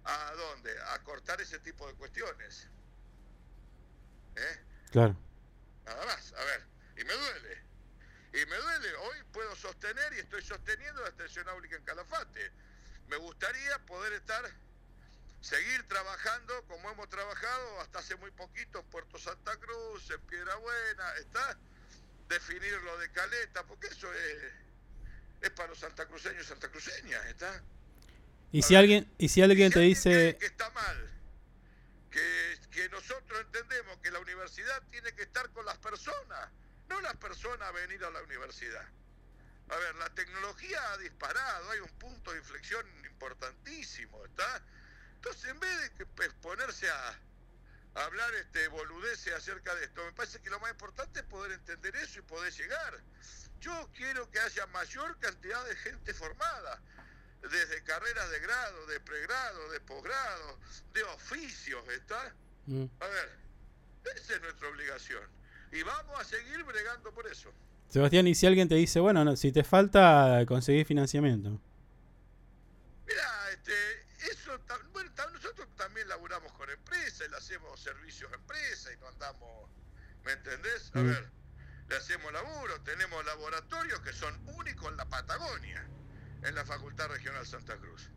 a 0.04 0.32
dónde? 0.34 0.74
A 0.88 1.02
cortar 1.02 1.40
ese 1.40 1.58
tipo 1.60 1.86
de 1.86 1.94
cuestiones. 1.94 2.68
¿Eh? 4.36 4.60
Claro. 4.90 5.16
Nada 5.84 6.04
más, 6.06 6.32
a 6.32 6.44
ver, 6.44 6.62
y 6.96 7.04
me 7.04 7.12
duele. 7.12 7.62
Y 8.32 8.46
me 8.46 8.56
duele, 8.56 8.94
hoy 8.96 9.22
puedo 9.32 9.54
sostener 9.54 10.12
y 10.14 10.18
estoy 10.18 10.42
sosteniendo 10.42 11.02
la 11.02 11.08
extensión 11.08 11.48
áulica 11.48 11.76
en 11.76 11.84
Calafate. 11.84 12.52
Me 13.08 13.16
gustaría 13.16 13.78
poder 13.86 14.12
estar, 14.14 14.44
seguir 15.40 15.86
trabajando 15.88 16.64
como 16.66 16.90
hemos 16.90 17.08
trabajado 17.08 17.80
hasta 17.80 18.00
hace 18.00 18.16
muy 18.16 18.30
poquito 18.32 18.80
en 18.80 18.86
Puerto 18.86 19.18
Santa 19.18 19.56
Cruz, 19.58 20.10
en 20.10 20.20
Piedra 20.22 20.56
Buena, 20.56 21.14
está, 21.16 21.58
definir 22.28 22.72
lo 22.82 22.98
de 22.98 23.10
Caleta, 23.12 23.62
porque 23.64 23.86
eso 23.86 24.12
es, 24.12 24.52
es 25.44 25.50
para 25.50 25.68
los 25.68 25.78
santacruceños 25.78 26.44
y 26.44 26.48
santacruceñas, 26.48 27.24
está. 27.26 27.62
Y 28.50 28.62
si 28.62 28.76
alguien, 28.76 29.12
y 29.18 29.28
si 29.28 29.42
alguien 29.42 29.72
te 29.72 29.80
dice, 29.80 30.36
que 30.38 30.46
está 30.46 30.70
mal, 30.70 31.10
que, 32.10 32.58
que 32.70 32.88
nosotros 32.88 33.40
entendemos 33.40 33.98
que 33.98 34.10
la 34.10 34.20
universidad 34.20 34.82
tiene 34.90 35.12
que 35.12 35.22
estar 35.22 35.50
con 35.50 35.66
las 35.66 35.76
personas, 35.78 36.50
no 36.88 37.00
las 37.00 37.16
personas 37.16 37.72
venir 37.74 38.02
a 38.04 38.10
la 38.10 38.22
universidad. 38.22 38.86
A 39.68 39.76
ver, 39.76 39.94
la 39.96 40.08
tecnología 40.10 40.92
ha 40.92 40.98
disparado, 40.98 41.70
hay 41.70 41.80
un 41.80 41.98
punto 41.98 42.32
de 42.32 42.38
inflexión 42.38 42.86
importantísimo, 43.06 44.24
¿está? 44.24 44.62
Entonces, 45.16 45.50
en 45.50 45.60
vez 45.60 45.98
de 45.98 46.06
pues, 46.06 46.32
ponerse 46.34 46.88
a, 46.88 47.08
a 47.08 47.16
hablar 47.94 48.34
este 48.34 48.68
boludeces 48.68 49.32
acerca 49.32 49.74
de 49.74 49.84
esto, 49.84 50.04
me 50.04 50.12
parece 50.12 50.40
que 50.40 50.50
lo 50.50 50.58
más 50.60 50.70
importante 50.70 51.20
es 51.20 51.26
poder 51.26 51.52
entender 51.52 51.94
eso 51.96 52.18
y 52.18 52.22
poder 52.22 52.52
llegar. 52.52 53.00
Yo 53.60 53.90
quiero 53.94 54.30
que 54.30 54.40
haya 54.40 54.66
mayor 54.66 55.18
cantidad 55.18 55.64
de 55.66 55.76
gente 55.76 56.12
formada, 56.12 56.82
desde 57.42 57.82
carreras 57.84 58.30
de 58.30 58.40
grado, 58.40 58.86
de 58.86 59.00
pregrado, 59.00 59.70
de 59.70 59.80
posgrado, 59.80 60.58
de 60.92 61.02
oficios, 61.04 61.86
¿está? 61.88 62.34
Mm. 62.66 62.84
A 63.00 63.06
ver, 63.06 63.38
esa 64.16 64.34
es 64.34 64.40
nuestra 64.40 64.68
obligación. 64.68 65.22
Y 65.72 65.82
vamos 65.82 66.18
a 66.18 66.24
seguir 66.24 66.62
bregando 66.64 67.12
por 67.12 67.26
eso. 67.26 67.52
Sebastián, 67.88 68.26
y 68.26 68.34
si 68.34 68.46
alguien 68.46 68.68
te 68.68 68.74
dice, 68.74 69.00
bueno, 69.00 69.24
no, 69.24 69.36
si 69.36 69.52
te 69.52 69.62
falta 69.62 70.44
conseguir 70.46 70.86
financiamiento. 70.86 71.60
Mira, 73.06 73.50
este, 73.50 74.03
eso, 74.30 74.58
bueno, 74.92 75.10
nosotros 75.32 75.68
también 75.76 76.08
laburamos 76.08 76.52
con 76.52 76.68
empresas, 76.70 77.28
le 77.30 77.36
hacemos 77.36 77.80
servicios 77.80 78.30
a 78.32 78.34
empresas 78.36 78.92
y 78.94 78.96
no 78.98 79.08
andamos, 79.08 79.70
¿me 80.22 80.32
entendés? 80.32 80.90
A 80.94 80.98
Mm. 81.00 81.08
ver, 81.08 81.30
le 81.88 81.96
hacemos 81.96 82.32
laburo, 82.32 82.80
tenemos 82.82 83.24
laboratorios 83.24 84.00
que 84.00 84.12
son 84.12 84.34
únicos 84.48 84.90
en 84.90 84.96
la 84.96 85.06
Patagonia, 85.06 85.86
en 86.42 86.54
la 86.54 86.64
Facultad 86.64 87.08
Regional 87.08 87.46
Santa 87.46 87.76
Cruz. 87.78 88.10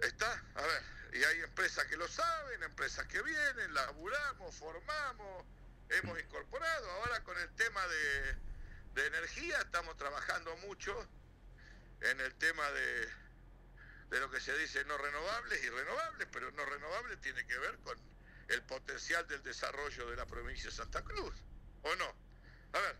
¿Está? 0.00 0.32
A 0.54 0.62
ver, 0.62 0.82
y 1.12 1.24
hay 1.24 1.40
empresas 1.40 1.84
que 1.86 1.96
lo 1.96 2.06
saben, 2.08 2.62
empresas 2.62 3.06
que 3.06 3.20
vienen, 3.22 3.74
laburamos, 3.74 4.54
formamos, 4.54 5.46
hemos 5.88 6.18
incorporado. 6.20 6.90
Ahora 6.92 7.22
con 7.24 7.36
el 7.38 7.50
tema 7.56 7.86
de, 7.88 8.36
de 8.94 9.06
energía 9.08 9.58
estamos 9.60 9.96
trabajando 9.96 10.56
mucho 10.58 10.94
en 12.00 12.20
el 12.20 12.34
tema 12.36 12.70
de, 12.70 13.08
de 14.10 14.20
lo 14.20 14.30
que 14.30 14.40
se 14.40 14.56
dice 14.58 14.84
no 14.84 14.96
renovables 14.96 15.62
y 15.62 15.68
renovables, 15.68 16.28
pero 16.32 16.50
no 16.52 16.64
renovables 16.64 17.20
tiene 17.20 17.46
que 17.46 17.58
ver 17.58 17.78
con 17.80 17.98
el 18.48 18.62
potencial 18.62 19.26
del 19.26 19.42
desarrollo 19.42 20.08
de 20.08 20.16
la 20.16 20.26
provincia 20.26 20.70
de 20.70 20.76
Santa 20.76 21.02
Cruz, 21.02 21.34
¿o 21.82 21.94
no? 21.96 22.14
A 22.72 22.80
ver, 22.80 22.96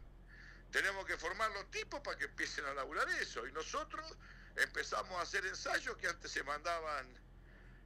tenemos 0.70 1.06
que 1.06 1.16
formar 1.16 1.50
los 1.52 1.70
tipos 1.70 2.00
para 2.00 2.18
que 2.18 2.26
empiecen 2.26 2.66
a 2.66 2.74
laburar 2.74 3.08
eso, 3.10 3.46
y 3.46 3.52
nosotros 3.52 4.16
empezamos 4.56 5.12
a 5.18 5.22
hacer 5.22 5.46
ensayos 5.46 5.96
que 5.96 6.08
antes 6.08 6.30
se 6.30 6.42
mandaban 6.42 7.06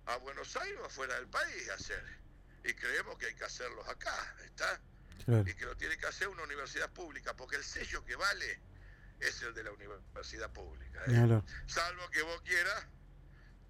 a 0.06 0.16
Buenos 0.16 0.56
Aires 0.56 0.80
o 0.80 0.86
afuera 0.86 1.14
del 1.14 1.28
país 1.28 1.68
a 1.70 1.74
hacer, 1.74 2.04
y 2.64 2.74
creemos 2.74 3.16
que 3.18 3.26
hay 3.26 3.34
que 3.34 3.44
hacerlos 3.44 3.86
acá, 3.88 4.36
¿está? 4.44 4.80
Claro. 5.24 5.44
y 5.48 5.54
que 5.54 5.64
lo 5.66 5.76
tiene 5.76 5.96
que 5.96 6.06
hacer 6.06 6.26
una 6.26 6.42
universidad 6.42 6.90
pública, 6.90 7.36
porque 7.36 7.54
el 7.54 7.62
sello 7.62 8.04
que 8.04 8.16
vale 8.16 8.60
es 9.20 9.40
el 9.42 9.54
de 9.54 9.62
la 9.62 9.70
universidad 9.70 10.50
pública. 10.50 11.00
¿eh? 11.06 11.42
Salvo 11.66 12.10
que 12.10 12.22
vos 12.22 12.42
quieras 12.42 12.84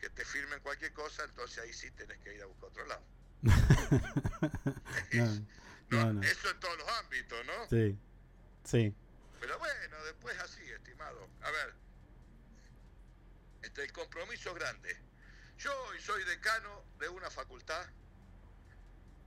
que 0.03 0.11
te 0.11 0.25
firmen 0.25 0.59
cualquier 0.63 0.93
cosa, 0.93 1.23
entonces 1.23 1.59
ahí 1.59 1.73
sí 1.73 1.89
tenés 1.93 2.19
que 2.19 2.35
ir 2.35 2.43
a 2.43 2.47
buscar 2.47 2.71
otro 2.71 2.87
lado. 2.87 3.05
no, 5.13 5.47
no, 5.91 6.13
no. 6.15 6.23
Eso 6.25 6.51
en 6.51 6.59
todos 6.59 6.77
los 6.77 6.89
ámbitos, 6.89 7.47
¿no? 7.47 7.69
Sí, 7.71 7.97
sí. 8.65 8.93
Pero 9.39 9.57
bueno, 9.61 10.03
después 10.05 10.37
así, 10.41 10.61
estimado. 10.73 11.29
A 11.43 11.51
ver, 11.53 11.75
este, 13.63 13.85
el 13.85 13.93
compromiso 13.93 14.51
es 14.51 14.57
grande. 14.57 14.97
Yo 15.59 15.71
hoy 15.85 16.01
soy 16.01 16.25
decano 16.25 16.85
de 16.99 17.09
una 17.09 17.31
facultad, 17.31 17.87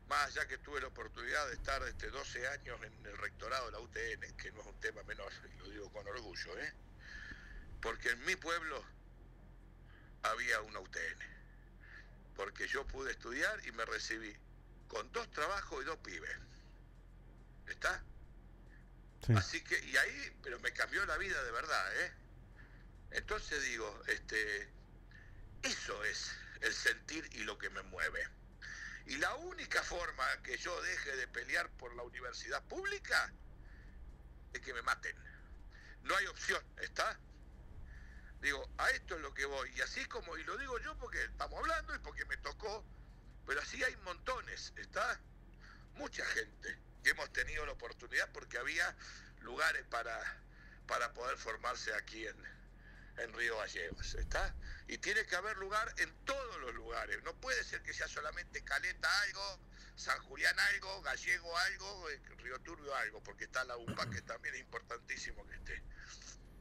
más 0.10 0.28
allá 0.28 0.46
que 0.46 0.58
tuve 0.58 0.82
la 0.82 0.88
oportunidad 0.88 1.48
de 1.48 1.54
estar 1.54 1.82
este, 1.84 2.10
12 2.10 2.50
años 2.50 2.82
en 2.84 3.06
el 3.06 3.18
rectorado 3.18 3.68
de 3.68 3.72
la 3.72 3.80
UTN, 3.80 4.36
que 4.36 4.52
no 4.52 4.60
es 4.60 4.68
un 4.68 4.80
tema 4.82 5.04
menor, 5.04 5.32
y 5.54 5.58
lo 5.58 5.70
digo 5.70 5.90
con 5.94 6.06
orgullo, 6.06 6.60
¿eh? 6.60 6.74
Porque 7.82 8.10
en 8.10 8.26
mi 8.26 8.36
pueblo 8.36 8.84
había 10.30 10.62
una 10.62 10.80
UTN. 10.80 11.20
Porque 12.36 12.68
yo 12.68 12.86
pude 12.88 13.12
estudiar 13.12 13.66
y 13.66 13.72
me 13.72 13.86
recibí 13.86 14.36
con 14.88 15.12
dos 15.12 15.30
trabajos 15.32 15.82
y 15.82 15.86
dos 15.86 15.98
pibes. 15.98 16.38
¿Está? 17.68 18.04
Sí. 19.26 19.34
Así 19.36 19.62
que, 19.64 19.80
y 19.86 19.98
ahí, 19.98 20.38
pero 20.44 20.60
me 20.60 20.72
cambió 20.72 21.06
la 21.06 21.18
vida 21.18 21.42
de 21.44 21.52
verdad, 21.52 22.02
¿eh? 22.02 22.14
Entonces 23.12 23.64
digo, 23.64 24.04
este, 24.08 24.70
eso 25.64 26.04
es 26.04 26.32
el 26.62 26.74
sentir 26.74 27.28
y 27.34 27.44
lo 27.44 27.58
que 27.58 27.70
me 27.70 27.82
mueve. 27.84 28.28
Y 29.08 29.18
la 29.18 29.34
única 29.36 29.84
forma 29.84 30.26
que 30.44 30.58
yo 30.58 30.82
deje 30.82 31.16
de 31.16 31.28
pelear 31.28 31.70
por 31.78 31.96
la 31.96 32.04
universidad 32.04 32.64
pública 32.64 33.32
es 34.54 34.62
que 34.62 34.74
me 34.74 34.82
maten. 34.82 35.16
No 36.04 36.16
hay 36.16 36.26
opción, 36.28 36.64
¿está? 36.82 37.18
Digo, 38.46 38.70
a 38.78 38.92
esto 38.92 39.16
es 39.16 39.22
lo 39.22 39.34
que 39.34 39.44
voy. 39.46 39.72
Y 39.76 39.82
así 39.82 40.06
como, 40.06 40.38
y 40.38 40.44
lo 40.44 40.56
digo 40.56 40.78
yo 40.78 40.96
porque 41.00 41.24
estamos 41.24 41.58
hablando 41.58 41.96
y 41.96 41.98
porque 41.98 42.26
me 42.26 42.38
tocó, 42.38 42.86
pero 43.48 43.60
así 43.60 43.84
hay 43.84 43.96
montones, 43.98 44.72
¿está? 44.78 45.20
Mucha 45.96 46.24
gente 46.28 46.78
que 47.04 47.10
hemos 47.10 47.34
tenido 47.34 47.66
la 47.66 47.72
oportunidad 47.72 48.32
porque 48.34 48.60
había 48.60 48.96
lugares 49.40 49.84
para, 49.88 50.20
para 50.86 51.12
poder 51.16 51.40
formarse 51.40 51.92
aquí 51.96 52.28
en, 52.28 52.38
en 53.18 53.34
Río 53.34 53.58
Gallegos, 53.58 54.14
¿está? 54.14 54.54
Y 54.88 55.00
tiene 55.00 55.26
que 55.26 55.36
haber 55.36 55.58
lugar 55.58 55.92
en 55.98 56.14
todos 56.26 56.62
los 56.62 56.76
lugares. 56.76 57.24
No 57.24 57.34
puede 57.42 57.64
ser 57.64 57.82
que 57.82 57.96
sea 57.96 58.08
solamente 58.08 58.64
Caleta 58.64 59.10
algo, 59.22 59.60
San 59.96 60.20
Julián 60.20 60.60
algo, 60.60 61.02
Gallego 61.02 61.58
algo, 61.58 62.12
eh, 62.12 62.22
Río 62.38 62.60
Turbio 62.60 62.94
algo, 62.94 63.24
porque 63.24 63.46
está 63.46 63.64
la 63.64 63.76
UPA 63.76 64.08
que 64.12 64.22
también 64.22 64.54
es 64.54 64.62
importantísimo 64.62 65.48
que 65.48 65.56
esté. 65.56 65.84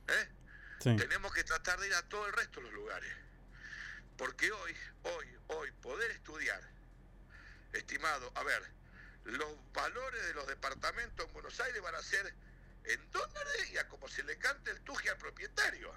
¿Eh? 0.09 0.44
Sí. 0.85 0.95
Tenemos 0.97 1.33
que 1.33 1.43
tratar 1.45 1.81
de 1.81 1.87
ir 1.87 1.95
a 1.95 2.03
todo 2.11 2.27
el 2.27 2.35
resto 2.35 2.61
de 2.61 2.67
los 2.67 2.75
lugares. 2.75 3.11
Porque 4.19 4.53
hoy, 4.53 4.77
hoy, 5.05 5.27
hoy, 5.47 5.73
poder 5.81 6.11
estudiar, 6.11 6.61
estimado, 7.73 8.31
a 8.35 8.43
ver, 8.43 8.63
los 9.25 9.49
valores 9.73 10.27
de 10.27 10.35
los 10.35 10.47
departamentos 10.47 11.27
en 11.27 11.33
Buenos 11.33 11.59
Aires 11.59 11.81
van 11.81 11.95
a 11.95 12.03
ser 12.03 12.35
en 12.85 13.13
dólares 13.13 13.71
y 13.73 13.79
a 13.79 13.89
como 13.89 14.09
se 14.09 14.25
le 14.25 14.37
cante 14.37 14.73
el 14.73 14.81
tuje 14.83 15.09
al 15.09 15.17
propietario. 15.17 15.91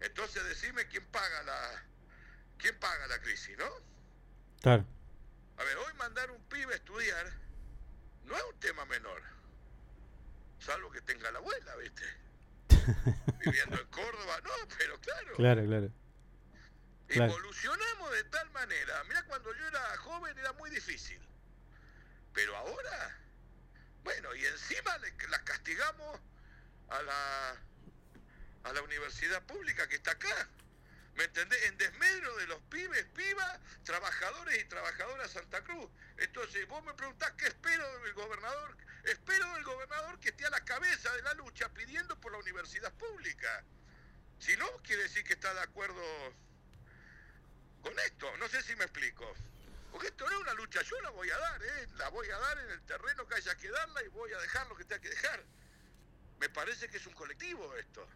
Entonces 0.00 0.44
decime 0.44 0.88
quién 0.88 1.06
paga 1.06 1.44
la 1.44 1.84
quién 2.58 2.76
paga 2.80 3.06
la 3.06 3.20
crisis, 3.20 3.56
¿no? 3.58 3.70
Claro. 4.60 4.84
A 5.56 5.62
ver, 5.62 5.76
hoy 5.76 5.94
mandar 5.94 6.32
un 6.32 6.42
pibe 6.48 6.72
a 6.74 6.76
estudiar 6.76 7.32
no 8.24 8.36
es 8.36 8.42
un 8.42 8.58
tema 8.58 8.84
menor. 8.86 9.22
Salvo 10.58 10.90
que 10.90 11.00
tenga 11.00 11.30
la 11.30 11.38
abuela, 11.38 11.76
¿viste? 11.76 12.27
Viviendo 13.44 13.80
en 13.80 13.86
Córdoba, 13.88 14.40
no, 14.44 14.50
pero 14.76 15.00
claro. 15.00 15.34
Claro, 15.36 15.64
claro. 15.64 15.92
Claro. 17.08 17.32
Evolucionamos 17.32 18.12
de 18.12 18.24
tal 18.24 18.50
manera. 18.50 19.02
Mira, 19.04 19.22
cuando 19.24 19.54
yo 19.54 19.66
era 19.66 19.96
joven 19.98 20.38
era 20.38 20.52
muy 20.54 20.70
difícil. 20.70 21.18
Pero 22.34 22.54
ahora, 22.56 23.18
bueno, 24.04 24.34
y 24.34 24.44
encima 24.44 24.98
le, 24.98 25.12
las 25.28 25.42
castigamos 25.42 26.20
a 26.90 27.02
la, 27.02 27.56
a 28.64 28.72
la 28.72 28.82
universidad 28.82 29.42
pública 29.44 29.88
que 29.88 29.96
está 29.96 30.12
acá. 30.12 30.48
¿Me 31.18 31.24
entendés? 31.24 31.60
En 31.64 31.76
desmedro 31.76 32.36
de 32.36 32.46
los 32.46 32.62
pibes, 32.70 33.04
pibas, 33.06 33.58
trabajadores 33.82 34.56
y 34.60 34.64
trabajadoras 34.66 35.32
Santa 35.32 35.64
Cruz. 35.64 35.90
Entonces, 36.16 36.66
vos 36.68 36.84
me 36.84 36.94
preguntás 36.94 37.32
qué 37.32 37.48
espero 37.48 37.84
del 38.04 38.14
gobernador. 38.14 38.76
Espero 39.02 39.52
del 39.54 39.64
gobernador 39.64 40.20
que 40.20 40.28
esté 40.28 40.46
a 40.46 40.50
la 40.50 40.64
cabeza 40.64 41.12
de 41.16 41.22
la 41.22 41.34
lucha 41.34 41.68
pidiendo 41.70 42.20
por 42.20 42.30
la 42.30 42.38
universidad 42.38 42.92
pública. 42.92 43.64
Si 44.38 44.56
no, 44.58 44.66
quiere 44.84 45.02
decir 45.02 45.24
que 45.24 45.32
está 45.32 45.52
de 45.54 45.60
acuerdo 45.60 46.00
con 47.82 47.98
esto. 47.98 48.36
No 48.36 48.48
sé 48.48 48.62
si 48.62 48.76
me 48.76 48.84
explico. 48.84 49.34
Porque 49.90 50.06
esto 50.06 50.24
no 50.24 50.36
es 50.36 50.42
una 50.42 50.54
lucha, 50.54 50.82
yo 50.82 51.00
la 51.00 51.10
voy 51.10 51.30
a 51.30 51.36
dar, 51.36 51.60
¿eh? 51.64 51.88
La 51.96 52.10
voy 52.10 52.30
a 52.30 52.38
dar 52.38 52.58
en 52.60 52.70
el 52.70 52.82
terreno 52.82 53.26
que 53.26 53.34
haya 53.34 53.56
que 53.56 53.68
darla 53.68 54.04
y 54.04 54.08
voy 54.08 54.32
a 54.34 54.38
dejar 54.38 54.68
lo 54.68 54.76
que 54.76 54.84
tenga 54.84 55.00
que 55.00 55.08
dejar. 55.08 55.42
Me 56.38 56.48
parece 56.48 56.88
que 56.88 56.98
es 56.98 57.06
un 57.08 57.14
colectivo 57.14 57.74
esto. 57.74 58.08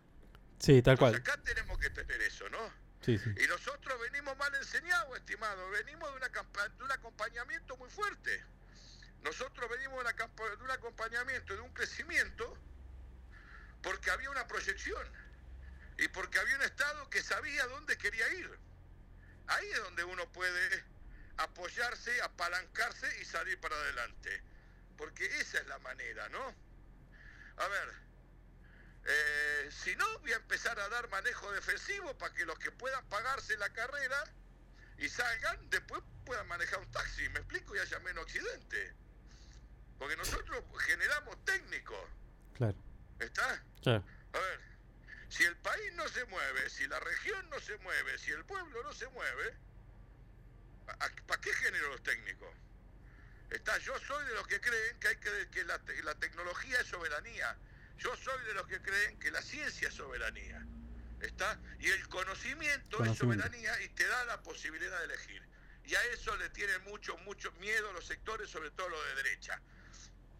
Sí, 0.60 0.80
tal 0.82 0.96
cual. 0.96 1.16
Acá 1.16 1.36
tenemos 1.42 1.76
que 1.80 1.90
tener 1.90 2.22
eso, 2.22 2.48
¿no? 2.48 2.91
Y 3.06 3.46
nosotros 3.48 4.00
venimos 4.00 4.36
mal 4.36 4.54
enseñados, 4.54 5.16
estimado. 5.16 5.68
Venimos 5.70 6.08
de, 6.12 6.84
un 6.84 6.92
acompañamiento 6.92 7.76
muy 7.76 7.90
fuerte. 7.90 8.44
Nosotros 9.22 9.68
venimos 9.70 10.04
de, 10.04 10.12
de 10.56 10.62
un 10.62 10.70
acompañamiento, 10.70 11.54
de 11.54 11.60
un 11.60 11.72
crecimiento, 11.72 12.56
porque 13.82 14.10
había 14.10 14.30
una 14.30 14.46
proyección 14.46 15.04
y 15.98 16.08
porque 16.08 16.38
había 16.38 16.56
un 16.56 16.62
Estado 16.62 17.10
que 17.10 17.22
sabía 17.22 17.66
dónde 17.66 17.98
quería 17.98 18.28
ir. 18.34 18.58
Ahí 19.48 19.68
es 19.70 19.82
donde 19.82 20.04
uno 20.04 20.30
puede 20.32 20.84
apoyarse, 21.38 22.22
apalancarse 22.22 23.20
y 23.20 23.24
salir 23.24 23.58
para 23.60 23.74
adelante. 23.74 24.42
Porque 24.96 25.26
esa 25.40 25.58
es 25.58 25.66
la 25.66 25.78
manera, 25.80 26.28
¿no? 26.28 26.54
A 27.56 27.68
ver, 27.68 28.11
eh, 29.04 29.70
si 29.72 29.96
no, 29.96 30.18
voy 30.20 30.32
a 30.32 30.36
empezar 30.36 30.78
a 30.78 30.88
dar 30.88 31.08
manejo 31.08 31.50
defensivo 31.52 32.16
para 32.18 32.32
que 32.34 32.44
los 32.46 32.58
que 32.58 32.70
puedan 32.70 33.04
pagarse 33.08 33.56
la 33.56 33.70
carrera 33.72 34.22
y 34.98 35.08
salgan, 35.08 35.68
después 35.70 36.02
puedan 36.24 36.46
manejar 36.46 36.78
un 36.78 36.90
taxi, 36.92 37.28
me 37.30 37.40
explico, 37.40 37.74
y 37.74 37.80
haya 37.80 37.98
menos 38.00 38.24
accidente. 38.24 38.94
Porque 39.98 40.16
nosotros 40.16 40.62
generamos 40.86 41.44
técnicos, 41.44 42.08
Claro. 42.54 42.76
¿está? 43.18 43.62
Claro. 43.82 44.04
A 44.34 44.38
ver, 44.38 44.60
si 45.28 45.44
el 45.44 45.56
país 45.56 45.92
no 45.94 46.06
se 46.08 46.24
mueve, 46.26 46.70
si 46.70 46.86
la 46.86 47.00
región 47.00 47.48
no 47.50 47.58
se 47.60 47.76
mueve, 47.78 48.18
si 48.18 48.30
el 48.30 48.44
pueblo 48.44 48.82
no 48.82 48.92
se 48.92 49.08
mueve, 49.08 49.56
¿para 51.26 51.40
qué 51.40 51.52
genero 51.54 51.88
los 51.88 52.02
técnicos? 52.02 52.54
Está, 53.50 53.76
yo 53.78 53.98
soy 54.00 54.24
de 54.26 54.34
los 54.34 54.46
que 54.46 54.60
creen 54.60 54.98
que 55.00 55.08
hay 55.08 55.16
que, 55.16 55.48
que 55.50 55.64
la, 55.64 55.80
la 56.04 56.14
tecnología 56.16 56.80
es 56.80 56.86
soberanía. 56.86 57.56
Yo 57.98 58.14
soy 58.16 58.44
de 58.46 58.54
los 58.54 58.66
que 58.66 58.80
creen 58.80 59.18
que 59.18 59.30
la 59.30 59.42
ciencia 59.42 59.88
es 59.88 59.94
soberanía. 59.94 60.66
¿Está? 61.20 61.58
Y 61.78 61.88
el 61.88 62.08
conocimiento, 62.08 62.96
es 62.96 63.08
Conocimiento. 63.08 63.44
soberanía 63.44 63.82
y 63.82 63.88
te 63.90 64.06
da 64.06 64.24
la 64.24 64.42
posibilidad 64.42 64.98
de 64.98 65.04
elegir. 65.04 65.42
Y 65.84 65.94
a 65.94 66.04
eso 66.06 66.36
le 66.36 66.48
tienen 66.50 66.82
mucho, 66.84 67.16
mucho 67.18 67.52
miedo 67.52 67.92
los 67.92 68.04
sectores, 68.06 68.50
sobre 68.50 68.70
todo 68.72 68.88
los 68.88 69.04
de 69.06 69.22
derecha. 69.22 69.60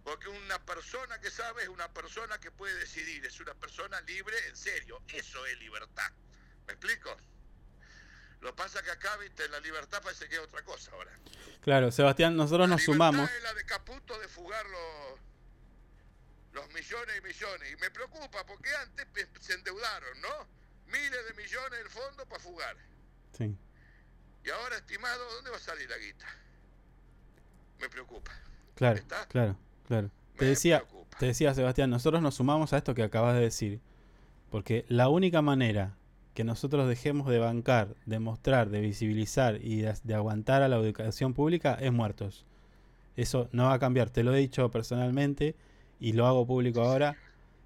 Porque 0.05 0.29
una 0.29 0.65
persona 0.65 1.21
que 1.21 1.31
sabe 1.31 1.63
es 1.63 1.69
una 1.69 1.93
persona 1.93 2.41
que 2.41 2.51
puede 2.51 2.75
decidir, 2.75 3.25
es 3.25 3.39
una 3.39 3.55
persona 3.55 4.01
libre 4.03 4.37
en 4.49 4.57
serio. 4.57 5.01
Eso 5.13 5.47
es 5.47 5.59
libertad. 5.61 6.11
¿Me 6.67 6.73
explico? 6.73 7.17
Lo 8.41 8.49
que 8.51 8.57
pasa 8.57 8.83
que 8.83 8.91
acá, 8.91 9.17
viste, 9.19 9.49
la 9.49 9.61
libertad 9.61 10.03
parece 10.03 10.29
que 10.29 10.35
es 10.35 10.41
otra 10.41 10.63
cosa 10.65 10.91
ahora. 10.93 11.17
Claro, 11.61 11.93
Sebastián, 11.93 12.37
nosotros 12.37 12.69
nos 12.69 12.83
sumamos. 12.83 13.31
Es 13.31 13.43
la 13.45 13.55
de 13.55 13.65
Caputo 13.65 14.19
de 14.19 14.27
fugar 14.27 14.67
los, 14.67 15.21
los 16.53 16.67
millones 16.73 17.15
y 17.19 17.23
millones. 17.23 17.73
Y 17.73 17.77
me 17.81 17.91
preocupa 17.91 18.45
porque 18.47 18.69
antes 18.77 19.07
se 19.41 19.55
endeudaron, 19.55 20.21
¿no? 20.21 20.47
Miles 20.87 21.27
de 21.29 21.43
millones 21.43 21.79
del 21.79 21.89
fondo 21.89 22.27
para 22.27 22.41
fugar. 22.41 22.77
Sí. 23.37 23.57
Y 24.45 24.51
ahora, 24.51 24.77
estimado, 24.77 25.25
¿dónde 25.35 25.51
va 25.51 25.57
a 25.57 25.61
salir 25.61 25.89
la 25.89 25.99
guita? 25.99 26.27
Me 27.81 27.89
preocupa. 27.89 28.33
Claro, 28.75 29.01
claro, 29.29 29.57
claro. 29.87 30.11
Te 30.37 30.47
decía, 30.47 30.85
te 31.19 31.27
decía 31.27 31.55
Sebastián, 31.55 31.91
nosotros 31.91 32.23
nos 32.23 32.35
sumamos 32.37 32.73
a 32.73 32.79
esto 32.79 32.95
que 32.95 33.03
acabas 33.03 33.35
de 33.35 33.43
decir, 33.43 33.81
porque 34.51 34.85
la 34.89 35.09
única 35.09 35.43
manera 35.43 35.97
que 36.35 36.45
nosotros 36.45 36.89
dejemos 36.89 37.29
de 37.29 37.39
bancar, 37.39 37.95
de 38.07 38.19
mostrar, 38.19 38.71
de 38.71 38.81
visibilizar 38.81 39.59
y 39.63 39.83
de, 39.83 39.95
de 40.03 40.15
aguantar 40.15 40.63
a 40.63 40.69
la 40.69 40.77
educación 40.77 41.35
pública 41.35 41.75
es 41.75 41.93
muertos. 41.93 42.47
Eso 43.15 43.49
no 43.53 43.65
va 43.65 43.75
a 43.75 43.79
cambiar, 43.79 44.11
te 44.11 44.23
lo 44.23 44.35
he 44.35 44.39
dicho 44.39 44.71
personalmente 44.71 45.55
y 46.03 46.13
lo 46.13 46.27
hago 46.27 46.47
público 46.47 46.83
ahora. 46.83 47.17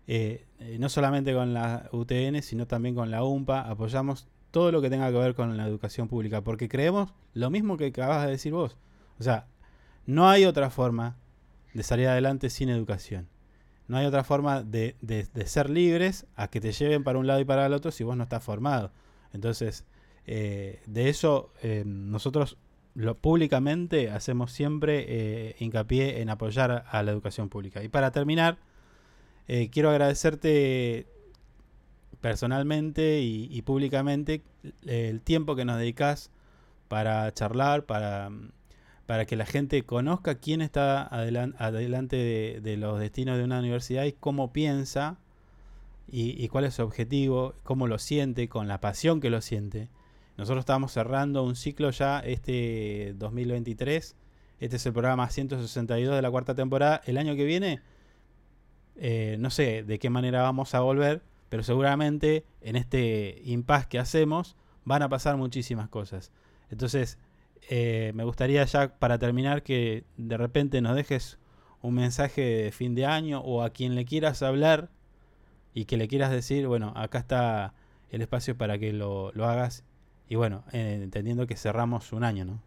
Eh, 0.08 0.44
eh, 0.60 0.76
no 0.78 0.88
solamente 0.88 1.34
con 1.34 1.52
la 1.54 1.88
UTN, 1.92 2.42
sino 2.42 2.66
también 2.66 2.94
con 2.94 3.10
la 3.10 3.24
UMPA, 3.24 3.62
apoyamos 3.68 4.28
todo 4.52 4.70
lo 4.72 4.80
que 4.80 4.90
tenga 4.90 5.10
que 5.10 5.18
ver 5.18 5.34
con 5.34 5.56
la 5.56 5.66
educación 5.66 6.08
pública, 6.08 6.42
porque 6.42 6.68
creemos 6.68 7.12
lo 7.34 7.50
mismo 7.50 7.76
que 7.76 7.86
acabas 7.86 8.24
de 8.26 8.32
decir 8.32 8.52
vos. 8.52 8.76
O 9.18 9.22
sea, 9.24 9.46
no 10.06 10.28
hay 10.28 10.44
otra 10.44 10.70
forma 10.70 11.16
de 11.74 11.82
salir 11.82 12.08
adelante 12.08 12.50
sin 12.50 12.68
educación. 12.68 13.28
No 13.88 13.96
hay 13.98 14.06
otra 14.06 14.24
forma 14.24 14.62
de, 14.62 14.96
de- 15.00 15.26
de 15.32 15.46
ser 15.46 15.70
libres 15.70 16.26
a 16.36 16.48
que 16.48 16.60
te 16.60 16.72
lleven 16.72 17.04
para 17.04 17.18
un 17.18 17.26
lado 17.26 17.40
y 17.40 17.44
para 17.44 17.66
el 17.66 17.72
otro 17.72 17.90
si 17.90 18.04
vos 18.04 18.16
no 18.16 18.22
estás 18.24 18.42
formado. 18.44 18.92
Entonces, 19.32 19.84
eh, 20.26 20.80
de 20.86 21.08
eso 21.08 21.52
eh, 21.62 21.84
nosotros 21.86 22.58
lo, 22.96 23.14
públicamente 23.14 24.10
hacemos 24.10 24.52
siempre 24.52 25.04
eh, 25.06 25.56
hincapié 25.58 26.22
en 26.22 26.30
apoyar 26.30 26.84
a, 26.88 27.02
la 27.02 27.12
educación 27.12 27.50
pública. 27.50 27.84
Y 27.84 27.88
para 27.88 28.10
terminar, 28.10 28.56
eh, 29.48 29.68
quiero 29.70 29.90
agradecerte 29.90 31.06
personalmente 32.22 33.20
y, 33.20 33.60
públicamente 33.62 34.42
el 34.86 35.20
tiempo 35.20 35.54
que 35.54 35.66
nos 35.66 35.78
dedicas 35.78 36.30
para 36.88 37.32
charlar, 37.34 37.84
para, 37.84 38.30
para 39.04 39.26
que 39.26 39.36
la 39.36 39.44
gente 39.44 39.82
conozca 39.84 40.36
quién 40.36 40.62
está 40.62 41.06
adelan- 41.08 41.54
adelante 41.58 42.16
de, 42.16 42.60
de 42.62 42.76
los 42.78 42.98
destinos 42.98 43.36
de 43.36 43.44
una 43.44 43.58
universidad 43.58 44.04
y 44.04 44.12
cómo 44.12 44.52
piensa 44.52 45.18
y, 46.10 46.42
y 46.42 46.48
cuál 46.48 46.64
es 46.64 46.74
su 46.74 46.82
objetivo, 46.82 47.54
cómo 47.62 47.86
lo 47.86 47.98
siente, 47.98 48.48
con 48.48 48.68
la 48.68 48.80
pasión 48.80 49.20
que 49.20 49.30
lo 49.30 49.42
siente. 49.42 49.88
Nosotros 50.36 50.60
estamos 50.60 50.92
cerrando 50.92 51.42
un 51.42 51.56
ciclo 51.56 51.90
ya 51.90 52.20
este 52.20 53.14
2023. 53.16 54.16
Este 54.60 54.76
es 54.76 54.86
el 54.86 54.92
programa 54.92 55.28
162 55.30 56.14
de 56.14 56.22
la 56.22 56.30
cuarta 56.30 56.54
temporada. 56.54 57.00
El 57.06 57.16
año 57.16 57.34
que 57.36 57.44
viene, 57.44 57.80
eh, 58.96 59.36
no 59.38 59.50
sé 59.50 59.82
de 59.82 59.98
qué 59.98 60.10
manera 60.10 60.42
vamos 60.42 60.74
a 60.74 60.80
volver, 60.80 61.22
pero 61.48 61.62
seguramente 61.62 62.44
en 62.60 62.76
este 62.76 63.40
impasse 63.44 63.88
que 63.88 63.98
hacemos 63.98 64.56
van 64.84 65.02
a 65.02 65.08
pasar 65.08 65.38
muchísimas 65.38 65.88
cosas. 65.88 66.32
Entonces, 66.70 67.18
eh, 67.70 68.12
me 68.14 68.24
gustaría 68.24 68.62
ya 68.64 68.98
para 68.98 69.18
terminar 69.18 69.62
que 69.62 70.04
de 70.18 70.36
repente 70.36 70.82
nos 70.82 70.96
dejes 70.96 71.38
un 71.80 71.94
mensaje 71.94 72.42
de 72.42 72.72
fin 72.72 72.94
de 72.94 73.06
año 73.06 73.40
o 73.40 73.62
a 73.62 73.70
quien 73.70 73.94
le 73.94 74.04
quieras 74.04 74.42
hablar 74.42 74.90
y 75.72 75.86
que 75.86 75.96
le 75.96 76.08
quieras 76.08 76.30
decir, 76.30 76.66
bueno, 76.66 76.92
acá 76.94 77.18
está 77.18 77.74
el 78.10 78.20
espacio 78.20 78.56
para 78.56 78.78
que 78.78 78.92
lo, 78.92 79.32
lo 79.32 79.46
hagas 79.46 79.84
y 80.28 80.34
bueno, 80.34 80.64
eh, 80.72 81.00
entendiendo 81.02 81.46
que 81.46 81.56
cerramos 81.56 82.12
un 82.12 82.24
año, 82.24 82.44
¿no? 82.44 82.62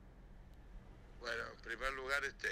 Bueno, 1.19 1.43
en 1.53 1.61
primer 1.61 1.93
lugar, 1.93 2.23
este, 2.23 2.47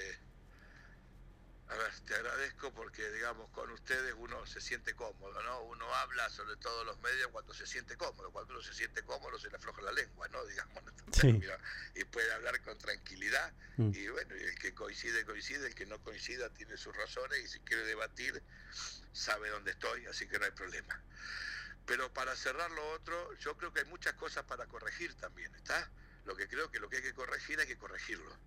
a 1.70 1.76
ver, 1.76 1.92
te 2.06 2.16
agradezco 2.16 2.72
porque, 2.72 3.10
digamos, 3.12 3.50
con 3.52 3.70
ustedes 3.72 4.14
uno 4.18 4.46
se 4.46 4.62
siente 4.62 4.96
cómodo, 4.96 5.42
¿no? 5.44 5.64
Uno 5.64 5.94
habla, 5.96 6.30
sobre 6.30 6.56
todo 6.58 6.86
los 6.86 6.98
medios, 7.02 7.28
cuando 7.28 7.54
se 7.54 7.68
siente 7.68 7.98
cómodo. 7.98 8.32
Cuando 8.32 8.54
uno 8.54 8.64
se 8.64 8.74
siente 8.74 9.04
cómodo, 9.04 9.38
se 9.38 9.50
le 9.50 9.58
afloja 9.58 9.82
la 9.82 9.92
lengua, 9.92 10.28
¿no? 10.30 10.46
Digamos. 10.46 10.84
Sí. 11.12 11.34
Mira, 11.34 11.58
y 11.96 12.06
puede 12.06 12.32
hablar 12.34 12.62
con 12.62 12.78
tranquilidad. 12.78 13.52
Mm. 13.76 13.92
Y 13.94 14.08
bueno, 14.08 14.36
y 14.38 14.44
el 14.44 14.60
que 14.60 14.74
coincide, 14.74 15.26
coincide. 15.26 15.68
El 15.68 15.76
que 15.76 15.86
no 15.86 16.02
coincida 16.02 16.50
tiene 16.54 16.78
sus 16.78 16.96
razones 16.96 17.40
y 17.44 17.48
si 17.48 17.60
quiere 17.60 17.84
debatir, 17.84 18.42
sabe 19.12 19.50
dónde 19.50 19.72
estoy, 19.72 20.06
así 20.06 20.28
que 20.28 20.40
no 20.40 20.46
hay 20.46 20.52
problema. 20.52 21.02
Pero 21.88 22.14
para 22.14 22.36
cerrar 22.36 22.70
lo 22.70 22.92
otro, 22.92 23.34
yo 23.38 23.58
creo 23.58 23.74
que 23.74 23.80
hay 23.80 23.86
muchas 23.86 24.14
cosas 24.16 24.44
para 24.44 24.68
corregir 24.68 25.16
también, 25.16 25.56
¿está? 25.56 25.90
Lo 26.26 26.36
que 26.36 26.48
creo 26.48 26.70
que 26.70 26.80
lo 26.80 26.90
que 26.90 26.98
hay 26.98 27.02
que 27.02 27.14
corregir 27.14 27.60
hay 27.62 27.66
que 27.66 27.78
corregirlo, 27.78 28.38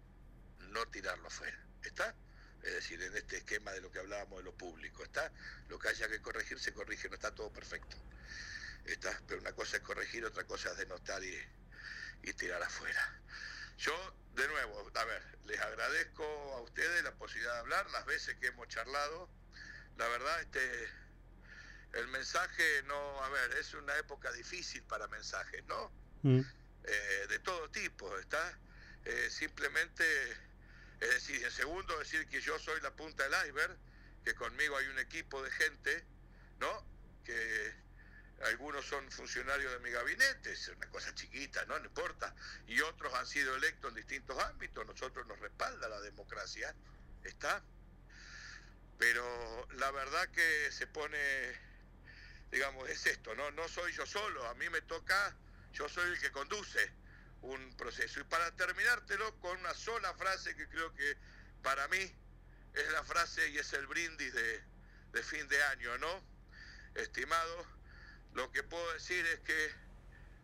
no 0.69 0.87
tirarlo 0.89 1.31
fuera, 1.31 1.59
¿está? 1.83 2.15
Es 2.63 2.75
decir, 2.75 3.03
en 3.03 3.17
este 3.17 3.39
esquema 3.39 3.73
de 3.73 3.81
lo 3.81 3.91
que 3.91 3.99
hablábamos 3.99 4.41
de 4.41 4.45
lo 4.45 4.55
público, 4.55 5.03
¿está? 5.03 5.33
Lo 5.69 5.79
que 5.79 5.89
haya 5.89 6.07
que 6.09 6.21
corregir 6.21 6.61
se 6.61 6.75
corrige, 6.75 7.09
no 7.09 7.15
está 7.15 7.35
todo 7.35 7.51
perfecto. 7.51 7.97
¿Está? 8.85 9.19
Pero 9.27 9.41
una 9.41 9.55
cosa 9.55 9.79
es 9.79 9.83
corregir, 9.83 10.23
otra 10.25 10.45
cosa 10.45 10.73
es 10.73 10.77
denotar 10.77 11.25
y, 11.25 11.35
y 12.23 12.33
tirar 12.35 12.63
afuera. 12.63 13.23
Yo, 13.79 14.15
de 14.35 14.47
nuevo, 14.49 14.91
a 14.95 15.05
ver, 15.05 15.39
les 15.47 15.59
agradezco 15.61 16.25
a 16.55 16.61
ustedes 16.61 17.03
la 17.03 17.15
posibilidad 17.15 17.55
de 17.55 17.61
hablar, 17.61 17.91
las 17.91 18.05
veces 18.05 18.37
que 18.39 18.49
hemos 18.49 18.69
charlado. 18.69 19.31
La 19.97 20.07
verdad, 20.09 20.43
este, 20.43 20.89
el 21.93 22.09
mensaje 22.09 22.83
no, 22.87 23.23
a 23.23 23.29
ver, 23.31 23.53
es 23.53 23.75
una 23.75 23.97
época 23.97 24.31
difícil 24.33 24.83
para 24.85 25.09
mensajes, 25.09 25.65
¿no? 25.67 25.91
Mm. 26.23 26.41
Eh, 26.85 27.27
de 27.29 27.39
todo 27.41 27.69
tipo, 27.71 28.17
¿está? 28.19 28.59
Eh, 29.05 29.29
simplemente, 29.31 30.05
es 31.01 31.11
decir, 31.11 31.43
en 31.43 31.51
segundo, 31.51 31.99
decir 31.99 32.27
que 32.29 32.41
yo 32.41 32.59
soy 32.59 32.81
la 32.81 32.91
punta 32.91 33.25
del 33.29 33.47
iceberg, 33.47 33.77
que 34.25 34.35
conmigo 34.35 34.77
hay 34.77 34.87
un 34.87 34.99
equipo 34.99 35.43
de 35.43 35.51
gente, 35.51 36.05
¿no? 36.59 36.87
Que 37.25 37.75
algunos 38.43 38.87
son 38.87 39.11
funcionarios 39.11 39.73
de 39.73 39.79
mi 39.81 39.91
gabinete, 39.91 40.53
es 40.53 40.69
una 40.69 40.89
cosa 40.89 41.15
chiquita, 41.15 41.65
¿no? 41.67 41.79
No 41.79 41.85
importa. 41.85 42.35
Y 42.67 42.81
otros 42.81 43.13
han 43.15 43.27
sido 43.27 43.55
electos 43.57 43.91
en 43.91 43.97
distintos 43.97 44.39
ámbitos, 44.39 44.87
nosotros 44.87 45.27
nos 45.27 45.39
respalda 45.41 45.89
la 45.89 46.01
democracia, 46.01 46.75
¿está? 47.25 47.63
Pero 48.99 49.69
la 49.73 49.91
verdad 49.91 50.29
que 50.29 50.71
se 50.73 50.87
pone, 50.87 51.19
digamos, 52.51 52.89
es 52.89 53.07
esto, 53.07 53.35
¿no? 53.35 53.51
No 53.53 53.69
soy 53.69 53.93
yo 53.93 54.07
solo, 54.07 54.47
a 54.47 54.55
mí 54.55 54.69
me 54.71 54.83
toca, 54.83 55.35
yo 55.73 55.89
soy 55.89 56.11
el 56.11 56.21
que 56.21 56.33
conduce 56.33 56.93
un 57.43 57.77
proceso. 57.77 58.21
Y 58.21 58.25
para 58.25 58.51
terminártelo 58.57 59.39
con 59.41 59.59
una 59.59 59.75
sola 59.75 60.13
frase 60.15 60.55
que 60.57 60.69
creo 60.69 60.93
que 60.95 61.17
para 61.63 61.87
mí 61.89 62.13
es 62.75 62.93
la 62.93 63.05
frase 63.05 63.49
y 63.51 63.59
es 63.59 63.73
el 63.73 63.87
brindis 63.87 64.33
de, 64.33 64.63
de 65.13 65.23
fin 65.23 65.47
de 65.49 65.63
año, 65.65 65.97
¿no? 65.99 66.23
Estimado, 66.95 67.67
lo 68.35 68.51
que 68.51 68.63
puedo 68.63 68.93
decir 68.93 69.25
es 69.27 69.41
que 69.41 69.75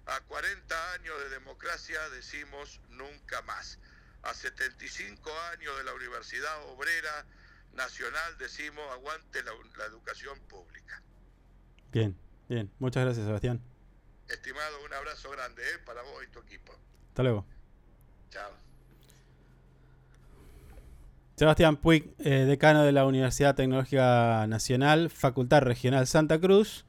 a 0.06 0.20
40 0.20 0.92
años 0.92 1.18
de 1.18 1.28
democracia 1.30 2.08
decimos 2.10 2.80
nunca 2.90 3.42
más. 3.42 3.78
A 4.22 4.34
75 4.34 5.40
años 5.52 5.76
de 5.76 5.84
la 5.84 5.94
Universidad 5.94 6.62
Obrera 6.64 7.26
Nacional 7.72 8.38
decimos 8.38 8.90
aguante 8.92 9.42
la, 9.42 9.52
la 9.76 9.84
educación 9.84 10.40
pública. 10.48 11.02
Bien, 11.96 12.14
bien. 12.46 12.70
Muchas 12.78 13.04
gracias, 13.06 13.24
Sebastián. 13.24 13.58
Estimado, 14.28 14.84
un 14.84 14.92
abrazo 14.92 15.30
grande 15.30 15.62
¿eh? 15.62 15.78
para 15.86 16.02
vos 16.02 16.22
y 16.28 16.30
tu 16.30 16.40
equipo. 16.40 16.74
Hasta 17.08 17.22
luego. 17.22 17.46
Chao. 18.28 18.50
Sebastián 21.36 21.78
Puig, 21.78 22.14
eh, 22.18 22.44
decano 22.44 22.82
de 22.82 22.92
la 22.92 23.06
Universidad 23.06 23.54
Tecnológica 23.54 24.46
Nacional, 24.46 25.08
Facultad 25.08 25.62
Regional 25.62 26.06
Santa 26.06 26.38
Cruz, 26.38 26.84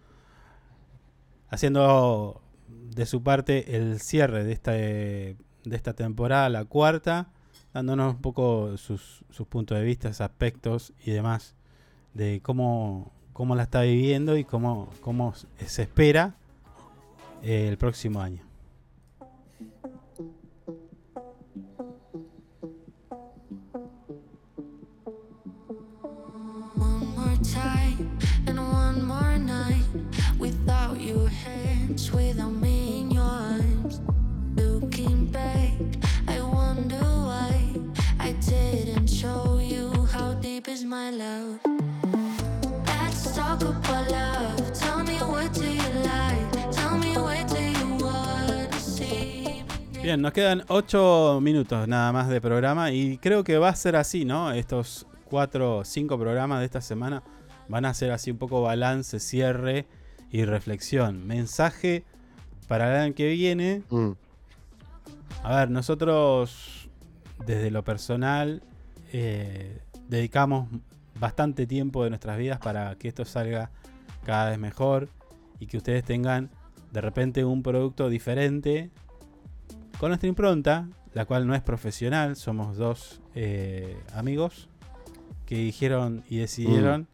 haciendo 1.48 2.42
de 2.68 3.06
su 3.06 3.24
parte 3.24 3.78
el 3.78 4.02
cierre 4.02 4.44
de 4.44 4.52
esta, 4.52 4.74
de 4.74 5.38
esta 5.72 5.94
temporada, 5.94 6.50
la 6.50 6.66
cuarta, 6.66 7.32
dándonos 7.74 8.16
un 8.16 8.22
poco 8.22 8.76
sus, 8.76 9.24
sus 9.30 9.48
puntos 9.48 9.78
de 9.78 9.86
vista, 9.86 10.10
aspectos 10.10 10.92
y 11.06 11.12
demás 11.12 11.56
de 12.14 12.42
cómo, 12.44 13.14
cómo 13.38 13.56
la 13.56 13.64
está 13.64 13.82
viviendo 13.82 14.36
y 14.36 14.44
cómo, 14.44 14.90
cómo 15.00 15.36
se 15.64 15.84
espera 15.84 16.34
eh, 17.44 17.68
el 17.70 17.78
próximo 17.78 18.20
año. 18.20 18.42
I 36.30 36.42
wonder 36.42 37.00
why 37.00 37.74
I 38.20 38.34
didn't 38.42 39.08
show 39.08 39.60
you 39.60 39.92
how 40.12 40.34
deep 40.34 40.68
is 40.68 40.84
my 40.84 41.12
love. 41.12 41.77
Bien, 50.02 50.22
nos 50.22 50.32
quedan 50.32 50.64
8 50.70 51.40
minutos 51.42 51.88
nada 51.88 52.14
más 52.14 52.30
de 52.30 52.40
programa 52.40 52.92
y 52.92 53.18
creo 53.18 53.44
que 53.44 53.58
va 53.58 53.68
a 53.68 53.76
ser 53.76 53.98
así, 53.98 54.24
¿no? 54.24 54.52
Estos 54.54 55.06
4 55.26 55.80
o 55.80 55.84
5 55.84 56.18
programas 56.18 56.60
de 56.60 56.66
esta 56.66 56.80
semana 56.80 57.24
van 57.68 57.84
a 57.84 57.94
ser 57.94 58.12
así 58.12 58.32
un 58.32 58.38
poco 58.38 58.62
balance, 58.62 59.20
cierre 59.20 59.86
y 60.32 60.46
reflexión. 60.46 61.28
Mensaje 61.28 62.06
para 62.70 62.90
el 62.90 63.02
año 63.02 63.16
que 63.16 63.28
viene. 63.28 63.84
Mm. 63.90 64.12
A 65.44 65.56
ver, 65.58 65.70
nosotros 65.70 66.90
desde 67.46 67.70
lo 67.70 67.84
personal 67.84 68.64
eh, 69.12 69.82
dedicamos 70.08 70.70
bastante 71.20 71.66
tiempo 71.68 72.04
de 72.04 72.10
nuestras 72.10 72.38
vidas 72.38 72.60
para 72.60 72.96
que 72.96 73.08
esto 73.08 73.26
salga 73.26 73.72
cada 74.26 74.50
vez 74.50 74.60
mejor 74.60 75.10
y 75.60 75.68
que 75.68 75.78
ustedes 75.78 76.04
tengan 76.04 76.50
de 76.92 77.02
repente 77.02 77.44
un 77.46 77.64
producto 77.64 78.10
diferente 78.10 78.92
con 80.00 80.10
nuestra 80.10 80.30
impronta, 80.30 80.88
la 81.14 81.26
cual 81.26 81.48
no 81.48 81.56
es 81.56 81.62
profesional, 81.62 82.36
somos 82.36 82.78
dos 82.78 83.22
eh, 83.36 83.98
amigos 84.14 84.70
que 85.46 85.56
dijeron 85.56 86.24
y 86.30 86.38
decidieron 86.38 87.08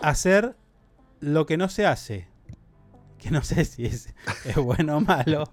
hacer 0.00 0.56
lo 1.20 1.46
que 1.46 1.56
no 1.56 1.68
se 1.68 1.86
hace. 1.86 2.28
Que 3.18 3.30
no 3.30 3.42
sé 3.42 3.64
si 3.64 3.84
es, 3.84 4.14
es 4.46 4.56
bueno 4.56 4.98
o 4.98 5.00
malo. 5.00 5.44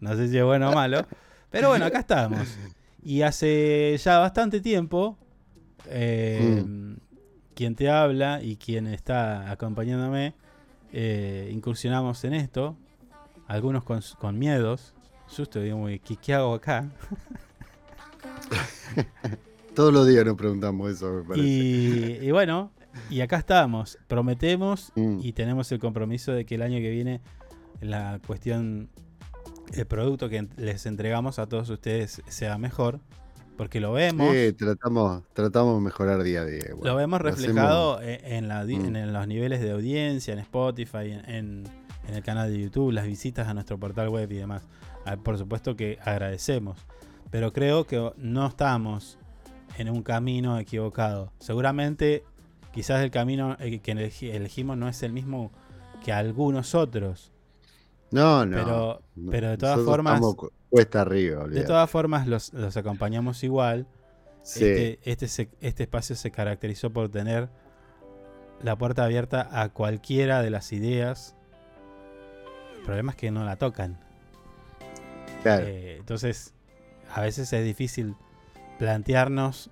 No 0.00 0.16
sé 0.16 0.28
si 0.28 0.38
es 0.38 0.44
bueno 0.44 0.70
o 0.70 0.74
malo. 0.74 1.06
Pero 1.50 1.68
bueno, 1.68 1.84
acá 1.86 2.00
estamos. 2.00 2.56
Y 3.02 3.22
hace 3.22 3.96
ya 4.02 4.18
bastante 4.18 4.60
tiempo, 4.60 5.18
eh, 5.86 6.64
quien 7.54 7.74
te 7.74 7.88
habla 7.88 8.42
y 8.42 8.56
quien 8.56 8.86
está 8.86 9.50
acompañándome, 9.50 10.34
eh, 10.92 11.50
incursionamos 11.52 12.22
en 12.24 12.34
esto. 12.34 12.76
Algunos 13.46 13.84
con, 13.84 14.00
con 14.18 14.38
miedos. 14.38 14.94
Susto, 15.26 15.60
digo, 15.60 15.86
¿qué, 15.86 16.16
qué 16.16 16.34
hago 16.34 16.54
acá? 16.54 16.90
Todos 19.74 19.92
los 19.92 20.06
días 20.06 20.24
nos 20.24 20.36
preguntamos 20.36 20.90
eso, 20.90 21.12
me 21.12 21.22
parece. 21.22 21.46
Y, 21.46 22.18
y 22.22 22.30
bueno, 22.30 22.70
y 23.10 23.20
acá 23.20 23.38
estamos. 23.38 23.98
Prometemos 24.06 24.92
y 24.96 25.32
tenemos 25.32 25.70
el 25.72 25.78
compromiso 25.78 26.32
de 26.32 26.44
que 26.44 26.54
el 26.54 26.62
año 26.62 26.78
que 26.78 26.90
viene 26.90 27.20
la 27.80 28.20
cuestión, 28.26 28.88
el 29.72 29.86
producto 29.86 30.28
que 30.28 30.48
les 30.56 30.86
entregamos 30.86 31.38
a 31.38 31.46
todos 31.46 31.68
ustedes 31.70 32.22
sea 32.28 32.58
mejor. 32.58 33.00
Porque 33.56 33.78
lo 33.80 33.92
vemos. 33.92 34.32
Sí, 34.34 34.52
tratamos, 34.52 35.22
tratamos 35.32 35.76
de 35.76 35.80
mejorar 35.82 36.22
día 36.22 36.40
a 36.40 36.44
día. 36.44 36.64
Lo 36.82 36.96
vemos 36.96 37.20
reflejado 37.20 38.00
en, 38.02 38.24
en 38.24 38.48
la 38.48 38.64
di- 38.64 38.76
Mm. 38.78 38.96
en 38.96 39.12
los 39.12 39.26
niveles 39.28 39.60
de 39.60 39.70
audiencia, 39.70 40.32
en 40.32 40.40
Spotify, 40.40 41.12
en, 41.12 41.30
en- 41.30 41.64
en 42.08 42.14
el 42.14 42.22
canal 42.22 42.50
de 42.52 42.60
YouTube, 42.60 42.90
las 42.92 43.06
visitas 43.06 43.46
a 43.48 43.54
nuestro 43.54 43.78
portal 43.78 44.08
web 44.08 44.30
y 44.32 44.36
demás. 44.36 44.62
Ah, 45.06 45.16
Por 45.16 45.38
supuesto 45.38 45.76
que 45.76 45.98
agradecemos, 46.04 46.78
pero 47.30 47.52
creo 47.52 47.86
que 47.86 48.12
no 48.16 48.46
estamos 48.46 49.18
en 49.78 49.88
un 49.88 50.02
camino 50.02 50.58
equivocado. 50.58 51.32
Seguramente, 51.38 52.24
quizás 52.72 53.02
el 53.04 53.10
camino 53.10 53.56
eh, 53.60 53.78
que 53.80 53.94
elegi- 53.94 54.32
elegimos 54.34 54.76
no 54.76 54.88
es 54.88 55.02
el 55.02 55.12
mismo 55.12 55.52
que 56.04 56.12
algunos 56.12 56.74
otros. 56.74 57.30
No, 58.10 58.44
no. 58.44 58.56
Pero, 58.56 59.02
pero 59.30 59.48
de 59.50 59.56
todas 59.58 59.76
nosotros 59.78 59.94
formas, 59.96 60.14
estamos 60.16 60.36
cuesta 60.74 61.02
arriba, 61.02 61.46
de 61.46 61.62
todas 61.62 61.88
formas 61.88 62.26
los, 62.26 62.52
los 62.52 62.76
acompañamos 62.76 63.44
igual. 63.44 63.86
Sí. 64.42 64.64
Este, 64.64 64.98
este, 65.10 65.28
se- 65.28 65.50
este 65.60 65.84
espacio 65.84 66.16
se 66.16 66.30
caracterizó 66.32 66.90
por 66.92 67.08
tener 67.10 67.48
la 68.60 68.76
puerta 68.76 69.04
abierta 69.04 69.48
a 69.52 69.68
cualquiera 69.68 70.42
de 70.42 70.50
las 70.50 70.72
ideas. 70.72 71.36
El 72.76 72.82
problema 72.82 73.12
es 73.12 73.16
que 73.16 73.30
no 73.30 73.44
la 73.44 73.56
tocan. 73.56 73.98
Claro. 75.42 75.64
Eh, 75.66 75.96
entonces, 76.00 76.54
a 77.14 77.20
veces 77.20 77.52
es 77.52 77.64
difícil 77.64 78.16
plantearnos 78.78 79.70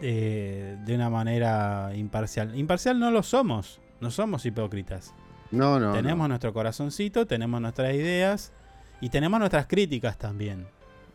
eh, 0.00 0.78
de 0.84 0.94
una 0.94 1.10
manera 1.10 1.90
imparcial. 1.94 2.56
Imparcial 2.56 2.98
no 3.00 3.10
lo 3.10 3.22
somos, 3.24 3.80
no 4.00 4.10
somos 4.12 4.46
hipócritas. 4.46 5.14
No, 5.50 5.80
no. 5.80 5.92
tenemos 5.92 6.24
no. 6.24 6.28
nuestro 6.28 6.52
corazoncito, 6.52 7.26
tenemos 7.26 7.60
nuestras 7.60 7.92
ideas 7.94 8.52
y 9.02 9.10
tenemos 9.10 9.38
nuestras 9.38 9.66
críticas 9.66 10.16
también, 10.16 10.64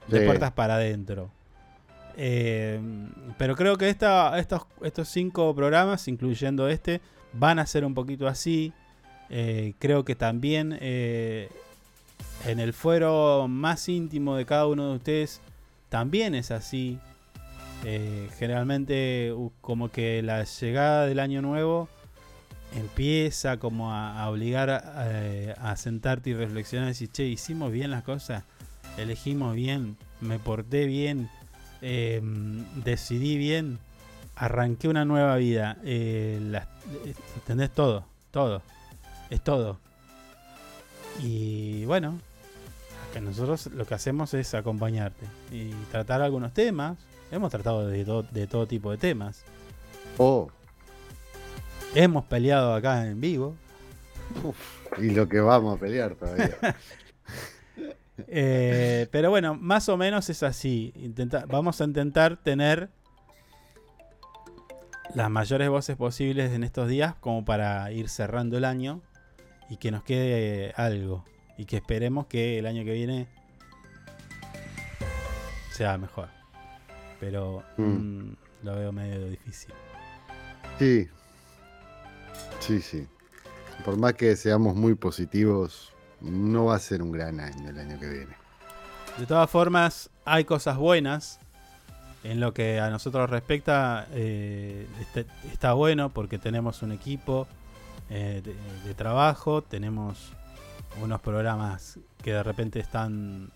de 0.07 0.19
Sí. 0.19 0.25
puertas 0.25 0.51
para 0.51 0.75
adentro. 0.75 1.31
Eh, 2.17 2.79
pero 3.37 3.55
creo 3.55 3.77
que 3.77 3.89
esta, 3.89 4.37
estos, 4.37 4.63
estos 4.81 5.07
cinco 5.07 5.55
programas, 5.55 6.07
incluyendo 6.07 6.67
este, 6.67 6.99
van 7.33 7.57
a 7.59 7.65
ser 7.65 7.85
un 7.85 7.93
poquito 7.93 8.27
así. 8.27 8.73
Eh, 9.29 9.73
creo 9.79 10.03
que 10.05 10.15
también 10.15 10.77
eh, 10.81 11.49
en 12.45 12.59
el 12.59 12.73
fuero 12.73 13.47
más 13.47 13.87
íntimo 13.89 14.35
de 14.35 14.45
cada 14.45 14.67
uno 14.67 14.89
de 14.89 14.95
ustedes 14.97 15.41
también 15.89 16.35
es 16.35 16.51
así. 16.51 16.99
Generalmente 18.37 19.33
como 19.61 19.89
que 19.91 20.21
la 20.23 20.43
llegada 20.43 21.05
del 21.05 21.19
año 21.19 21.41
nuevo 21.43 21.87
empieza 22.75 23.57
como 23.57 23.93
a, 23.93 24.29
obligar 24.29 24.69
a, 24.69 24.81
eh, 25.11 25.55
a 25.59 25.75
sentarte 25.77 26.31
y 26.31 26.33
reflexionar 26.33 26.87
y 26.87 26.89
decir, 26.91 27.09
che, 27.11 27.23
hicimos 27.25 27.71
bien 27.71 27.91
las 27.91 28.03
cosas, 28.03 28.43
elegimos 28.97 29.55
bien, 29.55 29.97
me 30.21 30.39
porté 30.39 30.85
bien, 30.85 31.29
eh, 31.81 32.21
decidí 32.83 33.37
bien, 33.37 33.79
arranqué 34.35 34.87
una 34.87 35.05
nueva 35.05 35.35
vida. 35.37 35.77
Eh, 35.83 36.39
las- 36.41 36.67
eh, 37.05 37.13
¿Entendés? 37.35 37.71
Todo, 37.71 38.05
todo, 38.31 38.61
es 39.29 39.41
todo. 39.43 39.79
Y 41.23 41.85
bueno, 41.85 42.19
que 43.13 43.21
nosotros 43.21 43.67
lo 43.67 43.85
que 43.85 43.95
hacemos 43.95 44.33
es 44.33 44.53
acompañarte 44.53 45.25
y 45.51 45.71
tratar 45.91 46.21
algunos 46.21 46.53
temas. 46.53 46.97
Hemos 47.31 47.51
tratado 47.51 47.87
de 47.87 48.47
todo 48.47 48.67
tipo 48.67 48.91
de 48.91 48.97
temas. 48.97 49.43
Oh, 50.17 50.49
Hemos 51.95 52.25
peleado 52.25 52.73
acá 52.73 53.05
en 53.07 53.19
vivo. 53.19 53.55
y 54.97 55.09
lo 55.11 55.27
que 55.27 55.39
vamos 55.39 55.77
a 55.77 55.79
pelear 55.79 56.15
todavía. 56.15 56.49
Eh, 58.29 59.07
pero 59.11 59.29
bueno, 59.29 59.53
más 59.53 59.89
o 59.89 59.95
menos 59.95 60.27
es 60.31 60.41
así. 60.41 60.91
Intenta- 60.95 61.45
vamos 61.45 61.79
a 61.79 61.83
intentar 61.83 62.35
tener 62.35 62.89
las 65.13 65.29
mayores 65.29 65.69
voces 65.69 65.95
posibles 65.97 66.51
en 66.51 66.63
estos 66.63 66.87
días 66.89 67.13
como 67.19 67.45
para 67.45 67.91
ir 67.91 68.09
cerrando 68.09 68.57
el 68.57 68.65
año 68.65 69.01
y 69.69 69.77
que 69.77 69.91
nos 69.91 70.01
quede 70.01 70.73
algo. 70.77 71.25
Y 71.59 71.65
que 71.65 71.75
esperemos 71.77 72.25
que 72.25 72.57
el 72.57 72.65
año 72.65 72.83
que 72.83 72.93
viene 72.93 73.27
sea 75.71 75.99
mejor. 75.99 76.29
Pero 77.19 77.63
Mm. 77.77 77.83
mm, 77.83 78.35
lo 78.63 78.75
veo 78.77 78.91
medio 78.91 79.27
difícil. 79.29 79.75
Sí. 80.79 81.07
Sí, 82.59 82.81
sí. 82.81 83.07
Por 83.85 83.97
más 83.97 84.13
que 84.13 84.35
seamos 84.35 84.75
muy 84.75 84.95
positivos, 84.95 85.93
no 86.21 86.65
va 86.65 86.75
a 86.75 86.79
ser 86.79 87.01
un 87.01 87.11
gran 87.11 87.39
año 87.39 87.69
el 87.69 87.77
año 87.79 87.99
que 87.99 88.07
viene. 88.09 88.35
De 89.17 89.25
todas 89.25 89.49
formas, 89.49 90.09
hay 90.25 90.45
cosas 90.45 90.77
buenas. 90.77 91.39
En 92.23 92.39
lo 92.39 92.53
que 92.53 92.79
a 92.79 92.89
nosotros 92.89 93.29
respecta, 93.29 94.07
eh, 94.11 94.87
este- 94.99 95.25
está, 95.51 95.73
bueno 95.73 96.09
porque 96.09 96.37
tenemos 96.39 96.81
un 96.81 96.91
equipo 96.91 97.47
eh, 98.09 98.41
de, 98.43 98.55
de 98.87 98.93
trabajo, 98.95 99.61
tenemos 99.61 100.33
unos 101.01 101.21
programas 101.21 101.99
que 102.23 102.33
de 102.33 102.43
repente 102.43 102.79
están, 102.79 103.51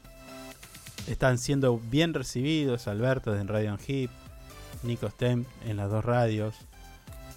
están 1.07 1.37
siendo 1.37 1.79
bien 1.79 2.13
recibidos. 2.13 2.87
Alberto 2.87 3.35
en 3.35 3.47
Radio 3.47 3.77
Hip, 3.87 4.11
Nico 4.83 5.07
Stem 5.09 5.45
en 5.65 5.77
las 5.77 5.89
dos 5.89 6.05
radios. 6.05 6.55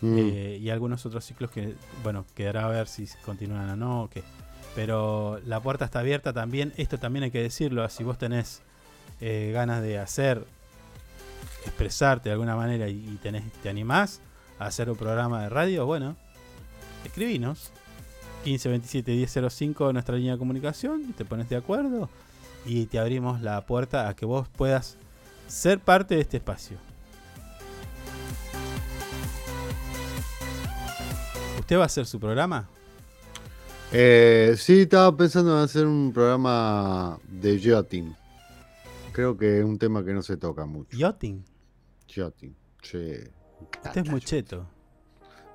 Mm. 0.05 0.18
eh, 0.18 0.59
y 0.60 0.70
algunos 0.70 1.06
otros 1.06 1.24
ciclos 1.24 1.51
que, 1.51 1.74
bueno, 2.02 2.26
quedará 2.35 2.66
a 2.66 2.68
ver 2.68 2.86
si 2.89 3.06
continúan 3.24 3.70
o 3.70 3.76
no. 3.76 4.02
o 4.02 4.10
qué. 4.10 4.22
Pero 4.74 5.40
la 5.47 5.60
puerta 5.60 5.85
está 5.85 6.01
abierta 6.01 6.32
también. 6.32 6.72
Esto 6.76 6.98
también 6.98 7.24
hay 7.24 7.31
que 7.31 7.40
decirlo. 7.43 7.89
Si 7.89 8.05
vos 8.05 8.18
tenés 8.18 8.60
eh, 9.20 9.51
ganas 9.55 9.82
de 9.82 9.98
hacer, 9.98 10.44
expresarte 11.64 12.28
de 12.28 12.32
alguna 12.35 12.56
manera 12.56 12.89
y, 12.89 13.18
tenés, 13.22 13.44
te 13.62 13.68
animás 13.68 14.20
a 14.59 14.66
hacer 14.66 14.90
un 14.90 14.97
programa 14.97 15.43
de 15.43 15.48
radio, 15.48 15.86
bueno, 15.86 16.16
escribinos. 17.05 17.70
1527 18.44 19.12
1005 19.12 19.93
nuestra 19.94 20.16
línea 20.16 20.32
de 20.32 20.39
comunicación. 20.39 21.14
Te 21.14 21.24
pones 21.24 21.48
de 21.48 21.56
acuerdo 21.56 22.10
y 22.66 22.86
te 22.86 22.98
abrimos 22.98 23.40
la 23.40 23.62
puerta 23.62 24.09
a 24.09 24.14
que 24.14 24.26
vos 24.26 24.48
puedas 24.48 24.98
ser 25.48 25.78
parte 25.78 26.16
de 26.16 26.20
este 26.20 26.36
espacio. 26.36 26.76
¿Usted 31.65 31.78
va 31.78 31.85
a 31.85 31.86
hacer 31.86 32.05
su 32.05 32.20
programa? 32.20 32.69
Eh, 33.91 34.55
sí, 34.59 34.82
estaba 34.82 35.16
pensando 35.16 35.57
en 35.57 35.65
hacer 35.65 35.86
un 35.86 36.12
programa 36.12 37.19
de 37.27 37.59
yachting. 37.59 38.15
Creo 39.12 39.35
que 39.35 39.61
es 39.61 39.65
un 39.65 39.78
tema 39.78 40.05
que 40.05 40.12
no 40.12 40.20
se 40.20 40.36
toca 40.36 40.66
mucho. 40.66 40.95
¿Yachting? 40.95 41.43
Yachting, 42.09 42.55
sí. 42.82 43.15
Usted 43.82 44.05
es 44.05 44.11
muy 44.11 44.20
cheto. 44.20 44.66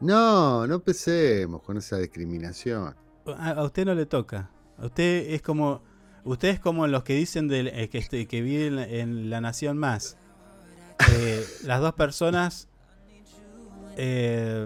No, 0.01 0.65
no 0.65 0.75
empecemos 0.75 1.61
con 1.61 1.77
esa 1.77 1.97
discriminación. 1.97 2.95
A, 3.37 3.49
a 3.51 3.63
usted 3.63 3.85
no 3.85 3.93
le 3.93 4.07
toca. 4.07 4.49
A 4.79 4.87
usted 4.87 5.29
es 5.31 5.43
como. 5.43 5.83
Usted 6.23 6.47
es 6.47 6.59
como 6.59 6.87
los 6.87 7.03
que 7.03 7.13
dicen 7.13 7.47
del, 7.47 7.67
eh, 7.67 7.87
que, 7.89 7.99
este- 7.99 8.25
que 8.27 8.41
viven 8.41 8.79
en 8.79 9.29
la 9.29 9.41
nación 9.41 9.77
más. 9.77 10.17
Eh, 11.13 11.45
las 11.65 11.81
dos 11.81 11.93
personas 11.93 12.67
eh, 13.95 14.65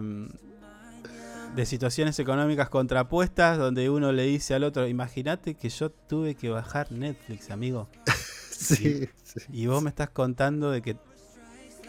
de 1.55 1.65
situaciones 1.65 2.17
económicas 2.19 2.69
contrapuestas, 2.69 3.57
donde 3.57 3.89
uno 3.89 4.11
le 4.11 4.23
dice 4.23 4.53
al 4.55 4.63
otro: 4.63 4.87
Imagínate 4.87 5.55
que 5.55 5.69
yo 5.69 5.91
tuve 5.91 6.35
que 6.35 6.49
bajar 6.49 6.91
Netflix, 6.91 7.49
amigo. 7.51 7.89
Sí, 8.55 9.09
y, 9.49 9.63
y 9.63 9.67
vos 9.67 9.83
me 9.83 9.89
estás 9.89 10.09
contando 10.11 10.71
de 10.71 10.81
que 10.81 10.97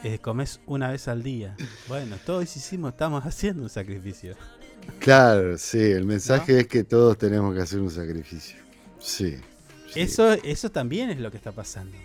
eh, 0.03 0.19
comes 0.21 0.61
una 0.67 0.91
vez 0.91 1.09
al 1.09 1.23
día. 1.23 1.61
Bueno, 1.87 2.19
todos 2.25 2.57
hicimos, 2.57 2.93
estamos 2.93 3.25
haciendo 3.27 3.63
un 3.63 3.71
sacrificio. 3.71 4.37
Claro, 4.99 5.57
sí, 5.59 5.79
el 5.81 6.05
mensaje 6.07 6.61
es 6.61 6.67
que 6.69 6.85
todos 6.85 7.17
tenemos 7.19 7.55
que 7.55 7.61
hacer 7.63 7.81
un 7.81 7.91
sacrificio. 7.91 8.59
Sí, 8.99 9.45
Eso, 9.95 10.33
eso 10.35 10.71
también 10.71 11.11
es 11.11 11.21
lo 11.21 11.31
que 11.31 11.37
está 11.39 11.53
pasando. 11.53 12.05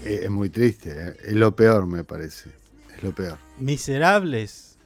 eh, 0.00 0.20
es 0.24 0.30
muy 0.30 0.50
triste, 0.50 0.90
eh, 0.92 1.16
es 1.24 1.32
lo 1.34 1.54
peor 1.56 1.86
me 1.86 2.04
parece. 2.04 2.50
Es 2.88 3.02
lo 3.02 3.14
peor. 3.14 3.38
Miserables. 3.56 4.78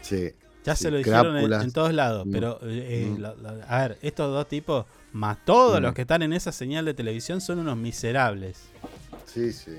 Sí. 0.00 0.32
Ya 0.64 0.74
se 0.76 0.90
lo 0.90 0.96
dijeron 0.98 1.36
en, 1.36 1.72
todos 1.72 1.92
lados, 1.92 2.26
Mm. 2.26 2.30
pero 2.32 2.58
eh, 2.62 3.04
eh, 3.06 3.14
Mm. 3.16 3.20
la- 3.20 3.34
la- 3.34 3.64
a 3.68 3.78
ver, 3.88 3.98
estos 4.02 4.32
dos 4.32 4.48
tipos, 4.48 4.86
más 5.12 5.36
todos 5.44 5.78
Mm. 5.78 5.82
los 5.82 5.94
que 5.94 6.02
están 6.02 6.22
en 6.22 6.32
esa 6.32 6.52
señal 6.52 6.84
de 6.86 6.94
televisión 6.94 7.40
son 7.40 7.58
unos 7.58 7.76
miserables. 7.76 8.58
Sí, 9.26 9.52
sí. 9.52 9.72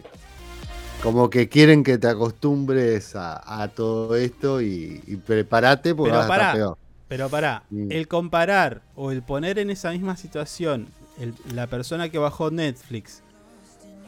Como 1.01 1.29
que 1.29 1.49
quieren 1.49 1.83
que 1.83 1.97
te 1.97 2.07
acostumbres 2.07 3.15
a, 3.15 3.63
a 3.63 3.67
todo 3.69 4.15
esto 4.15 4.61
y, 4.61 5.01
y 5.07 5.15
prepárate 5.17 5.93
porque 5.93 6.11
Pero 6.11 6.19
vas 6.21 6.29
a 6.29 6.33
estar 6.35 6.55
peor. 6.55 6.77
pero 7.07 7.29
pará, 7.29 7.63
Mm. 7.69 7.91
el 7.91 8.07
comparar 8.07 8.81
o 8.95 9.11
el 9.11 9.21
poner 9.23 9.59
en 9.59 9.69
esa 9.69 9.91
misma 9.91 10.15
situación 10.17 10.87
el- 11.19 11.33
la 11.53 11.67
persona 11.67 12.09
que 12.09 12.17
bajó 12.17 12.51
Netflix 12.51 13.21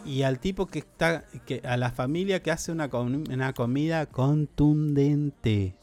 y 0.05 0.21
al 0.23 0.39
tipo 0.39 0.67
que 0.67 0.79
está, 0.79 1.25
que, 1.45 1.61
a 1.65 1.75
la 1.77 1.91
familia 1.91 2.41
que 2.41 2.51
hace 2.51 2.71
una, 2.71 2.89
com- 2.89 3.23
una 3.29 3.53
comida 3.53 4.05
contundente 4.05 5.75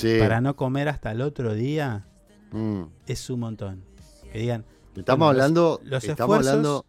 Sí. 0.00 0.16
para 0.18 0.40
no 0.40 0.56
comer 0.56 0.88
hasta 0.88 1.12
el 1.12 1.20
otro 1.22 1.54
día, 1.54 2.06
Mm. 2.52 2.82
es 3.06 3.30
un 3.30 3.40
montón. 3.40 3.84
Que 4.32 4.38
digan, 4.40 4.64
Estamos 4.96 5.18
bueno, 5.26 5.30
hablando, 5.30 5.80
los 5.84 6.04
estamos 6.04 6.38
esfuerzos- 6.38 6.48
hablando, 6.48 6.86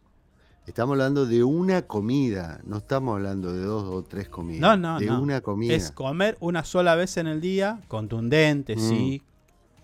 estamos 0.66 0.94
hablando 0.94 1.26
de 1.26 1.44
una 1.44 1.84
comida, 1.84 2.60
no 2.64 2.78
estamos 2.78 3.16
hablando 3.16 3.54
de 3.54 3.62
dos 3.64 3.84
o 3.84 4.04
tres 4.04 4.28
comidas. 4.30 4.62
No, 4.62 4.76
no, 4.78 5.00
de 5.00 5.06
no. 5.08 5.22
una 5.22 5.42
comida. 5.42 5.74
Es 5.76 5.92
comer 5.92 6.36
una 6.40 6.64
sola 6.64 6.96
vez 6.96 7.18
en 7.18 7.28
el 7.28 7.42
día, 7.42 7.80
contundente, 7.88 8.76
Mm. 8.76 8.80
sí, 8.80 9.22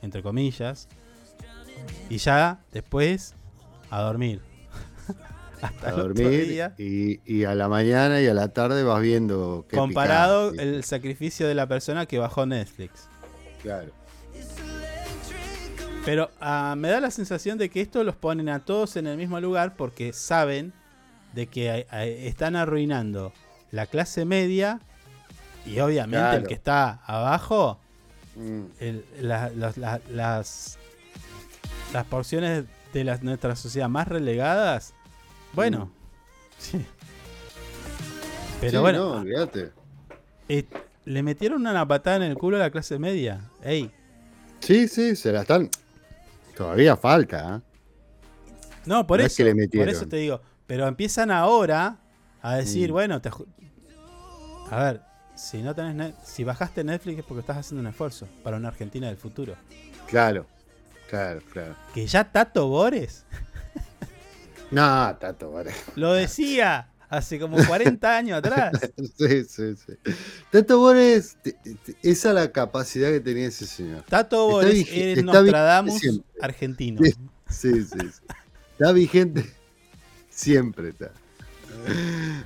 entre 0.01 0.23
comillas. 0.23 0.87
Y 2.09 2.17
ya 2.17 2.59
después 2.71 3.35
a 3.91 4.01
dormir. 4.01 4.41
Hasta 5.61 5.87
a 5.87 5.89
el 5.89 5.99
otro 5.99 6.13
dormir 6.13 6.47
día. 6.47 6.75
y, 6.77 7.19
y 7.25 7.43
a 7.45 7.55
la 7.55 7.67
mañana 7.69 8.21
y 8.21 8.27
a 8.27 8.33
la 8.33 8.49
tarde 8.49 8.83
vas 8.83 9.01
viendo 9.01 9.65
qué 9.69 9.75
Comparado 9.77 10.51
el 10.53 10.83
sacrificio 10.83 11.47
de 11.47 11.55
la 11.55 11.67
persona 11.67 12.05
que 12.05 12.17
bajó 12.19 12.45
Netflix. 12.45 13.07
Claro. 13.61 13.91
Pero 16.05 16.29
ah, 16.39 16.75
me 16.77 16.87
da 16.89 16.99
la 17.01 17.11
sensación 17.11 17.57
de 17.57 17.69
que 17.69 17.81
esto 17.81 18.03
los 18.03 18.15
ponen 18.15 18.47
a 18.49 18.59
todos 18.63 18.95
en 18.95 19.07
el 19.07 19.17
mismo 19.17 19.39
lugar 19.41 19.75
porque 19.75 20.13
saben 20.13 20.71
de 21.33 21.47
que 21.47 21.69
eh, 21.69 21.87
eh, 21.91 22.23
están 22.27 22.55
arruinando 22.55 23.33
la 23.71 23.85
clase 23.87 24.23
media 24.23 24.79
y 25.65 25.79
obviamente 25.79 26.37
el 26.37 26.47
que 26.47 26.53
está 26.53 27.01
abajo 27.05 27.79
Mm. 28.37 28.63
el- 28.79 29.05
la- 29.21 29.49
los- 29.49 29.77
la- 29.77 29.99
las, 30.11 30.77
las 31.91 32.05
porciones 32.05 32.65
de 32.93 33.03
nuestra 33.23 33.55
sociedad 33.55 33.89
más 33.89 34.07
relegadas, 34.07 34.93
bueno, 35.53 35.91
sí. 36.59 36.85
Pero 38.61 38.71
Mm. 38.71 38.75
Sí, 38.75 38.77
bueno, 38.77 38.99
no, 38.99 39.11
olvídate. 39.21 39.71
eh, 40.49 40.65
le 41.07 41.23
metieron 41.23 41.65
una 41.65 41.87
patada 41.87 42.17
en 42.17 42.23
el 42.23 42.35
culo 42.35 42.57
a 42.57 42.59
la 42.59 42.69
clase 42.69 42.99
media. 42.99 43.41
Ey, 43.63 43.91
Sí, 44.59 44.87
sí, 44.87 45.15
se 45.15 45.31
la 45.31 45.41
están. 45.41 45.69
Todavía 46.55 46.97
falta, 46.97 47.57
¿eh? 47.57 47.61
no, 48.85 49.05
por 49.07 49.19
No 49.19 49.25
es 49.25 49.31
eso, 49.33 49.37
que 49.45 49.53
le 49.53 49.67
por 49.69 49.87
eso 49.89 50.07
te 50.07 50.17
digo, 50.17 50.41
pero 50.65 50.87
empiezan 50.87 51.29
ahora 51.31 51.97
a 52.41 52.55
decir, 52.55 52.89
Mm. 52.89 52.93
bueno, 52.93 53.21
te 53.21 53.29
a 54.71 54.83
ver, 54.83 55.01
si 55.35 55.61
no 55.61 55.73
tenés 55.75 55.95
net- 55.95 56.15
si 56.25 56.43
bajaste 56.43 56.83
Netflix 56.83 57.19
es 57.19 57.25
porque 57.25 57.41
estás 57.41 57.57
haciendo 57.57 57.81
un 57.81 57.87
esfuerzo 57.87 58.27
para 58.43 58.57
una 58.57 58.67
Argentina 58.69 59.07
del 59.07 59.17
futuro. 59.17 59.55
Claro. 60.07 60.45
Claro, 61.09 61.39
claro. 61.53 61.75
Que 61.93 62.05
ya 62.05 62.29
Tato 62.29 62.67
Bores 62.67 63.25
No, 64.71 65.15
Tato, 65.17 65.51
vale. 65.51 65.71
lo 65.95 66.11
decía 66.13 66.89
hace 67.09 67.39
como 67.39 67.57
40 67.65 68.17
años 68.17 68.37
atrás. 68.37 68.73
Sí, 69.17 69.43
sí, 69.45 69.75
sí. 69.75 69.93
Tato 70.51 70.79
Bores, 70.79 71.37
esa 72.03 72.29
es 72.29 72.35
la 72.35 72.51
capacidad 72.51 73.09
que 73.09 73.19
tenía 73.19 73.47
ese 73.47 73.65
señor. 73.65 74.03
Tato 74.07 74.47
Bores 74.47 74.87
es 74.91 75.23
Nostradamus 75.23 76.01
argentino. 76.41 77.01
Sí, 77.03 77.13
sí, 77.49 77.83
sí, 77.83 77.99
sí. 77.99 78.21
Está 78.73 78.91
vigente. 78.91 79.45
Siempre 80.29 80.89
está. 80.89 81.11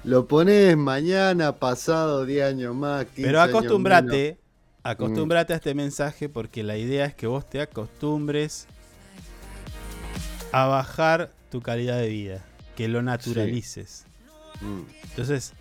Lo 0.03 0.27
pones 0.27 0.77
mañana, 0.77 1.55
pasado, 1.57 2.25
10 2.25 2.45
años 2.45 2.75
más. 2.75 3.05
15 3.05 3.21
Pero 3.21 3.41
años 3.41 3.55
acostumbrate, 3.55 4.23
menos. 4.23 4.37
acostumbrate 4.83 5.53
a 5.53 5.55
este 5.57 5.73
mensaje 5.73 6.29
porque 6.29 6.63
la 6.63 6.77
idea 6.77 7.05
es 7.05 7.15
que 7.15 7.27
vos 7.27 7.49
te 7.49 7.61
acostumbres 7.61 8.67
a 10.51 10.65
bajar 10.67 11.31
tu 11.49 11.61
calidad 11.61 11.97
de 11.97 12.09
vida, 12.09 12.45
que 12.75 12.87
lo 12.87 13.01
naturalices. 13.01 14.05
Mm. 14.61 14.81
Entonces, 15.09 15.53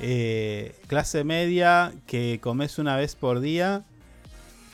eh, 0.00 0.74
clase 0.86 1.24
media 1.24 1.92
que 2.06 2.38
comes 2.42 2.78
una 2.78 2.96
vez 2.96 3.14
por 3.16 3.40
día, 3.40 3.84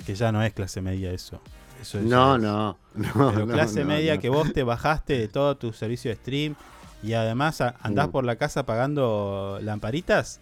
que 0.07 0.15
ya 0.15 0.33
no 0.33 0.43
es 0.43 0.53
clase 0.53 0.81
media 0.83 1.13
eso. 1.13 1.41
eso 1.81 1.99
es- 1.99 2.05
No, 2.05 2.39
no. 2.39 2.79
no 2.95 3.13
Pero 3.33 3.47
no, 3.47 3.53
clase 3.53 3.81
no, 3.81 3.87
media 3.87 4.15
no. 4.17 4.21
que 4.21 4.29
vos 4.29 4.53
te 4.53 4.63
bajaste 4.63 5.19
de 5.19 5.29
todo 5.29 5.57
tu 5.57 5.73
servicio 5.73 6.11
de 6.11 6.17
stream 6.17 6.55
y 7.03 7.15
además 7.15 7.61
andás 7.61 8.09
Mm. 8.09 8.11
por 8.13 8.25
la 8.25 8.37
casa 8.37 8.65
pagando 8.67 9.59
lamparitas 9.63 10.41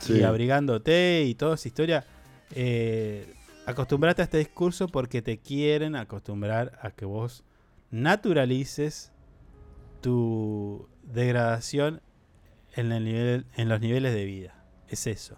Sí. 0.00 0.14
y 0.18 0.22
abrigándote 0.24 1.24
y 1.26 1.34
toda 1.34 1.54
esa 1.54 1.68
historia. 1.68 2.04
Eh, 2.54 3.32
acostumbrate 3.66 4.22
a 4.22 4.24
este 4.24 4.38
discurso 4.38 4.88
porque 4.88 5.22
te 5.22 5.38
quieren 5.38 5.96
acostumbrar 5.96 6.78
a 6.82 6.90
que 6.90 7.04
vos 7.04 7.44
naturalices 7.90 9.10
tu 10.00 10.88
degradación 11.02 12.00
en, 12.76 12.92
el 12.92 13.04
nivel, 13.04 13.46
en 13.56 13.68
los 13.68 13.80
niveles 13.80 14.14
de 14.14 14.24
vida. 14.24 14.54
Es 14.88 15.06
eso. 15.06 15.36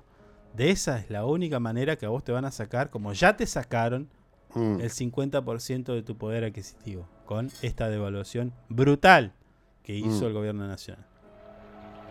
De 0.54 0.70
esa 0.70 0.98
es 0.98 1.10
la 1.10 1.24
única 1.24 1.60
manera 1.60 1.96
que 1.96 2.06
a 2.06 2.08
vos 2.08 2.24
te 2.24 2.32
van 2.32 2.44
a 2.44 2.50
sacar, 2.50 2.90
como 2.90 3.12
ya 3.12 3.36
te 3.36 3.46
sacaron, 3.46 4.08
Mm. 4.54 4.80
el 4.80 4.90
50% 4.90 5.92
de 5.92 6.02
tu 6.02 6.16
poder 6.16 6.42
adquisitivo 6.42 7.06
con 7.26 7.50
esta 7.60 7.90
devaluación 7.90 8.54
brutal 8.70 9.34
que 9.82 9.94
hizo 9.94 10.24
Mm. 10.24 10.28
el 10.28 10.32
gobierno 10.32 10.66
nacional. 10.66 11.04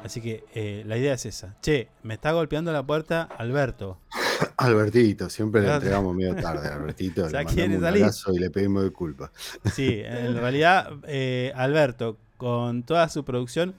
Así 0.04 0.22
que 0.22 0.46
eh, 0.54 0.84
la 0.86 0.98
idea 0.98 1.14
es 1.16 1.26
esa. 1.26 1.56
Che, 1.64 1.90
me 2.04 2.14
está 2.14 2.32
golpeando 2.34 2.72
la 2.72 2.84
puerta 2.86 3.24
Alberto. 3.24 4.00
Albertito, 4.58 5.30
siempre 5.32 5.62
le 5.62 5.74
entregamos 5.74 6.16
medio 6.16 6.36
tarde 6.42 6.68
a 6.68 6.76
Albertito. 6.76 7.28
Le 7.28 7.44
mandamos 7.44 7.80
un 7.80 7.86
abrazo 7.86 8.34
y 8.34 8.40
le 8.40 8.50
pedimos 8.52 8.84
disculpas. 8.84 9.32
Sí, 9.74 10.02
en 10.06 10.36
realidad 10.38 10.92
eh, 11.08 11.52
Alberto, 11.56 12.18
con 12.38 12.84
toda 12.84 13.10
su 13.10 13.26
producción, 13.26 13.74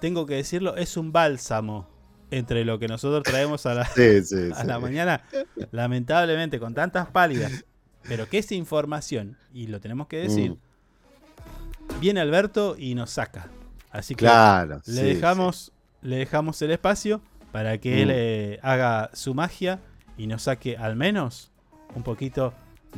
tengo 0.00 0.26
que 0.26 0.34
decirlo, 0.34 0.76
es 0.76 0.96
un 0.96 1.12
bálsamo 1.12 1.88
entre 2.30 2.64
lo 2.64 2.78
que 2.78 2.88
nosotros 2.88 3.22
traemos 3.22 3.64
a 3.66 3.74
la, 3.74 3.84
Sí, 3.94 4.22
sí, 4.22 4.50
a 4.54 4.60
sí. 4.62 4.66
la 4.66 4.78
mañana. 4.78 5.22
Lamentablemente, 5.70 6.58
con 6.60 6.74
tantas 6.74 7.08
pálidas. 7.08 7.64
Pero 8.02 8.28
que 8.28 8.38
esa 8.38 8.54
información, 8.54 9.36
y 9.52 9.66
lo 9.66 9.80
tenemos 9.80 10.06
que 10.06 10.18
decir, 10.18 10.52
Mm. 10.52 12.00
viene 12.00 12.20
Alberto 12.20 12.76
y 12.78 12.94
nos 12.94 13.10
saca. 13.10 13.48
Así 13.90 14.14
que 14.14 14.24
Claro, 14.24 14.80
le, 14.86 15.02
dejamos, 15.02 15.72
le 16.02 16.16
dejamos 16.16 16.60
el 16.62 16.70
espacio 16.70 17.20
para 17.52 17.78
que 17.78 18.02
él 18.02 18.08
Mm. 18.08 18.12
eh, 18.14 18.58
haga 18.62 19.10
su 19.14 19.34
magia 19.34 19.80
y 20.16 20.26
nos 20.26 20.42
saque 20.42 20.76
al 20.76 20.96
menos 20.96 21.50
un 21.94 22.02
poquito 22.02 22.52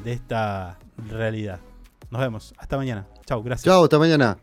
de 0.04 0.12
esta 0.12 0.78
realidad. 1.08 1.60
Nos 2.10 2.20
vemos. 2.20 2.54
Hasta 2.58 2.76
mañana. 2.76 3.06
Chau, 3.26 3.42
gracias. 3.42 3.64
Chao, 3.64 3.84
hasta 3.84 3.98
mañana. 3.98 4.36